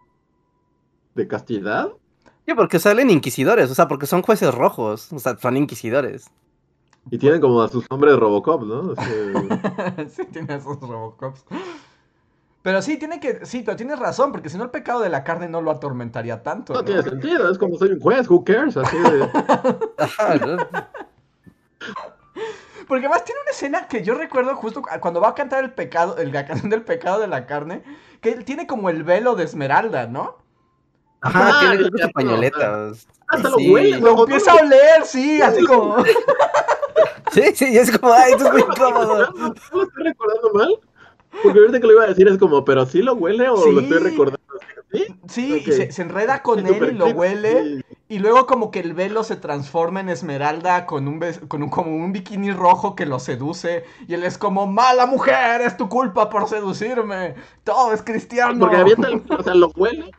de 1.17 1.27
castidad. 1.27 1.89
Sí, 2.47 2.55
porque 2.55 2.79
salen 2.79 3.11
inquisidores, 3.11 3.71
o 3.71 3.75
sea, 3.75 3.89
porque 3.89 4.07
son 4.07 4.23
jueces 4.23 4.55
rojos, 4.55 5.13
o 5.13 5.19
sea, 5.19 5.37
son 5.37 5.57
inquisidores. 5.57 6.31
Y 7.11 7.19
tienen 7.19 7.41
como 7.41 7.63
a 7.63 7.69
sus 7.69 7.89
nombres 7.91 8.15
de 8.15 8.21
Robocop, 8.21 8.63
¿no? 8.63 8.95
Sí, 10.09 10.25
tiene 10.33 10.55
esos 10.57 10.79
Robocops. 10.81 11.45
Pero 12.63 12.83
sí, 12.83 12.99
tiene 12.99 13.21
que. 13.21 13.47
Sí, 13.47 13.63
pero 13.65 13.77
tienes 13.77 13.99
razón, 13.99 14.33
porque 14.33 14.49
si 14.49 14.59
no 14.59 14.65
el 14.65 14.71
pecado 14.71 15.01
de 15.01 15.09
la 15.09 15.23
carne 15.23 15.49
no 15.49 15.61
lo 15.61 15.71
atormentaría 15.71 16.43
tanto. 16.43 16.73
no 16.73 16.81
¿no? 16.81 16.85
tiene 16.85 17.03
sentido, 17.03 17.49
es 17.51 17.59
como 17.59 17.77
soy 17.77 17.91
un 17.93 18.01
juez, 18.01 18.29
who 18.29 18.45
cares? 18.45 18.77
Así 18.77 18.97
de. 18.99 19.29
Porque 22.89 23.07
además 23.07 23.25
tiene 23.25 23.41
una 23.41 23.51
escena 23.51 23.89
que 23.89 24.03
yo 24.05 24.15
recuerdo 24.15 24.55
justo 24.55 24.83
cu- 24.83 24.89
cuando 25.01 25.21
va 25.21 25.31
a 25.31 25.35
cantar 25.35 25.65
el 25.65 25.73
pecado, 25.73 26.19
el, 26.19 26.33
la 26.33 26.47
canción 26.47 26.71
del 26.71 26.83
pecado 26.83 27.21
de 27.21 27.27
la 27.27 27.47
carne, 27.47 27.83
que 28.21 28.31
él 28.31 28.45
tiene 28.45 28.67
como 28.67 28.91
el 28.91 29.03
velo 29.03 29.35
de 29.35 29.45
esmeralda, 29.45 30.07
¿no? 30.07 30.37
Ajá, 31.27 31.61
tiene 31.61 31.77
ya, 31.85 31.91
muchas 31.91 32.07
ya, 32.09 32.13
pañoletas. 32.13 33.07
Hasta 33.29 33.51
Sí. 33.51 33.67
lo 33.67 33.73
huele, 33.73 34.01
Lo 34.01 34.19
empieza 34.21 34.53
a 34.53 34.57
oler, 34.57 35.05
sí, 35.05 35.41
así 35.43 35.65
como. 35.65 35.97
Sí, 37.33 37.43
sí, 37.55 37.67
y 37.73 37.77
es 37.79 37.97
como, 37.99 38.13
ay, 38.13 38.33
esto 38.33 38.47
es 38.47 38.53
muy 38.53 38.63
incómodo. 38.71 39.29
¿No 39.37 39.55
lo 39.73 39.83
estoy 39.83 40.05
recordando 40.05 40.53
mal? 40.55 40.79
Porque 41.43 41.59
ahorita 41.59 41.81
que 41.81 41.87
lo 41.87 41.93
iba 41.93 42.05
a 42.05 42.09
decir 42.09 42.29
es 42.29 42.39
como, 42.39 42.65
¿pero 42.65 42.87
sí 42.87 43.03
lo 43.03 43.15
huele 43.15 43.49
o 43.49 43.57
Sí. 43.59 43.73
lo 43.73 43.81
estoy 43.81 43.99
recordando 43.99 44.41
así? 44.57 44.67
¿Sí? 44.93 45.07
Sí, 45.29 45.65
y 45.67 45.73
se, 45.73 45.93
se 45.93 46.03
enreda 46.03 46.43
con 46.43 46.65
Sí, 46.67 46.73
él 46.73 46.91
y 46.93 46.95
lo 46.95 47.07
huele. 47.09 47.63
sí. 47.63 47.85
Y 48.09 48.21
luego 48.21 48.47
como 48.47 48.71
que 48.71 48.79
el 48.79 48.95
velo 48.95 49.25
se 49.25 49.35
transforma 49.35 49.99
en 49.99 50.09
esmeralda 50.09 50.87
con 50.87 51.09
un, 51.09 51.21
con 51.49 51.65
un, 51.65 51.69
como 51.69 51.91
un 51.97 52.13
bikini 52.13 52.53
rojo 52.53 52.95
que 52.95 53.05
lo 53.05 53.19
seduce. 53.19 53.85
Y 54.07 54.15
él 54.15 54.23
es 54.23 54.39
como, 54.39 54.67
mala 54.69 55.07
mujer, 55.07 55.61
es 55.61 55.77
tu 55.77 55.89
culpa 55.89 56.31
por 56.31 56.49
seducirme. 56.49 57.35
Todo 57.65 57.93
es 57.93 58.03
cristiano. 58.03 58.61
Porque 58.61 58.77
avienta 58.77 59.09
el, 59.09 59.23
o 59.29 59.43
sea, 59.43 59.55
lo 59.57 59.69
huele, 59.77 60.13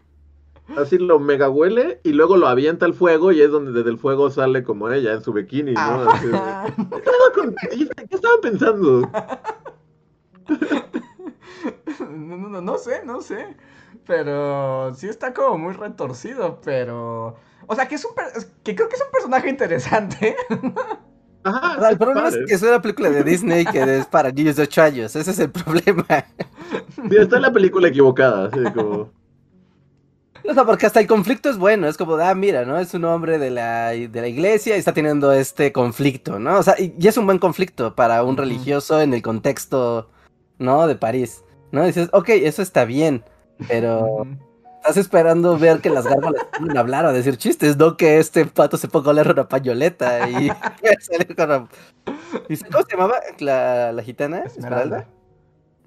así 0.75 0.97
lo 0.97 1.19
mega 1.19 1.49
huele, 1.49 1.99
y 2.03 2.11
luego 2.13 2.35
lo 2.37 2.47
avienta 2.47 2.85
al 2.85 2.93
fuego, 2.93 3.31
y 3.31 3.41
es 3.41 3.51
donde 3.51 3.71
desde 3.71 3.89
el 3.89 3.97
fuego 3.97 4.29
sale 4.29 4.63
como 4.63 4.89
ella 4.91 5.13
en 5.13 5.23
su 5.23 5.31
bikini, 5.33 5.73
¿no? 5.73 6.09
Así. 6.09 6.27
¿Qué 6.27 7.31
con- 7.35 7.55
¿Qué 7.55 8.15
estaban 8.15 8.41
pensando? 8.41 9.09
No, 12.09 12.37
no, 12.37 12.49
no, 12.49 12.61
no 12.61 12.77
sé, 12.77 13.01
no 13.05 13.21
sé. 13.21 13.55
Pero 14.05 14.93
sí 14.95 15.07
está 15.07 15.33
como 15.33 15.57
muy 15.57 15.73
retorcido, 15.73 16.61
pero... 16.63 17.35
O 17.67 17.75
sea, 17.75 17.87
que 17.87 17.95
es 17.95 18.05
un... 18.05 18.13
per- 18.15 18.31
que 18.63 18.75
creo 18.75 18.87
que 18.87 18.95
es 18.95 19.01
un 19.01 19.11
personaje 19.11 19.49
interesante. 19.49 20.35
Ajá, 21.43 21.77
O 21.77 21.79
sea, 21.79 21.89
el 21.89 21.97
problema 21.97 22.27
es 22.27 22.37
que 22.45 22.53
es 22.53 22.61
una 22.61 22.81
película 22.81 23.09
de 23.09 23.23
Disney 23.23 23.65
que 23.65 23.97
es 23.99 24.05
para 24.07 24.31
niños 24.31 24.57
de 24.57 24.63
8 24.63 24.81
años, 24.81 25.15
ese 25.15 25.31
es 25.31 25.39
el 25.39 25.49
problema. 25.51 26.05
Sí, 27.09 27.15
está 27.17 27.37
en 27.37 27.41
la 27.43 27.53
película 27.53 27.87
equivocada, 27.87 28.47
así 28.47 28.59
como... 28.73 29.11
O 30.51 30.53
sea, 30.53 30.63
porque 30.65 30.85
hasta 30.85 30.99
el 31.01 31.07
conflicto 31.07 31.49
es 31.49 31.57
bueno, 31.57 31.87
es 31.87 31.97
como, 31.97 32.15
ah, 32.15 32.33
mira, 32.33 32.63
¿no? 32.63 32.79
Es 32.79 32.93
un 32.93 33.03
hombre 33.05 33.37
de 33.37 33.49
la, 33.51 33.89
de 33.89 34.21
la 34.21 34.27
iglesia 34.27 34.75
y 34.75 34.79
está 34.79 34.93
teniendo 34.93 35.33
este 35.33 35.73
conflicto, 35.73 36.39
¿no? 36.39 36.57
O 36.59 36.63
sea, 36.63 36.75
y, 36.79 36.93
y 36.97 37.07
es 37.07 37.17
un 37.17 37.25
buen 37.25 37.37
conflicto 37.39 37.95
para 37.95 38.23
un 38.23 38.37
religioso 38.37 39.01
en 39.01 39.13
el 39.13 39.21
contexto, 39.21 40.09
¿no? 40.57 40.87
De 40.87 40.95
París, 40.95 41.43
¿no? 41.71 41.85
dices, 41.85 42.09
ok, 42.13 42.29
eso 42.29 42.61
está 42.61 42.85
bien, 42.85 43.23
pero 43.67 44.25
estás 44.77 44.95
esperando 44.97 45.57
ver 45.57 45.81
que 45.81 45.89
las 45.89 46.05
gárgolas 46.05 46.45
pueden 46.57 46.77
hablar 46.77 47.05
o 47.05 47.11
decir 47.11 47.35
chistes, 47.37 47.75
no 47.75 47.97
que 47.97 48.19
este 48.19 48.45
pato 48.45 48.77
se 48.77 48.87
ponga 48.87 49.07
a 49.07 49.11
oler 49.11 49.29
una 49.31 49.49
pañoleta 49.49 50.29
y 50.29 50.49
salir 51.01 51.35
con 51.35 51.49
la- 51.49 51.67
¿Cómo 52.71 52.83
se 52.87 52.95
llamaba 52.95 53.19
la, 53.39 53.91
la 53.91 54.01
gitana? 54.03 54.43
Esmeralda. 54.45 55.07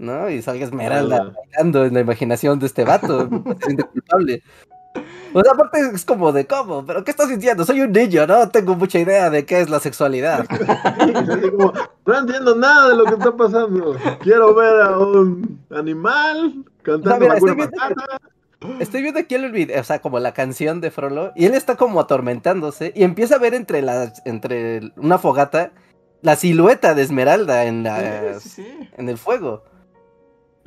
¿No? 0.00 0.30
Y 0.30 0.42
salga 0.42 0.64
Esmeralda 0.64 1.32
bailando 1.36 1.84
en 1.84 1.94
la 1.94 2.00
imaginación 2.00 2.58
de 2.58 2.66
este 2.66 2.84
vato, 2.84 3.28
se 3.60 3.66
siente 3.66 3.84
culpable. 3.84 4.42
O 5.32 5.40
sea, 5.40 5.52
aparte 5.52 5.78
es 5.94 6.04
como 6.04 6.32
de 6.32 6.46
cómo, 6.46 6.84
pero 6.84 7.04
¿qué 7.04 7.12
estás 7.12 7.28
sintiendo? 7.28 7.64
Soy 7.64 7.82
un 7.82 7.92
niño, 7.92 8.26
no 8.26 8.48
tengo 8.48 8.74
mucha 8.74 8.98
idea 8.98 9.30
de 9.30 9.44
qué 9.44 9.60
es 9.60 9.70
la 9.70 9.78
sexualidad. 9.78 10.46
como, 11.56 11.72
no 12.06 12.18
entiendo 12.18 12.56
nada 12.56 12.88
de 12.88 12.96
lo 12.96 13.04
que 13.04 13.14
está 13.14 13.36
pasando. 13.36 13.94
Quiero 14.20 14.52
ver 14.54 14.80
a 14.80 14.98
un 14.98 15.60
animal 15.70 16.64
cantando 16.82 17.26
Hakuna 17.26 17.34
estoy 17.34 19.02
viendo. 19.02 19.14
Estoy 19.14 19.22
aquí 19.22 19.34
el 19.36 19.52
video, 19.52 19.80
o 19.80 19.84
sea, 19.84 20.00
como 20.00 20.18
la 20.18 20.34
canción 20.34 20.80
de 20.80 20.90
Frollo, 20.90 21.32
y 21.36 21.44
él 21.44 21.54
está 21.54 21.76
como 21.76 22.00
atormentándose 22.00 22.92
y 22.96 23.04
empieza 23.04 23.36
a 23.36 23.38
ver 23.38 23.54
entre 23.54 23.82
las, 23.82 24.20
entre 24.26 24.92
una 24.96 25.18
fogata 25.18 25.72
la 26.22 26.36
silueta 26.36 26.94
de 26.94 27.02
Esmeralda 27.02 27.64
en 27.64 27.84
la, 27.84 28.38
Sí, 28.40 28.48
sí, 28.50 28.62
sí. 28.62 28.88
en 28.96 29.08
el 29.08 29.16
fuego. 29.16 29.62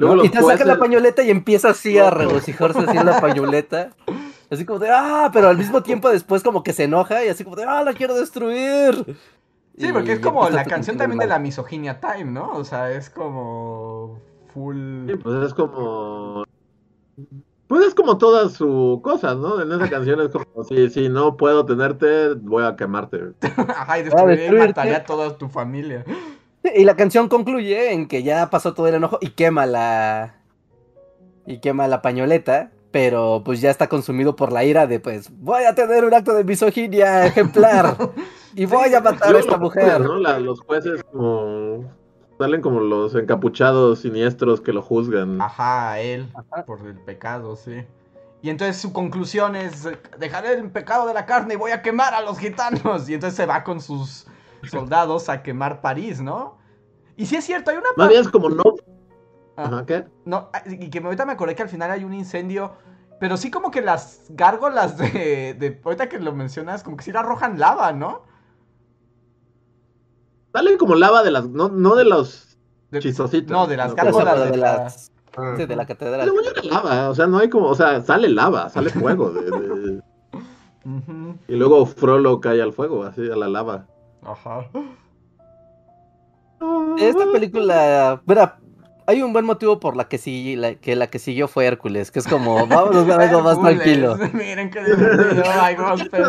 Luego 0.03 0.25
Y 0.25 0.29
te 0.29 0.41
saca 0.41 0.65
la 0.65 0.77
pañoleta 0.77 1.23
y 1.23 1.29
empieza 1.29 1.69
así 1.69 1.97
a 1.97 2.09
regocijarse 2.09 2.79
así 2.79 2.97
en 2.97 3.05
la 3.05 3.21
pañoleta. 3.21 3.89
Así 4.49 4.65
como 4.65 4.77
de, 4.77 4.89
ah, 4.91 5.31
pero 5.33 5.47
al 5.47 5.57
mismo 5.57 5.81
tiempo 5.81 6.11
después 6.11 6.43
como 6.43 6.61
que 6.61 6.73
se 6.73 6.83
enoja 6.83 7.25
y 7.25 7.29
así 7.29 7.43
como 7.43 7.55
de, 7.55 7.63
ah, 7.63 7.81
la 7.83 7.93
quiero 7.93 8.13
destruir. 8.13 9.03
Sí, 9.75 9.87
Y 9.87 9.91
porque 9.91 10.11
es 10.11 10.19
como 10.19 10.47
la 10.47 10.63
canción 10.65 10.95
también 10.95 11.17
de 11.17 11.25
la 11.25 11.39
misoginia 11.39 11.99
time, 11.99 12.25
¿no? 12.25 12.51
O 12.51 12.63
sea, 12.63 12.91
es 12.91 13.09
como 13.09 14.19
full... 14.53 15.07
Sí, 15.07 15.15
pues 15.15 15.47
es 15.47 15.53
como. 15.55 16.43
Pues 17.67 17.87
es 17.87 17.95
como 17.95 18.19
toda 18.19 18.49
su 18.49 19.01
cosa, 19.03 19.33
¿no? 19.33 19.59
En 19.59 19.71
esa 19.71 19.89
canción 19.89 20.21
es 20.21 20.29
como, 20.29 20.63
si, 20.63 20.89
si 20.91 21.09
no 21.09 21.35
puedo 21.35 21.65
tenerte, 21.65 22.35
voy 22.35 22.63
a 22.63 22.75
quemarte. 22.75 23.31
Ajá, 23.57 23.97
y 23.97 24.03
destruiría 24.03 24.47
y 24.49 24.51
mataría 24.51 24.97
a 24.97 25.03
toda 25.03 25.35
tu 25.35 25.49
familia. 25.49 26.05
Y 26.75 26.83
la 26.85 26.95
canción 26.95 27.27
concluye 27.29 27.91
en 27.93 28.07
que 28.07 28.23
ya 28.23 28.49
pasó 28.49 28.73
todo 28.73 28.87
el 28.87 28.95
enojo 28.95 29.17
y 29.21 29.29
quema 29.31 29.65
la. 29.65 30.35
Y 31.45 31.59
quema 31.59 31.87
la 31.87 32.01
pañoleta. 32.01 32.71
Pero 32.91 33.41
pues 33.43 33.59
ya 33.59 33.71
está 33.71 33.89
consumido 33.89 34.35
por 34.35 34.51
la 34.51 34.63
ira 34.63 34.85
de 34.85 34.99
pues 34.99 35.27
voy 35.39 35.63
a 35.63 35.73
tener 35.73 36.05
un 36.05 36.13
acto 36.13 36.33
de 36.35 36.43
misoginia 36.43 37.25
ejemplar. 37.25 37.97
Y 38.55 38.67
voy 38.67 38.93
a 38.93 39.01
matar 39.01 39.35
a 39.35 39.39
esta 39.39 39.57
mujer. 39.57 39.99
¿no? 40.01 40.19
La- 40.19 40.37
los 40.37 40.59
jueces 40.61 41.01
como 41.11 41.91
salen 42.37 42.61
como 42.61 42.81
los 42.81 43.15
encapuchados 43.15 44.01
siniestros 44.01 44.61
que 44.61 44.71
lo 44.71 44.83
juzgan. 44.83 45.41
Ajá, 45.41 45.93
a 45.93 45.99
él, 45.99 46.31
Ajá. 46.35 46.63
por 46.63 46.85
el 46.85 46.93
pecado, 46.99 47.55
sí. 47.55 47.83
Y 48.43 48.51
entonces 48.51 48.77
su 48.77 48.93
conclusión 48.93 49.55
es, 49.55 49.89
dejaré 50.19 50.53
el 50.53 50.69
pecado 50.69 51.07
de 51.07 51.15
la 51.15 51.25
carne 51.25 51.55
y 51.55 51.57
voy 51.57 51.71
a 51.71 51.81
quemar 51.81 52.13
a 52.13 52.21
los 52.21 52.37
gitanos. 52.37 53.09
Y 53.09 53.15
entonces 53.15 53.35
se 53.35 53.47
va 53.47 53.63
con 53.63 53.81
sus 53.81 54.27
soldados 54.69 55.29
a 55.29 55.41
quemar 55.43 55.81
París, 55.81 56.21
¿no? 56.21 56.57
Y 57.15 57.25
sí 57.25 57.35
es 57.35 57.45
cierto, 57.45 57.71
hay 57.71 57.77
una 57.77 58.07
bien 58.07 58.21
es 58.21 58.27
como 58.29 58.49
no. 58.49 58.63
Ajá, 59.55 59.85
¿qué? 59.85 60.05
No, 60.25 60.49
ah, 60.53 60.63
y 60.65 60.89
que 60.89 60.99
ahorita 60.99 61.25
me 61.25 61.33
acordé 61.33 61.55
que 61.55 61.61
al 61.63 61.69
final 61.69 61.91
hay 61.91 62.03
un 62.03 62.13
incendio, 62.13 62.73
pero 63.19 63.37
sí 63.37 63.51
como 63.51 63.69
que 63.69 63.81
las 63.81 64.25
gárgolas 64.29 64.97
de, 64.97 65.53
de 65.59 65.79
ahorita 65.83 66.09
que 66.09 66.19
lo 66.19 66.33
mencionas, 66.33 66.83
como 66.83 66.97
que 66.97 67.03
sí 67.03 67.11
le 67.11 67.19
arrojan 67.19 67.59
lava, 67.59 67.91
¿no? 67.93 68.23
Salen 70.53 70.77
como 70.77 70.95
lava 70.95 71.23
de 71.23 71.31
las. 71.31 71.49
No, 71.49 71.69
no 71.69 71.95
de 71.95 72.05
los 72.05 72.57
De- 72.91 72.99
chistositos. 72.99 73.51
no, 73.51 73.67
de 73.67 73.77
las 73.77 73.89
No, 73.89 73.95
gárgolas 73.95 74.39
de, 74.45 74.51
de 74.51 74.57
la- 74.57 74.77
las- 74.77 75.11
Sí, 75.57 75.65
de 75.65 75.75
la 75.75 75.85
catedral. 75.87 76.29
era 76.31 76.61
lava, 76.75 77.09
o 77.09 77.15
sea, 77.15 77.25
no 77.25 77.39
hay 77.39 77.49
como, 77.49 77.65
o 77.67 77.73
sea, 77.73 78.01
sale 78.03 78.29
lava, 78.29 78.69
sale 78.69 78.91
fuego. 78.91 79.31
de- 79.31 79.99
y 81.47 81.55
luego 81.55 81.87
Frollo 81.87 82.39
cae 82.39 82.61
al 82.61 82.71
fuego, 82.71 83.03
así, 83.03 83.21
a 83.31 83.35
la 83.35 83.47
lava. 83.47 83.87
Ajá. 84.25 84.69
Esta 86.97 87.25
película, 87.31 88.21
mira, 88.25 88.57
hay 89.05 89.21
un 89.21 89.33
buen 89.33 89.45
motivo 89.45 89.79
por 89.79 89.97
la 89.97 90.07
que 90.07 90.17
sí, 90.17 90.55
la, 90.55 90.75
que 90.75 90.95
la 90.95 91.07
que 91.07 91.19
siguió 91.19 91.47
fue 91.47 91.65
Hércules, 91.65 92.11
que 92.11 92.19
es 92.19 92.27
como, 92.27 92.65
vámonos 92.67 93.09
a 93.09 93.15
algo 93.15 93.41
más 93.41 93.59
tranquilo. 93.59 94.17
Miren 94.33 94.69
qué 94.69 94.83
divertido, 94.83 95.43
ay, 95.59 95.75
gospel. 95.75 96.23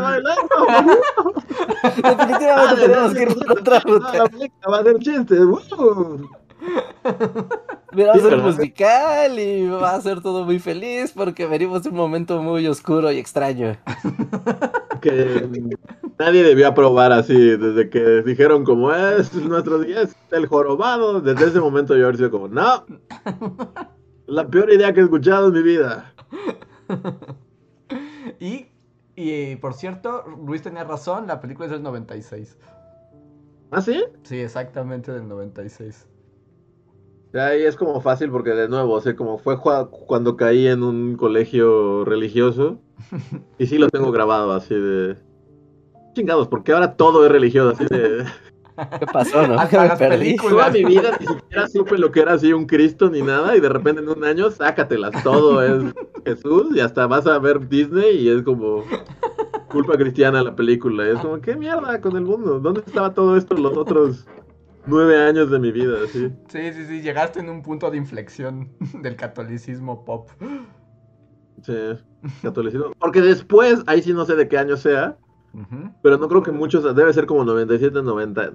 Definitivamente 1.96 2.82
tenemos 2.82 3.14
que 3.14 3.22
ir 3.22 3.34
por 3.34 3.52
otra 3.60 3.80
ruta. 3.80 4.12
La 4.14 4.26
película 4.26 4.68
va 4.68 4.78
a. 4.78 4.82
¡wow! 5.44 6.28
Mira, 7.92 8.08
va 8.08 8.14
a 8.14 8.18
ser 8.18 8.38
musical 8.38 9.38
y 9.38 9.68
va 9.68 9.94
a 9.94 10.00
ser 10.00 10.20
todo 10.20 10.44
muy 10.44 10.58
feliz 10.58 11.12
porque 11.12 11.46
venimos 11.46 11.82
de 11.82 11.90
un 11.90 11.96
momento 11.96 12.42
muy 12.42 12.66
oscuro 12.66 13.12
y 13.12 13.18
extraño. 13.18 13.76
Que 15.00 15.48
nadie 16.18 16.42
debió 16.42 16.68
aprobar 16.68 17.12
así, 17.12 17.34
desde 17.34 17.90
que 17.90 18.22
dijeron 18.22 18.64
como 18.64 18.92
es 18.92 19.34
nuestro 19.34 19.78
día, 19.80 20.02
es 20.02 20.16
el 20.30 20.46
jorobado, 20.46 21.20
desde 21.20 21.46
ese 21.46 21.60
momento 21.60 21.96
yo 21.96 22.04
haber 22.04 22.16
sido 22.16 22.30
como, 22.30 22.48
no, 22.48 22.86
la 24.26 24.48
peor 24.48 24.72
idea 24.72 24.92
que 24.94 25.00
he 25.00 25.04
escuchado 25.04 25.48
en 25.48 25.52
mi 25.52 25.62
vida. 25.62 26.14
Y, 28.40 28.66
y 29.14 29.56
por 29.56 29.74
cierto, 29.74 30.24
Luis 30.44 30.62
tenía 30.62 30.84
razón, 30.84 31.26
la 31.26 31.40
película 31.40 31.66
es 31.66 31.72
del 31.72 31.82
96. 31.82 32.56
¿Ah, 33.70 33.80
sí? 33.80 34.04
Sí, 34.22 34.38
exactamente 34.38 35.12
del 35.12 35.28
96. 35.28 36.06
Ahí 37.34 37.64
es 37.64 37.74
como 37.74 38.00
fácil 38.00 38.30
porque 38.30 38.50
de 38.50 38.68
nuevo, 38.68 38.92
o 38.92 39.00
sea, 39.00 39.16
como 39.16 39.38
fue 39.38 39.58
cuando 39.58 40.36
caí 40.36 40.68
en 40.68 40.82
un 40.84 41.16
colegio 41.16 42.04
religioso 42.04 42.78
y 43.58 43.66
sí 43.66 43.78
lo 43.78 43.88
tengo 43.88 44.12
grabado 44.12 44.52
así 44.52 44.74
de 44.74 45.16
chingados, 46.14 46.46
porque 46.46 46.72
ahora 46.72 46.94
todo 46.94 47.26
es 47.26 47.32
religioso, 47.32 47.70
así 47.70 47.86
de 47.86 48.24
¿Qué 48.98 49.06
pasó, 49.06 49.46
no? 49.46 49.54
Hasta 49.54 49.68
Que 49.68 49.78
me 49.82 49.88
las 49.88 49.98
perdí. 49.98 50.36
toda 50.36 50.70
mi 50.70 50.84
vida 50.84 51.16
ni 51.18 51.26
siquiera 51.26 51.68
supe 51.68 51.98
lo 51.98 52.10
que 52.10 52.20
era 52.20 52.34
así 52.34 52.52
un 52.52 52.66
Cristo 52.66 53.10
ni 53.10 53.22
nada 53.22 53.56
y 53.56 53.60
de 53.60 53.68
repente 53.68 54.00
en 54.00 54.08
un 54.08 54.24
año 54.24 54.50
sácatelas, 54.50 55.22
todo 55.24 55.62
es 55.62 55.92
Jesús 56.24 56.68
y 56.74 56.80
hasta 56.80 57.06
vas 57.06 57.26
a 57.26 57.38
ver 57.38 57.68
Disney 57.68 58.16
y 58.16 58.28
es 58.28 58.42
como 58.42 58.84
culpa 59.70 59.96
cristiana 59.96 60.40
la 60.42 60.54
película, 60.54 61.04
y 61.04 61.10
es 61.10 61.18
como 61.18 61.40
qué 61.40 61.56
mierda 61.56 62.00
con 62.00 62.16
el 62.16 62.22
mundo, 62.22 62.60
¿dónde 62.60 62.82
estaba 62.86 63.12
todo 63.12 63.36
esto 63.36 63.56
los 63.56 63.76
otros 63.76 64.24
nueve 64.86 65.16
años 65.22 65.50
de 65.50 65.58
mi 65.58 65.72
vida? 65.72 66.04
Así? 66.04 66.32
Sí, 66.48 66.72
sí, 66.72 66.86
sí, 66.86 67.00
llegaste 67.02 67.40
en 67.40 67.48
un 67.50 67.62
punto 67.62 67.90
de 67.90 67.96
inflexión 67.96 68.76
del 69.02 69.16
catolicismo 69.16 70.04
pop. 70.04 70.30
Sí, 71.62 71.72
catolicismo. 72.42 72.92
Porque 72.98 73.20
después, 73.20 73.82
ahí 73.86 74.02
sí 74.02 74.12
no 74.12 74.24
sé 74.24 74.34
de 74.36 74.48
qué 74.48 74.58
año 74.58 74.76
sea, 74.76 75.18
pero 76.02 76.18
no 76.18 76.28
creo 76.28 76.42
que 76.42 76.52
muchos, 76.52 76.84
debe 76.96 77.12
ser 77.14 77.26
como 77.26 77.44
97, 77.44 78.02
90, 78.02 78.52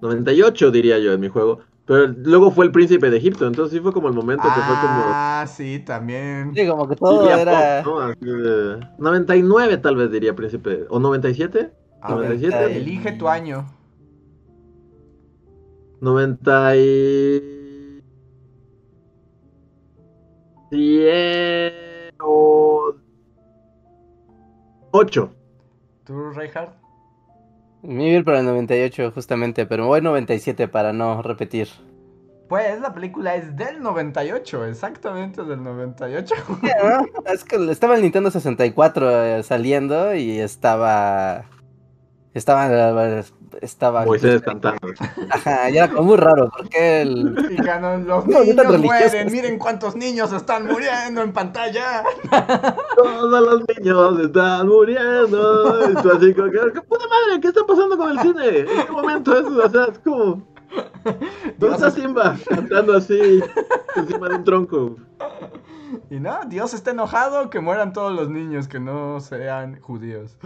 98 0.00 0.70
diría 0.72 0.98
yo 0.98 1.12
en 1.14 1.20
mi 1.20 1.28
juego. 1.28 1.60
Pero 1.86 2.08
luego 2.08 2.50
fue 2.52 2.66
el 2.66 2.72
príncipe 2.72 3.10
de 3.10 3.18
Egipto, 3.18 3.46
entonces 3.48 3.74
sí 3.78 3.80
fue 3.82 3.92
como 3.94 4.08
el 4.08 4.14
momento 4.14 4.52
que 4.52 4.62
fue 4.64 4.78
como... 4.78 5.14
Ah, 5.16 5.46
sí, 5.48 5.80
también. 5.80 6.54
Sí, 6.54 6.66
como 6.68 6.88
que 6.88 6.94
todo 6.96 7.38
era... 7.40 7.44
pop, 7.44 7.74
¿no? 7.84 8.00
Así 8.00 8.24
de- 8.24 8.86
99 8.96 9.78
tal 9.78 9.96
vez 9.96 10.10
diría 10.10 10.36
príncipe, 10.36 10.86
o 10.88 11.00
97, 11.00 11.74
A 12.00 12.14
ver, 12.14 12.46
97. 12.46 12.70
elige 12.70 13.10
tu 13.12 13.28
año. 13.28 13.66
90 16.04 16.76
y... 16.76 18.02
10 20.70 22.12
o... 22.20 22.94
8. 24.90 25.34
¿Tú, 26.04 26.30
Reinhardt? 26.30 26.74
Para 28.24 28.40
el 28.40 28.46
98 28.46 29.12
justamente, 29.12 29.66
pero 29.66 29.84
me 29.84 29.88
voy 29.88 30.00
97 30.02 30.68
para 30.68 30.92
no 30.92 31.22
repetir. 31.22 31.68
Pues 32.48 32.80
la 32.80 32.92
película 32.92 33.34
es 33.36 33.56
del 33.56 33.82
98, 33.82 34.66
exactamente 34.66 35.42
del 35.42 35.62
98. 35.62 36.34
¿no? 36.62 37.32
Es 37.32 37.44
que 37.44 37.56
estaba 37.70 37.96
el 37.96 38.02
Nintendo 38.02 38.30
64 38.30 39.24
eh, 39.24 39.42
saliendo 39.42 40.14
y 40.14 40.38
estaba... 40.38 41.46
Estaba... 42.34 43.22
Estaba... 43.60 44.04
Moisés 44.04 44.42
cantando. 44.42 44.88
Ajá, 45.30 45.70
y 45.70 45.78
era 45.78 45.88
como 45.88 46.02
muy 46.02 46.16
raro, 46.16 46.50
porque 46.56 47.02
el... 47.02 47.48
Y 47.52 47.56
ganó, 47.62 47.96
los 47.98 48.26
No, 48.26 48.42
niños 48.42 48.80
mueren, 48.80 49.30
miren 49.30 49.58
cuántos 49.58 49.94
niños 49.94 50.32
están 50.32 50.66
muriendo 50.66 51.22
en 51.22 51.32
pantalla. 51.32 52.02
Todos 52.96 53.40
los 53.40 53.62
niños 53.76 54.18
están 54.20 54.66
muriendo. 54.66 55.90
Y 55.90 55.94
tú 56.02 56.10
así 56.10 56.34
como 56.34 56.50
¿qué 56.50 56.80
puta 56.82 57.04
madre? 57.08 57.40
¿Qué 57.40 57.48
está 57.48 57.64
pasando 57.64 57.96
con 57.96 58.10
el 58.10 58.18
cine? 58.18 58.58
¿En 58.58 58.86
qué 58.86 58.92
momento 58.92 59.38
es? 59.38 59.46
O 59.46 59.70
sea, 59.70 59.84
es 59.84 59.98
como... 60.00 60.42
¿Dónde 61.58 61.76
está 61.76 61.90
Simba? 61.92 62.36
Cantando 62.48 62.96
así 62.96 63.40
encima 63.94 64.28
de 64.28 64.34
un 64.34 64.44
tronco. 64.44 64.96
Y 66.10 66.18
no, 66.18 66.40
Dios 66.48 66.74
está 66.74 66.90
enojado 66.90 67.50
que 67.50 67.60
mueran 67.60 67.92
todos 67.92 68.12
los 68.12 68.28
niños 68.28 68.66
que 68.66 68.80
no 68.80 69.20
sean 69.20 69.80
judíos. 69.80 70.36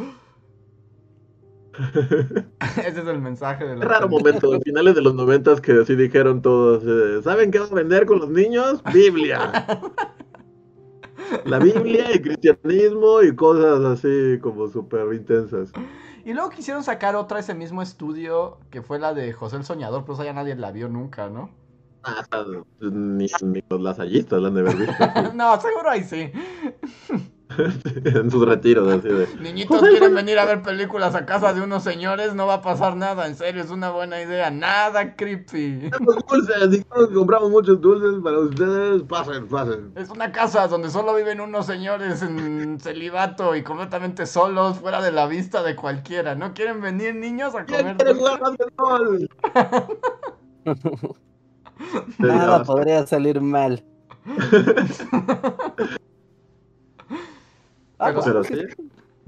Ese 2.78 3.00
es 3.00 3.06
el 3.06 3.20
mensaje 3.20 3.64
de 3.64 3.76
la 3.76 3.84
raro 3.84 4.08
momento, 4.08 4.50
de 4.50 4.60
finales 4.60 4.94
de 4.94 5.02
los 5.02 5.14
noventas 5.14 5.60
que 5.60 5.72
así 5.72 5.94
dijeron 5.94 6.42
todos, 6.42 6.82
eh, 6.84 7.22
¿saben 7.22 7.50
qué 7.50 7.60
van 7.60 7.72
a 7.72 7.74
vender 7.74 8.06
con 8.06 8.18
los 8.18 8.30
niños? 8.30 8.82
Biblia. 8.92 9.66
La 11.44 11.58
Biblia 11.58 12.14
y 12.14 12.22
cristianismo 12.22 13.22
y 13.22 13.34
cosas 13.36 13.84
así 13.84 14.38
como 14.40 14.68
súper 14.68 15.12
intensas. 15.12 15.72
Y 16.24 16.32
luego 16.32 16.50
quisieron 16.50 16.82
sacar 16.82 17.16
otra 17.16 17.40
ese 17.40 17.54
mismo 17.54 17.82
estudio, 17.82 18.58
que 18.70 18.82
fue 18.82 18.98
la 18.98 19.14
de 19.14 19.32
José 19.32 19.56
el 19.56 19.64
Soñador, 19.64 20.04
pero 20.04 20.14
esa 20.14 20.24
ya 20.24 20.32
nadie 20.32 20.54
la 20.56 20.72
vio 20.72 20.88
nunca, 20.88 21.28
¿no? 21.28 21.50
Ah, 22.02 22.24
ni, 22.80 23.26
ni 23.42 23.64
los 23.68 23.80
lasallistas 23.80 24.40
la 24.40 24.48
han 24.48 24.54
de 24.54 24.62
visto 24.62 24.94
así, 24.98 25.30
no, 25.34 25.60
seguro 25.60 25.90
ahí 25.90 26.04
sí. 26.04 26.32
en 28.04 28.30
sus 28.30 28.46
retiros 28.46 28.92
así 28.92 29.08
de... 29.08 29.26
Niñitos 29.40 29.78
José 29.78 29.92
el 29.92 29.98
quieren 29.98 30.14
venir 30.14 30.38
a 30.38 30.44
ver 30.44 30.62
películas 30.62 31.14
a 31.14 31.24
casa 31.24 31.54
de 31.54 31.62
unos 31.62 31.82
señores, 31.82 32.34
no 32.34 32.46
va 32.46 32.54
a 32.54 32.62
pasar 32.62 32.96
nada, 32.96 33.26
en 33.26 33.36
serio, 33.36 33.62
es 33.62 33.70
una 33.70 33.90
buena 33.90 34.20
idea, 34.20 34.50
nada 34.50 35.14
creepy. 35.16 35.90
Dulces, 36.28 36.70
dijimos 36.70 37.08
que 37.08 37.14
compramos 37.14 37.50
muchos 37.50 37.80
dulces 37.80 38.22
para 38.22 38.38
ustedes, 38.38 39.02
pasen, 39.04 39.48
pasen. 39.48 39.92
Es 39.96 40.10
una 40.10 40.30
casa 40.30 40.68
donde 40.68 40.90
solo 40.90 41.14
viven 41.14 41.40
unos 41.40 41.66
señores 41.66 42.22
en 42.22 42.78
celibato 42.80 43.56
y 43.56 43.62
completamente 43.62 44.26
solos, 44.26 44.78
fuera 44.78 45.00
de 45.00 45.12
la 45.12 45.26
vista 45.26 45.62
de 45.62 45.74
cualquiera. 45.74 46.34
¿No 46.34 46.52
quieren 46.52 46.80
venir 46.80 47.14
niños 47.14 47.54
a 47.54 47.64
¿Quién 47.64 47.96
comer? 47.96 48.16
dulces? 48.16 49.28
Nada 52.18 52.62
podría 52.64 53.06
salir 53.06 53.40
mal. 53.40 53.82
Ah, 57.98 58.08
Pero- 58.10 58.22
Pero 58.24 58.44
sí, 58.44 58.54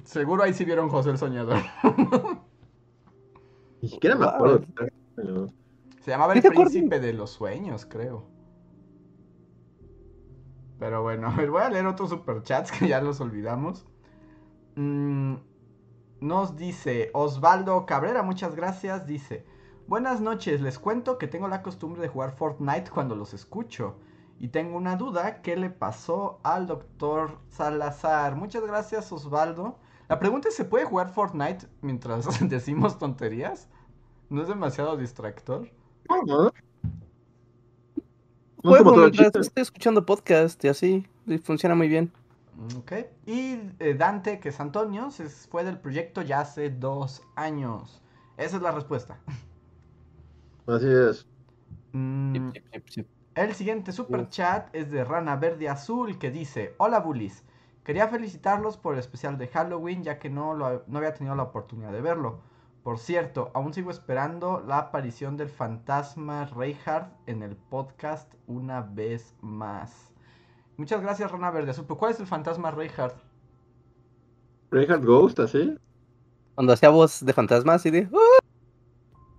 Seguro 0.05 0.42
ahí 0.42 0.55
sí 0.55 0.64
vieron 0.64 0.88
José 0.88 1.10
el 1.10 1.18
Soñador. 1.18 1.59
ni 3.82 3.88
siquiera 3.88 4.16
me 4.16 4.26
acuerdo. 4.26 4.64
Se 6.01 6.10
llamaba 6.10 6.34
¿Sí 6.34 6.40
El? 6.40 6.51
Príncipe 6.70 7.01
de 7.01 7.12
los 7.12 7.30
Sueños, 7.30 7.84
creo. 7.86 8.26
Pero 10.78 11.02
bueno, 11.02 11.28
a 11.28 11.30
ver, 11.36 11.51
voy 11.51 11.62
a 11.62 11.70
leer 11.70 11.86
otros 11.86 12.10
superchats 12.10 12.72
que 12.72 12.88
ya 12.88 13.01
los 13.02 13.20
olvidamos. 13.20 13.86
Mm, 14.76 15.34
nos 16.20 16.56
dice 16.56 17.10
Osvaldo 17.12 17.84
Cabrera, 17.86 18.22
muchas 18.22 18.55
gracias. 18.56 19.06
Dice: 19.06 19.44
Buenas 19.86 20.20
noches, 20.20 20.60
les 20.62 20.78
cuento 20.78 21.18
que 21.18 21.26
tengo 21.26 21.48
la 21.48 21.62
costumbre 21.62 22.01
de 22.01 22.09
jugar 22.09 22.32
Fortnite 22.32 22.90
cuando 22.90 23.14
los 23.16 23.34
escucho. 23.34 23.97
Y 24.40 24.48
tengo 24.48 24.78
una 24.78 24.96
duda, 24.96 25.42
¿qué 25.42 25.54
le 25.54 25.68
pasó 25.68 26.40
al 26.42 26.66
doctor 26.66 27.38
Salazar? 27.50 28.36
Muchas 28.36 28.62
gracias, 28.66 29.12
Osvaldo. 29.12 29.78
La 30.08 30.18
pregunta 30.18 30.48
es, 30.48 30.54
¿se 30.54 30.64
puede 30.64 30.86
jugar 30.86 31.12
Fortnite 31.12 31.66
mientras 31.82 32.26
decimos 32.48 32.98
tonterías? 32.98 33.68
¿No 34.30 34.40
es 34.40 34.48
demasiado 34.48 34.96
distractor? 34.96 35.70
No, 36.08 36.22
no. 36.22 36.52
No 38.62 38.70
Juego 38.70 38.96
mientras 38.96 39.46
estoy 39.46 39.62
escuchando 39.62 40.06
podcast 40.06 40.64
y 40.64 40.68
así. 40.68 41.06
y 41.26 41.38
funciona 41.38 41.74
muy 41.74 41.88
bien. 41.88 42.10
Ok. 42.78 42.92
Y 43.26 43.60
eh, 43.78 43.94
Dante, 43.94 44.40
que 44.40 44.48
es 44.48 44.60
Antonio, 44.60 45.10
se 45.10 45.28
fue 45.28 45.64
del 45.64 45.78
proyecto 45.78 46.22
ya 46.22 46.40
hace 46.40 46.70
dos 46.70 47.22
años. 47.36 48.02
Esa 48.38 48.56
es 48.56 48.62
la 48.62 48.72
respuesta. 48.72 49.18
Así 50.66 50.86
es. 50.86 51.26
Mm, 51.92 52.52
Sí, 52.52 52.60
sí, 52.72 52.82
sí. 52.86 53.06
El 53.36 53.55
siguiente 53.55 53.93
super 53.93 54.28
chat 54.28 54.74
es 54.74 54.90
de 54.90 55.05
Rana 55.05 55.36
Verde 55.36 55.69
Azul 55.69 56.19
que 56.19 56.32
dice: 56.32 56.74
Hola 56.78 56.98
Bullies, 56.98 57.44
quería 57.85 58.09
felicitarlos 58.09 58.77
por 58.77 58.94
el 58.94 58.98
especial 58.98 59.39
de 59.39 59.47
Halloween 59.47 60.02
ya 60.02 60.19
que 60.19 60.28
no, 60.28 60.52
lo, 60.55 60.82
no 60.89 60.98
había 60.98 61.15
tenido 61.15 61.36
la 61.36 61.44
oportunidad 61.44 61.93
de 61.93 62.01
verlo. 62.01 62.40
Por 62.82 62.98
cierto, 62.98 63.52
aún 63.55 63.73
sigo 63.73 63.93
esperando 63.93 64.65
la 64.66 64.78
aparición 64.78 65.36
del 65.36 65.48
fantasma 65.48 66.47
Reinhardt 66.47 67.12
en 67.27 67.43
el 67.43 67.55
podcast 67.55 68.35
una 68.48 68.81
vez 68.81 69.36
más. 69.40 70.12
Muchas 70.77 71.01
gracias 71.01 71.31
Rana 71.31 71.52
Verde 71.52 71.70
Azul. 71.70 71.85
¿Pero 71.86 71.98
¿Cuál 71.98 72.12
es 72.12 72.19
el 72.19 72.27
fantasma 72.27 72.73
Reinhardt? 72.73 73.15
Reinhardt 74.73 75.05
Ghost, 75.05 75.39
así. 75.39 75.78
Cuando 76.57 76.73
hacía 76.73 76.89
voz 76.89 77.24
de 77.24 77.32
fantasmas 77.32 77.86
y 77.86 77.90
de. 77.90 78.09
"Uh", 78.11 78.19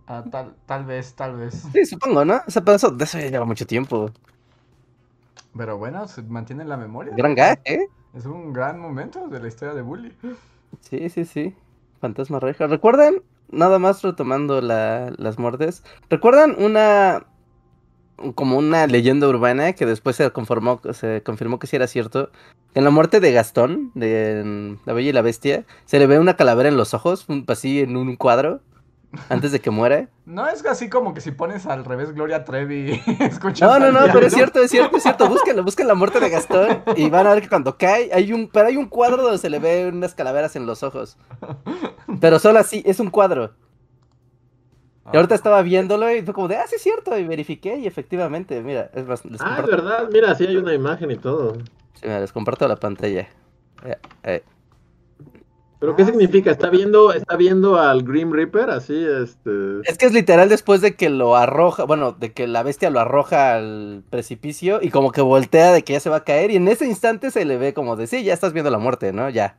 Ah, 0.07 0.23
tal, 0.29 0.55
tal 0.65 0.85
vez, 0.85 1.13
tal 1.15 1.35
vez. 1.37 1.63
sí, 1.73 1.85
supongo, 1.85 2.25
¿no? 2.25 2.41
O 2.47 2.51
sea, 2.51 2.63
pero 2.63 2.75
eso, 2.75 2.91
de 2.91 3.03
eso 3.03 3.19
ya 3.19 3.29
lleva 3.29 3.45
mucho 3.45 3.65
tiempo. 3.65 4.11
Pero 5.57 5.77
bueno, 5.77 6.07
se 6.07 6.21
mantiene 6.23 6.63
en 6.63 6.69
la 6.69 6.77
memoria. 6.77 7.13
Gran 7.15 7.35
gag, 7.35 7.59
¿eh? 7.65 7.87
Es 8.13 8.25
un 8.25 8.53
gran 8.53 8.79
momento 8.79 9.27
de 9.27 9.39
la 9.39 9.47
historia 9.47 9.73
de 9.73 9.81
Bully. 9.81 10.13
Sí, 10.81 11.09
sí, 11.09 11.25
sí. 11.25 11.55
Fantasma 11.99 12.39
Reja. 12.39 12.67
¿Recuerdan? 12.67 13.21
Nada 13.49 13.79
más 13.79 14.01
retomando 14.01 14.61
la- 14.61 15.13
las 15.17 15.37
muertes. 15.39 15.83
¿Recuerdan 16.09 16.55
una. 16.57 17.25
como 18.35 18.57
una 18.57 18.85
leyenda 18.87 19.27
urbana 19.27 19.73
que 19.73 19.85
después 19.85 20.15
se 20.15 20.29
conformó, 20.31 20.79
se 20.93 21.23
confirmó 21.23 21.57
que 21.59 21.67
sí 21.67 21.75
era 21.75 21.87
cierto? 21.87 22.29
En 22.75 22.83
la 22.83 22.89
muerte 22.91 23.19
de 23.19 23.31
Gastón, 23.33 23.91
de 23.95 24.77
La 24.85 24.93
Bella 24.93 25.09
y 25.09 25.13
la 25.13 25.21
Bestia, 25.23 25.65
se 25.85 25.97
le 25.99 26.05
ve 26.07 26.19
una 26.19 26.35
calavera 26.37 26.69
en 26.69 26.77
los 26.77 26.93
ojos, 26.93 27.25
así 27.47 27.81
en 27.81 27.97
un 27.97 28.15
cuadro, 28.15 28.61
antes 29.29 29.51
de 29.51 29.59
que 29.59 29.69
muera. 29.69 30.07
No 30.25 30.47
es 30.47 30.65
así 30.65 30.89
como 30.89 31.13
que 31.13 31.21
si 31.21 31.31
pones 31.31 31.65
al 31.65 31.83
revés 31.83 32.13
Gloria 32.13 32.43
Trevi 32.43 33.01
escuchas 33.19 33.67
No, 33.67 33.79
no, 33.79 33.91
no, 33.91 34.11
pero 34.13 34.25
es 34.25 34.33
cierto, 34.33 34.61
es 34.61 34.71
cierto, 34.71 34.97
es 34.97 35.03
cierto. 35.03 35.27
Búsquenlo, 35.27 35.63
busquen 35.63 35.87
la 35.87 35.95
muerte 35.95 36.19
de 36.19 36.29
Gastón 36.29 36.83
y 36.95 37.09
van 37.09 37.27
a 37.27 37.33
ver 37.33 37.43
que 37.43 37.49
cuando 37.49 37.77
cae 37.77 38.09
hay 38.13 38.31
un, 38.33 38.47
pero 38.47 38.67
hay 38.67 38.77
un 38.77 38.87
cuadro 38.87 39.21
donde 39.21 39.37
se 39.37 39.49
le 39.49 39.59
ve 39.59 39.89
unas 39.91 40.15
calaveras 40.15 40.55
en 40.55 40.65
los 40.65 40.83
ojos. 40.83 41.17
Pero 42.19 42.39
solo 42.39 42.59
así, 42.59 42.81
es 42.85 42.99
un 42.99 43.09
cuadro. 43.09 43.53
Y 45.11 45.17
ahorita 45.17 45.35
estaba 45.35 45.61
viéndolo 45.61 46.09
y 46.13 46.21
fue 46.21 46.33
como 46.33 46.47
de, 46.47 46.55
ah, 46.55 46.65
sí 46.67 46.75
es 46.75 46.81
cierto, 46.81 47.17
y 47.17 47.25
verifiqué 47.25 47.75
y 47.75 47.87
efectivamente, 47.87 48.61
mira, 48.61 48.91
es 48.93 49.05
más, 49.05 49.25
les 49.25 49.41
Ah, 49.41 49.57
es 49.59 49.65
verdad. 49.67 50.09
Mira, 50.11 50.33
sí 50.35 50.45
hay 50.45 50.55
una 50.55 50.73
imagen 50.73 51.11
y 51.11 51.17
todo. 51.17 51.55
sí, 51.95 52.03
mira, 52.03 52.21
les 52.21 52.31
comparto 52.31 52.67
la 52.67 52.77
pantalla. 52.77 53.27
Eh, 53.83 53.97
eh, 54.23 54.43
¿Pero 55.81 55.95
qué 55.95 56.03
Ah, 56.03 56.05
significa? 56.05 56.51
sí. 56.51 56.53
¿Está 56.53 56.69
viendo, 56.69 57.11
¿Está 57.11 57.35
viendo 57.35 57.77
al 57.79 58.03
Grim 58.03 58.31
Reaper 58.31 58.69
así? 58.69 58.93
Este... 58.95 59.81
Es 59.83 59.97
que 59.97 60.05
es 60.05 60.13
literal 60.13 60.47
después 60.47 60.79
de 60.79 60.95
que 60.95 61.09
lo 61.09 61.35
arroja, 61.35 61.83
bueno, 61.85 62.11
de 62.13 62.31
que 62.31 62.47
la 62.47 62.61
bestia 62.63 62.89
lo 62.91 62.99
arroja 62.99 63.55
al 63.55 64.03
precipicio 64.11 64.79
y 64.81 64.91
como 64.91 65.11
que 65.11 65.21
voltea 65.21 65.73
de 65.73 65.83
que 65.83 65.93
ya 65.93 65.99
se 65.99 66.09
va 66.11 66.17
a 66.17 66.23
caer 66.23 66.51
y 66.51 66.55
en 66.57 66.67
ese 66.67 66.85
instante 66.87 67.31
se 67.31 67.43
le 67.45 67.57
ve 67.57 67.73
como 67.73 67.95
de, 67.95 68.05
sí, 68.07 68.23
ya 68.23 68.33
estás 68.33 68.53
viendo 68.53 68.69
la 68.71 68.77
muerte, 68.77 69.11
¿no? 69.11 69.27
Ya. 69.29 69.57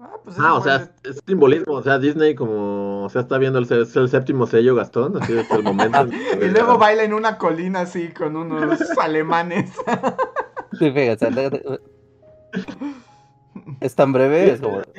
Ah, 0.00 0.10
pues 0.22 0.36
es 0.36 0.42
Ah, 0.44 0.54
o 0.54 0.62
sea, 0.62 0.78
de- 0.78 0.84
es, 1.02 1.16
es 1.16 1.22
simbolismo. 1.26 1.72
O 1.74 1.82
sea, 1.82 1.98
Disney 1.98 2.36
como... 2.36 3.02
O 3.04 3.08
sea, 3.10 3.22
está 3.22 3.36
viendo 3.36 3.58
el, 3.58 3.66
el 3.72 4.08
séptimo 4.08 4.46
sello 4.46 4.76
Gastón. 4.76 5.20
Así 5.20 5.36
es 5.36 5.50
el 5.50 5.64
momento. 5.64 6.06
Y 6.40 6.44
luego 6.50 6.78
baila 6.78 7.02
en 7.02 7.12
una 7.14 7.36
colina 7.36 7.80
así 7.80 8.10
con 8.10 8.36
unos 8.36 8.80
alemanes. 9.00 9.72
Sí, 10.78 10.92
fíjate, 10.92 11.28
es 13.80 13.94
tan 13.96 14.12
breve, 14.12 14.52
es 14.52 14.60
como... 14.60 14.82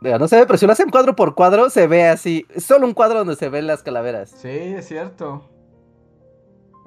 No 0.00 0.28
se 0.28 0.36
ve, 0.36 0.46
pero 0.46 0.56
si 0.58 0.66
lo 0.66 0.72
hacen 0.72 0.90
cuadro 0.90 1.14
por 1.14 1.34
cuadro, 1.34 1.68
se 1.68 1.86
ve 1.86 2.08
así. 2.08 2.46
Es 2.50 2.64
solo 2.64 2.86
un 2.86 2.94
cuadro 2.94 3.18
donde 3.18 3.36
se 3.36 3.48
ven 3.50 3.66
las 3.66 3.82
calaveras. 3.82 4.30
Sí, 4.30 4.48
es 4.48 4.86
cierto. 4.88 5.42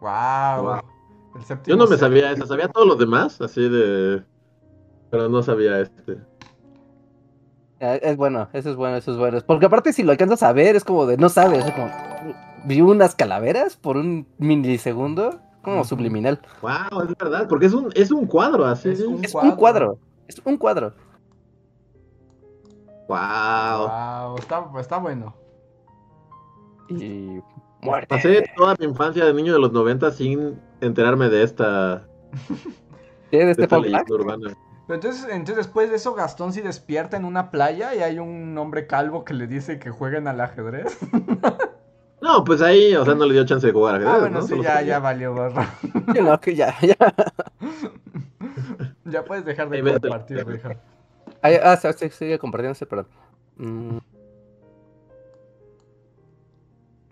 Wow. 0.02 0.64
Wow. 0.64 0.80
El 1.36 1.44
séptimo 1.44 1.78
Yo 1.78 1.84
no 1.84 1.90
me 1.90 1.98
sabía 1.98 2.32
eso. 2.32 2.46
Sabía 2.48 2.68
todos 2.68 2.88
los 2.88 2.98
demás, 2.98 3.40
así 3.42 3.70
de... 3.70 4.24
Pero 5.12 5.30
no 5.30 5.44
sabía 5.44 5.80
este. 5.80 6.18
Ah, 7.80 7.96
Es 7.96 8.18
bueno, 8.18 8.50
eso 8.54 8.70
es 8.72 8.76
bueno, 8.76 8.98
eso 8.98 9.12
es 9.12 9.18
bueno. 9.18 9.40
Porque 9.46 9.68
aparte 9.68 9.94
si 9.94 10.02
lo 10.04 10.12
alcanzas 10.12 10.42
a 10.44 10.54
ver, 10.54 10.76
es 10.76 10.84
como 10.84 11.06
de, 11.06 11.18
no 11.18 11.30
sabes, 11.30 11.66
es 11.66 11.72
como, 11.72 11.92
vi 12.66 12.82
unas 12.82 13.14
calaveras 13.14 13.78
por 13.78 13.98
un 13.98 14.28
milisegundo, 14.40 15.40
como 15.62 15.84
subliminal. 15.84 16.40
Wow, 16.62 17.02
es 17.04 17.16
verdad. 17.18 17.48
Porque 17.48 17.68
es 17.68 17.74
un, 17.74 17.90
es 17.96 18.10
un 18.12 18.26
cuadro 18.26 18.66
así. 18.66 18.90
Es 18.90 19.02
un- 19.02 19.24
Es 19.24 19.34
un 19.36 19.42
cuadro. 19.42 19.58
cuadro, 19.58 19.98
es 20.28 20.42
un 20.44 20.58
cuadro. 20.58 20.94
Wow. 23.08 23.88
Wow, 23.88 24.36
está, 24.38 24.66
está 24.80 24.98
bueno. 24.98 25.36
Y 26.90 27.40
muerte. 27.82 28.08
Pasé 28.08 28.44
toda 28.56 28.76
mi 28.80 28.86
infancia 28.86 29.26
de 29.26 29.34
niño 29.34 29.54
de 29.54 29.60
los 29.60 29.72
90 29.72 30.12
sin 30.12 30.60
enterarme 30.82 31.30
de 31.30 31.44
esta, 31.44 32.08
¿Sí, 33.32 33.38
de 33.38 33.46
de 33.46 33.52
este 33.52 33.64
esta 33.64 33.68
fun 33.68 33.84
fact? 33.90 34.10
leyenda 34.10 34.14
urbana. 34.16 34.58
Pero 34.88 34.96
entonces, 34.96 35.24
entonces 35.30 35.56
después 35.58 35.90
de 35.90 35.96
eso 35.96 36.14
Gastón 36.14 36.52
sí 36.54 36.62
despierta 36.62 37.16
en 37.18 37.26
una 37.26 37.52
playa 37.52 37.96
y 37.96 38.00
hay 38.04 38.20
un 38.20 38.58
hombre 38.58 38.86
calvo 38.88 39.24
que 39.24 39.34
le 39.34 39.48
dice 39.48 39.80
que 39.80 39.90
jueguen 39.92 40.28
al 40.28 40.42
ajedrez. 40.42 40.98
No, 42.22 42.44
pues 42.46 42.62
ahí, 42.62 42.96
o 42.96 43.04
sea, 43.06 43.16
no 43.16 43.26
le 43.26 43.34
dio 43.34 43.46
chance 43.46 43.68
de 43.68 43.74
jugar 43.74 43.96
ajedrez, 43.96 44.14
Ah, 44.16 44.20
bueno, 44.20 44.40
¿no? 44.42 44.48
sí, 44.48 44.56
ya, 44.62 44.82
ya 44.82 45.00
valió 45.00 45.34
gorro. 45.34 45.62
Sí, 46.14 46.22
no, 46.22 46.40
que 46.40 46.56
ya, 46.56 46.74
ya. 46.82 46.96
ya 49.06 49.24
puedes 49.26 49.46
dejar 49.46 49.70
de 49.70 49.82
compartir, 49.84 50.46
Richard. 50.46 50.78
Ay, 51.44 51.58
Ah, 51.62 51.78
sí, 51.78 51.88
sí, 51.98 52.10
sigue 52.10 52.40
compartiéndose, 52.40 52.86
perdón. 52.86 53.08
Mm, 53.58 53.98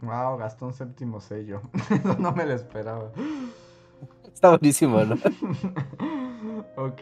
Wow, 0.02 0.38
Gastón 0.38 0.74
séptimo 0.74 1.20
sello. 1.22 1.62
Eso 1.92 2.16
no 2.18 2.32
me 2.32 2.46
lo 2.46 2.54
esperaba. 2.54 3.12
está 4.34 4.50
buenísimo, 4.50 5.00
¿no? 5.04 5.16
ok. 6.76 7.02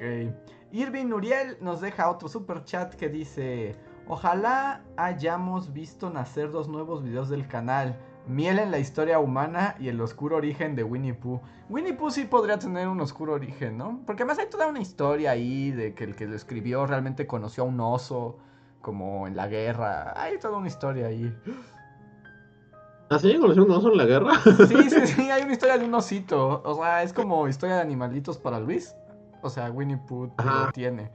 Irving 0.72 1.11
Uriel 1.14 1.57
nos 1.61 1.81
deja 1.81 2.10
otro 2.10 2.27
super 2.27 2.64
chat 2.65 2.93
que 2.95 3.07
dice: 3.07 3.76
Ojalá 4.07 4.84
hayamos 4.97 5.72
visto 5.72 6.10
nacer 6.10 6.51
dos 6.51 6.68
nuevos 6.68 7.01
videos 7.03 7.30
del 7.30 7.47
canal. 7.47 7.97
Miel 8.28 8.60
en 8.60 8.72
la 8.72 8.80
historia 8.80 9.20
humana 9.20 9.76
y 9.80 9.88
el 9.88 10.00
oscuro 10.02 10.38
origen 10.38 10.76
de 10.76 10.84
Winnie 10.84 11.14
Pooh. 11.14 11.41
Winnie 11.70 11.94
Pooh 11.94 12.12
sí 12.12 12.26
podría 12.26 12.60
tener 12.60 12.88
un 12.88 13.02
oscuro 13.02 13.34
origen, 13.34 13.78
¿no? 13.78 14.02
Porque 14.06 14.24
además 14.24 14.40
hay 14.40 14.50
toda 14.50 14.68
una 14.68 14.80
historia 14.80 15.32
ahí 15.32 15.72
de 15.72 15.94
que 15.94 16.04
el 16.04 16.16
que 16.16 16.28
lo 16.28 16.36
escribió 16.36 16.86
realmente 16.86 17.26
conoció 17.26 17.64
a 17.64 17.68
un 17.68 17.80
oso, 17.80 18.38
como 18.82 19.28
en 19.28 19.36
la 19.36 19.48
guerra. 19.48 20.14
Hay 20.16 20.38
toda 20.40 20.58
una 20.58 20.68
historia 20.68 21.08
ahí. 21.08 21.36
¿Ah, 23.10 23.18
sí? 23.18 23.36
¿Conoció 23.40 23.66
un 23.66 23.72
oso 23.72 23.91
en 23.91 23.98
la 23.98 24.06
guerra? 24.06 24.34
Sí, 24.68 24.90
sí, 24.90 25.08
sí, 25.08 25.32
hay 25.32 25.44
una 25.44 25.54
historia 25.54 25.78
de 25.78 25.86
un 25.86 25.94
osito. 25.96 26.62
O 26.64 26.76
sea, 26.76 27.04
es 27.04 27.14
como 27.14 27.48
historia 27.48 27.76
de 27.76 27.82
animalitos 27.82 28.38
para 28.38 28.60
Luis. 28.60 28.96
O 29.41 29.50
sea, 29.50 29.72
Winnie 29.72 29.98
Pooh 29.98 30.32
lo 30.44 30.72
tiene. 30.74 31.12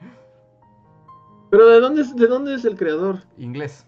¿Pero 1.50 1.68
de 1.68 1.80
dónde 1.80 2.02
es, 2.02 2.16
de 2.16 2.26
dónde 2.26 2.54
es 2.54 2.64
el 2.64 2.76
creador? 2.76 3.20
Inglés. 3.38 3.86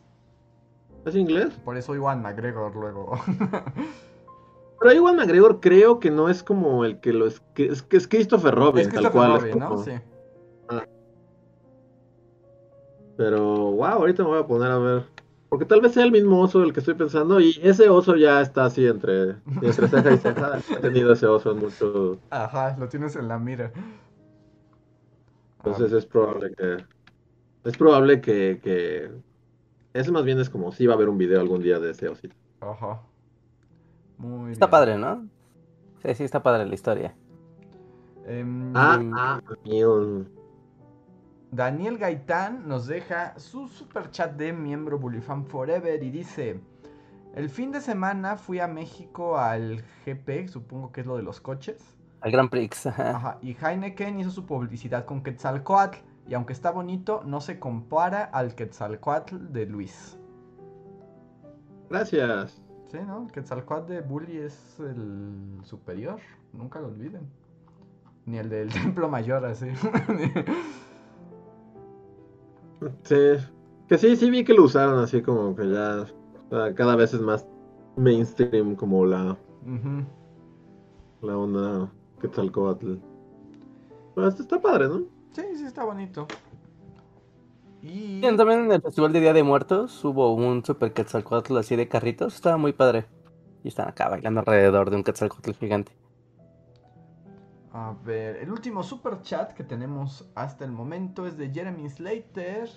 ¿Es 1.06 1.14
inglés? 1.14 1.54
Por 1.64 1.76
eso 1.76 1.94
Iwan 1.94 2.20
McGregor 2.20 2.74
luego. 2.74 3.12
Pero 4.80 4.92
Iwan 4.92 5.16
McGregor 5.16 5.60
creo 5.60 6.00
que 6.00 6.10
no 6.10 6.28
es 6.28 6.42
como 6.42 6.84
el 6.84 7.00
que 7.00 7.12
lo 7.12 7.26
es... 7.26 7.40
Que 7.54 7.66
es, 7.66 7.82
que 7.82 7.96
es 7.96 8.06
Christopher 8.06 8.54
Robin, 8.54 8.88
es 8.88 8.92
tal 8.92 9.10
cual. 9.10 9.36
es 9.36 9.42
Robin, 9.42 9.58
¿no? 9.58 9.78
Sí. 9.78 9.92
Pero, 13.16 13.40
wow, 13.72 13.84
ahorita 13.84 14.22
me 14.22 14.28
voy 14.30 14.40
a 14.40 14.46
poner 14.46 14.70
a 14.70 14.78
ver. 14.78 15.04
Porque 15.48 15.64
tal 15.64 15.80
vez 15.80 15.92
sea 15.92 16.04
el 16.04 16.12
mismo 16.12 16.40
oso 16.40 16.60
del 16.60 16.72
que 16.72 16.80
estoy 16.80 16.94
pensando. 16.94 17.40
Y 17.40 17.58
ese 17.62 17.88
oso 17.88 18.16
ya 18.16 18.40
está 18.40 18.66
así 18.66 18.86
entre, 18.86 19.36
entre 19.62 19.88
ceja 19.88 20.12
y 20.12 20.18
ceja. 20.18 20.58
He 20.70 20.76
tenido 20.76 21.12
ese 21.12 21.26
oso 21.26 21.52
en 21.52 21.60
mucho. 21.60 22.18
Ajá, 22.30 22.76
lo 22.78 22.88
tienes 22.88 23.16
en 23.16 23.28
la 23.28 23.38
mira. 23.38 23.72
Entonces 25.58 25.92
es 25.92 26.04
probable 26.04 26.52
que. 26.54 26.84
Es 27.64 27.76
probable 27.76 28.20
que, 28.20 28.60
que. 28.62 29.10
Ese 29.96 30.12
más 30.12 30.24
bien 30.24 30.38
es 30.40 30.50
como 30.50 30.72
si 30.72 30.86
va 30.86 30.92
a 30.92 30.96
haber 30.96 31.08
un 31.08 31.18
video 31.18 31.40
algún 31.40 31.62
día 31.62 31.78
de 31.78 31.90
ese 31.90 32.08
osito. 32.08 32.36
Ajá. 32.60 33.00
Muy 34.18 34.52
Está 34.52 34.66
bien. 34.66 34.70
padre, 34.70 34.98
¿no? 34.98 35.26
Sí, 36.02 36.14
sí, 36.14 36.24
está 36.24 36.42
padre 36.42 36.66
la 36.66 36.74
historia. 36.74 37.14
Em, 38.26 38.72
Ah, 38.76 39.00
ah. 39.14 39.40
Daniel 41.50 41.96
Gaitán 41.98 42.66
nos 42.68 42.86
deja 42.86 43.38
su 43.38 43.68
super 43.68 44.10
chat 44.10 44.32
de 44.36 44.52
miembro 44.52 44.98
Bullifan 44.98 45.46
Forever 45.46 46.02
y 46.02 46.10
dice: 46.10 46.60
El 47.34 47.48
fin 47.48 47.72
de 47.72 47.80
semana 47.80 48.36
fui 48.36 48.58
a 48.58 48.66
México 48.66 49.38
al 49.38 49.82
GP, 50.04 50.48
supongo 50.48 50.92
que 50.92 51.02
es 51.02 51.06
lo 51.06 51.16
de 51.16 51.22
los 51.22 51.40
coches. 51.40 51.94
Al 52.20 52.32
Grand 52.32 52.50
Prix. 52.50 52.86
ajá. 52.86 53.10
Ajá, 53.16 53.38
y 53.42 53.56
Heineken 53.56 54.20
hizo 54.20 54.30
su 54.30 54.44
publicidad 54.44 55.04
con 55.04 55.22
Quetzalcoatl. 55.22 55.98
Y 56.28 56.34
aunque 56.34 56.52
está 56.52 56.70
bonito, 56.72 57.22
no 57.24 57.40
se 57.40 57.58
compara 57.58 58.24
al 58.24 58.54
Quetzalcoatl 58.54 59.52
de 59.52 59.66
Luis. 59.66 60.18
Gracias. 61.88 62.60
Sí, 62.90 62.98
¿no? 63.06 63.22
El 63.24 63.32
Quetzalcoatl 63.32 63.92
de 63.92 64.00
Bully 64.00 64.38
es 64.38 64.80
el 64.80 65.60
superior. 65.62 66.18
Nunca 66.52 66.80
lo 66.80 66.88
olviden. 66.88 67.28
Ni 68.24 68.38
el 68.38 68.48
del 68.48 68.68
Templo 68.72 69.08
Mayor, 69.08 69.44
así. 69.44 69.66
Sí. 73.04 73.16
Que 73.88 73.96
sí, 73.96 74.16
sí 74.16 74.30
vi 74.30 74.44
que 74.44 74.52
lo 74.52 74.64
usaron 74.64 74.98
así 74.98 75.22
como 75.22 75.56
que 75.56 75.66
ya 75.70 76.04
cada 76.74 76.94
vez 76.94 77.14
es 77.14 77.22
más 77.22 77.48
mainstream 77.96 78.76
como 78.76 79.06
la, 79.06 79.38
la 81.22 81.38
onda 81.38 81.90
Quetzalcoatl. 82.20 82.96
Pero 84.14 84.28
esto 84.28 84.42
está 84.42 84.60
padre, 84.60 84.88
¿no? 84.88 85.15
Sí, 85.36 85.42
sí, 85.54 85.66
está 85.66 85.84
bonito. 85.84 86.26
Y. 87.82 88.20
Bien, 88.20 88.38
también 88.38 88.60
en 88.60 88.72
el 88.72 88.80
Festival 88.80 89.12
de 89.12 89.20
Día 89.20 89.34
de 89.34 89.42
Muertos 89.42 90.02
hubo 90.02 90.32
un 90.32 90.64
super 90.64 90.94
Quetzalcoatl 90.94 91.58
así 91.58 91.76
de 91.76 91.88
carritos. 91.88 92.34
Estaba 92.34 92.56
muy 92.56 92.72
padre. 92.72 93.04
Y 93.62 93.68
están 93.68 93.86
acá 93.86 94.08
bailando 94.08 94.40
alrededor 94.40 94.88
de 94.88 94.96
un 94.96 95.04
Quetzalcoatl 95.04 95.52
gigante. 95.52 95.92
A 97.74 97.94
ver, 98.02 98.36
el 98.36 98.50
último 98.50 98.82
super 98.82 99.20
chat 99.20 99.52
que 99.52 99.62
tenemos 99.62 100.26
hasta 100.34 100.64
el 100.64 100.72
momento 100.72 101.26
es 101.26 101.36
de 101.36 101.50
Jeremy 101.50 101.90
Slater, 101.90 102.70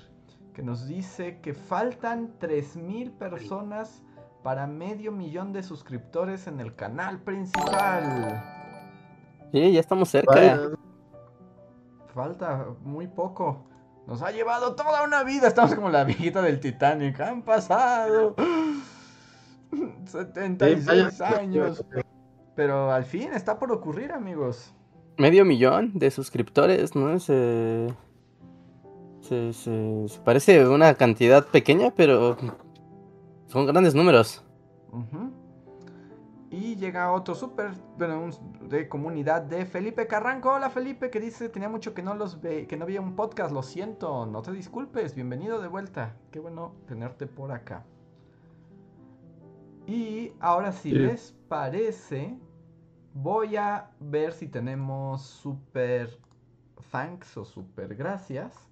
que 0.54 0.62
nos 0.62 0.86
dice 0.86 1.40
que 1.40 1.54
faltan 1.54 2.34
3.000 2.42 3.12
personas 3.12 4.04
para 4.44 4.68
medio 4.68 5.14
millón 5.14 5.54
de 5.54 5.64
suscriptores 5.64 6.48
en 6.48 6.60
el 6.60 6.76
canal 6.76 7.22
principal. 7.22 8.44
Sí, 9.54 9.72
ya 9.72 9.80
estamos 9.80 10.10
cerca. 10.10 10.34
Vayan. 10.34 10.89
Falta 12.14 12.66
muy 12.84 13.08
poco. 13.08 13.66
Nos 14.08 14.22
ha 14.22 14.32
llevado 14.32 14.76
toda 14.76 15.04
una 15.04 15.24
vida. 15.24 15.48
Estamos 15.48 15.76
como 15.76 15.90
la 15.90 16.04
viejita 16.04 16.42
del 16.42 16.60
Titanic. 16.60 17.20
Han 17.22 17.44
pasado 17.44 18.36
76 20.06 20.86
vayan. 21.20 21.40
años. 21.40 21.86
Pero 22.56 22.92
al 22.92 23.06
fin 23.06 23.30
está 23.34 23.58
por 23.60 23.72
ocurrir, 23.72 24.12
amigos. 24.12 24.74
Medio 25.18 25.46
millón 25.46 25.92
de 25.98 26.12
suscriptores, 26.12 26.96
¿no? 26.96 27.20
Se... 27.20 27.94
Se, 29.22 29.54
se- 29.54 30.06
se 30.08 30.20
parece 30.22 30.68
una 30.68 30.94
cantidad 30.96 31.46
pequeña, 31.46 31.92
pero 31.96 32.36
son 33.48 33.66
grandes 33.68 33.94
números. 33.94 34.44
Llega 36.80 37.12
otro 37.12 37.36
súper, 37.36 37.72
bueno, 37.98 38.20
un- 38.22 38.70
de 38.70 38.88
comunidad 38.90 39.42
de 39.44 39.66
Felipe 39.66 40.08
Carranco. 40.08 40.52
Hola 40.54 40.70
Felipe, 40.70 41.10
que 41.10 41.20
dice, 41.20 41.50
tenía 41.50 41.70
mucho 41.70 41.94
que 41.94 42.02
no 42.02 42.16
los 42.16 42.42
ve, 42.42 42.66
que 42.68 42.78
no 42.78 42.86
veía 42.86 43.02
un 43.02 43.16
podcast, 43.16 43.52
lo 43.52 43.62
siento, 43.64 44.26
no 44.26 44.42
te 44.42 44.52
disculpes, 44.52 45.14
bienvenido 45.16 45.62
de 45.62 45.68
vuelta. 45.68 46.16
Qué 46.32 46.40
bueno 46.40 46.74
tenerte 46.88 47.28
por 47.28 47.52
acá. 47.52 47.86
Y 49.86 50.34
ahora 50.40 50.72
si 50.72 50.92
Sí. 50.92 50.96
les 50.96 51.32
parece, 51.48 52.38
voy 53.14 53.56
a 53.58 53.92
ver 54.00 54.34
si 54.34 54.48
tenemos 54.48 55.22
super 55.24 56.18
thanks 56.92 57.36
o 57.38 57.46
super 57.46 57.96
gracias. 57.96 58.68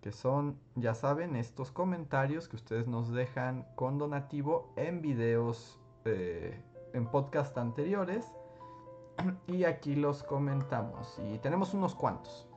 Que 0.00 0.12
son, 0.12 0.58
ya 0.76 0.94
saben, 0.94 1.36
estos 1.36 1.70
comentarios 1.70 2.48
que 2.48 2.56
ustedes 2.56 2.86
nos 2.86 3.12
dejan 3.12 3.66
con 3.74 3.98
donativo 3.98 4.72
en 4.76 5.02
videos, 5.02 5.78
eh, 6.06 6.58
en 6.92 7.06
podcast 7.06 7.56
anteriores. 7.58 8.26
Y 9.46 9.64
aquí 9.64 9.94
los 9.96 10.22
comentamos. 10.22 11.18
Y 11.30 11.38
tenemos 11.38 11.74
unos 11.74 11.94
cuantos. 11.94 12.48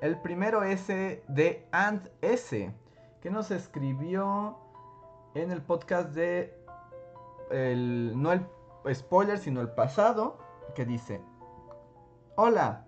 El 0.00 0.20
primero 0.20 0.62
es 0.62 0.88
eh, 0.90 1.22
de 1.28 1.66
Ant 1.72 2.08
S, 2.20 2.74
que 3.20 3.30
nos 3.30 3.50
escribió 3.50 4.58
en 5.34 5.50
el 5.50 5.62
podcast 5.62 6.10
de 6.10 6.54
el, 7.50 8.12
no 8.20 8.32
el 8.32 8.46
spoiler, 8.94 9.38
sino 9.38 9.60
el 9.60 9.68
pasado, 9.68 10.38
que 10.74 10.84
dice, 10.84 11.20
hola, 12.36 12.86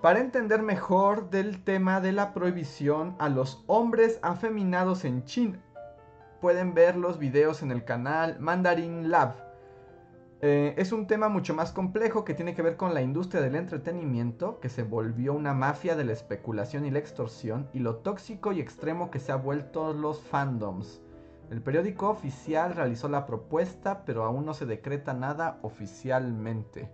para 0.00 0.20
entender 0.20 0.62
mejor 0.62 1.30
del 1.30 1.64
tema 1.64 2.00
de 2.00 2.12
la 2.12 2.34
prohibición 2.34 3.16
a 3.18 3.28
los 3.28 3.64
hombres 3.66 4.18
afeminados 4.22 5.04
en 5.04 5.24
China, 5.24 5.60
pueden 6.40 6.74
ver 6.74 6.96
los 6.96 7.18
videos 7.18 7.62
en 7.62 7.70
el 7.70 7.84
canal 7.84 8.38
Mandarin 8.38 9.10
Lab. 9.10 9.34
Eh, 10.42 10.74
es 10.76 10.92
un 10.92 11.06
tema 11.06 11.28
mucho 11.28 11.54
más 11.54 11.72
complejo 11.72 12.24
que 12.24 12.34
tiene 12.34 12.54
que 12.54 12.62
ver 12.62 12.76
con 12.76 12.92
la 12.92 13.00
industria 13.00 13.40
del 13.40 13.56
entretenimiento, 13.56 14.60
que 14.60 14.68
se 14.68 14.82
volvió 14.82 15.32
una 15.32 15.54
mafia 15.54 15.96
de 15.96 16.04
la 16.04 16.12
especulación 16.12 16.84
y 16.84 16.90
la 16.90 16.98
extorsión, 16.98 17.68
y 17.72 17.78
lo 17.78 17.96
tóxico 17.96 18.52
y 18.52 18.60
extremo 18.60 19.10
que 19.10 19.18
se 19.18 19.32
ha 19.32 19.36
vuelto 19.36 19.94
los 19.94 20.20
fandoms. 20.20 21.00
El 21.50 21.62
periódico 21.62 22.10
oficial 22.10 22.74
realizó 22.74 23.08
la 23.08 23.24
propuesta, 23.24 24.04
pero 24.04 24.24
aún 24.24 24.44
no 24.44 24.52
se 24.52 24.66
decreta 24.66 25.14
nada 25.14 25.58
oficialmente. 25.62 26.90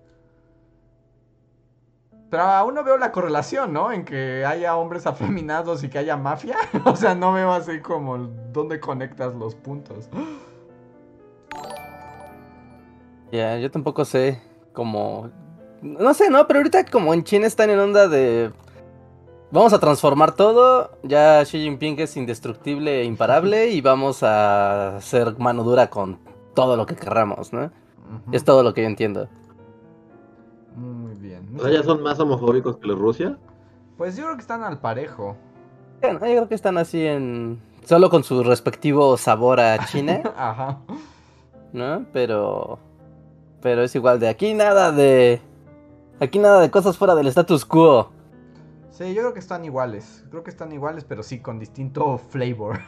Pero 2.32 2.44
aún 2.44 2.74
no 2.74 2.82
veo 2.82 2.96
la 2.96 3.12
correlación, 3.12 3.74
¿no? 3.74 3.92
En 3.92 4.06
que 4.06 4.46
haya 4.46 4.74
hombres 4.74 5.06
afeminados 5.06 5.84
y 5.84 5.90
que 5.90 5.98
haya 5.98 6.16
mafia. 6.16 6.56
o 6.86 6.96
sea, 6.96 7.14
no 7.14 7.34
veo 7.34 7.52
así 7.52 7.80
como 7.80 8.16
dónde 8.16 8.80
conectas 8.80 9.34
los 9.34 9.54
puntos. 9.54 10.08
Ya, 13.30 13.58
yo 13.58 13.70
tampoco 13.70 14.06
sé 14.06 14.40
cómo... 14.72 15.28
No 15.82 16.14
sé, 16.14 16.30
¿no? 16.30 16.46
Pero 16.46 16.60
ahorita 16.60 16.86
como 16.86 17.12
en 17.12 17.22
China 17.22 17.46
están 17.46 17.68
en 17.68 17.78
onda 17.78 18.08
de... 18.08 18.50
Vamos 19.50 19.74
a 19.74 19.78
transformar 19.78 20.34
todo, 20.34 20.90
ya 21.02 21.44
Xi 21.44 21.58
Jinping 21.58 22.00
es 22.00 22.16
indestructible 22.16 23.02
e 23.02 23.04
imparable 23.04 23.68
y 23.68 23.82
vamos 23.82 24.22
a 24.22 24.96
ser 25.02 25.38
mano 25.38 25.64
dura 25.64 25.90
con 25.90 26.18
todo 26.54 26.78
lo 26.78 26.86
que 26.86 26.96
querramos, 26.96 27.52
¿no? 27.52 27.70
Es 28.32 28.42
todo 28.42 28.62
lo 28.62 28.72
que 28.72 28.80
yo 28.80 28.86
entiendo. 28.86 29.28
O 31.56 31.62
sea, 31.62 31.70
ya 31.70 31.82
son 31.82 32.02
más 32.02 32.18
homofóbicos 32.18 32.76
que 32.78 32.86
los 32.86 32.98
Rusia. 32.98 33.38
Pues 33.96 34.16
yo 34.16 34.24
creo 34.24 34.36
que 34.36 34.42
están 34.42 34.62
al 34.62 34.80
parejo. 34.80 35.36
Bueno, 36.00 36.18
yo 36.20 36.26
creo 36.26 36.48
que 36.48 36.54
están 36.54 36.78
así 36.78 37.06
en... 37.06 37.60
Solo 37.84 38.10
con 38.10 38.24
su 38.24 38.42
respectivo 38.42 39.16
sabor 39.16 39.60
a 39.60 39.86
China, 39.86 40.22
Ajá. 40.36 40.78
¿no? 41.72 42.06
Pero... 42.12 42.78
Pero 43.60 43.82
es 43.82 43.94
igual 43.94 44.18
de 44.18 44.28
aquí 44.28 44.54
nada 44.54 44.92
de... 44.92 45.40
Aquí 46.20 46.38
nada 46.38 46.60
de 46.60 46.70
cosas 46.70 46.96
fuera 46.96 47.14
del 47.14 47.26
status 47.28 47.64
quo. 47.64 48.10
Sí, 48.90 49.14
yo 49.14 49.22
creo 49.22 49.32
que 49.32 49.40
están 49.40 49.64
iguales. 49.64 50.24
Creo 50.30 50.42
que 50.42 50.50
están 50.50 50.72
iguales, 50.72 51.04
pero 51.04 51.22
sí 51.22 51.40
con 51.40 51.58
distinto 51.58 52.18
flavor. 52.18 52.80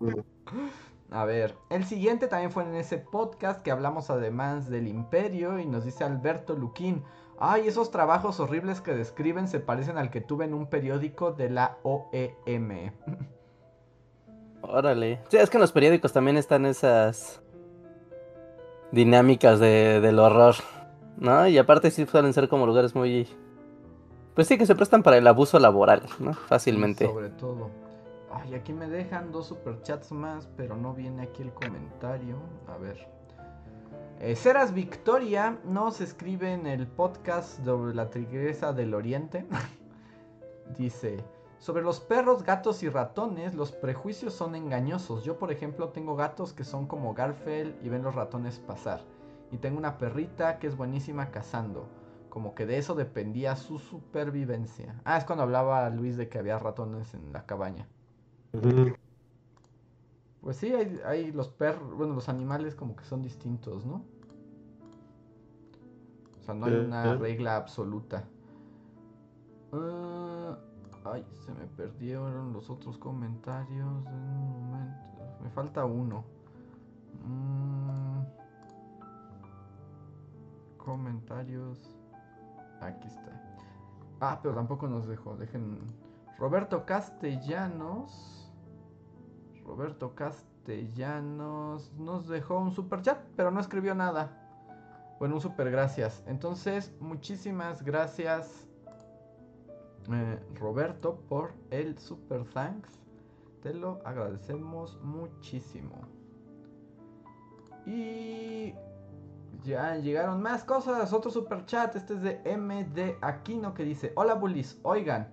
Mm. 0.00 0.20
A 1.10 1.24
ver, 1.24 1.54
el 1.70 1.84
siguiente 1.84 2.26
también 2.26 2.50
fue 2.50 2.64
en 2.64 2.74
ese 2.74 2.98
podcast 2.98 3.62
que 3.62 3.70
hablamos 3.70 4.10
además 4.10 4.68
del 4.68 4.88
imperio 4.88 5.58
y 5.60 5.66
nos 5.66 5.84
dice 5.84 6.02
Alberto 6.02 6.54
Luquín. 6.54 7.04
Ay, 7.38 7.68
esos 7.68 7.90
trabajos 7.90 8.40
horribles 8.40 8.80
que 8.80 8.94
describen 8.94 9.46
se 9.48 9.60
parecen 9.60 9.98
al 9.98 10.10
que 10.10 10.20
tuve 10.20 10.46
en 10.46 10.54
un 10.54 10.66
periódico 10.66 11.32
de 11.32 11.50
la 11.50 11.78
OEM. 11.82 12.92
Órale. 14.62 15.20
Sí, 15.28 15.36
es 15.36 15.50
que 15.50 15.58
en 15.58 15.60
los 15.60 15.72
periódicos 15.72 16.12
también 16.12 16.36
están 16.38 16.64
esas 16.64 17.42
dinámicas 18.90 19.60
de, 19.60 20.00
del 20.00 20.18
horror, 20.18 20.54
¿no? 21.18 21.46
Y 21.46 21.58
aparte 21.58 21.90
sí 21.90 22.06
suelen 22.06 22.32
ser 22.32 22.48
como 22.48 22.66
lugares 22.66 22.94
muy... 22.94 23.28
Pues 24.34 24.48
sí, 24.48 24.58
que 24.58 24.66
se 24.66 24.74
prestan 24.74 25.02
para 25.02 25.18
el 25.18 25.26
abuso 25.26 25.58
laboral, 25.58 26.02
¿no? 26.18 26.32
Fácilmente. 26.34 27.06
Sobre 27.06 27.30
todo. 27.30 27.70
Ay, 28.32 28.54
aquí 28.54 28.72
me 28.72 28.86
dejan 28.86 29.32
dos 29.32 29.46
superchats 29.46 30.12
más, 30.12 30.48
pero 30.56 30.76
no 30.76 30.92
viene 30.92 31.22
aquí 31.22 31.42
el 31.42 31.52
comentario. 31.52 32.36
A 32.68 32.76
ver. 32.76 33.15
Eh, 34.18 34.34
Ceras 34.34 34.72
Victoria 34.72 35.58
nos 35.64 36.00
escribe 36.00 36.50
en 36.50 36.66
el 36.66 36.86
podcast 36.86 37.62
sobre 37.62 37.94
la 37.94 38.08
tigresa 38.08 38.72
del 38.72 38.94
oriente. 38.94 39.44
Dice, 40.78 41.22
sobre 41.58 41.82
los 41.82 42.00
perros, 42.00 42.42
gatos 42.42 42.82
y 42.82 42.88
ratones, 42.88 43.54
los 43.54 43.72
prejuicios 43.72 44.32
son 44.32 44.54
engañosos. 44.54 45.22
Yo, 45.22 45.38
por 45.38 45.52
ejemplo, 45.52 45.90
tengo 45.90 46.16
gatos 46.16 46.54
que 46.54 46.64
son 46.64 46.86
como 46.86 47.12
Garfield 47.12 47.74
y 47.84 47.90
ven 47.90 48.02
los 48.02 48.14
ratones 48.14 48.58
pasar. 48.58 49.02
Y 49.52 49.58
tengo 49.58 49.76
una 49.76 49.98
perrita 49.98 50.58
que 50.58 50.66
es 50.66 50.78
buenísima 50.78 51.30
cazando. 51.30 51.86
Como 52.30 52.54
que 52.54 52.64
de 52.64 52.78
eso 52.78 52.94
dependía 52.94 53.54
su 53.54 53.78
supervivencia. 53.78 54.98
Ah, 55.04 55.18
es 55.18 55.24
cuando 55.24 55.42
hablaba 55.42 55.90
Luis 55.90 56.16
de 56.16 56.30
que 56.30 56.38
había 56.38 56.58
ratones 56.58 57.12
en 57.12 57.34
la 57.34 57.44
cabaña. 57.44 57.86
Pues 60.46 60.58
sí, 60.58 60.72
hay, 60.72 61.00
hay 61.04 61.32
los 61.32 61.48
perros, 61.48 61.92
bueno, 61.96 62.14
los 62.14 62.28
animales 62.28 62.76
como 62.76 62.94
que 62.94 63.02
son 63.02 63.20
distintos, 63.20 63.84
¿no? 63.84 64.04
sea, 66.46 66.54
no 66.54 66.66
hay 66.66 66.74
una 66.74 67.16
regla 67.16 67.56
absoluta. 67.56 68.22
Ah, 69.72 70.56
ay, 71.04 71.26
se 71.44 71.52
me 71.52 71.66
perdieron 71.66 72.52
los 72.52 72.70
otros 72.70 72.96
comentarios. 72.96 74.06
Un 74.06 74.70
momento. 74.70 74.96
Me 75.42 75.50
falta 75.50 75.84
uno. 75.84 76.24
Mm, 77.26 78.20
comentarios. 80.78 81.92
Aquí 82.80 83.08
está. 83.08 83.32
Ah, 84.20 84.38
pero 84.40 84.54
tampoco 84.54 84.86
nos 84.86 85.08
dejó. 85.08 85.36
Dejen. 85.36 85.80
Roberto 86.38 86.86
Castellanos. 86.86 88.45
Roberto 89.66 90.14
Castellanos 90.14 91.92
nos 91.98 92.28
dejó 92.28 92.60
un 92.60 92.70
super 92.70 93.02
chat, 93.02 93.18
pero 93.36 93.50
no 93.50 93.60
escribió 93.60 93.94
nada. 93.94 94.30
Bueno, 95.18 95.34
un 95.34 95.40
super 95.40 95.70
gracias. 95.70 96.22
Entonces, 96.26 96.94
muchísimas 97.00 97.82
gracias, 97.82 98.66
eh, 100.12 100.38
Roberto, 100.54 101.20
por 101.28 101.52
el 101.70 101.98
super 101.98 102.44
thanks. 102.44 103.00
Te 103.62 103.74
lo 103.74 104.00
agradecemos 104.04 105.00
muchísimo. 105.02 106.02
Y 107.86 108.74
ya 109.64 109.96
llegaron 109.96 110.42
más 110.42 110.64
cosas. 110.64 111.12
Otro 111.12 111.30
super 111.30 111.64
chat. 111.64 111.96
Este 111.96 112.14
es 112.14 112.22
de 112.22 112.56
MD 112.56 113.16
Aquino 113.20 113.74
que 113.74 113.84
dice: 113.84 114.12
Hola, 114.14 114.34
bullies. 114.34 114.78
Oigan, 114.82 115.32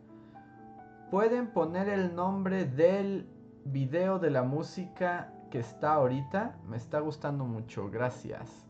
¿pueden 1.12 1.52
poner 1.52 1.90
el 1.90 2.16
nombre 2.16 2.66
del 2.66 3.28
video 3.66 4.20
de 4.20 4.30
la 4.30 4.44
música 4.44 5.34
que 5.52 5.60
está 5.60 5.94
ahorita? 5.94 6.58
Me 6.68 6.78
está 6.78 7.00
gustando 7.00 7.46
mucho. 7.46 7.90
Gracias. 7.90 8.66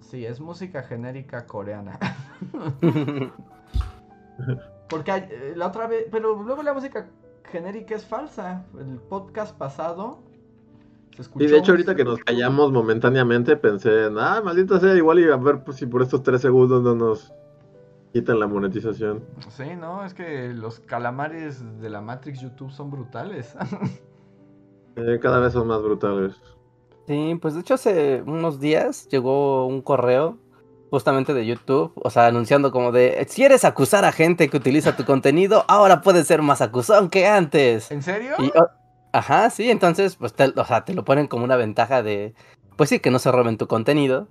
Sí, 0.00 0.26
es 0.26 0.40
música 0.40 0.82
genérica 0.82 1.46
coreana. 1.46 1.98
Porque 4.88 5.10
eh, 5.12 5.52
la 5.56 5.68
otra 5.68 5.86
vez, 5.86 6.06
pero 6.10 6.42
luego 6.42 6.62
la 6.62 6.74
música 6.74 7.08
genérica 7.44 7.94
es 7.94 8.04
falsa. 8.04 8.64
El 8.78 8.98
podcast 8.98 9.56
pasado 9.56 10.20
se 11.16 11.22
escuchó. 11.22 11.44
Y 11.44 11.48
de 11.48 11.58
hecho, 11.58 11.72
ahorita 11.72 11.94
que 11.94 12.04
nos 12.04 12.18
callamos 12.20 12.72
momentáneamente, 12.72 13.56
pensé, 13.56 14.08
ah, 14.18 14.42
maldita 14.44 14.80
sea, 14.80 14.94
igual 14.94 15.20
y 15.20 15.30
a 15.30 15.36
ver 15.36 15.64
pues, 15.64 15.78
si 15.78 15.86
por 15.86 16.02
estos 16.02 16.22
tres 16.22 16.40
segundos 16.40 16.82
no 16.82 16.94
nos 16.94 17.32
quitan 18.12 18.38
la 18.38 18.46
monetización. 18.46 19.24
Sí, 19.48 19.74
no, 19.78 20.04
es 20.04 20.14
que 20.14 20.48
los 20.48 20.80
calamares 20.80 21.80
de 21.80 21.90
la 21.90 22.00
Matrix 22.00 22.40
YouTube 22.40 22.70
son 22.70 22.90
brutales. 22.90 23.56
Eh, 24.94 25.18
cada 25.22 25.38
vez 25.38 25.54
son 25.54 25.68
más 25.68 25.82
brutales. 25.82 26.34
Sí, 27.06 27.38
pues 27.40 27.54
de 27.54 27.60
hecho 27.60 27.72
hace 27.72 28.22
unos 28.26 28.60
días 28.60 29.08
llegó 29.08 29.66
un 29.66 29.80
correo 29.80 30.36
justamente 30.90 31.32
de 31.32 31.46
YouTube, 31.46 31.92
o 31.94 32.10
sea, 32.10 32.26
anunciando 32.26 32.70
como 32.70 32.92
de, 32.92 33.26
si 33.30 33.42
eres 33.42 33.64
acusar 33.64 34.04
a 34.04 34.12
gente 34.12 34.50
que 34.50 34.58
utiliza 34.58 34.94
tu 34.94 35.06
contenido, 35.06 35.64
ahora 35.66 36.02
puedes 36.02 36.26
ser 36.26 36.42
más 36.42 36.60
acusón 36.60 37.08
que 37.08 37.26
antes. 37.26 37.90
¿En 37.90 38.02
serio? 38.02 38.34
Oh, 38.38 38.66
ajá, 39.12 39.48
sí, 39.48 39.70
entonces, 39.70 40.16
pues, 40.16 40.34
te, 40.34 40.52
o 40.54 40.64
sea, 40.66 40.84
te 40.84 40.92
lo 40.92 41.06
ponen 41.06 41.28
como 41.28 41.44
una 41.44 41.56
ventaja 41.56 42.02
de, 42.02 42.34
pues 42.76 42.90
sí, 42.90 43.00
que 43.00 43.10
no 43.10 43.18
se 43.18 43.32
roben 43.32 43.56
tu 43.56 43.66
contenido. 43.66 44.28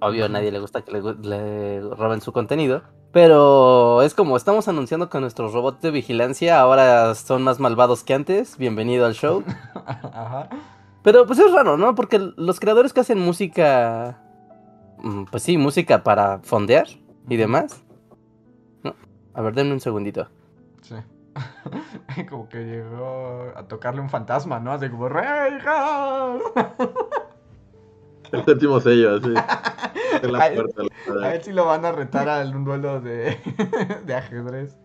Obvio, 0.00 0.24
a 0.24 0.28
nadie 0.28 0.50
le 0.50 0.58
gusta 0.58 0.82
que 0.82 0.92
le, 0.92 1.80
roben 1.80 2.20
su 2.20 2.32
contenido. 2.32 2.82
Pero 3.12 4.02
es 4.02 4.14
como, 4.14 4.36
estamos 4.36 4.68
anunciando 4.68 5.08
que 5.08 5.20
nuestros 5.20 5.52
robots 5.52 5.80
de 5.82 5.90
vigilancia 5.90 6.60
ahora 6.60 7.14
son 7.14 7.42
más 7.42 7.60
malvados 7.60 8.04
que 8.04 8.14
antes. 8.14 8.56
Bienvenido 8.58 9.06
al 9.06 9.14
show. 9.14 9.44
Ajá. 9.84 10.48
Pero 11.02 11.26
pues 11.26 11.38
es 11.38 11.52
raro, 11.52 11.76
¿no? 11.76 11.94
Porque 11.94 12.18
los 12.18 12.60
creadores 12.60 12.92
que 12.92 13.00
hacen 13.00 13.18
música, 13.18 14.18
mm, 14.98 15.24
pues 15.24 15.42
sí, 15.42 15.56
música 15.56 16.02
para 16.02 16.38
fondear 16.40 16.86
y 17.28 17.36
demás. 17.36 17.82
A 19.34 19.42
ver, 19.42 19.54
denme 19.54 19.72
un 19.72 19.80
segundito. 19.80 20.28
Sí. 20.82 20.96
como 22.28 22.48
que 22.48 22.58
llegó 22.58 23.52
a 23.54 23.62
tocarle 23.68 24.00
un 24.00 24.10
fantasma, 24.10 24.58
¿no? 24.58 24.72
Así 24.72 24.88
como, 24.88 25.08
¡Reyes! 25.08 25.62
El 28.32 28.44
séptimo 28.44 28.80
sello, 28.80 29.16
así. 29.16 29.34
a, 30.36 30.48
ver 31.28 31.42
si 31.42 31.52
lo 31.52 31.66
van 31.66 31.84
a 31.84 31.92
retar 31.92 32.28
a 32.28 32.42
un 32.48 32.64
duelo 32.64 33.00
de, 33.00 33.36
de 34.06 34.14
ajedrez. 34.14 34.76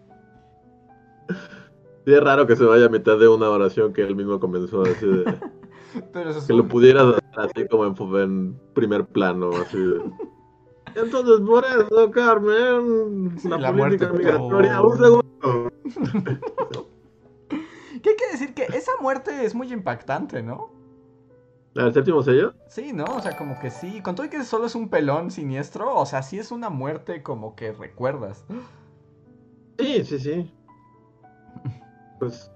Sí, 2.05 2.13
es 2.13 2.23
raro 2.23 2.45
que 2.47 2.55
se 2.55 2.65
vaya 2.65 2.85
a 2.85 2.89
mitad 2.89 3.17
de 3.17 3.27
una 3.27 3.49
oración 3.49 3.93
que 3.93 4.01
él 4.01 4.15
mismo 4.15 4.39
comenzó 4.39 4.81
así 4.81 5.05
de 5.05 5.23
que 6.47 6.53
lo 6.53 6.67
pudieras 6.67 7.15
hacer 7.15 7.23
así 7.37 7.67
como 7.67 7.85
en, 8.19 8.59
primer 8.73 9.05
plano, 9.05 9.51
así 9.51 9.77
Entonces, 10.95 11.39
por 11.45 11.63
eso, 11.63 12.11
Carmen, 12.11 13.35
la, 13.43 13.73
política 13.73 14.11
migratoria, 14.11 14.81
un 14.81 14.97
segundo. 14.97 15.71
¿Qué 17.49 18.15
quiere 18.15 18.31
decir? 18.33 18.53
Que 18.53 18.63
esa 18.63 18.91
muerte 18.99 19.45
es 19.45 19.55
muy 19.55 19.71
impactante, 19.71 20.43
¿no? 20.43 20.82
¿La 21.73 21.85
del 21.85 21.93
séptimo 21.93 22.21
sello? 22.21 22.53
Sí, 22.67 22.93
¿no? 22.93 23.05
O 23.05 23.21
sea, 23.21 23.35
como 23.35 23.59
que 23.59 23.71
sí. 23.71 24.01
Con 24.01 24.15
todo 24.15 24.25
y 24.25 24.29
que 24.29 24.43
solo 24.43 24.65
es 24.65 24.75
un 24.75 24.89
pelón 24.89 25.31
siniestro, 25.31 25.95
o 25.95 26.05
sea, 26.05 26.21
sí 26.21 26.37
es 26.37 26.51
una 26.51 26.69
muerte 26.69 27.23
como 27.23 27.55
que 27.55 27.71
recuerdas. 27.71 28.45
Sí, 29.79 30.03
sí, 30.03 30.19
sí. 30.19 30.53
Pues 32.19 32.51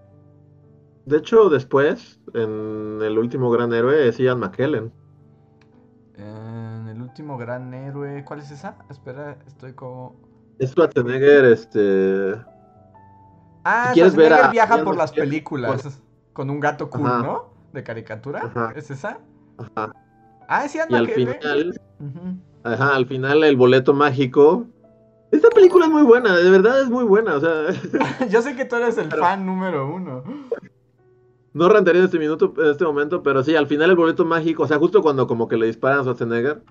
de 1.07 1.17
hecho, 1.19 1.47
después, 1.47 2.19
en 2.33 2.99
el 3.01 3.17
último 3.17 3.49
gran 3.49 3.71
héroe, 3.71 4.09
es 4.09 4.17
Ian 4.17 4.39
McKellen. 4.39 4.91
En 6.17 6.89
el 6.89 7.01
último 7.01 7.37
gran 7.37 7.73
héroe, 7.73 8.25
¿cuál 8.25 8.39
es 8.39 8.51
esa? 8.51 8.75
Espera, 8.89 9.37
estoy 9.47 9.71
como. 9.71 10.17
Es 10.59 10.71
Schwarzenegger, 10.71 11.45
este. 11.45 12.33
Ah, 13.63 13.91
si 13.93 14.01
Schwarzenegger 14.01 14.51
viaja 14.51 14.83
por 14.83 14.97
las 14.97 15.13
películas 15.13 16.01
con 16.33 16.49
un 16.49 16.59
gato 16.59 16.89
cool, 16.89 17.03
¿no? 17.03 17.56
De 17.77 17.83
caricatura. 17.83 18.73
¿Es 18.75 18.89
esa? 18.89 19.19
Ajá. 19.59 19.93
Ah, 20.47 20.65
es 20.65 20.73
Ian 20.73 20.87
y 20.89 20.95
al 20.95 21.07
final, 21.07 21.81
ajá, 22.63 22.95
al 22.95 23.05
final 23.05 23.43
el 23.43 23.55
boleto 23.55 23.93
mágico 23.93 24.65
esta 25.31 25.49
película 25.49 25.85
es 25.85 25.91
muy 25.91 26.03
buena, 26.03 26.35
de 26.35 26.49
verdad 26.49 26.81
es 26.81 26.89
muy 26.89 27.03
buena, 27.03 27.35
o 27.35 27.39
sea. 27.39 27.67
Yo 28.29 28.41
sé 28.41 28.55
que 28.55 28.65
tú 28.65 28.77
eres 28.77 28.97
el 28.97 29.11
fan 29.11 29.45
número 29.45 29.93
uno. 29.93 30.23
No 31.53 31.69
rentaría 31.69 31.99
en 31.99 32.05
este 32.05 32.19
minuto, 32.19 32.53
en 32.57 32.71
este 32.71 32.85
momento, 32.85 33.23
pero 33.23 33.43
sí, 33.43 33.55
al 33.55 33.67
final 33.67 33.89
el 33.89 33.95
boleto 33.95 34.25
mágico, 34.25 34.63
o 34.63 34.67
sea, 34.67 34.77
justo 34.77 35.01
cuando 35.01 35.27
como 35.27 35.47
que 35.47 35.57
le 35.57 35.65
disparan 35.65 35.99
a 35.99 36.01
Schwarzenegger, 36.03 36.61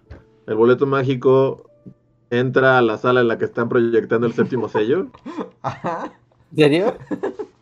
el 0.46 0.54
boleto 0.54 0.86
mágico 0.86 1.70
entra 2.30 2.78
a 2.78 2.82
la 2.82 2.98
sala 2.98 3.20
en 3.20 3.28
la 3.28 3.38
que 3.38 3.44
están 3.44 3.68
proyectando 3.68 4.26
el 4.26 4.32
séptimo 4.32 4.68
sello. 4.68 5.08
Ajá. 5.62 6.12
¿En 6.52 6.56
serio? 6.56 6.98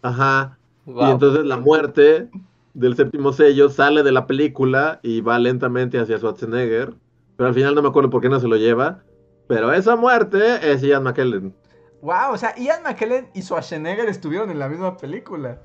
Ajá. 0.02 0.58
Y 0.86 1.10
entonces 1.10 1.46
la 1.46 1.56
muerte 1.56 2.28
del 2.74 2.96
séptimo 2.96 3.32
sello 3.32 3.68
sale 3.70 4.02
de 4.02 4.12
la 4.12 4.26
película 4.26 5.00
y 5.02 5.20
va 5.20 5.38
lentamente 5.38 5.98
hacia 5.98 6.18
Schwarzenegger. 6.18 6.94
Pero 7.36 7.48
al 7.48 7.54
final 7.54 7.74
no 7.74 7.82
me 7.82 7.88
acuerdo 7.88 8.10
por 8.10 8.20
qué 8.20 8.28
no 8.28 8.40
se 8.40 8.48
lo 8.48 8.56
lleva. 8.56 9.02
Pero 9.46 9.72
esa 9.72 9.96
muerte 9.96 10.72
es 10.72 10.82
Ian 10.82 11.04
McKellen. 11.04 11.54
Wow, 12.02 12.32
o 12.32 12.36
sea, 12.36 12.54
Ian 12.56 12.82
McKellen 12.82 13.30
y 13.34 13.42
Schwarzenegger 13.42 14.08
estuvieron 14.08 14.50
en 14.50 14.58
la 14.58 14.68
misma 14.68 14.96
película. 14.96 15.60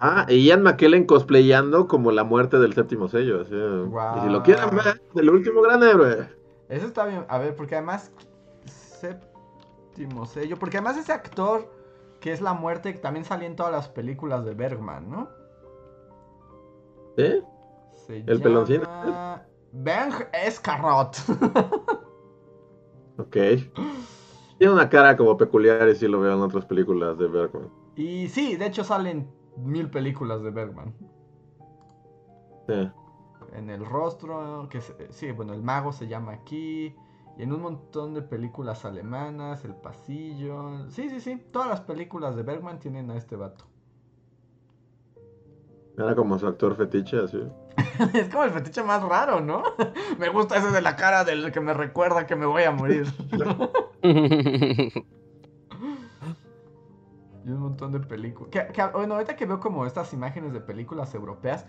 Ah, 0.00 0.26
y 0.28 0.44
Ian 0.44 0.62
McKellen 0.62 1.06
cosplayando 1.06 1.86
como 1.88 2.10
la 2.10 2.24
muerte 2.24 2.58
del 2.58 2.74
séptimo 2.74 3.08
sello. 3.08 3.42
Y 3.42 4.20
si 4.20 4.28
lo 4.28 4.42
quieren 4.42 4.70
ver, 4.76 5.00
el 5.14 5.30
último 5.30 5.62
gran 5.62 5.82
héroe. 5.82 6.28
Eso 6.68 6.86
está 6.86 7.06
bien. 7.06 7.24
A 7.28 7.38
ver, 7.38 7.54
porque 7.56 7.76
además. 7.76 8.12
Séptimo 8.66 10.26
sello. 10.26 10.58
Porque 10.58 10.78
además 10.78 10.98
ese 10.98 11.12
actor 11.12 11.72
que 12.20 12.32
es 12.32 12.40
la 12.40 12.52
muerte 12.52 12.92
también 12.94 13.24
salía 13.24 13.46
en 13.46 13.56
todas 13.56 13.72
las 13.72 13.88
películas 13.88 14.44
de 14.44 14.54
Bergman, 14.54 15.08
¿no? 15.08 15.37
¿Eh? 17.18 17.42
el 18.08 18.40
peloncino. 18.40 18.86
Ben 19.72 20.10
Escarrot. 20.32 21.16
ok. 23.18 23.36
Tiene 24.58 24.72
una 24.72 24.88
cara 24.88 25.16
como 25.16 25.36
peculiar 25.36 25.88
y 25.88 25.94
si 25.94 26.08
lo 26.08 26.20
veo 26.20 26.34
en 26.34 26.40
otras 26.40 26.64
películas 26.64 27.18
de 27.18 27.26
Bergman. 27.26 27.68
Y 27.96 28.28
sí, 28.28 28.56
de 28.56 28.66
hecho 28.66 28.84
salen 28.84 29.28
mil 29.56 29.90
películas 29.90 30.42
de 30.42 30.50
Bergman. 30.50 30.94
En 33.52 33.70
el 33.70 33.84
rostro, 33.84 34.68
que 34.70 34.80
sí, 35.10 35.32
bueno, 35.32 35.52
el 35.54 35.62
mago 35.62 35.92
se 35.92 36.06
llama 36.06 36.32
aquí. 36.32 36.94
Y 37.36 37.42
en 37.42 37.52
un 37.52 37.62
montón 37.62 38.14
de 38.14 38.22
películas 38.22 38.84
alemanas, 38.84 39.64
El 39.64 39.74
Pasillo. 39.74 40.88
Sí, 40.90 41.08
sí, 41.08 41.20
sí. 41.20 41.36
Todas 41.52 41.68
las 41.68 41.80
películas 41.80 42.36
de 42.36 42.42
Bergman 42.42 42.78
tienen 42.78 43.10
a 43.10 43.16
este 43.16 43.36
vato. 43.36 43.64
Era 45.98 46.14
como 46.14 46.38
su 46.38 46.46
actor 46.46 46.76
fetiche, 46.76 47.18
así. 47.18 47.42
es 48.14 48.28
como 48.28 48.44
el 48.44 48.50
fetiche 48.50 48.84
más 48.84 49.02
raro, 49.02 49.40
¿no? 49.40 49.64
me 50.18 50.28
gusta 50.28 50.56
ese 50.56 50.70
de 50.70 50.80
la 50.80 50.94
cara 50.94 51.24
del 51.24 51.50
que 51.50 51.60
me 51.60 51.74
recuerda 51.74 52.24
que 52.26 52.36
me 52.36 52.46
voy 52.46 52.62
a 52.62 52.70
morir. 52.70 53.12
y 54.02 54.92
un 57.50 57.58
montón 57.58 57.90
de 57.90 57.98
películas. 58.00 58.52
bueno, 58.92 59.14
ahorita 59.14 59.34
que 59.34 59.46
veo 59.46 59.58
como 59.58 59.86
estas 59.86 60.12
imágenes 60.12 60.52
de 60.52 60.60
películas 60.60 61.12
europeas, 61.14 61.66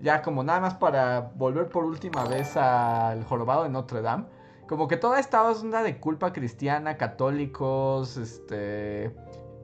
ya 0.00 0.20
como 0.20 0.42
nada 0.42 0.60
más 0.60 0.74
para 0.74 1.32
volver 1.36 1.68
por 1.68 1.84
última 1.84 2.26
vez 2.26 2.58
al 2.58 3.24
jorobado 3.24 3.62
de 3.62 3.70
Notre 3.70 4.02
Dame, 4.02 4.26
Como 4.68 4.88
que 4.88 4.98
toda 4.98 5.18
esta 5.18 5.42
onda 5.42 5.82
de 5.82 5.98
culpa 5.98 6.34
cristiana, 6.34 6.98
católicos, 6.98 8.18
este, 8.18 9.14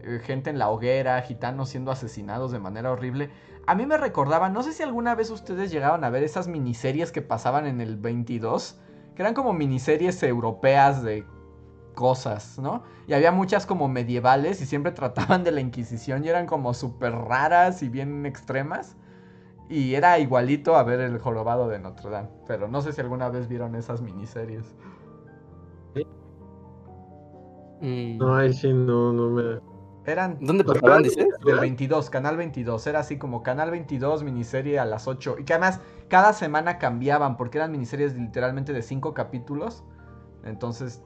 eh, 0.07 0.21
gente 0.23 0.51
en 0.51 0.59
la 0.59 0.71
hoguera, 0.71 1.21
gitanos 1.23 1.69
siendo 1.69 1.91
asesinados 1.91 2.53
de 2.53 2.61
manera 2.61 2.93
horrible. 2.93 3.31
A 3.67 3.75
mí 3.75 3.85
me 3.85 3.97
recordaba, 3.97 4.49
no 4.49 4.63
sé 4.63 4.73
si 4.73 4.83
alguna 4.83 5.15
vez 5.15 5.31
ustedes 5.31 5.73
llegaron 5.73 6.05
a 6.05 6.11
ver 6.11 6.23
esas 6.23 6.47
miniseries 6.47 7.11
que 7.11 7.21
pasaban 7.21 7.67
en 7.67 7.81
el 7.81 7.97
22, 7.97 8.81
que 9.15 9.23
eran 9.23 9.35
como 9.35 9.53
miniseries 9.53 10.23
europeas 10.23 11.03
de 11.03 11.27
cosas, 11.95 12.59
¿no? 12.61 12.85
Y 13.09 13.15
había 13.15 13.33
muchas 13.33 13.67
como 13.67 13.89
medievales 13.89 14.61
y 14.61 14.67
siempre 14.67 14.93
trataban 14.93 15.43
de 15.43 15.51
la 15.51 15.61
Inquisición 15.61 16.25
y 16.25 16.29
eran 16.29 16.47
como 16.47 16.75
súper 16.75 17.13
raras 17.13 17.83
y 17.83 17.89
bien 17.89 18.25
extremas. 18.25 18.97
Y 19.69 19.95
era 19.95 20.19
igualito 20.21 20.77
a 20.77 20.85
ver 20.85 21.01
el 21.01 21.19
jorobado 21.19 21.69
de 21.69 21.81
Notre 21.81 22.11
Dame. 22.11 22.29
Pero 22.47 22.69
no 22.69 22.83
sé 22.83 22.93
si 22.93 23.01
alguna 23.01 23.29
vez 23.31 23.49
vieron 23.49 23.75
esas 23.75 24.01
miniseries. 24.01 24.77
Mm. 27.81 28.19
No, 28.19 28.37
ahí 28.37 28.53
sí, 28.53 28.73
no, 28.73 29.13
no 29.13 29.31
me. 29.31 29.76
Eran. 30.07 30.39
¿Dónde 30.41 30.65
pasaban, 30.65 31.03
dices? 31.03 31.27
Del 31.45 31.59
22, 31.59 32.11
Canal 32.11 32.37
22. 32.37 32.87
Era 32.87 33.01
así 33.01 33.19
como 33.19 33.43
Canal 33.43 33.71
22, 33.71 34.23
miniserie 34.23 34.79
a 34.79 34.85
las 34.85 35.09
8. 35.09 35.37
Y 35.41 35.45
que 35.45 35.53
además 35.53 35.81
cada 36.09 36.33
semana 36.33 36.79
cambiaban 36.79 37.37
porque 37.37 37.59
eran 37.59 37.73
miniseries 37.73 38.15
literalmente 38.15 38.73
de 38.73 38.83
5 38.83 39.15
capítulos. 39.15 39.85
Entonces 40.45 41.03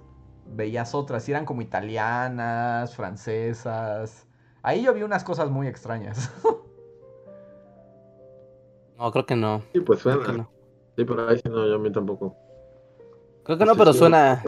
veías 0.47 0.95
otras. 0.95 1.29
Y 1.29 1.33
eran 1.33 1.47
como 1.47 1.63
italianas, 1.63 2.95
francesas. 2.95 4.27
Ahí 4.63 4.83
yo 4.83 4.93
vi 4.93 5.03
unas 5.03 5.25
cosas 5.25 5.51
muy 5.51 5.67
extrañas. 5.67 6.31
No, 9.01 9.11
creo 9.13 9.25
que 9.25 9.35
no. 9.35 9.63
Sí, 9.73 9.81
pues 9.81 10.01
suena. 10.01 10.47
Sí, 10.95 11.07
pero 11.07 11.27
ahí 11.27 11.39
sí 11.39 11.49
no, 11.49 11.67
yo 11.67 11.77
a 11.77 11.79
mí 11.79 11.91
tampoco. 11.91 12.37
Creo 13.45 13.57
que 13.57 13.65
no, 13.65 13.75
pero 13.75 13.95
suena. 13.95 14.45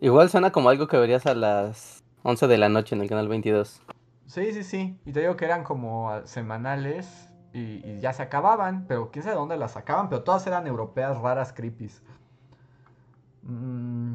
Igual 0.00 0.30
suena 0.30 0.50
como 0.50 0.70
algo 0.70 0.86
que 0.86 0.96
verías 0.96 1.26
a 1.26 1.34
las 1.34 2.03
11 2.24 2.46
de 2.46 2.58
la 2.58 2.70
noche 2.70 2.96
en 2.96 3.02
el 3.02 3.08
canal 3.08 3.28
22. 3.28 3.82
Sí, 4.26 4.52
sí, 4.52 4.64
sí. 4.64 4.98
Y 5.04 5.12
te 5.12 5.20
digo 5.20 5.36
que 5.36 5.44
eran 5.44 5.62
como 5.62 6.10
semanales 6.24 7.28
y, 7.52 8.00
ya 8.00 8.12
se 8.14 8.22
acababan, 8.22 8.86
pero 8.88 9.10
quién 9.10 9.22
sabe 9.22 9.36
dónde 9.36 9.58
las 9.58 9.72
sacaban, 9.72 10.08
pero 10.08 10.22
todas 10.22 10.46
eran 10.46 10.66
europeas 10.66 11.18
raras, 11.18 11.52
creepies. 11.52 12.02
Mm, 13.42 14.14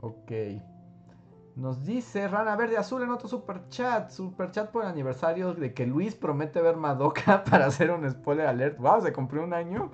ok. 0.00 0.32
Nos 1.54 1.84
dice 1.84 2.26
Rana 2.28 2.56
Verde 2.56 2.78
Azul 2.78 3.02
en 3.02 3.10
otro 3.10 3.28
super 3.28 3.68
chat. 3.68 4.10
Super 4.10 4.50
chat 4.50 4.70
por 4.70 4.82
el 4.82 4.88
aniversario 4.88 5.52
de 5.52 5.74
que 5.74 5.86
Luis 5.86 6.14
promete 6.14 6.62
ver 6.62 6.76
Madoka 6.76 7.44
para 7.50 7.66
hacer 7.66 7.90
un 7.90 8.10
spoiler 8.10 8.46
alert. 8.46 8.78
Wow, 8.78 9.02
se 9.02 9.12
cumplió 9.12 9.44
un 9.44 9.52
año. 9.52 9.90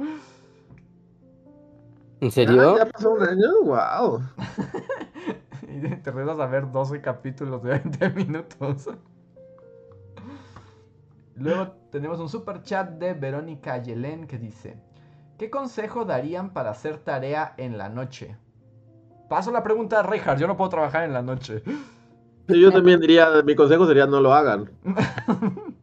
¿En 2.20 2.30
serio? 2.30 2.78
¿Ya, 2.78 2.86
pasó 2.86 3.10
un 3.10 3.22
año? 3.22 3.48
Wow. 3.64 4.22
y 5.70 5.96
te 5.96 6.10
rezas 6.10 6.38
a 6.38 6.46
ver 6.46 6.70
12 6.70 7.00
capítulos 7.00 7.62
de 7.62 7.70
20 7.70 8.10
minutos. 8.24 8.88
Luego 11.36 11.68
tenemos 11.90 12.20
un 12.20 12.28
super 12.28 12.62
chat 12.62 12.90
de 12.90 13.14
Verónica 13.14 13.82
Yelén 13.82 14.26
que 14.26 14.38
dice: 14.38 14.76
¿Qué 15.38 15.48
consejo 15.48 16.04
darían 16.04 16.52
para 16.52 16.70
hacer 16.70 16.98
tarea 16.98 17.54
en 17.56 17.78
la 17.78 17.88
noche? 17.88 18.36
Paso 19.28 19.52
la 19.52 19.62
pregunta 19.62 20.00
a 20.00 20.02
Reinhardt, 20.02 20.40
yo 20.40 20.48
no 20.48 20.56
puedo 20.56 20.70
trabajar 20.70 21.04
en 21.04 21.12
la 21.12 21.22
noche. 21.22 21.62
Yo 22.48 22.72
también 22.72 23.00
diría, 23.00 23.28
mi 23.44 23.54
consejo 23.54 23.86
sería 23.86 24.06
no 24.06 24.20
lo 24.20 24.34
hagan. 24.34 24.70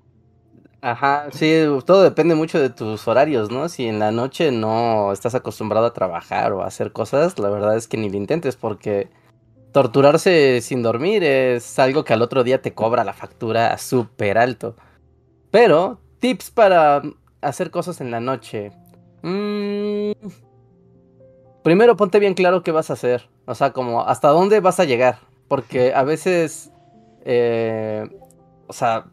Ajá, 0.81 1.30
sí, 1.31 1.65
todo 1.85 2.03
depende 2.03 2.35
mucho 2.35 2.59
de 2.59 2.69
tus 2.69 3.07
horarios, 3.07 3.49
¿no? 3.49 3.68
Si 3.68 3.88
en 3.88 3.99
la 3.99 4.11
noche 4.11 4.51
no 4.51 5.11
estás 5.11 5.34
acostumbrado 5.34 5.88
a 5.88 5.93
trabajar 5.93 6.53
o 6.53 6.61
a 6.61 6.68
hacer 6.68 6.91
cosas, 6.91 7.39
la 7.39 7.49
verdad 7.49 7.76
es 7.76 7.88
que 7.88 7.97
ni 7.97 8.09
lo 8.09 8.18
intentes 8.18 8.55
porque 8.55 9.09
torturarse 9.78 10.60
sin 10.62 10.82
dormir 10.82 11.24
es 11.24 11.78
algo 11.78 12.04
que 12.04 12.14
al 12.14 12.24
otro 12.24 12.44
día 12.44 12.62
te 12.62 12.74
cobra 12.74 13.04
la 13.04 13.14
factura 13.14 13.78
súper 13.78 14.38
alto. 14.38 14.76
Pero, 15.52 15.99
tips 16.20 16.49
para 16.52 17.04
hacer 17.41 17.70
cosas 17.70 18.02
en 18.02 18.10
la 18.12 18.20
noche. 18.20 18.72
Mmm 19.22 20.12
primero 21.68 21.98
ponte 21.98 22.20
bien 22.20 22.34
claro 22.34 22.64
qué 22.64 22.72
vas 22.72 22.90
a 22.91 22.94
hacer. 22.94 23.28
O 23.45 23.54
sea, 23.54 23.74
como 23.74 23.99
hasta 24.06 24.30
dónde 24.30 24.62
vas 24.62 24.80
a 24.80 24.86
llegar. 24.86 25.20
Porque 25.49 25.94
a 25.94 26.04
veces, 26.04 26.72
eh, 27.26 28.08
o 28.68 28.72
sea, 28.72 29.08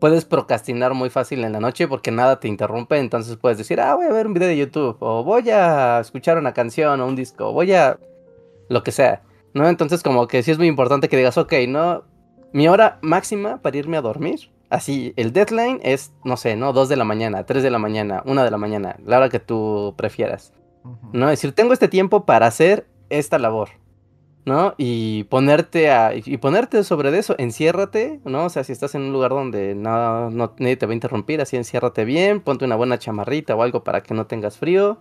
puedes 0.00 0.24
procrastinar 0.24 0.92
muy 0.92 1.08
fácil 1.08 1.44
en 1.44 1.52
la 1.52 1.60
noche 1.60 1.86
porque 1.86 2.10
nada 2.10 2.40
te 2.40 2.48
interrumpe. 2.48 2.98
Entonces 2.98 3.36
puedes 3.36 3.58
decir, 3.58 3.80
ah, 3.80 3.94
voy 3.94 4.06
a 4.06 4.12
ver 4.12 4.26
un 4.26 4.34
video 4.34 4.48
de 4.48 4.56
YouTube. 4.56 4.96
O 4.98 5.22
voy 5.22 5.50
a 5.50 6.00
escuchar 6.00 6.36
una 6.36 6.52
canción 6.52 7.00
o 7.00 7.06
un 7.06 7.14
disco. 7.14 7.50
O 7.50 7.52
voy 7.52 7.74
a... 7.74 7.96
lo 8.68 8.82
que 8.82 8.90
sea. 8.90 9.22
¿No? 9.54 9.68
Entonces 9.68 10.02
como 10.02 10.26
que 10.28 10.42
sí 10.42 10.50
es 10.50 10.58
muy 10.58 10.66
importante 10.66 11.08
que 11.08 11.16
digas, 11.16 11.38
ok, 11.38 11.52
no... 11.68 12.04
Mi 12.52 12.66
hora 12.66 12.98
máxima 13.00 13.62
para 13.62 13.76
irme 13.76 13.96
a 13.96 14.00
dormir. 14.00 14.50
Así, 14.70 15.12
el 15.16 15.32
deadline 15.32 15.80
es, 15.84 16.12
no 16.24 16.36
sé, 16.36 16.56
¿no? 16.56 16.72
2 16.72 16.88
de 16.88 16.96
la 16.96 17.04
mañana, 17.04 17.46
3 17.46 17.62
de 17.62 17.70
la 17.70 17.78
mañana, 17.78 18.22
1 18.26 18.44
de 18.44 18.50
la 18.50 18.56
mañana, 18.56 18.96
la 19.04 19.18
hora 19.18 19.28
que 19.28 19.38
tú 19.38 19.94
prefieras. 19.96 20.52
¿no? 21.12 21.26
Es 21.26 21.40
decir, 21.40 21.54
tengo 21.54 21.72
este 21.72 21.88
tiempo 21.88 22.24
para 22.24 22.46
hacer 22.46 22.86
esta 23.08 23.38
labor, 23.38 23.70
¿no? 24.44 24.74
Y 24.78 25.24
ponerte 25.24 25.90
a, 25.90 26.14
y 26.14 26.36
ponerte 26.38 26.84
sobre 26.84 27.16
eso, 27.18 27.34
enciérrate, 27.38 28.20
¿no? 28.24 28.46
O 28.46 28.48
sea, 28.48 28.64
si 28.64 28.72
estás 28.72 28.94
en 28.94 29.02
un 29.02 29.12
lugar 29.12 29.30
donde 29.30 29.74
no, 29.74 30.30
no, 30.30 30.54
nadie 30.58 30.76
te 30.76 30.86
va 30.86 30.92
a 30.92 30.94
interrumpir, 30.94 31.40
así 31.40 31.56
enciérrate 31.56 32.04
bien, 32.04 32.40
ponte 32.40 32.64
una 32.64 32.76
buena 32.76 32.98
chamarrita 32.98 33.54
o 33.54 33.62
algo 33.62 33.84
para 33.84 34.02
que 34.02 34.14
no 34.14 34.26
tengas 34.26 34.56
frío, 34.56 34.98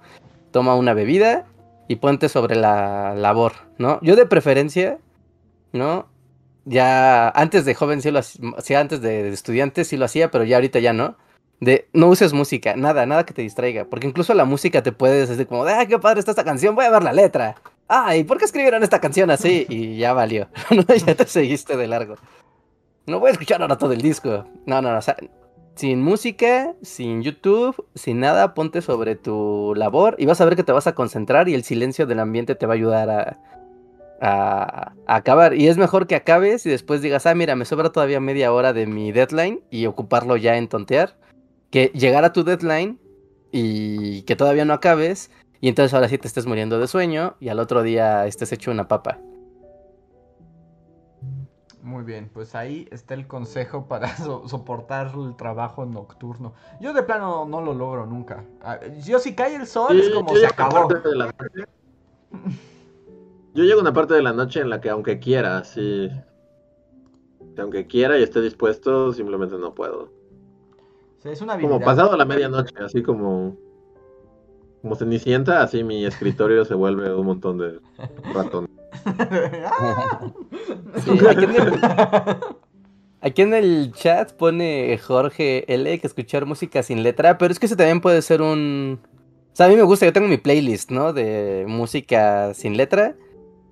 toma 0.52 0.76
una 0.76 0.94
bebida 0.94 1.46
y 1.90 1.98
ponte 1.98 2.30
sobre 2.30 2.56
la 2.56 3.14
labor, 3.16 3.53
¿no? 3.78 3.99
Yo 4.02 4.16
de 4.16 4.26
preferencia, 4.26 4.99
¿no? 5.74 6.07
Ya 6.64 7.28
antes 7.30 7.66
de 7.66 7.76
joven 7.76 8.02
sí 8.02 8.11
lo 8.11 8.20
hacía, 8.20 8.80
antes 8.80 9.02
de 9.02 9.28
estudiante 9.28 9.84
sí 9.84 9.98
lo 9.98 10.06
hacía, 10.06 10.32
pero 10.32 10.45
ya 10.45 10.56
ahorita 10.56 10.80
ya 10.80 10.94
no 10.94 11.18
de 11.60 11.90
no 11.94 12.07
uses 12.07 12.34
música, 12.34 12.76
nada, 12.76 13.06
nada 13.06 13.26
que 13.26 13.34
te 13.34 13.41
distraiga. 13.41 13.86
Porque 13.86 14.07
incluso 14.07 14.34
la 14.34 14.45
música 14.45 14.82
te 14.84 14.91
puedes 14.91 15.30
decir 15.30 15.48
como, 15.48 15.64
ah, 15.64 15.86
qué 15.86 15.99
padre 15.99 16.20
está 16.20 16.32
esta 16.32 16.44
canción, 16.44 16.76
voy 16.76 16.86
a 16.86 16.90
ver 16.91 17.03
la 17.03 17.14
letra. 17.14 17.56
Ay, 17.88 18.24
¿por 18.24 18.38
qué 18.38 18.45
escribieron 18.45 18.84
esta 18.84 19.02
canción 19.02 19.32
así? 19.32 19.66
Y 19.70 19.98
ya 19.98 20.14
valió. 20.14 20.48
ya 21.06 21.16
te 21.16 21.26
seguiste 21.26 21.76
de 21.76 21.88
largo. 21.88 22.16
No 23.07 23.20
voy 23.20 23.30
a 23.30 23.32
escuchar 23.32 23.61
ahora 23.61 23.78
todo 23.78 23.94
el 23.94 24.02
disco. 24.02 24.45
No, 24.66 24.82
no, 24.82 24.91
no. 24.91 24.99
O 24.99 25.02
sea, 25.02 25.18
sin 25.80 26.01
música, 26.01 26.76
sin 26.81 27.23
YouTube, 27.23 27.85
sin 27.95 28.19
nada, 28.19 28.53
ponte 28.53 28.81
sobre 28.81 29.15
tu 29.15 29.73
labor 29.77 30.18
y 30.18 30.26
vas 30.26 30.41
a 30.41 30.45
ver 30.45 30.57
que 30.57 30.65
te 30.65 30.73
vas 30.73 30.88
a 30.88 30.93
concentrar 30.93 31.47
y 31.47 31.53
el 31.53 31.64
silencio 31.64 32.06
del 32.06 32.19
ambiente 32.19 32.53
te 32.56 32.65
va 32.65 32.73
a 32.73 32.76
ayudar 32.76 33.10
a, 33.10 33.39
a, 34.19 34.91
acabar. 35.07 35.53
Y 35.53 35.69
es 35.69 35.77
mejor 35.77 36.06
que 36.06 36.15
acabes 36.15 36.65
y 36.65 36.69
después 36.69 37.01
digas, 37.01 37.26
ah, 37.26 37.34
mira, 37.34 37.56
me 37.56 37.64
sobra 37.64 37.93
todavía 37.93 38.19
media 38.19 38.51
hora 38.51 38.73
de 38.73 38.88
mi 38.88 39.14
deadline 39.14 39.61
y 39.69 39.85
ocuparlo 39.85 40.35
ya 40.35 40.57
en 40.57 40.68
tontear 40.68 41.15
que 41.72 41.93
llegar 41.95 42.26
a 42.26 42.34
tu 42.34 42.43
deadline 42.43 42.99
y 43.53 44.23
que 44.23 44.35
todavía 44.35 44.65
no 44.65 44.73
acabes 44.73 45.31
y 45.61 45.69
entonces 45.69 45.93
ahora 45.93 46.10
sí 46.10 46.18
te 46.18 46.27
estés 46.27 46.45
muriendo 46.45 46.77
de 46.77 46.88
sueño 46.88 47.38
y 47.39 47.47
al 47.47 47.60
otro 47.60 47.84
día 47.84 48.27
estés 48.27 48.51
hecho 48.51 48.72
una 48.72 48.89
papa. 48.89 49.18
Muy 51.81 52.03
bien, 52.03 52.30
pues 52.34 52.56
ahí 52.56 52.88
está 52.91 53.14
el 53.14 53.27
consejo 53.27 53.85
para 53.88 54.15
soportar 54.18 55.11
el 55.15 55.35
trabajo 55.35 55.85
nocturno. 55.85 56.53
Yo 56.80 56.93
de 56.93 57.03
plano 57.03 57.45
no 57.45 57.61
lo 57.61 57.73
logro 57.73 58.06
nunca. 58.06 58.43
Ah, 58.61 58.80
yo 59.06 59.19
si 59.19 59.35
cae 59.35 59.56
el 59.56 59.68
sol 59.68 59.99
es 59.99 60.10
como 60.10 60.35
se 60.35 60.45
acabó. 60.45 60.88
Yo 63.53 63.64
llego 63.64 63.80
a 63.80 63.81
una 63.81 63.93
parte 63.93 64.14
de 64.14 64.22
la 64.22 64.34
noche 64.34 64.61
en 64.61 64.69
la 64.69 64.80
que 64.80 64.89
aunque 64.89 65.19
quiera, 65.19 65.64
sí. 65.64 66.10
Aunque 67.57 67.88
quiera 67.88 68.18
y 68.18 68.23
esté 68.23 68.41
dispuesto, 68.41 69.11
simplemente 69.11 69.57
no 69.57 69.73
puedo 69.73 70.19
es 71.26 71.41
una 71.41 71.60
Como 71.60 71.80
pasado 71.80 72.15
la 72.15 72.26
medianoche, 72.26 72.73
así 72.80 73.03
como. 73.03 73.57
Como 74.81 74.95
Cenicienta, 74.95 75.61
así 75.61 75.84
mi 75.84 76.06
escritorio 76.06 76.65
se 76.65 76.73
vuelve 76.73 77.14
un 77.14 77.26
montón 77.26 77.57
de 77.57 77.80
ratones. 78.34 78.69
aquí, 83.22 83.41
en 83.41 83.53
el, 83.53 83.91
chat 83.93 84.34
pone 84.34 84.97
Jorge 84.97 85.65
L 85.68 85.99
que 85.99 86.07
escuchar 86.07 86.45
música 86.45 86.84
sin 86.84 87.03
letra, 87.03 87.38
pero 87.38 87.51
es 87.51 87.60
que 87.60 87.65
ese 87.65 87.76
también 87.76 88.01
puede 88.01 88.22
ser 88.22 88.41
un... 88.41 88.99
O 89.51 89.56
sea, 89.56 89.65
a 89.65 89.69
mí 89.69 89.76
me 89.76 89.84
gusta, 89.84 90.06
yo 90.06 90.14
tengo 90.14 90.27
mi 90.27 90.38
playlist, 90.38 90.91
¿no? 90.91 91.11
De 91.11 91.65
música 91.68 92.53
sin 92.53 92.77
letra. 92.77 93.15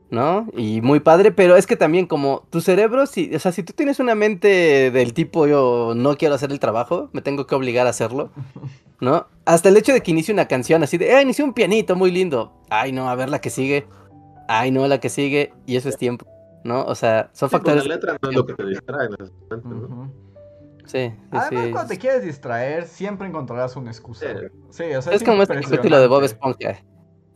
¿No? 0.10 0.48
Y 0.56 0.82
muy 0.82 1.00
padre, 1.00 1.32
pero 1.32 1.56
es 1.56 1.68
que 1.68 1.76
también 1.76 2.06
como 2.06 2.46
tu 2.50 2.62
cerebro, 2.62 3.06
si, 3.06 3.34
o 3.36 3.40
sea, 3.40 3.52
si 3.52 3.64
tú 3.64 3.74
tienes 3.74 4.00
una 4.00 4.16
mente 4.16 4.92
del 4.92 5.14
tipo 5.14 5.48
yo 5.48 5.94
no 5.96 6.18
quiero 6.18 6.36
hacer 6.36 6.52
el 6.52 6.60
trabajo, 6.60 7.10
me 7.14 7.22
tengo 7.22 7.46
que 7.46 7.56
obligar 7.56 7.88
a 7.88 7.92
hacerlo, 7.92 8.32
¿no? 9.02 9.28
Hasta 9.46 9.70
el 9.70 9.78
hecho 9.78 9.94
de 9.94 10.02
que 10.02 10.12
inicie 10.12 10.34
una 10.34 10.48
canción 10.48 10.84
así 10.84 10.98
de, 10.98 11.12
eh, 11.12 11.22
inicie 11.22 11.44
un 11.44 11.54
pianito 11.54 11.96
muy 11.96 12.12
lindo, 12.12 12.54
ay 12.70 12.92
no, 12.92 13.10
a 13.10 13.16
ver 13.16 13.30
la 13.30 13.40
que 13.40 13.50
sigue, 13.50 13.88
ay 14.48 14.72
no, 14.72 14.88
la 14.88 15.00
que 15.00 15.10
sigue, 15.10 15.54
y 15.66 15.76
eso 15.76 15.90
es 15.90 15.98
tiempo, 15.98 16.26
¿no? 16.64 16.84
O 16.86 16.96
sea, 16.96 17.30
son 17.34 17.50
pues, 17.50 17.62
factores... 17.62 17.86
la 17.86 17.96
letra 17.96 18.18
no 18.22 18.30
es 18.30 18.36
lo 18.36 18.46
que 18.46 18.54
te 18.54 18.66
distrae 18.66 19.10
¿no? 19.10 20.28
Sí, 20.86 21.14
Además, 21.32 21.68
cuando 21.74 21.90
te 21.90 21.98
quieres 21.98 22.24
distraer, 22.24 22.88
siempre 22.88 23.28
encontrarás 23.28 23.76
una 23.76 23.92
excusa. 23.92 24.26
Sí, 24.70 24.84
o 24.96 25.02
sea, 25.02 25.12
es, 25.12 25.22
como 25.22 25.44
este 25.44 25.60
capítulo 25.60 26.00
de 26.00 26.08
Bob 26.08 26.24
Esponja. 26.24 26.82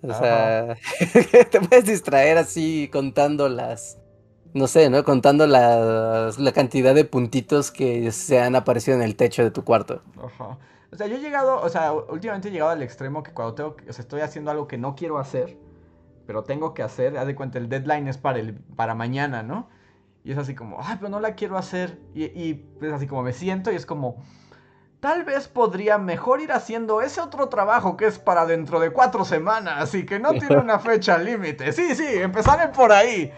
O 0.03 0.14
sea, 0.14 0.76
te 1.52 1.61
puedes 1.61 1.86
distraer 1.86 2.38
así 2.38 2.90
contando 2.91 3.49
las, 3.49 3.99
no 4.53 4.68
sé, 4.68 4.90
¿no? 4.90 5.03
Contando 5.03 5.45
las, 5.48 6.40
la 6.40 6.52
cantidad 6.52 6.95
de 6.95 7.06
puntitos 7.06 7.72
que 7.72 8.11
se 8.11 8.40
han 8.40 8.56
aparecido 8.56 8.98
en 8.98 9.03
el 9.03 9.15
techo 9.15 9.44
de 9.44 9.52
tu 9.52 9.64
cuarto. 9.64 10.02
Ajá. 10.18 10.57
O 10.91 10.95
sea, 10.98 11.07
yo 11.07 11.15
he 11.15 11.19
llegado, 11.19 11.61
o 11.61 11.69
sea, 11.69 11.94
últimamente 11.94 12.49
he 12.49 12.52
llegado 12.52 12.72
al 12.72 12.82
extremo 12.82 13.23
que 13.23 13.32
cuando 13.32 13.53
tengo, 13.56 13.76
o 13.88 13.94
sea, 13.94 14.02
estoy 14.02 14.22
haciendo 14.22 14.52
algo 14.52 14.68
que 14.68 14.78
no 14.78 14.95
quiero 14.95 15.19
hacer, 15.19 15.57
pero 16.26 16.44
tengo 16.44 16.73
que 16.73 16.84
hacer, 16.84 17.18
haz 17.18 17.28
de 17.28 17.36
cuenta, 17.36 17.60
el 17.60 17.69
deadline 17.69 18.07
es 18.07 18.18
para, 18.18 18.40
el, 18.40 18.56
para 18.56 18.95
mañana, 18.95 19.44
¿no? 19.44 19.69
Y 20.23 20.34
es 20.34 20.38
así 20.38 20.53
como, 20.53 20.78
ay, 20.82 20.98
pero 20.98 21.10
no 21.10 21.19
la 21.19 21.36
quiero 21.36 21.57
hacer. 21.57 21.99
Y, 22.14 22.26
y 22.26 22.69
es 22.82 22.91
así 22.94 23.07
como 23.07 23.23
me 23.23 23.34
siento 23.34 23.72
y 23.72 23.76
es 23.76 23.86
como, 23.86 24.23
tal 25.02 25.26
vez 25.26 25.49
podría 25.49 25.98
mejor 25.98 26.40
ir 26.41 26.53
haciendo 26.53 27.02
ese 27.02 27.19
otro 27.19 27.49
trabajo 27.49 27.98
que 27.98 28.06
es 28.06 28.19
para 28.19 28.45
dentro 28.45 28.80
de 28.80 28.91
cuatro 28.91 29.26
semanas 29.26 29.94
y 29.95 30.06
que 30.06 30.19
no 30.19 30.32
tiene 30.32 30.57
una 30.57 30.80
fecha 30.88 31.18
límite. 31.18 31.73
Sí, 31.73 31.95
sí, 31.95 32.06
empezaré 32.07 32.69
por 32.72 32.94
ahí. 32.94 33.34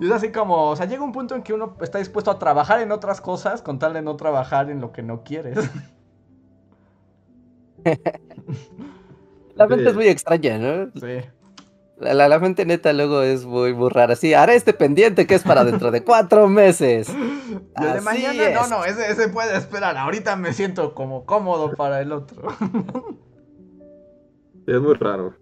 Y 0.00 0.06
es 0.06 0.12
así 0.12 0.30
como, 0.30 0.70
o 0.70 0.76
sea, 0.76 0.86
llega 0.86 1.02
un 1.02 1.10
punto 1.10 1.34
en 1.34 1.42
que 1.42 1.52
uno 1.52 1.76
está 1.80 1.98
dispuesto 1.98 2.30
a 2.30 2.38
trabajar 2.38 2.80
en 2.80 2.92
otras 2.92 3.20
cosas 3.20 3.62
con 3.62 3.80
tal 3.80 3.94
de 3.94 4.00
no 4.00 4.14
trabajar 4.16 4.70
en 4.70 4.80
lo 4.80 4.92
que 4.92 5.02
no 5.02 5.24
quieres. 5.24 5.58
La 9.56 9.66
mente 9.66 9.88
es 9.88 9.94
muy 9.96 10.06
extraña, 10.06 10.56
¿no? 10.56 10.92
Sí. 10.94 11.24
La, 12.00 12.28
la, 12.28 12.38
mente 12.38 12.64
neta 12.64 12.92
luego 12.92 13.22
es 13.22 13.44
muy, 13.44 13.74
muy 13.74 13.88
rara. 13.88 14.14
Sí, 14.14 14.32
haré 14.32 14.54
este 14.54 14.72
pendiente 14.72 15.26
que 15.26 15.34
es 15.34 15.42
para 15.42 15.64
dentro 15.64 15.90
de 15.90 16.04
cuatro 16.04 16.46
meses. 16.48 17.08
de 17.08 18.00
mañana, 18.02 18.50
no, 18.50 18.68
no, 18.68 18.84
ese, 18.84 19.10
ese 19.10 19.28
puede 19.28 19.56
esperar. 19.56 19.96
Ahorita 19.96 20.36
me 20.36 20.52
siento 20.52 20.94
como 20.94 21.26
cómodo 21.26 21.74
para 21.74 22.00
el 22.00 22.12
otro. 22.12 22.48
es 24.66 24.80
muy 24.80 24.94
raro. 24.94 25.34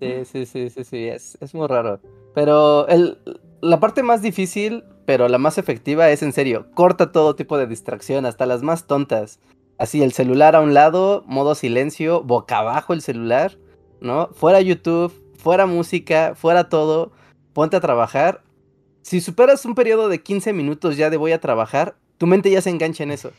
Sí, 0.00 0.24
sí, 0.24 0.46
sí, 0.46 0.70
sí, 0.70 0.84
sí, 0.84 1.08
es, 1.08 1.36
es 1.40 1.54
muy 1.54 1.66
raro. 1.66 2.00
Pero 2.34 2.88
el, 2.88 3.18
la 3.60 3.80
parte 3.80 4.02
más 4.02 4.22
difícil, 4.22 4.84
pero 5.06 5.28
la 5.28 5.38
más 5.38 5.58
efectiva 5.58 6.10
es 6.10 6.22
en 6.22 6.32
serio, 6.32 6.66
corta 6.74 7.12
todo 7.12 7.34
tipo 7.34 7.56
de 7.58 7.66
distracción, 7.66 8.26
hasta 8.26 8.46
las 8.46 8.62
más 8.62 8.86
tontas. 8.86 9.40
Así, 9.78 10.02
el 10.02 10.12
celular 10.12 10.54
a 10.54 10.60
un 10.60 10.74
lado, 10.74 11.24
modo 11.26 11.54
silencio, 11.54 12.22
boca 12.22 12.58
abajo 12.58 12.92
el 12.92 13.02
celular, 13.02 13.58
¿no? 14.00 14.28
Fuera 14.34 14.60
YouTube, 14.60 15.12
fuera 15.44 15.66
música, 15.66 16.34
fuera 16.34 16.70
todo, 16.70 17.12
ponte 17.52 17.76
a 17.76 17.80
trabajar. 17.80 18.42
Si 19.02 19.20
superas 19.20 19.66
un 19.66 19.74
periodo 19.74 20.08
de 20.08 20.22
15 20.22 20.54
minutos 20.54 20.96
ya 20.96 21.10
de 21.10 21.18
voy 21.18 21.32
a 21.32 21.40
trabajar, 21.40 21.96
tu 22.16 22.26
mente 22.26 22.50
ya 22.50 22.62
se 22.62 22.70
engancha 22.70 23.02
en 23.02 23.10
eso. 23.10 23.30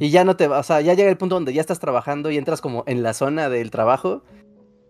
Y 0.00 0.08
ya 0.08 0.24
no 0.24 0.34
te 0.34 0.48
va, 0.48 0.58
o 0.58 0.62
sea, 0.62 0.80
ya 0.80 0.94
llega 0.94 1.10
el 1.10 1.18
punto 1.18 1.34
donde 1.34 1.52
ya 1.52 1.60
estás 1.60 1.78
trabajando 1.78 2.30
y 2.30 2.38
entras 2.38 2.62
como 2.62 2.84
en 2.86 3.02
la 3.02 3.12
zona 3.12 3.50
del 3.50 3.70
trabajo 3.70 4.22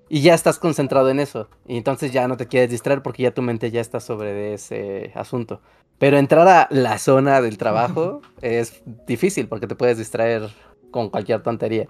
y 0.08 0.20
ya 0.20 0.34
estás 0.34 0.60
concentrado 0.60 1.10
en 1.10 1.18
eso. 1.18 1.48
Y 1.66 1.78
entonces 1.78 2.12
ya 2.12 2.28
no 2.28 2.36
te 2.36 2.46
quieres 2.46 2.70
distraer 2.70 3.02
porque 3.02 3.24
ya 3.24 3.34
tu 3.34 3.42
mente 3.42 3.72
ya 3.72 3.80
está 3.80 3.98
sobre 3.98 4.54
ese 4.54 5.10
asunto. 5.16 5.60
Pero 5.98 6.16
entrar 6.16 6.46
a 6.46 6.68
la 6.70 6.96
zona 6.98 7.40
del 7.40 7.58
trabajo 7.58 8.22
es 8.40 8.84
difícil 9.08 9.48
porque 9.48 9.66
te 9.66 9.74
puedes 9.74 9.98
distraer 9.98 10.48
con 10.92 11.10
cualquier 11.10 11.42
tontería. 11.42 11.88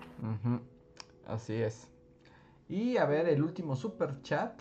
Así 1.27 1.53
es. 1.53 1.91
Y 2.73 2.97
a 2.97 3.05
ver, 3.05 3.28
el 3.28 3.43
último 3.43 3.77
super 3.77 4.23
chat 4.23 4.59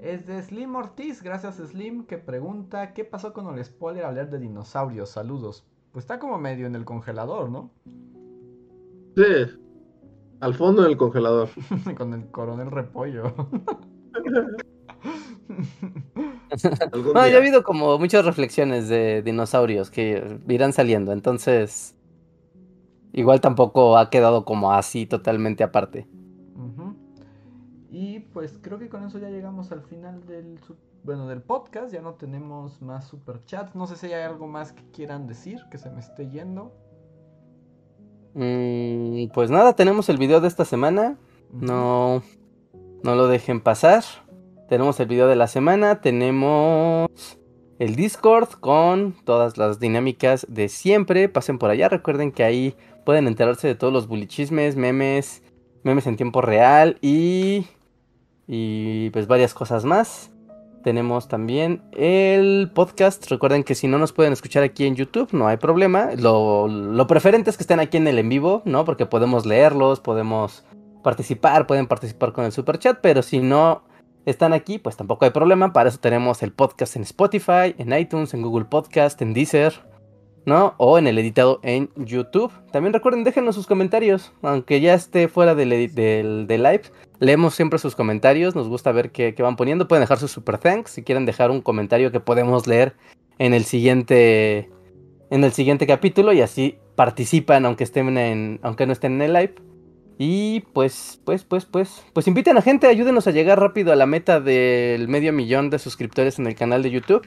es 0.00 0.26
de 0.26 0.42
Slim 0.42 0.76
Ortiz. 0.76 1.22
Gracias 1.22 1.56
Slim 1.56 2.06
que 2.06 2.16
pregunta, 2.16 2.94
¿qué 2.94 3.04
pasó 3.04 3.34
con 3.34 3.54
el 3.54 3.62
spoiler 3.62 4.06
hablar 4.06 4.30
de 4.30 4.38
dinosaurios? 4.38 5.10
Saludos. 5.10 5.66
Pues 5.92 6.04
está 6.04 6.18
como 6.18 6.38
medio 6.38 6.66
en 6.66 6.74
el 6.74 6.86
congelador, 6.86 7.50
¿no? 7.50 7.70
Sí. 9.14 9.58
Al 10.40 10.54
fondo 10.54 10.84
del 10.84 10.96
congelador. 10.96 11.50
con 11.98 12.14
el 12.14 12.30
coronel 12.30 12.70
repollo. 12.70 13.34
no, 17.12 17.28
ya 17.28 17.34
ha 17.34 17.38
habido 17.38 17.62
como 17.62 17.98
muchas 17.98 18.24
reflexiones 18.24 18.88
de 18.88 19.20
dinosaurios 19.20 19.90
que 19.90 20.40
irán 20.48 20.72
saliendo, 20.72 21.12
entonces 21.12 21.94
igual 23.12 23.42
tampoco 23.42 23.98
ha 23.98 24.08
quedado 24.08 24.46
como 24.46 24.72
así 24.72 25.04
totalmente 25.04 25.62
aparte. 25.62 26.08
Y 27.96 28.18
pues 28.18 28.58
creo 28.60 28.80
que 28.80 28.88
con 28.88 29.04
eso 29.04 29.20
ya 29.20 29.30
llegamos 29.30 29.70
al 29.70 29.80
final 29.82 30.26
del 30.26 30.58
bueno 31.04 31.28
del 31.28 31.42
podcast, 31.42 31.92
ya 31.92 32.02
no 32.02 32.14
tenemos 32.14 32.82
más 32.82 33.06
super 33.06 33.44
chats, 33.44 33.76
no 33.76 33.86
sé 33.86 33.94
si 33.94 34.06
hay 34.06 34.24
algo 34.24 34.48
más 34.48 34.72
que 34.72 34.82
quieran 34.90 35.28
decir 35.28 35.60
que 35.70 35.78
se 35.78 35.90
me 35.90 36.00
esté 36.00 36.28
yendo. 36.28 36.72
Mm, 38.34 39.28
pues 39.32 39.48
nada, 39.48 39.76
tenemos 39.76 40.08
el 40.08 40.18
video 40.18 40.40
de 40.40 40.48
esta 40.48 40.64
semana. 40.64 41.16
No, 41.52 42.24
no 43.04 43.14
lo 43.14 43.28
dejen 43.28 43.60
pasar. 43.60 44.02
Tenemos 44.68 44.98
el 44.98 45.06
video 45.06 45.28
de 45.28 45.36
la 45.36 45.46
semana. 45.46 46.00
Tenemos 46.00 47.08
el 47.78 47.94
Discord 47.94 48.48
con 48.58 49.14
todas 49.24 49.56
las 49.56 49.78
dinámicas 49.78 50.48
de 50.48 50.68
siempre. 50.68 51.28
Pasen 51.28 51.60
por 51.60 51.70
allá. 51.70 51.88
Recuerden 51.88 52.32
que 52.32 52.42
ahí 52.42 52.74
pueden 53.06 53.28
enterarse 53.28 53.68
de 53.68 53.76
todos 53.76 53.92
los 53.92 54.08
bulichismes, 54.08 54.74
memes, 54.74 55.44
memes 55.84 56.08
en 56.08 56.16
tiempo 56.16 56.40
real 56.40 56.98
y, 57.00 57.66
y 58.46 59.10
pues 59.10 59.26
varias 59.26 59.54
cosas 59.54 59.84
más. 59.84 60.30
Tenemos 60.82 61.28
también 61.28 61.82
el 61.92 62.70
podcast. 62.74 63.30
Recuerden 63.30 63.64
que 63.64 63.74
si 63.74 63.88
no 63.88 63.98
nos 63.98 64.12
pueden 64.12 64.34
escuchar 64.34 64.62
aquí 64.62 64.84
en 64.84 64.96
YouTube, 64.96 65.32
no 65.32 65.48
hay 65.48 65.56
problema. 65.56 66.10
Lo, 66.16 66.68
lo, 66.68 67.06
preferente 67.06 67.48
es 67.48 67.56
que 67.56 67.62
estén 67.62 67.80
aquí 67.80 67.96
en 67.96 68.06
el 68.06 68.18
en 68.18 68.28
vivo, 68.28 68.60
¿no? 68.66 68.84
Porque 68.84 69.06
podemos 69.06 69.46
leerlos, 69.46 70.00
podemos 70.00 70.62
participar, 71.02 71.66
pueden 71.66 71.86
participar 71.86 72.32
con 72.34 72.44
el 72.44 72.52
super 72.52 72.78
chat. 72.78 72.98
Pero 73.00 73.22
si 73.22 73.40
no 73.40 73.84
están 74.26 74.52
aquí, 74.52 74.78
pues 74.78 74.96
tampoco 74.96 75.24
hay 75.24 75.30
problema. 75.30 75.72
Para 75.72 75.88
eso 75.88 75.98
tenemos 75.98 76.42
el 76.42 76.52
podcast 76.52 76.96
en 76.96 77.02
Spotify, 77.02 77.74
en 77.78 77.98
iTunes, 77.98 78.34
en 78.34 78.42
Google 78.42 78.66
Podcast, 78.66 79.22
en 79.22 79.32
Deezer, 79.32 79.72
¿no? 80.46 80.74
O 80.78 80.98
en 80.98 81.06
el 81.06 81.18
editado 81.18 81.60
en 81.62 81.90
YouTube. 81.96 82.52
También 82.72 82.92
recuerden, 82.92 83.24
déjenos 83.24 83.54
sus 83.54 83.66
comentarios, 83.66 84.32
aunque 84.42 84.80
ya 84.80 84.94
esté 84.94 85.28
fuera 85.28 85.54
del, 85.54 85.94
del, 85.94 86.46
del 86.46 86.62
live. 86.62 86.82
Leemos 87.20 87.54
siempre 87.54 87.78
sus 87.78 87.94
comentarios, 87.94 88.54
nos 88.54 88.68
gusta 88.68 88.92
ver 88.92 89.10
qué, 89.10 89.34
qué, 89.34 89.42
van 89.42 89.56
poniendo. 89.56 89.88
Pueden 89.88 90.02
dejar 90.02 90.18
su 90.18 90.28
super 90.28 90.58
thanks 90.58 90.90
si 90.92 91.02
quieren 91.02 91.26
dejar 91.26 91.50
un 91.50 91.60
comentario 91.60 92.12
que 92.12 92.20
podemos 92.20 92.66
leer 92.66 92.94
en 93.38 93.54
el 93.54 93.64
siguiente 93.64 94.70
en 95.30 95.42
el 95.42 95.52
siguiente 95.52 95.86
capítulo 95.86 96.32
y 96.32 96.42
así 96.42 96.78
participan 96.94 97.66
aunque 97.66 97.82
estén 97.82 98.16
en 98.18 98.60
aunque 98.62 98.86
no 98.86 98.92
estén 98.92 99.14
en 99.14 99.22
el 99.22 99.32
live. 99.32 99.54
Y 100.16 100.60
pues, 100.72 101.20
pues, 101.24 101.42
pues, 101.44 101.64
pues, 101.64 102.04
pues 102.12 102.28
inviten 102.28 102.56
a 102.56 102.62
gente, 102.62 102.86
ayúdenos 102.86 103.26
a 103.26 103.32
llegar 103.32 103.58
rápido 103.58 103.92
a 103.92 103.96
la 103.96 104.06
meta 104.06 104.40
del 104.40 105.08
medio 105.08 105.32
millón 105.32 105.70
de 105.70 105.80
suscriptores 105.80 106.38
en 106.38 106.46
el 106.46 106.54
canal 106.54 106.82
de 106.82 106.90
YouTube. 106.90 107.26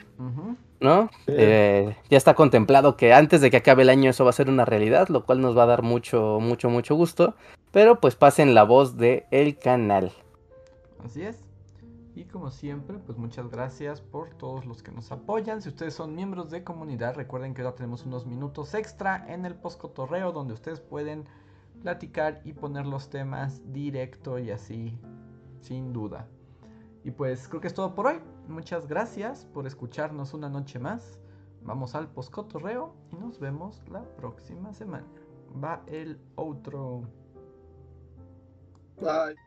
¿No? 0.79 1.09
Eh, 1.25 1.95
ya 2.09 2.17
está 2.17 2.35
contemplado 2.35 2.97
que 2.97 3.13
antes 3.13 3.41
de 3.41 3.49
que 3.49 3.57
acabe 3.57 3.81
el 3.81 3.89
año 3.89 4.11
eso 4.11 4.23
va 4.23 4.29
a 4.29 4.33
ser 4.33 4.47
una 4.47 4.63
realidad, 4.63 5.07
lo 5.09 5.25
cual 5.25 5.41
nos 5.41 5.57
va 5.57 5.63
a 5.63 5.67
dar 5.67 5.81
mucho, 5.81 6.39
mucho, 6.39 6.69
mucho 6.69 6.95
gusto. 6.95 7.33
Pero 7.71 7.99
pues 7.99 8.15
pasen 8.15 8.53
la 8.53 8.63
voz 8.63 8.97
del 8.97 9.23
el 9.31 9.57
canal. 9.57 10.11
Así 11.03 11.23
es. 11.23 11.47
Y 12.17 12.25
como 12.25 12.49
siempre, 12.49 12.97
pues 12.97 13.17
muchas 13.19 13.47
gracias 13.49 14.01
por 14.01 14.31
todos 14.31 14.65
los 14.65 14.81
que 14.81 14.91
nos 14.91 15.11
apoyan. 15.11 15.61
Si 15.61 15.69
ustedes 15.69 15.93
son 15.93 16.15
miembros 16.15 16.49
de 16.49 16.63
comunidad, 16.63 17.15
recuerden 17.15 17.53
que 17.53 17.61
ahora 17.61 17.75
tenemos 17.75 18.07
unos 18.07 18.25
minutos 18.25 18.73
extra 18.73 19.23
en 19.31 19.45
el 19.45 19.53
postcotorreo 19.53 20.31
donde 20.31 20.55
ustedes 20.55 20.79
pueden 20.79 21.25
platicar 21.77 22.41
y 22.43 22.53
poner 22.53 22.87
los 22.87 23.11
temas 23.11 23.61
directo 23.71 24.39
y 24.39 24.49
así, 24.49 24.97
sin 25.61 25.93
duda. 25.93 26.27
Y 27.03 27.11
pues 27.11 27.47
creo 27.47 27.61
que 27.61 27.67
es 27.67 27.75
todo 27.75 27.93
por 27.93 28.07
hoy. 28.07 28.19
Muchas 28.47 28.87
gracias 28.87 29.45
por 29.53 29.67
escucharnos 29.67 30.33
una 30.33 30.49
noche 30.49 30.79
más. 30.79 31.19
Vamos 31.63 31.95
al 31.95 32.07
postcotorreo 32.07 32.93
y 33.11 33.17
nos 33.17 33.39
vemos 33.39 33.83
la 33.89 34.03
próxima 34.15 34.73
semana. 34.73 35.05
Va 35.61 35.83
el 35.87 36.19
otro. 36.35 37.03
Bye. 39.01 39.46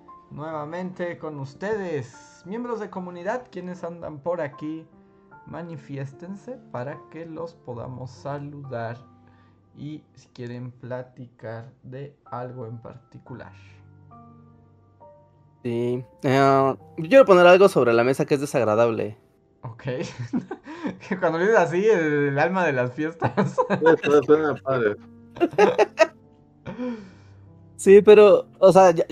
nuevamente 0.31 1.17
con 1.17 1.39
ustedes, 1.39 2.41
miembros 2.45 2.79
de 2.79 2.89
comunidad, 2.89 3.43
quienes 3.51 3.83
andan 3.83 4.19
por 4.19 4.41
aquí, 4.41 4.85
manifiéstense 5.45 6.57
para 6.71 6.97
que 7.11 7.25
los 7.25 7.53
podamos 7.53 8.11
saludar 8.11 8.97
y 9.77 10.03
si 10.15 10.27
quieren 10.29 10.71
platicar 10.71 11.71
de 11.83 12.15
algo 12.25 12.65
en 12.65 12.77
particular. 12.79 13.53
Sí. 15.63 16.03
Eh, 16.23 16.75
yo 16.97 17.07
quiero 17.09 17.25
poner 17.25 17.45
algo 17.45 17.69
sobre 17.69 17.93
la 17.93 18.03
mesa 18.03 18.25
que 18.25 18.35
es 18.35 18.41
desagradable. 18.41 19.17
Ok. 19.63 19.83
que 21.07 21.17
cuando 21.19 21.37
dices 21.37 21.57
así, 21.57 21.85
el, 21.85 22.29
el 22.29 22.39
alma 22.39 22.65
de 22.65 22.73
las 22.73 22.93
fiestas. 22.93 23.31
Eso 23.69 24.23
suena 24.23 24.55
padre. 24.55 24.95
Sí, 27.75 28.01
pero, 28.01 28.47
o 28.59 28.71
sea, 28.71 28.91
ya- 28.91 29.05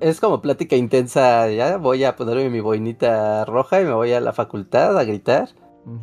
es 0.00 0.20
como 0.20 0.40
plática 0.40 0.76
intensa. 0.76 1.50
Ya 1.50 1.76
voy 1.76 2.04
a 2.04 2.16
ponerme 2.16 2.50
mi 2.50 2.60
boinita 2.60 3.44
roja 3.44 3.80
y 3.80 3.84
me 3.84 3.92
voy 3.92 4.12
a 4.12 4.20
la 4.20 4.32
facultad 4.32 4.98
a 4.98 5.04
gritar. 5.04 5.48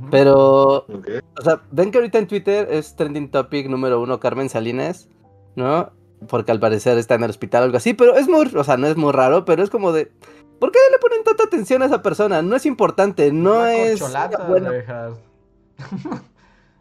Pero, 0.10 0.86
o 0.86 1.42
sea, 1.44 1.62
ven 1.72 1.92
que 1.92 1.98
ahorita 1.98 2.18
en 2.18 2.28
Twitter 2.28 2.68
es 2.72 2.96
trending 2.96 3.30
topic 3.30 3.68
número 3.68 4.02
uno 4.02 4.18
Carmen 4.18 4.48
Salinas, 4.48 5.10
¿no? 5.58 5.92
Porque 6.30 6.54
al 6.54 6.60
parecer 6.62 6.98
está 6.98 7.16
en 7.16 7.24
el 7.24 7.30
hospital 7.30 7.64
o 7.64 7.66
algo 7.66 7.78
así, 7.78 7.94
pero 7.94 8.16
es 8.16 8.30
muy, 8.30 8.50
o 8.56 8.64
sea, 8.64 8.78
no 8.78 8.88
es 8.88 8.96
muy 8.96 9.12
raro, 9.12 9.44
pero 9.44 9.62
es 9.62 9.70
como 9.70 9.92
de, 9.92 10.10
¿por 10.58 10.72
qué 10.72 10.80
le 10.90 11.00
ponen 11.00 11.26
tanta 11.26 11.44
atención 11.44 11.82
a 11.82 11.88
esa 11.88 12.02
persona? 12.02 12.42
No 12.42 12.56
es 12.56 12.66
importante, 12.66 13.34
no 13.34 13.56
la 13.56 13.76
es... 13.76 14.00
corcholata, 14.00 14.46
bueno. 14.48 14.72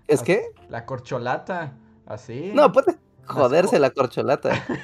¿Es 0.06 0.22
que? 0.22 0.44
La 0.68 0.86
corcholata. 0.86 1.72
Así. 2.06 2.52
No, 2.54 2.70
puede 2.70 2.96
joderse 3.26 3.78
la 3.78 3.90
corcholata. 3.90 4.52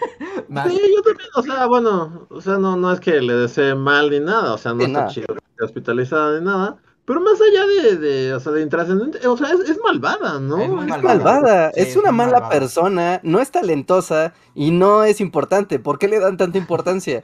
Sí, 0.49 0.81
yo 0.97 1.03
también, 1.03 1.29
o 1.37 1.43
sea, 1.43 1.67
bueno, 1.67 2.27
o 2.31 2.41
sea, 2.41 2.57
no, 2.57 2.75
no 2.75 2.91
es 2.91 3.01
que 3.01 3.21
le 3.21 3.35
desee 3.35 3.75
mal 3.75 4.09
ni 4.11 4.19
nada, 4.21 4.55
o 4.55 4.59
sea, 4.59 4.73
no 4.73 4.79
Sí, 4.81 4.87
está 4.87 5.01
nada. 5.01 5.11
chido 5.13 5.27
hospitalizada 5.61 6.39
ni 6.39 6.45
nada, 6.47 6.79
pero 7.05 7.21
más 7.21 7.39
allá 7.39 7.67
de, 7.67 7.97
de 7.99 8.33
o 8.35 8.41
sea, 8.41 8.53
de 8.53 8.63
intrascendente, 8.63 9.27
o 9.29 9.37
sea, 9.37 9.49
es, 9.51 9.61
es 9.69 9.79
malvada, 9.85 10.41
¿no? 10.41 10.59
Es 10.59 10.71
muy 10.71 10.85
Es 10.85 10.89
malvada. 10.89 11.15
malvada, 11.19 11.73
Sí, 11.75 11.81
es 11.83 11.97
una 11.97 12.13
mala 12.13 12.41
malvada. 12.41 12.49
persona, 12.49 13.21
no 13.25 13.41
es 13.41 13.51
talentosa 13.51 14.33
y 14.55 14.71
no 14.71 15.05
es 15.05 15.21
importante. 15.21 15.79
¿Por 15.81 15.99
qué 15.99 16.09
le 16.09 16.19
dan 16.19 16.39
tanta 16.39 16.57
importancia? 16.57 17.21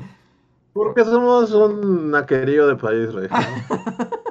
Porque 0.74 1.04
somos 1.04 1.50
un 1.52 2.10
naquerío 2.10 2.66
de 2.66 2.76
país, 2.76 3.12
rey. 3.14 3.28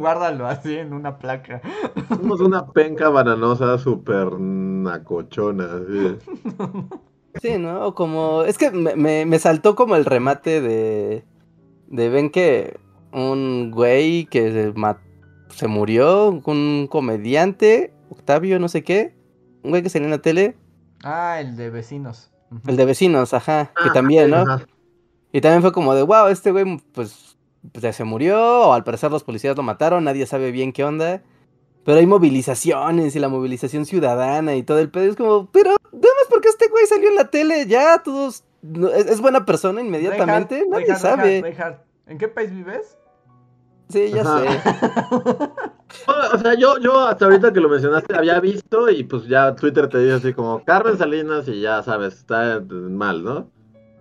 Guárdalo 0.00 0.46
así 0.46 0.76
en 0.76 0.92
una 0.92 1.18
placa. 1.18 1.60
Somos 2.16 2.40
una 2.40 2.66
penca 2.66 3.08
bananosa 3.08 3.78
súper 3.78 4.32
nacochona, 4.40 5.64
así. 5.76 6.18
Sí, 7.40 7.58
¿no? 7.58 7.94
Como, 7.94 8.42
es 8.42 8.58
que 8.58 8.70
me, 8.70 8.96
me- 8.96 9.24
me 9.26 9.38
saltó 9.38 9.74
como 9.76 9.96
el 9.96 10.04
remate 10.04 10.60
de, 10.60 11.24
de 11.88 12.08
ven 12.08 12.30
que 12.30 12.78
un 13.12 13.70
güey 13.70 14.26
que 14.26 14.52
se, 14.52 14.74
se 15.56 15.68
murió, 15.68 16.28
un 16.44 16.86
comediante, 16.88 17.92
Octavio, 18.10 18.58
no 18.58 18.68
sé 18.68 18.82
qué, 18.82 19.14
un 19.62 19.70
güey 19.70 19.82
que 19.82 19.88
salió 19.90 20.06
en 20.06 20.12
la 20.12 20.22
tele, 20.22 20.56
Ah, 21.02 21.40
el 21.40 21.56
de 21.56 21.70
vecinos. 21.70 22.30
El 22.66 22.76
de 22.76 22.84
vecinos, 22.84 23.32
ajá, 23.32 23.72
que 23.82 23.88
Ah, 23.88 23.92
también, 23.92 24.30
¿no? 24.30 24.36
ajá. 24.38 24.66
Y 25.32 25.40
también 25.40 25.62
fue 25.62 25.72
como 25.72 25.94
de, 25.94 26.02
wow, 26.02 26.28
este 26.28 26.50
güey, 26.52 26.78
pues, 26.92 27.29
pues, 27.72 27.94
se 27.96 28.04
murió, 28.04 28.38
o 28.68 28.72
al 28.72 28.84
parecer 28.84 29.10
los 29.10 29.24
policías 29.24 29.56
lo 29.56 29.62
mataron, 29.62 30.04
nadie 30.04 30.26
sabe 30.26 30.50
bien 30.50 30.72
qué 30.72 30.84
onda. 30.84 31.22
Pero 31.84 31.98
hay 31.98 32.06
movilizaciones 32.06 33.16
y 33.16 33.18
la 33.18 33.28
movilización 33.28 33.86
ciudadana 33.86 34.54
y 34.54 34.62
todo 34.62 34.78
el 34.80 34.90
pedo. 34.90 35.04
Es 35.10 35.16
como, 35.16 35.50
pero, 35.50 35.70
nada 35.70 36.14
más 36.20 36.26
porque 36.28 36.48
este 36.48 36.68
güey 36.68 36.86
salió 36.86 37.08
en 37.08 37.14
la 37.14 37.30
tele, 37.30 37.66
ya 37.66 38.02
todos. 38.02 38.44
no- 38.62 38.88
es, 38.88 39.06
es 39.06 39.20
buena 39.20 39.46
persona 39.46 39.80
inmediatamente, 39.80 40.64
nadie 40.68 40.94
sabe. 40.96 41.38
¿En 42.06 42.18
qué 42.18 42.28
país 42.28 42.50
vives? 42.52 42.98
Sí, 43.88 44.10
ya 44.12 44.22
Ajá. 44.22 44.40
sé. 44.40 45.50
O 46.34 46.38
sea, 46.38 46.54
yo, 46.54 46.78
yo 46.78 47.00
hasta 47.00 47.24
ahorita 47.24 47.52
que 47.52 47.58
lo 47.60 47.68
mencionaste 47.68 48.14
había 48.14 48.38
visto 48.38 48.88
y 48.88 49.02
pues 49.02 49.26
ya 49.26 49.56
Twitter 49.56 49.88
te 49.88 49.98
dice 49.98 50.14
así 50.14 50.34
como 50.34 50.64
Carmen 50.64 50.96
Salinas 50.96 51.48
y 51.48 51.60
ya 51.60 51.82
sabes, 51.82 52.14
está 52.14 52.62
mal, 52.70 53.24
¿no? 53.24 53.50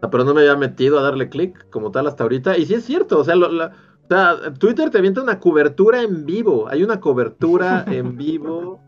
Pero 0.01 0.23
no 0.23 0.33
me 0.33 0.41
había 0.41 0.55
metido 0.55 0.97
a 0.99 1.01
darle 1.01 1.29
clic 1.29 1.69
como 1.69 1.91
tal 1.91 2.07
hasta 2.07 2.23
ahorita. 2.23 2.57
Y 2.57 2.65
sí 2.65 2.73
es 2.75 2.85
cierto, 2.85 3.19
o 3.19 3.23
sea, 3.23 3.35
lo- 3.35 3.51
la- 3.51 3.73
o 4.03 4.07
sea, 4.07 4.53
Twitter 4.57 4.89
te 4.89 4.97
avienta 4.97 5.21
una 5.21 5.39
cobertura 5.39 6.01
en 6.01 6.25
vivo. 6.25 6.67
Hay 6.69 6.83
una 6.83 6.99
cobertura 6.99 7.83
en 7.87 8.17
vivo 8.17 8.79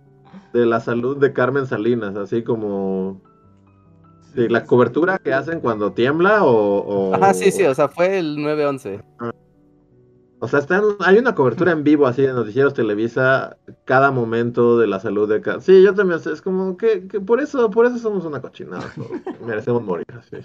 de 0.54 0.66
la 0.66 0.80
salud 0.80 1.18
de 1.18 1.32
Carmen 1.34 1.66
Salinas, 1.68 2.16
así 2.16 2.44
como 2.44 3.22
sí, 4.36 4.48
la 4.50 4.66
cobertura 4.66 5.18
que 5.20 5.34
hacen 5.34 5.60
cuando 5.60 5.92
tiembla 5.94 6.44
o... 6.44 7.10
o- 7.12 7.14
Ajá, 7.16 7.34
sí, 7.34 7.52
sí, 7.52 7.64
o 7.66 7.74
sea, 7.76 7.88
fue 7.90 8.18
el 8.20 8.38
9-11. 8.38 9.02
O 10.44 10.48
sea, 10.48 10.58
está 10.58 10.78
en- 10.78 10.96
hay 11.02 11.20
una 11.20 11.36
cobertura 11.36 11.72
en 11.72 11.84
vivo 11.84 12.08
así 12.08 12.24
de 12.24 12.34
Noticieros 12.34 12.74
Televisa 12.74 13.58
cada 13.86 14.10
momento 14.10 14.80
de 14.80 14.88
la 14.88 15.00
salud 15.00 15.30
de 15.30 15.40
cada... 15.40 15.62
Sí, 15.62 15.84
yo 15.84 15.94
también, 15.94 16.20
es 16.26 16.42
como 16.42 16.78
que, 16.78 17.08
que 17.08 17.20
por 17.22 17.40
eso 17.40 17.70
por 17.70 17.86
eso 17.86 18.00
somos 18.00 18.26
una 18.26 18.42
cochinada. 18.42 18.92
Merecemos 19.46 19.84
morir 19.84 20.08
así. 20.18 20.38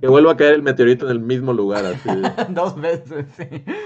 Que 0.00 0.08
vuelva 0.08 0.32
a 0.32 0.36
caer 0.36 0.54
el 0.54 0.62
meteorito 0.62 1.06
en 1.06 1.12
el 1.12 1.20
mismo 1.20 1.52
lugar 1.52 1.86
así. 1.86 2.08
Dos 2.48 2.74
veces, 2.80 3.26
sí. 3.36 3.44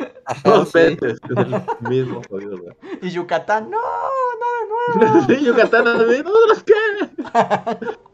Dos 0.44 0.70
sí. 0.70 0.78
veces 0.78 1.20
en 1.36 1.38
el 1.38 1.62
mismo 1.86 2.22
jodido 2.30 2.56
lugar. 2.56 2.76
Y 3.02 3.10
Yucatán, 3.10 3.68
no, 3.70 3.76
no 3.76 5.00
de 5.04 5.06
nuevo. 5.10 5.26
Sí, 5.26 5.44
Yucatán, 5.44 5.86
así, 5.86 6.22
¿nosotros 6.22 6.64
qué? 6.64 6.72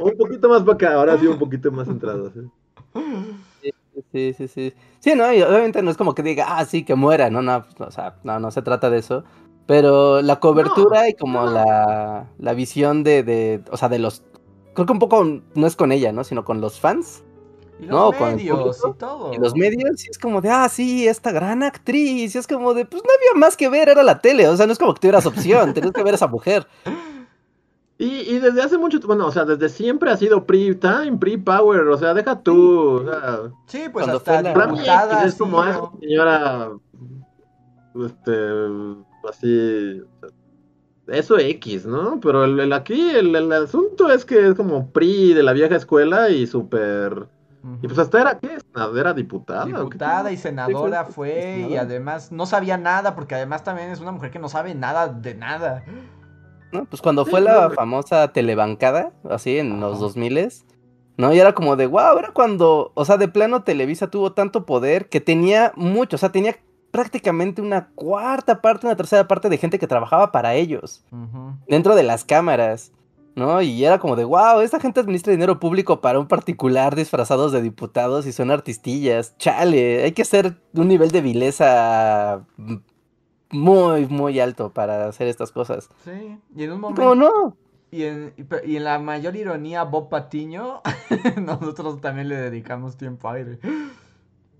Un 0.02 0.16
poquito 0.18 0.48
más 0.48 0.62
para 0.62 0.74
acá, 0.74 0.94
ahora 0.94 1.18
sí 1.18 1.28
un 1.28 1.38
poquito 1.38 1.70
más 1.70 1.86
centrado. 1.86 2.32
¿sí? 2.32 2.40
Sí, 4.12 4.32
sí, 4.36 4.48
sí. 4.48 4.74
Sí, 4.98 5.14
no, 5.14 5.32
y 5.32 5.42
obviamente 5.42 5.80
no 5.82 5.90
es 5.90 5.96
como 5.96 6.14
que 6.14 6.22
diga, 6.22 6.46
ah, 6.58 6.64
sí, 6.64 6.84
que 6.84 6.94
muera, 6.96 7.30
no, 7.30 7.42
no, 7.42 7.64
o 7.78 7.90
sea, 7.90 8.16
no, 8.24 8.40
no 8.40 8.50
se 8.50 8.62
trata 8.62 8.90
de 8.90 8.98
eso. 8.98 9.24
Pero 9.66 10.20
la 10.20 10.40
cobertura 10.40 11.08
y 11.08 11.14
como 11.14 11.46
no. 11.46 11.50
la, 11.50 12.32
la 12.38 12.52
visión 12.54 13.04
de, 13.04 13.22
de, 13.22 13.62
o 13.70 13.76
sea, 13.76 13.88
de 13.88 13.98
los, 14.00 14.24
creo 14.74 14.86
que 14.86 14.92
un 14.92 14.98
poco 14.98 15.24
no 15.54 15.66
es 15.66 15.76
con 15.76 15.92
ella, 15.92 16.12
¿no? 16.12 16.24
Sino 16.24 16.44
con 16.44 16.60
los 16.60 16.80
fans 16.80 17.24
Y 17.78 17.86
No, 17.86 18.12
los 18.12 18.14
con 18.14 18.30
el 18.30 18.36
medios 18.36 18.78
público 18.80 18.88
y 18.88 18.94
todo. 18.94 19.32
y 19.32 19.38
los 19.38 19.54
medios, 19.56 20.04
y 20.06 20.10
es 20.10 20.18
como 20.18 20.40
de, 20.40 20.50
ah, 20.50 20.68
sí, 20.68 21.08
esta 21.08 21.32
gran 21.32 21.62
actriz, 21.62 22.34
y 22.34 22.38
es 22.38 22.46
como 22.46 22.74
de, 22.74 22.86
pues 22.86 23.02
no 23.04 23.10
había 23.14 23.40
más 23.40 23.56
que 23.56 23.68
ver, 23.68 23.88
era 23.90 24.02
la 24.04 24.20
tele, 24.20 24.48
o 24.48 24.56
sea, 24.56 24.66
no 24.66 24.72
es 24.72 24.78
como 24.78 24.94
que 24.94 25.00
tuvieras 25.00 25.26
opción, 25.26 25.74
tenías 25.74 25.92
que 25.92 26.02
ver 26.04 26.14
a 26.14 26.16
esa 26.16 26.28
mujer. 26.28 26.66
Y, 28.04 28.34
y 28.36 28.38
desde 28.38 28.62
hace 28.62 28.78
mucho, 28.78 28.98
bueno, 29.06 29.26
o 29.26 29.30
sea, 29.32 29.44
desde 29.44 29.68
siempre 29.68 30.10
ha 30.10 30.16
sido 30.16 30.44
pre-time, 30.46 31.16
pre-power, 31.18 31.80
o 31.88 31.96
sea, 31.98 32.12
deja 32.14 32.40
tú, 32.42 33.00
o 33.00 33.04
sea, 33.04 33.40
Sí, 33.66 33.88
pues 33.92 34.06
hasta 34.08 34.42
la-. 34.42 34.52
X 34.52 35.24
es 35.24 35.32
sí, 35.32 35.38
como 35.38 35.62
¿no? 35.64 35.70
esa 35.70 35.90
señora, 36.00 36.70
este, 37.94 38.32
así, 39.28 40.02
eso 41.06 41.38
X, 41.38 41.86
¿no? 41.86 42.18
Pero 42.20 42.44
el, 42.44 42.58
el 42.60 42.72
aquí, 42.72 43.10
el, 43.10 43.34
el 43.34 43.52
asunto 43.52 44.10
es 44.10 44.24
que 44.24 44.48
es 44.48 44.54
como 44.54 44.90
PRI 44.90 45.34
de 45.34 45.42
la 45.42 45.52
vieja 45.52 45.76
escuela 45.76 46.30
y 46.30 46.46
súper, 46.46 47.26
y 47.82 47.86
pues 47.86 47.98
hasta 47.98 48.20
era, 48.20 48.38
¿qué? 48.38 48.58
Era 48.96 49.14
diputada. 49.14 49.64
Diputada 49.64 50.30
y 50.32 50.36
senadora 50.36 51.06
Sí, 51.06 51.12
fue- 51.12 51.30
fue, 51.30 51.66
y 51.70 51.76
además 51.76 52.30
no 52.32 52.44
sabía 52.46 52.76
nada, 52.76 53.14
porque 53.14 53.34
además 53.34 53.64
también 53.64 53.90
es 53.90 54.00
una 54.00 54.12
mujer 54.12 54.30
que 54.30 54.38
no 54.38 54.48
sabe 54.50 54.74
nada 54.74 55.08
de 55.08 55.34
nada. 55.34 55.82
¿No? 56.74 56.84
Pues 56.84 57.00
cuando 57.00 57.24
fue 57.24 57.40
la 57.40 57.70
famosa 57.70 58.32
telebancada, 58.32 59.12
así 59.30 59.58
en 59.58 59.80
los 59.80 59.92
Ajá. 59.92 60.00
2000 60.00 60.52
¿no? 61.16 61.32
Y 61.32 61.38
era 61.38 61.54
como 61.54 61.76
de, 61.76 61.86
wow, 61.86 62.18
era 62.18 62.32
cuando, 62.32 62.90
o 62.94 63.04
sea, 63.04 63.16
de 63.16 63.28
plano 63.28 63.62
Televisa 63.62 64.10
tuvo 64.10 64.32
tanto 64.32 64.66
poder 64.66 65.08
que 65.08 65.20
tenía 65.20 65.72
mucho, 65.76 66.16
o 66.16 66.18
sea, 66.18 66.32
tenía 66.32 66.56
prácticamente 66.90 67.62
una 67.62 67.88
cuarta 67.94 68.60
parte, 68.60 68.86
una 68.86 68.96
tercera 68.96 69.26
parte 69.26 69.48
de 69.48 69.58
gente 69.58 69.78
que 69.78 69.86
trabajaba 69.86 70.32
para 70.32 70.54
ellos, 70.54 71.04
dentro 71.68 71.94
de 71.94 72.02
las 72.02 72.24
cámaras, 72.24 72.92
¿no? 73.36 73.62
Y 73.62 73.84
era 73.84 73.98
como 73.98 74.16
de, 74.16 74.24
wow, 74.24 74.60
esta 74.60 74.80
gente 74.80 75.00
administra 75.00 75.32
dinero 75.32 75.58
público 75.58 76.00
para 76.00 76.18
un 76.18 76.26
particular 76.26 76.94
disfrazados 76.94 77.52
de 77.52 77.62
diputados 77.62 78.26
y 78.26 78.32
son 78.32 78.50
artistillas, 78.50 79.36
chale, 79.38 80.04
hay 80.04 80.12
que 80.12 80.24
ser 80.24 80.56
de 80.72 80.80
un 80.80 80.88
nivel 80.88 81.10
de 81.10 81.20
vileza 81.20 82.44
mm, 82.56 82.76
muy, 83.54 84.06
muy 84.06 84.40
alto 84.40 84.70
para 84.72 85.06
hacer 85.08 85.28
estas 85.28 85.52
cosas. 85.52 85.88
Sí, 86.04 86.38
y 86.56 86.64
en 86.64 86.72
un 86.72 86.80
momento. 86.80 87.02
como 87.02 87.14
no, 87.14 87.56
Y 87.90 88.02
en, 88.04 88.34
y 88.64 88.76
en 88.76 88.84
la 88.84 88.98
mayor 88.98 89.36
ironía, 89.36 89.84
Bob 89.84 90.08
Patiño, 90.08 90.82
nosotros 91.40 92.00
también 92.00 92.28
le 92.28 92.36
dedicamos 92.36 92.96
tiempo 92.96 93.28
aire. 93.30 93.58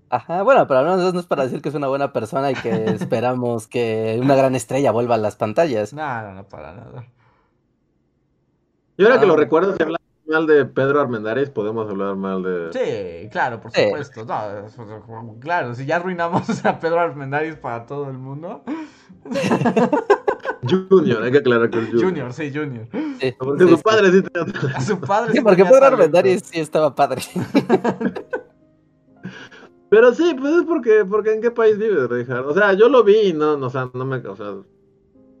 Ajá, 0.09 0.43
bueno, 0.43 0.67
pero 0.67 0.79
al 0.81 0.85
menos 0.85 1.13
no 1.13 1.19
es 1.19 1.25
para 1.25 1.43
decir 1.43 1.61
que 1.61 1.69
es 1.69 1.75
una 1.75 1.87
buena 1.87 2.13
persona 2.13 2.51
y 2.51 2.55
que 2.55 2.69
esperamos 2.91 3.67
que 3.67 4.17
una 4.21 4.35
gran 4.35 4.55
estrella 4.55 4.91
vuelva 4.91 5.15
a 5.15 5.17
las 5.17 5.35
pantallas. 5.35 5.93
No, 5.93 6.21
no, 6.21 6.33
no, 6.33 6.43
para 6.47 6.73
nada. 6.73 7.05
Y 8.97 9.03
ahora 9.03 9.19
que 9.19 9.25
Ah. 9.25 9.27
lo 9.27 9.35
recuerdo, 9.35 9.75
si 9.75 9.83
hablamos 9.83 9.99
mal 10.27 10.47
de 10.47 10.65
Pedro 10.65 11.01
Armendáriz, 11.01 11.49
podemos 11.49 11.89
hablar 11.89 12.15
mal 12.15 12.41
de... 12.43 12.69
Sí, 12.73 13.29
claro, 13.29 13.59
por 13.61 13.71
Sí. 13.71 13.83
supuesto. 13.85 14.25
No, 14.25 15.35
claro, 15.39 15.73
si 15.75 15.85
ya 15.85 15.97
arruinamos 15.97 16.43
a 16.65 16.79
Pedro 16.79 16.99
Armendáriz 16.99 17.55
para 17.57 17.85
todo 17.85 18.09
el 18.09 18.17
mundo. 18.17 18.63
Junior, 20.89 21.21
hay 21.23 21.31
que 21.31 21.37
aclarar 21.39 21.69
que 21.69 21.77
es 21.79 21.85
Junior. 21.89 22.03
Junior, 22.09 22.33
sí, 22.33 22.51
Junior. 22.53 22.87
Sí, 23.19 23.35
Porque 23.37 23.63
sí, 23.65 23.69
su 23.69 23.77
sí. 23.77 23.83
padre 23.83 24.11
sí 24.11 24.21
tenía- 24.23 24.75
A 24.75 24.81
su 24.81 24.99
padre. 24.99 25.31
Sí, 25.31 25.37
sí 25.37 25.43
porque 25.43 25.63
Pedro. 25.65 25.85
Armendáriz 25.85 26.41
sí 26.45 26.59
estaba 26.59 26.95
padre. 26.95 27.21
Pero 29.89 30.13
sí, 30.13 30.35
pues 30.39 30.53
es 30.55 30.63
porque, 30.63 31.05
porque 31.05 31.33
en 31.33 31.41
qué 31.41 31.51
país 31.51 31.77
vives, 31.77 32.09
Richard. 32.09 32.45
O 32.45 32.53
sea, 32.53 32.73
yo 32.73 32.89
lo 32.89 33.03
vi 33.03 33.27
y 33.29 33.33
no, 33.33 33.55
no, 33.57 33.67
o 33.67 33.69
sea, 33.69 33.89
no 33.93 34.03
me, 34.05 34.17
o 34.17 34.35
sea, 34.35 34.55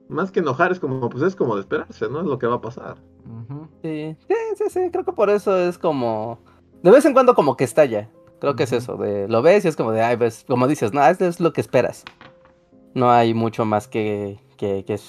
más 0.07 0.31
que 0.31 0.39
enojar 0.39 0.71
es 0.71 0.79
como, 0.79 1.09
pues 1.09 1.23
es 1.23 1.35
como 1.35 1.55
de 1.55 1.61
esperarse, 1.61 2.07
¿no? 2.09 2.19
Es 2.21 2.25
lo 2.27 2.37
que 2.37 2.45
va 2.47 2.55
a 2.55 2.61
pasar. 2.61 2.97
Ujú. 3.25 3.67
Sí, 3.81 4.15
sí, 4.27 4.35
sí, 4.57 4.63
sí, 4.69 4.89
creo 4.91 5.05
que 5.05 5.13
por 5.13 5.29
eso 5.29 5.57
es 5.57 5.77
como... 5.77 6.39
De 6.83 6.91
vez 6.91 7.05
en 7.05 7.13
cuando 7.13 7.35
como 7.35 7.57
que 7.57 7.63
estalla. 7.63 8.09
Creo 8.39 8.55
que 8.55 8.63
es 8.63 8.71
eso, 8.71 8.97
de 8.97 9.27
lo 9.27 9.41
ves 9.41 9.65
y 9.65 9.69
es 9.69 9.75
como 9.75 9.91
de, 9.91 10.01
ay, 10.01 10.17
pues, 10.17 10.45
como 10.47 10.67
dices, 10.67 10.93
no, 10.93 11.05
esto 11.05 11.25
es 11.25 11.39
lo 11.39 11.53
que 11.53 11.61
esperas. 11.61 12.03
No 12.93 13.11
hay 13.11 13.33
mucho 13.33 13.65
más 13.65 13.87
que, 13.87 14.39
que, 14.57 14.83
que, 14.85 14.99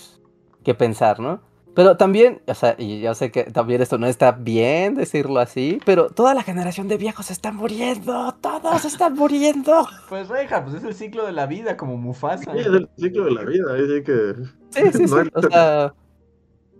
que 0.62 0.74
pensar, 0.74 1.20
¿no? 1.20 1.40
Pero 1.76 1.98
también, 1.98 2.40
o 2.46 2.54
sea, 2.54 2.74
y 2.78 3.00
yo 3.02 3.14
sé 3.14 3.30
que 3.30 3.44
también 3.44 3.82
esto 3.82 3.98
no 3.98 4.06
está 4.06 4.32
bien 4.32 4.94
decirlo 4.94 5.40
así, 5.40 5.78
pero 5.84 6.08
toda 6.08 6.32
la 6.32 6.42
generación 6.42 6.88
de 6.88 6.96
viejos 6.96 7.30
está 7.30 7.52
muriendo, 7.52 8.34
todos 8.40 8.86
están 8.86 9.14
muriendo. 9.14 9.86
Pues 10.08 10.28
Reja, 10.28 10.64
pues 10.64 10.76
es 10.76 10.84
el 10.84 10.94
ciclo 10.94 11.26
de 11.26 11.32
la 11.32 11.44
vida, 11.44 11.76
como 11.76 11.98
Mufasa. 11.98 12.50
Sí, 12.50 12.60
es 12.60 12.66
el 12.66 12.88
ciclo 12.96 13.26
de 13.26 13.32
la 13.32 13.42
vida, 13.42 13.74
ahí 13.74 13.86
sí 13.86 14.02
que... 14.02 14.34
Sí, 14.70 14.98
sí, 14.98 15.08
sí, 15.08 15.30
o 15.34 15.42
sea... 15.42 15.92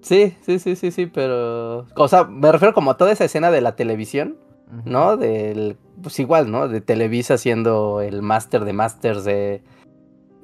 Sí, 0.07 0.37
sí, 0.43 0.59
sí, 0.59 0.77
sí, 0.77 0.91
sí, 0.93 1.07
pero... 1.07 1.87
O 1.97 2.09
sea, 2.09 2.25
me 2.25 2.53
refiero 2.53 2.75
como 2.75 2.93
a 2.93 2.97
toda 2.97 3.11
esa 3.11 3.25
escena 3.25 3.51
de 3.51 3.61
la 3.61 3.75
televisión, 3.75 4.37
¿no? 4.85 5.17
Del... 5.17 5.77
Pues 6.01 6.19
igual, 6.21 6.51
¿no? 6.51 6.69
De 6.69 6.81
Televisa 6.81 7.39
siendo 7.39 8.01
el 8.01 8.23
máster 8.23 8.65
de 8.65 8.73
masters 8.73 9.25
de 9.25 9.63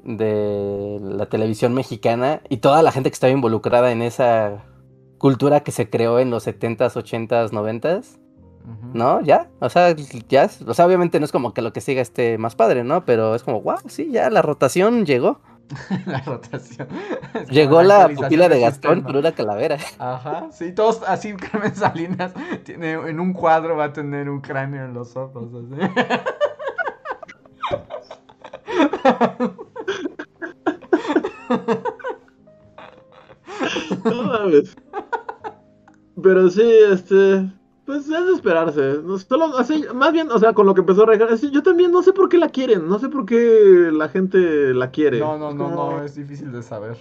de 0.05 0.99
la 1.01 1.27
televisión 1.27 1.75
mexicana 1.75 2.43
y 2.49 2.59
toda 2.59 2.83
la 2.83 2.93
gente 2.93 3.11
que 3.11 3.15
estaba 3.15 3.33
involucrada 3.33 3.93
en 3.93 4.03
esa 4.03 4.65
cultura 5.19 5.61
que 5.61 5.71
se 5.71 5.89
creó 5.89 6.19
en 6.19 6.31
los 6.31 6.47
70s, 6.47 6.95
80s, 6.95 7.51
90s. 7.51 8.19
¿No? 8.95 9.21
Ya, 9.23 9.51
o 9.59 9.69
sea, 9.69 9.93
ya, 10.29 10.49
o 10.69 10.73
sea, 10.75 10.87
obviamente 10.87 11.19
no 11.19 11.25
es 11.25 11.33
como 11.33 11.53
que 11.53 11.63
lo 11.63 11.73
que 11.73 11.81
siga 11.81 12.01
esté 12.01 12.39
más 12.39 12.55
padre, 12.55 12.85
¿no? 12.85 13.05
Pero 13.05 13.35
es 13.35 13.43
como, 13.43 13.61
wow, 13.61 13.79
sí, 13.89 14.11
ya 14.13 14.31
la 14.31 14.41
rotación 14.41 15.05
llegó. 15.05 15.41
la 16.07 16.21
rotación. 16.21 16.89
Llegó 17.51 17.83
la, 17.83 18.09
pupila 18.09 18.49
de 18.49 18.61
Gastón 18.61 19.03
por 19.03 19.17
una 19.17 19.33
calavera. 19.33 19.79
Ajá, 19.99 20.49
sí, 20.53 20.73
todos 20.73 21.03
así, 21.07 21.35
Carmen 21.37 21.75
Salinas 21.75 22.33
tiene, 22.65 22.93
en 22.93 23.21
un 23.21 23.33
cuadro 23.33 23.77
va 23.77 23.85
a 23.85 23.93
tener 23.93 24.29
un 24.29 24.41
cráneo 24.41 24.85
en 24.85 24.95
los 24.95 25.17
ojos, 25.17 25.49
así. 25.55 25.75
No 34.05 34.23
mames. 34.23 34.77
Pero 36.23 36.51
sí, 36.51 36.63
este. 36.91 37.51
Pues 37.85 38.09
es 38.09 38.27
de 38.27 38.33
esperarse. 38.33 39.01
Solo, 39.29 39.59
así, 39.59 39.85
más 39.93 40.13
bien, 40.13 40.31
o 40.31 40.39
sea, 40.39 40.53
con 40.53 40.67
lo 40.67 40.75
que 40.75 40.81
empezó 40.81 41.03
a 41.03 41.07
regar, 41.07 41.35
yo 41.35 41.63
también 41.63 41.91
no 41.91 42.03
sé 42.03 42.13
por 42.13 42.29
qué 42.29 42.39
la 42.39 42.49
quieren. 42.49 42.89
No 42.89 42.99
sé 42.99 43.09
por 43.09 43.27
qué 43.27 43.91
la 43.93 44.09
gente 44.09 44.73
la 44.73 44.91
quiere. 44.91 45.19
No, 45.19 45.37
no, 45.37 45.53
no, 45.53 45.71
no, 45.71 46.05
es 46.05 46.15
difícil 46.15 46.53
de 46.53 46.63
saber. 46.63 46.97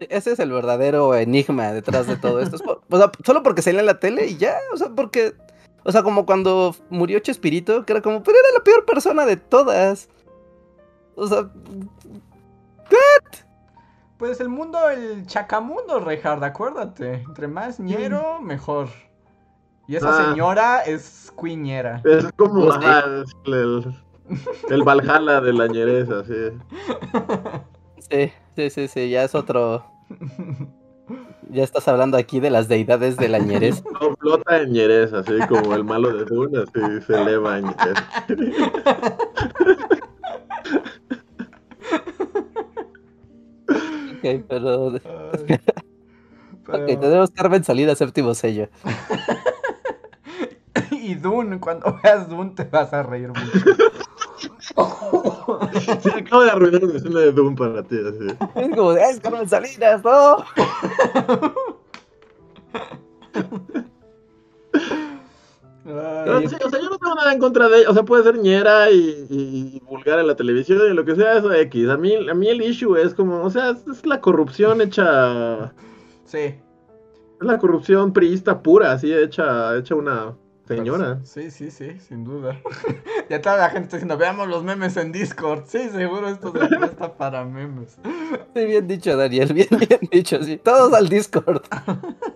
Ese 0.00 0.32
es 0.32 0.38
el 0.38 0.52
verdadero 0.52 1.14
enigma 1.14 1.72
detrás 1.72 2.06
de 2.06 2.16
todo 2.16 2.40
esto. 2.40 2.56
o 2.88 2.96
sea, 2.96 3.10
solo 3.24 3.42
porque 3.42 3.62
salía 3.62 3.80
en 3.80 3.86
la 3.86 4.00
tele 4.00 4.26
y 4.26 4.36
ya. 4.36 4.56
O 4.72 4.76
sea, 4.76 4.88
porque. 4.88 5.34
O 5.84 5.92
sea, 5.92 6.02
como 6.02 6.24
cuando 6.24 6.74
murió 6.88 7.18
Chespirito, 7.18 7.84
que 7.84 7.92
era 7.92 8.02
como, 8.02 8.22
pero 8.22 8.38
era 8.38 8.58
la 8.58 8.64
peor 8.64 8.86
persona 8.86 9.26
de 9.26 9.36
todas. 9.36 10.08
O 11.14 11.26
sea. 11.26 11.50
¿Qué? 12.88 12.96
Pues 14.16 14.40
el 14.40 14.48
mundo, 14.48 14.88
el 14.88 15.26
chacamundo, 15.26 16.00
Reinhard, 16.00 16.42
acuérdate. 16.42 17.22
Entre 17.26 17.48
más 17.48 17.78
ñero, 17.78 18.40
mejor. 18.40 18.88
Y 19.88 19.96
esa 19.96 20.10
Ah. 20.10 20.30
señora 20.30 20.80
es 20.82 21.32
cuiñera. 21.34 22.02
Es 22.04 22.30
como 22.36 22.66
Pues 22.66 22.76
es 23.24 23.32
el, 23.46 23.94
el 24.70 24.82
Valhalla 24.82 25.40
de 25.40 25.52
la 25.54 25.66
ñereza, 25.66 26.22
sí. 26.24 26.50
Sí, 28.10 28.32
sí, 28.54 28.70
sí, 28.70 28.88
sí, 28.88 29.10
ya 29.10 29.24
es 29.24 29.34
otro. 29.34 29.84
Ya 31.50 31.64
estás 31.64 31.88
hablando 31.88 32.18
aquí 32.18 32.38
de 32.38 32.50
las 32.50 32.68
deidades 32.68 33.16
de 33.16 33.28
la. 33.30 33.38
No, 33.38 34.14
flota 34.20 34.60
en 34.60 34.72
ñereza, 34.72 35.20
así 35.20 35.32
como 35.48 35.74
el 35.74 35.82
malo 35.84 36.12
de 36.12 36.24
Dune, 36.26 36.58
así 36.58 37.00
se 37.06 37.14
eleva 37.14 37.56
en 37.58 37.64
ñereza. 37.64 38.26
Ok, 43.68 44.44
pero. 44.48 44.92
Ay. 44.94 45.58
Ok, 46.70 46.74
Pero- 46.84 47.00
tenemos 47.00 47.30
Carmen 47.30 47.64
salida 47.64 47.94
séptimo 47.94 48.34
sello. 48.34 48.68
Y 51.08 51.14
Dune, 51.14 51.58
cuando 51.58 51.98
veas 52.02 52.28
Dune 52.28 52.52
te 52.54 52.64
vas 52.64 52.92
a 52.92 53.02
reír 53.02 53.28
mucho. 53.28 53.42
Sí, 56.02 56.10
acabo 56.10 56.42
de 56.44 56.50
arruinar 56.50 56.84
una 56.84 56.94
escena 56.96 57.20
de 57.20 57.32
Dune 57.32 57.56
para 57.56 57.82
ti, 57.82 57.96
así. 57.98 58.36
Es 58.54 58.76
como, 58.76 58.92
es 58.92 59.18
Carmen 59.20 59.48
Salinas, 59.48 60.04
¿no? 60.04 60.44
Pero 65.84 66.40
sí, 66.48 66.56
o 66.64 66.68
sea, 66.70 66.80
yo 66.80 66.90
no 66.90 66.98
tengo 66.98 67.14
nada 67.14 67.32
en 67.32 67.38
contra 67.38 67.68
de 67.68 67.78
ella. 67.80 67.90
O 67.90 67.94
sea, 67.94 68.02
puede 68.02 68.22
ser 68.22 68.36
ñera 68.38 68.90
y, 68.90 69.26
y- 69.30 69.76
y 69.76 69.80
vulgar 69.86 70.18
en 70.18 70.26
la 70.26 70.36
televisión 70.36 70.80
y 70.90 70.94
lo 70.94 71.04
que 71.04 71.14
sea, 71.16 71.38
eso 71.38 71.52
X. 71.52 71.88
A 71.88 71.96
mí, 71.96 72.14
a 72.28 72.34
mí 72.34 72.48
el 72.48 72.60
issue 72.62 72.96
es 72.96 73.14
como, 73.14 73.42
o 73.42 73.50
sea, 73.50 73.70
es, 73.70 73.86
es 73.86 74.04
la 74.06 74.20
corrupción 74.20 74.80
hecha. 74.82 75.72
Sí. 76.24 76.38
Es 77.40 77.46
la 77.46 77.58
corrupción 77.58 78.12
priista 78.12 78.62
pura, 78.62 78.92
así, 78.92 79.12
hecha, 79.12 79.76
hecha 79.78 79.94
una 79.94 80.36
señora. 80.68 81.18
Sí, 81.24 81.50
sí, 81.50 81.70
sí, 81.70 81.98
sin 81.98 82.24
duda. 82.24 82.60
ya 83.30 83.40
toda 83.40 83.56
la 83.56 83.70
gente 83.70 83.84
está 83.84 83.96
diciendo, 83.96 84.16
veamos 84.16 84.48
los 84.48 84.62
memes 84.62 84.96
en 84.96 85.10
Discord. 85.10 85.64
Sí, 85.66 85.88
seguro 85.88 86.28
esto 86.28 86.52
se 86.52 86.66
presta 86.66 87.16
para 87.16 87.44
memes. 87.44 87.98
Sí, 88.54 88.64
bien 88.64 88.86
dicho, 88.86 89.16
Daniel, 89.16 89.52
bien, 89.52 89.68
bien 89.70 90.00
dicho, 90.12 90.42
sí. 90.42 90.58
Todos 90.58 90.92
al 90.92 91.08
Discord. 91.08 91.62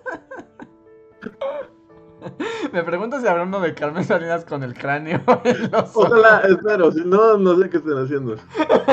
Me 2.73 2.85
pregunto 2.85 3.21
si 3.21 3.27
habrá 3.27 3.43
uno 3.43 3.59
de 3.61 3.75
Carmen 3.75 4.05
Salinas 4.05 4.45
con 4.45 4.63
el 4.63 4.75
cráneo 4.75 5.21
Ojalá, 5.95 6.41
espero, 6.49 6.93
si 6.93 7.01
no, 7.05 7.37
no 7.37 7.59
sé 7.59 7.69
qué 7.69 7.79
están 7.79 7.99
haciendo. 7.99 8.37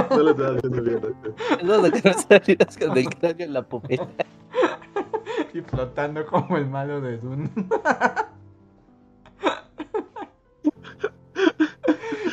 No 0.10 0.24
le 0.24 0.32
están 0.32 0.58
haciendo 0.58 0.82
bien. 0.82 0.98
así. 0.98 1.66
Los 1.66 1.84
de 1.84 1.92
Carmen 1.92 2.20
Salinas 2.28 2.78
con 2.78 2.98
el 2.98 3.10
cráneo 3.10 3.46
en 3.46 3.54
la 3.54 3.62
pupila. 3.62 4.08
y 5.54 5.62
flotando 5.62 6.26
como 6.26 6.58
el 6.58 6.68
malo 6.68 7.02
de 7.02 7.18
Dune. 7.18 7.50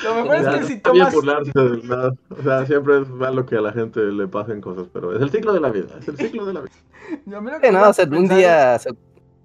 Lo 0.06 0.14
mejor 0.22 0.36
es 0.36 0.48
que 0.48 0.66
si 0.66 0.72
está 0.74 0.92
bien 0.92 1.08
tomas... 1.08 1.14
burlarse. 1.14 1.52
O 2.30 2.42
sea, 2.42 2.66
siempre 2.66 3.00
es 3.00 3.08
malo 3.08 3.44
que 3.44 3.56
a 3.56 3.60
la 3.60 3.72
gente 3.72 4.00
le 4.00 4.28
pasen 4.28 4.60
cosas, 4.60 4.86
pero 4.92 5.14
es 5.14 5.20
el 5.20 5.30
ciclo 5.30 5.52
de 5.52 5.60
la 5.60 5.70
vida. 5.70 5.88
Es 5.98 6.08
el 6.08 6.16
ciclo 6.16 6.46
de 6.46 6.52
la 6.54 6.60
vida. 6.60 6.72
Yo 7.26 7.40
miro 7.40 7.56
Que 7.60 7.68
que 7.68 7.72
no, 7.72 7.88
o 7.88 7.92
sea, 7.92 8.06
un 8.06 8.28
día. 8.28 8.78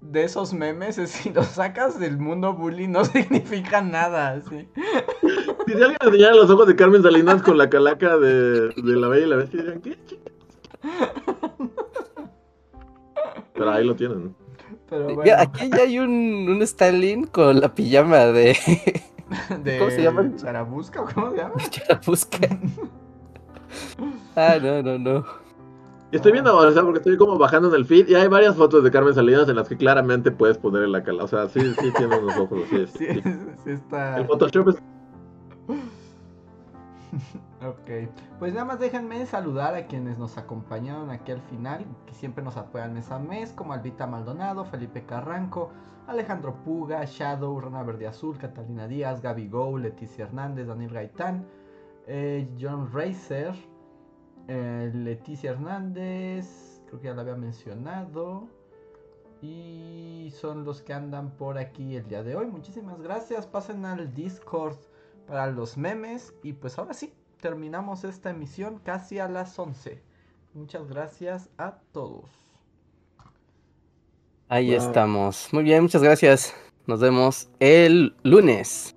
De 0.00 0.24
esos 0.24 0.52
memes 0.52 0.98
es 0.98 1.10
si 1.10 1.30
los 1.30 1.46
sacas 1.46 2.00
del 2.00 2.18
mundo 2.18 2.54
bully 2.54 2.88
no 2.88 3.04
significa 3.04 3.80
nada, 3.80 4.40
¿sí? 4.48 4.68
Si 5.66 5.72
alguien 5.74 5.96
enseñara 6.00 6.34
los 6.34 6.50
ojos 6.50 6.66
de 6.66 6.74
Carmen 6.74 7.02
Salinas 7.02 7.40
con 7.42 7.56
la 7.56 7.70
calaca 7.70 8.18
de, 8.18 8.70
de 8.70 8.96
la 8.96 9.06
Bella 9.06 9.26
y 9.26 9.28
la 9.28 9.36
Bestia, 9.36 9.62
dirían, 9.62 9.80
¿qué? 9.80 9.96
Pero 13.54 13.70
ahí 13.70 13.84
lo 13.84 13.94
tienen. 13.94 14.34
Pero 14.90 15.14
bueno, 15.14 15.32
aquí 15.38 15.70
ya 15.70 15.82
hay 15.82 15.98
un, 16.00 16.48
un 16.50 16.62
Stalin 16.62 17.26
con 17.26 17.60
la 17.60 17.72
pijama 17.72 18.26
de 18.26 18.56
de 19.64 19.78
¿cómo 19.78 19.90
se 19.90 20.02
llama? 20.02 20.36
Charabusca 20.36 21.02
o 21.02 21.06
cómo 21.06 21.30
se 21.30 21.36
llama? 21.36 21.54
Charamusca. 21.70 22.38
Ah, 24.36 24.58
no, 24.62 24.82
no, 24.82 24.98
no. 24.98 25.24
Estoy 26.10 26.32
viendo, 26.32 26.54
o 26.54 26.70
sea, 26.70 26.82
porque 26.82 26.98
estoy 26.98 27.16
como 27.16 27.38
bajando 27.38 27.68
en 27.68 27.74
el 27.74 27.86
feed 27.86 28.08
y 28.08 28.14
hay 28.14 28.28
varias 28.28 28.54
fotos 28.54 28.84
de 28.84 28.90
Carmen 28.90 29.14
Salinas 29.14 29.48
en 29.48 29.56
las 29.56 29.66
que 29.66 29.78
claramente 29.78 30.30
puedes 30.30 30.58
poner 30.58 30.86
la 30.88 31.02
calaca. 31.02 31.24
O 31.24 31.28
sea, 31.28 31.48
sí, 31.48 31.60
sí 31.80 31.90
tiene 31.96 32.18
unos 32.18 32.36
ojos 32.36 32.60
así. 32.66 32.86
Sí, 32.98 33.06
sí. 33.14 33.22
sí 33.64 33.70
está... 33.70 34.18
El 34.18 34.26
Photoshop 34.26 34.68
es 34.68 34.76
Ok, 37.64 38.10
pues 38.40 38.52
nada 38.52 38.64
más 38.64 38.80
déjenme 38.80 39.24
saludar 39.24 39.76
a 39.76 39.86
quienes 39.86 40.18
nos 40.18 40.36
acompañaron 40.36 41.10
aquí 41.10 41.30
al 41.30 41.42
final, 41.42 41.86
que 42.06 42.14
siempre 42.14 42.42
nos 42.42 42.56
apoyan 42.56 42.92
mes 42.92 43.08
a 43.12 43.20
mes, 43.20 43.52
como 43.52 43.72
Albita 43.72 44.04
Maldonado, 44.06 44.64
Felipe 44.64 45.06
Carranco, 45.06 45.70
Alejandro 46.08 46.56
Puga, 46.64 47.04
Shadow, 47.04 47.60
Rana 47.60 47.84
Verde 47.84 48.08
Azul, 48.08 48.36
Catalina 48.36 48.88
Díaz, 48.88 49.22
Gaby 49.22 49.48
Go, 49.48 49.78
Leticia 49.78 50.24
Hernández, 50.24 50.66
Daniel 50.66 50.92
Gaitán, 50.92 51.46
eh, 52.08 52.48
John 52.60 52.90
Racer, 52.92 53.54
eh, 54.48 54.90
Leticia 54.92 55.52
Hernández, 55.52 56.82
creo 56.86 57.00
que 57.00 57.06
ya 57.06 57.14
la 57.14 57.22
había 57.22 57.36
mencionado. 57.36 58.48
Y 59.40 60.32
son 60.34 60.64
los 60.64 60.82
que 60.82 60.94
andan 60.94 61.30
por 61.36 61.58
aquí 61.58 61.96
el 61.96 62.08
día 62.08 62.22
de 62.24 62.34
hoy. 62.36 62.46
Muchísimas 62.46 63.00
gracias. 63.00 63.46
Pasen 63.46 63.84
al 63.84 64.14
Discord 64.14 64.76
para 65.26 65.48
los 65.48 65.76
memes. 65.76 66.32
Y 66.44 66.52
pues 66.52 66.78
ahora 66.78 66.94
sí, 66.94 67.12
terminamos 67.42 68.04
esta 68.04 68.30
emisión 68.30 68.78
casi 68.78 69.18
a 69.18 69.28
las 69.28 69.58
11. 69.58 70.00
Muchas 70.54 70.88
gracias 70.88 71.50
a 71.58 71.72
todos. 71.92 72.30
Ahí 74.48 74.70
Wow. 74.70 74.86
estamos. 74.86 75.48
Muy 75.52 75.64
bien, 75.64 75.82
muchas 75.82 76.02
gracias. 76.02 76.54
Nos 76.86 77.00
vemos 77.00 77.50
el 77.58 78.14
lunes. 78.22 78.94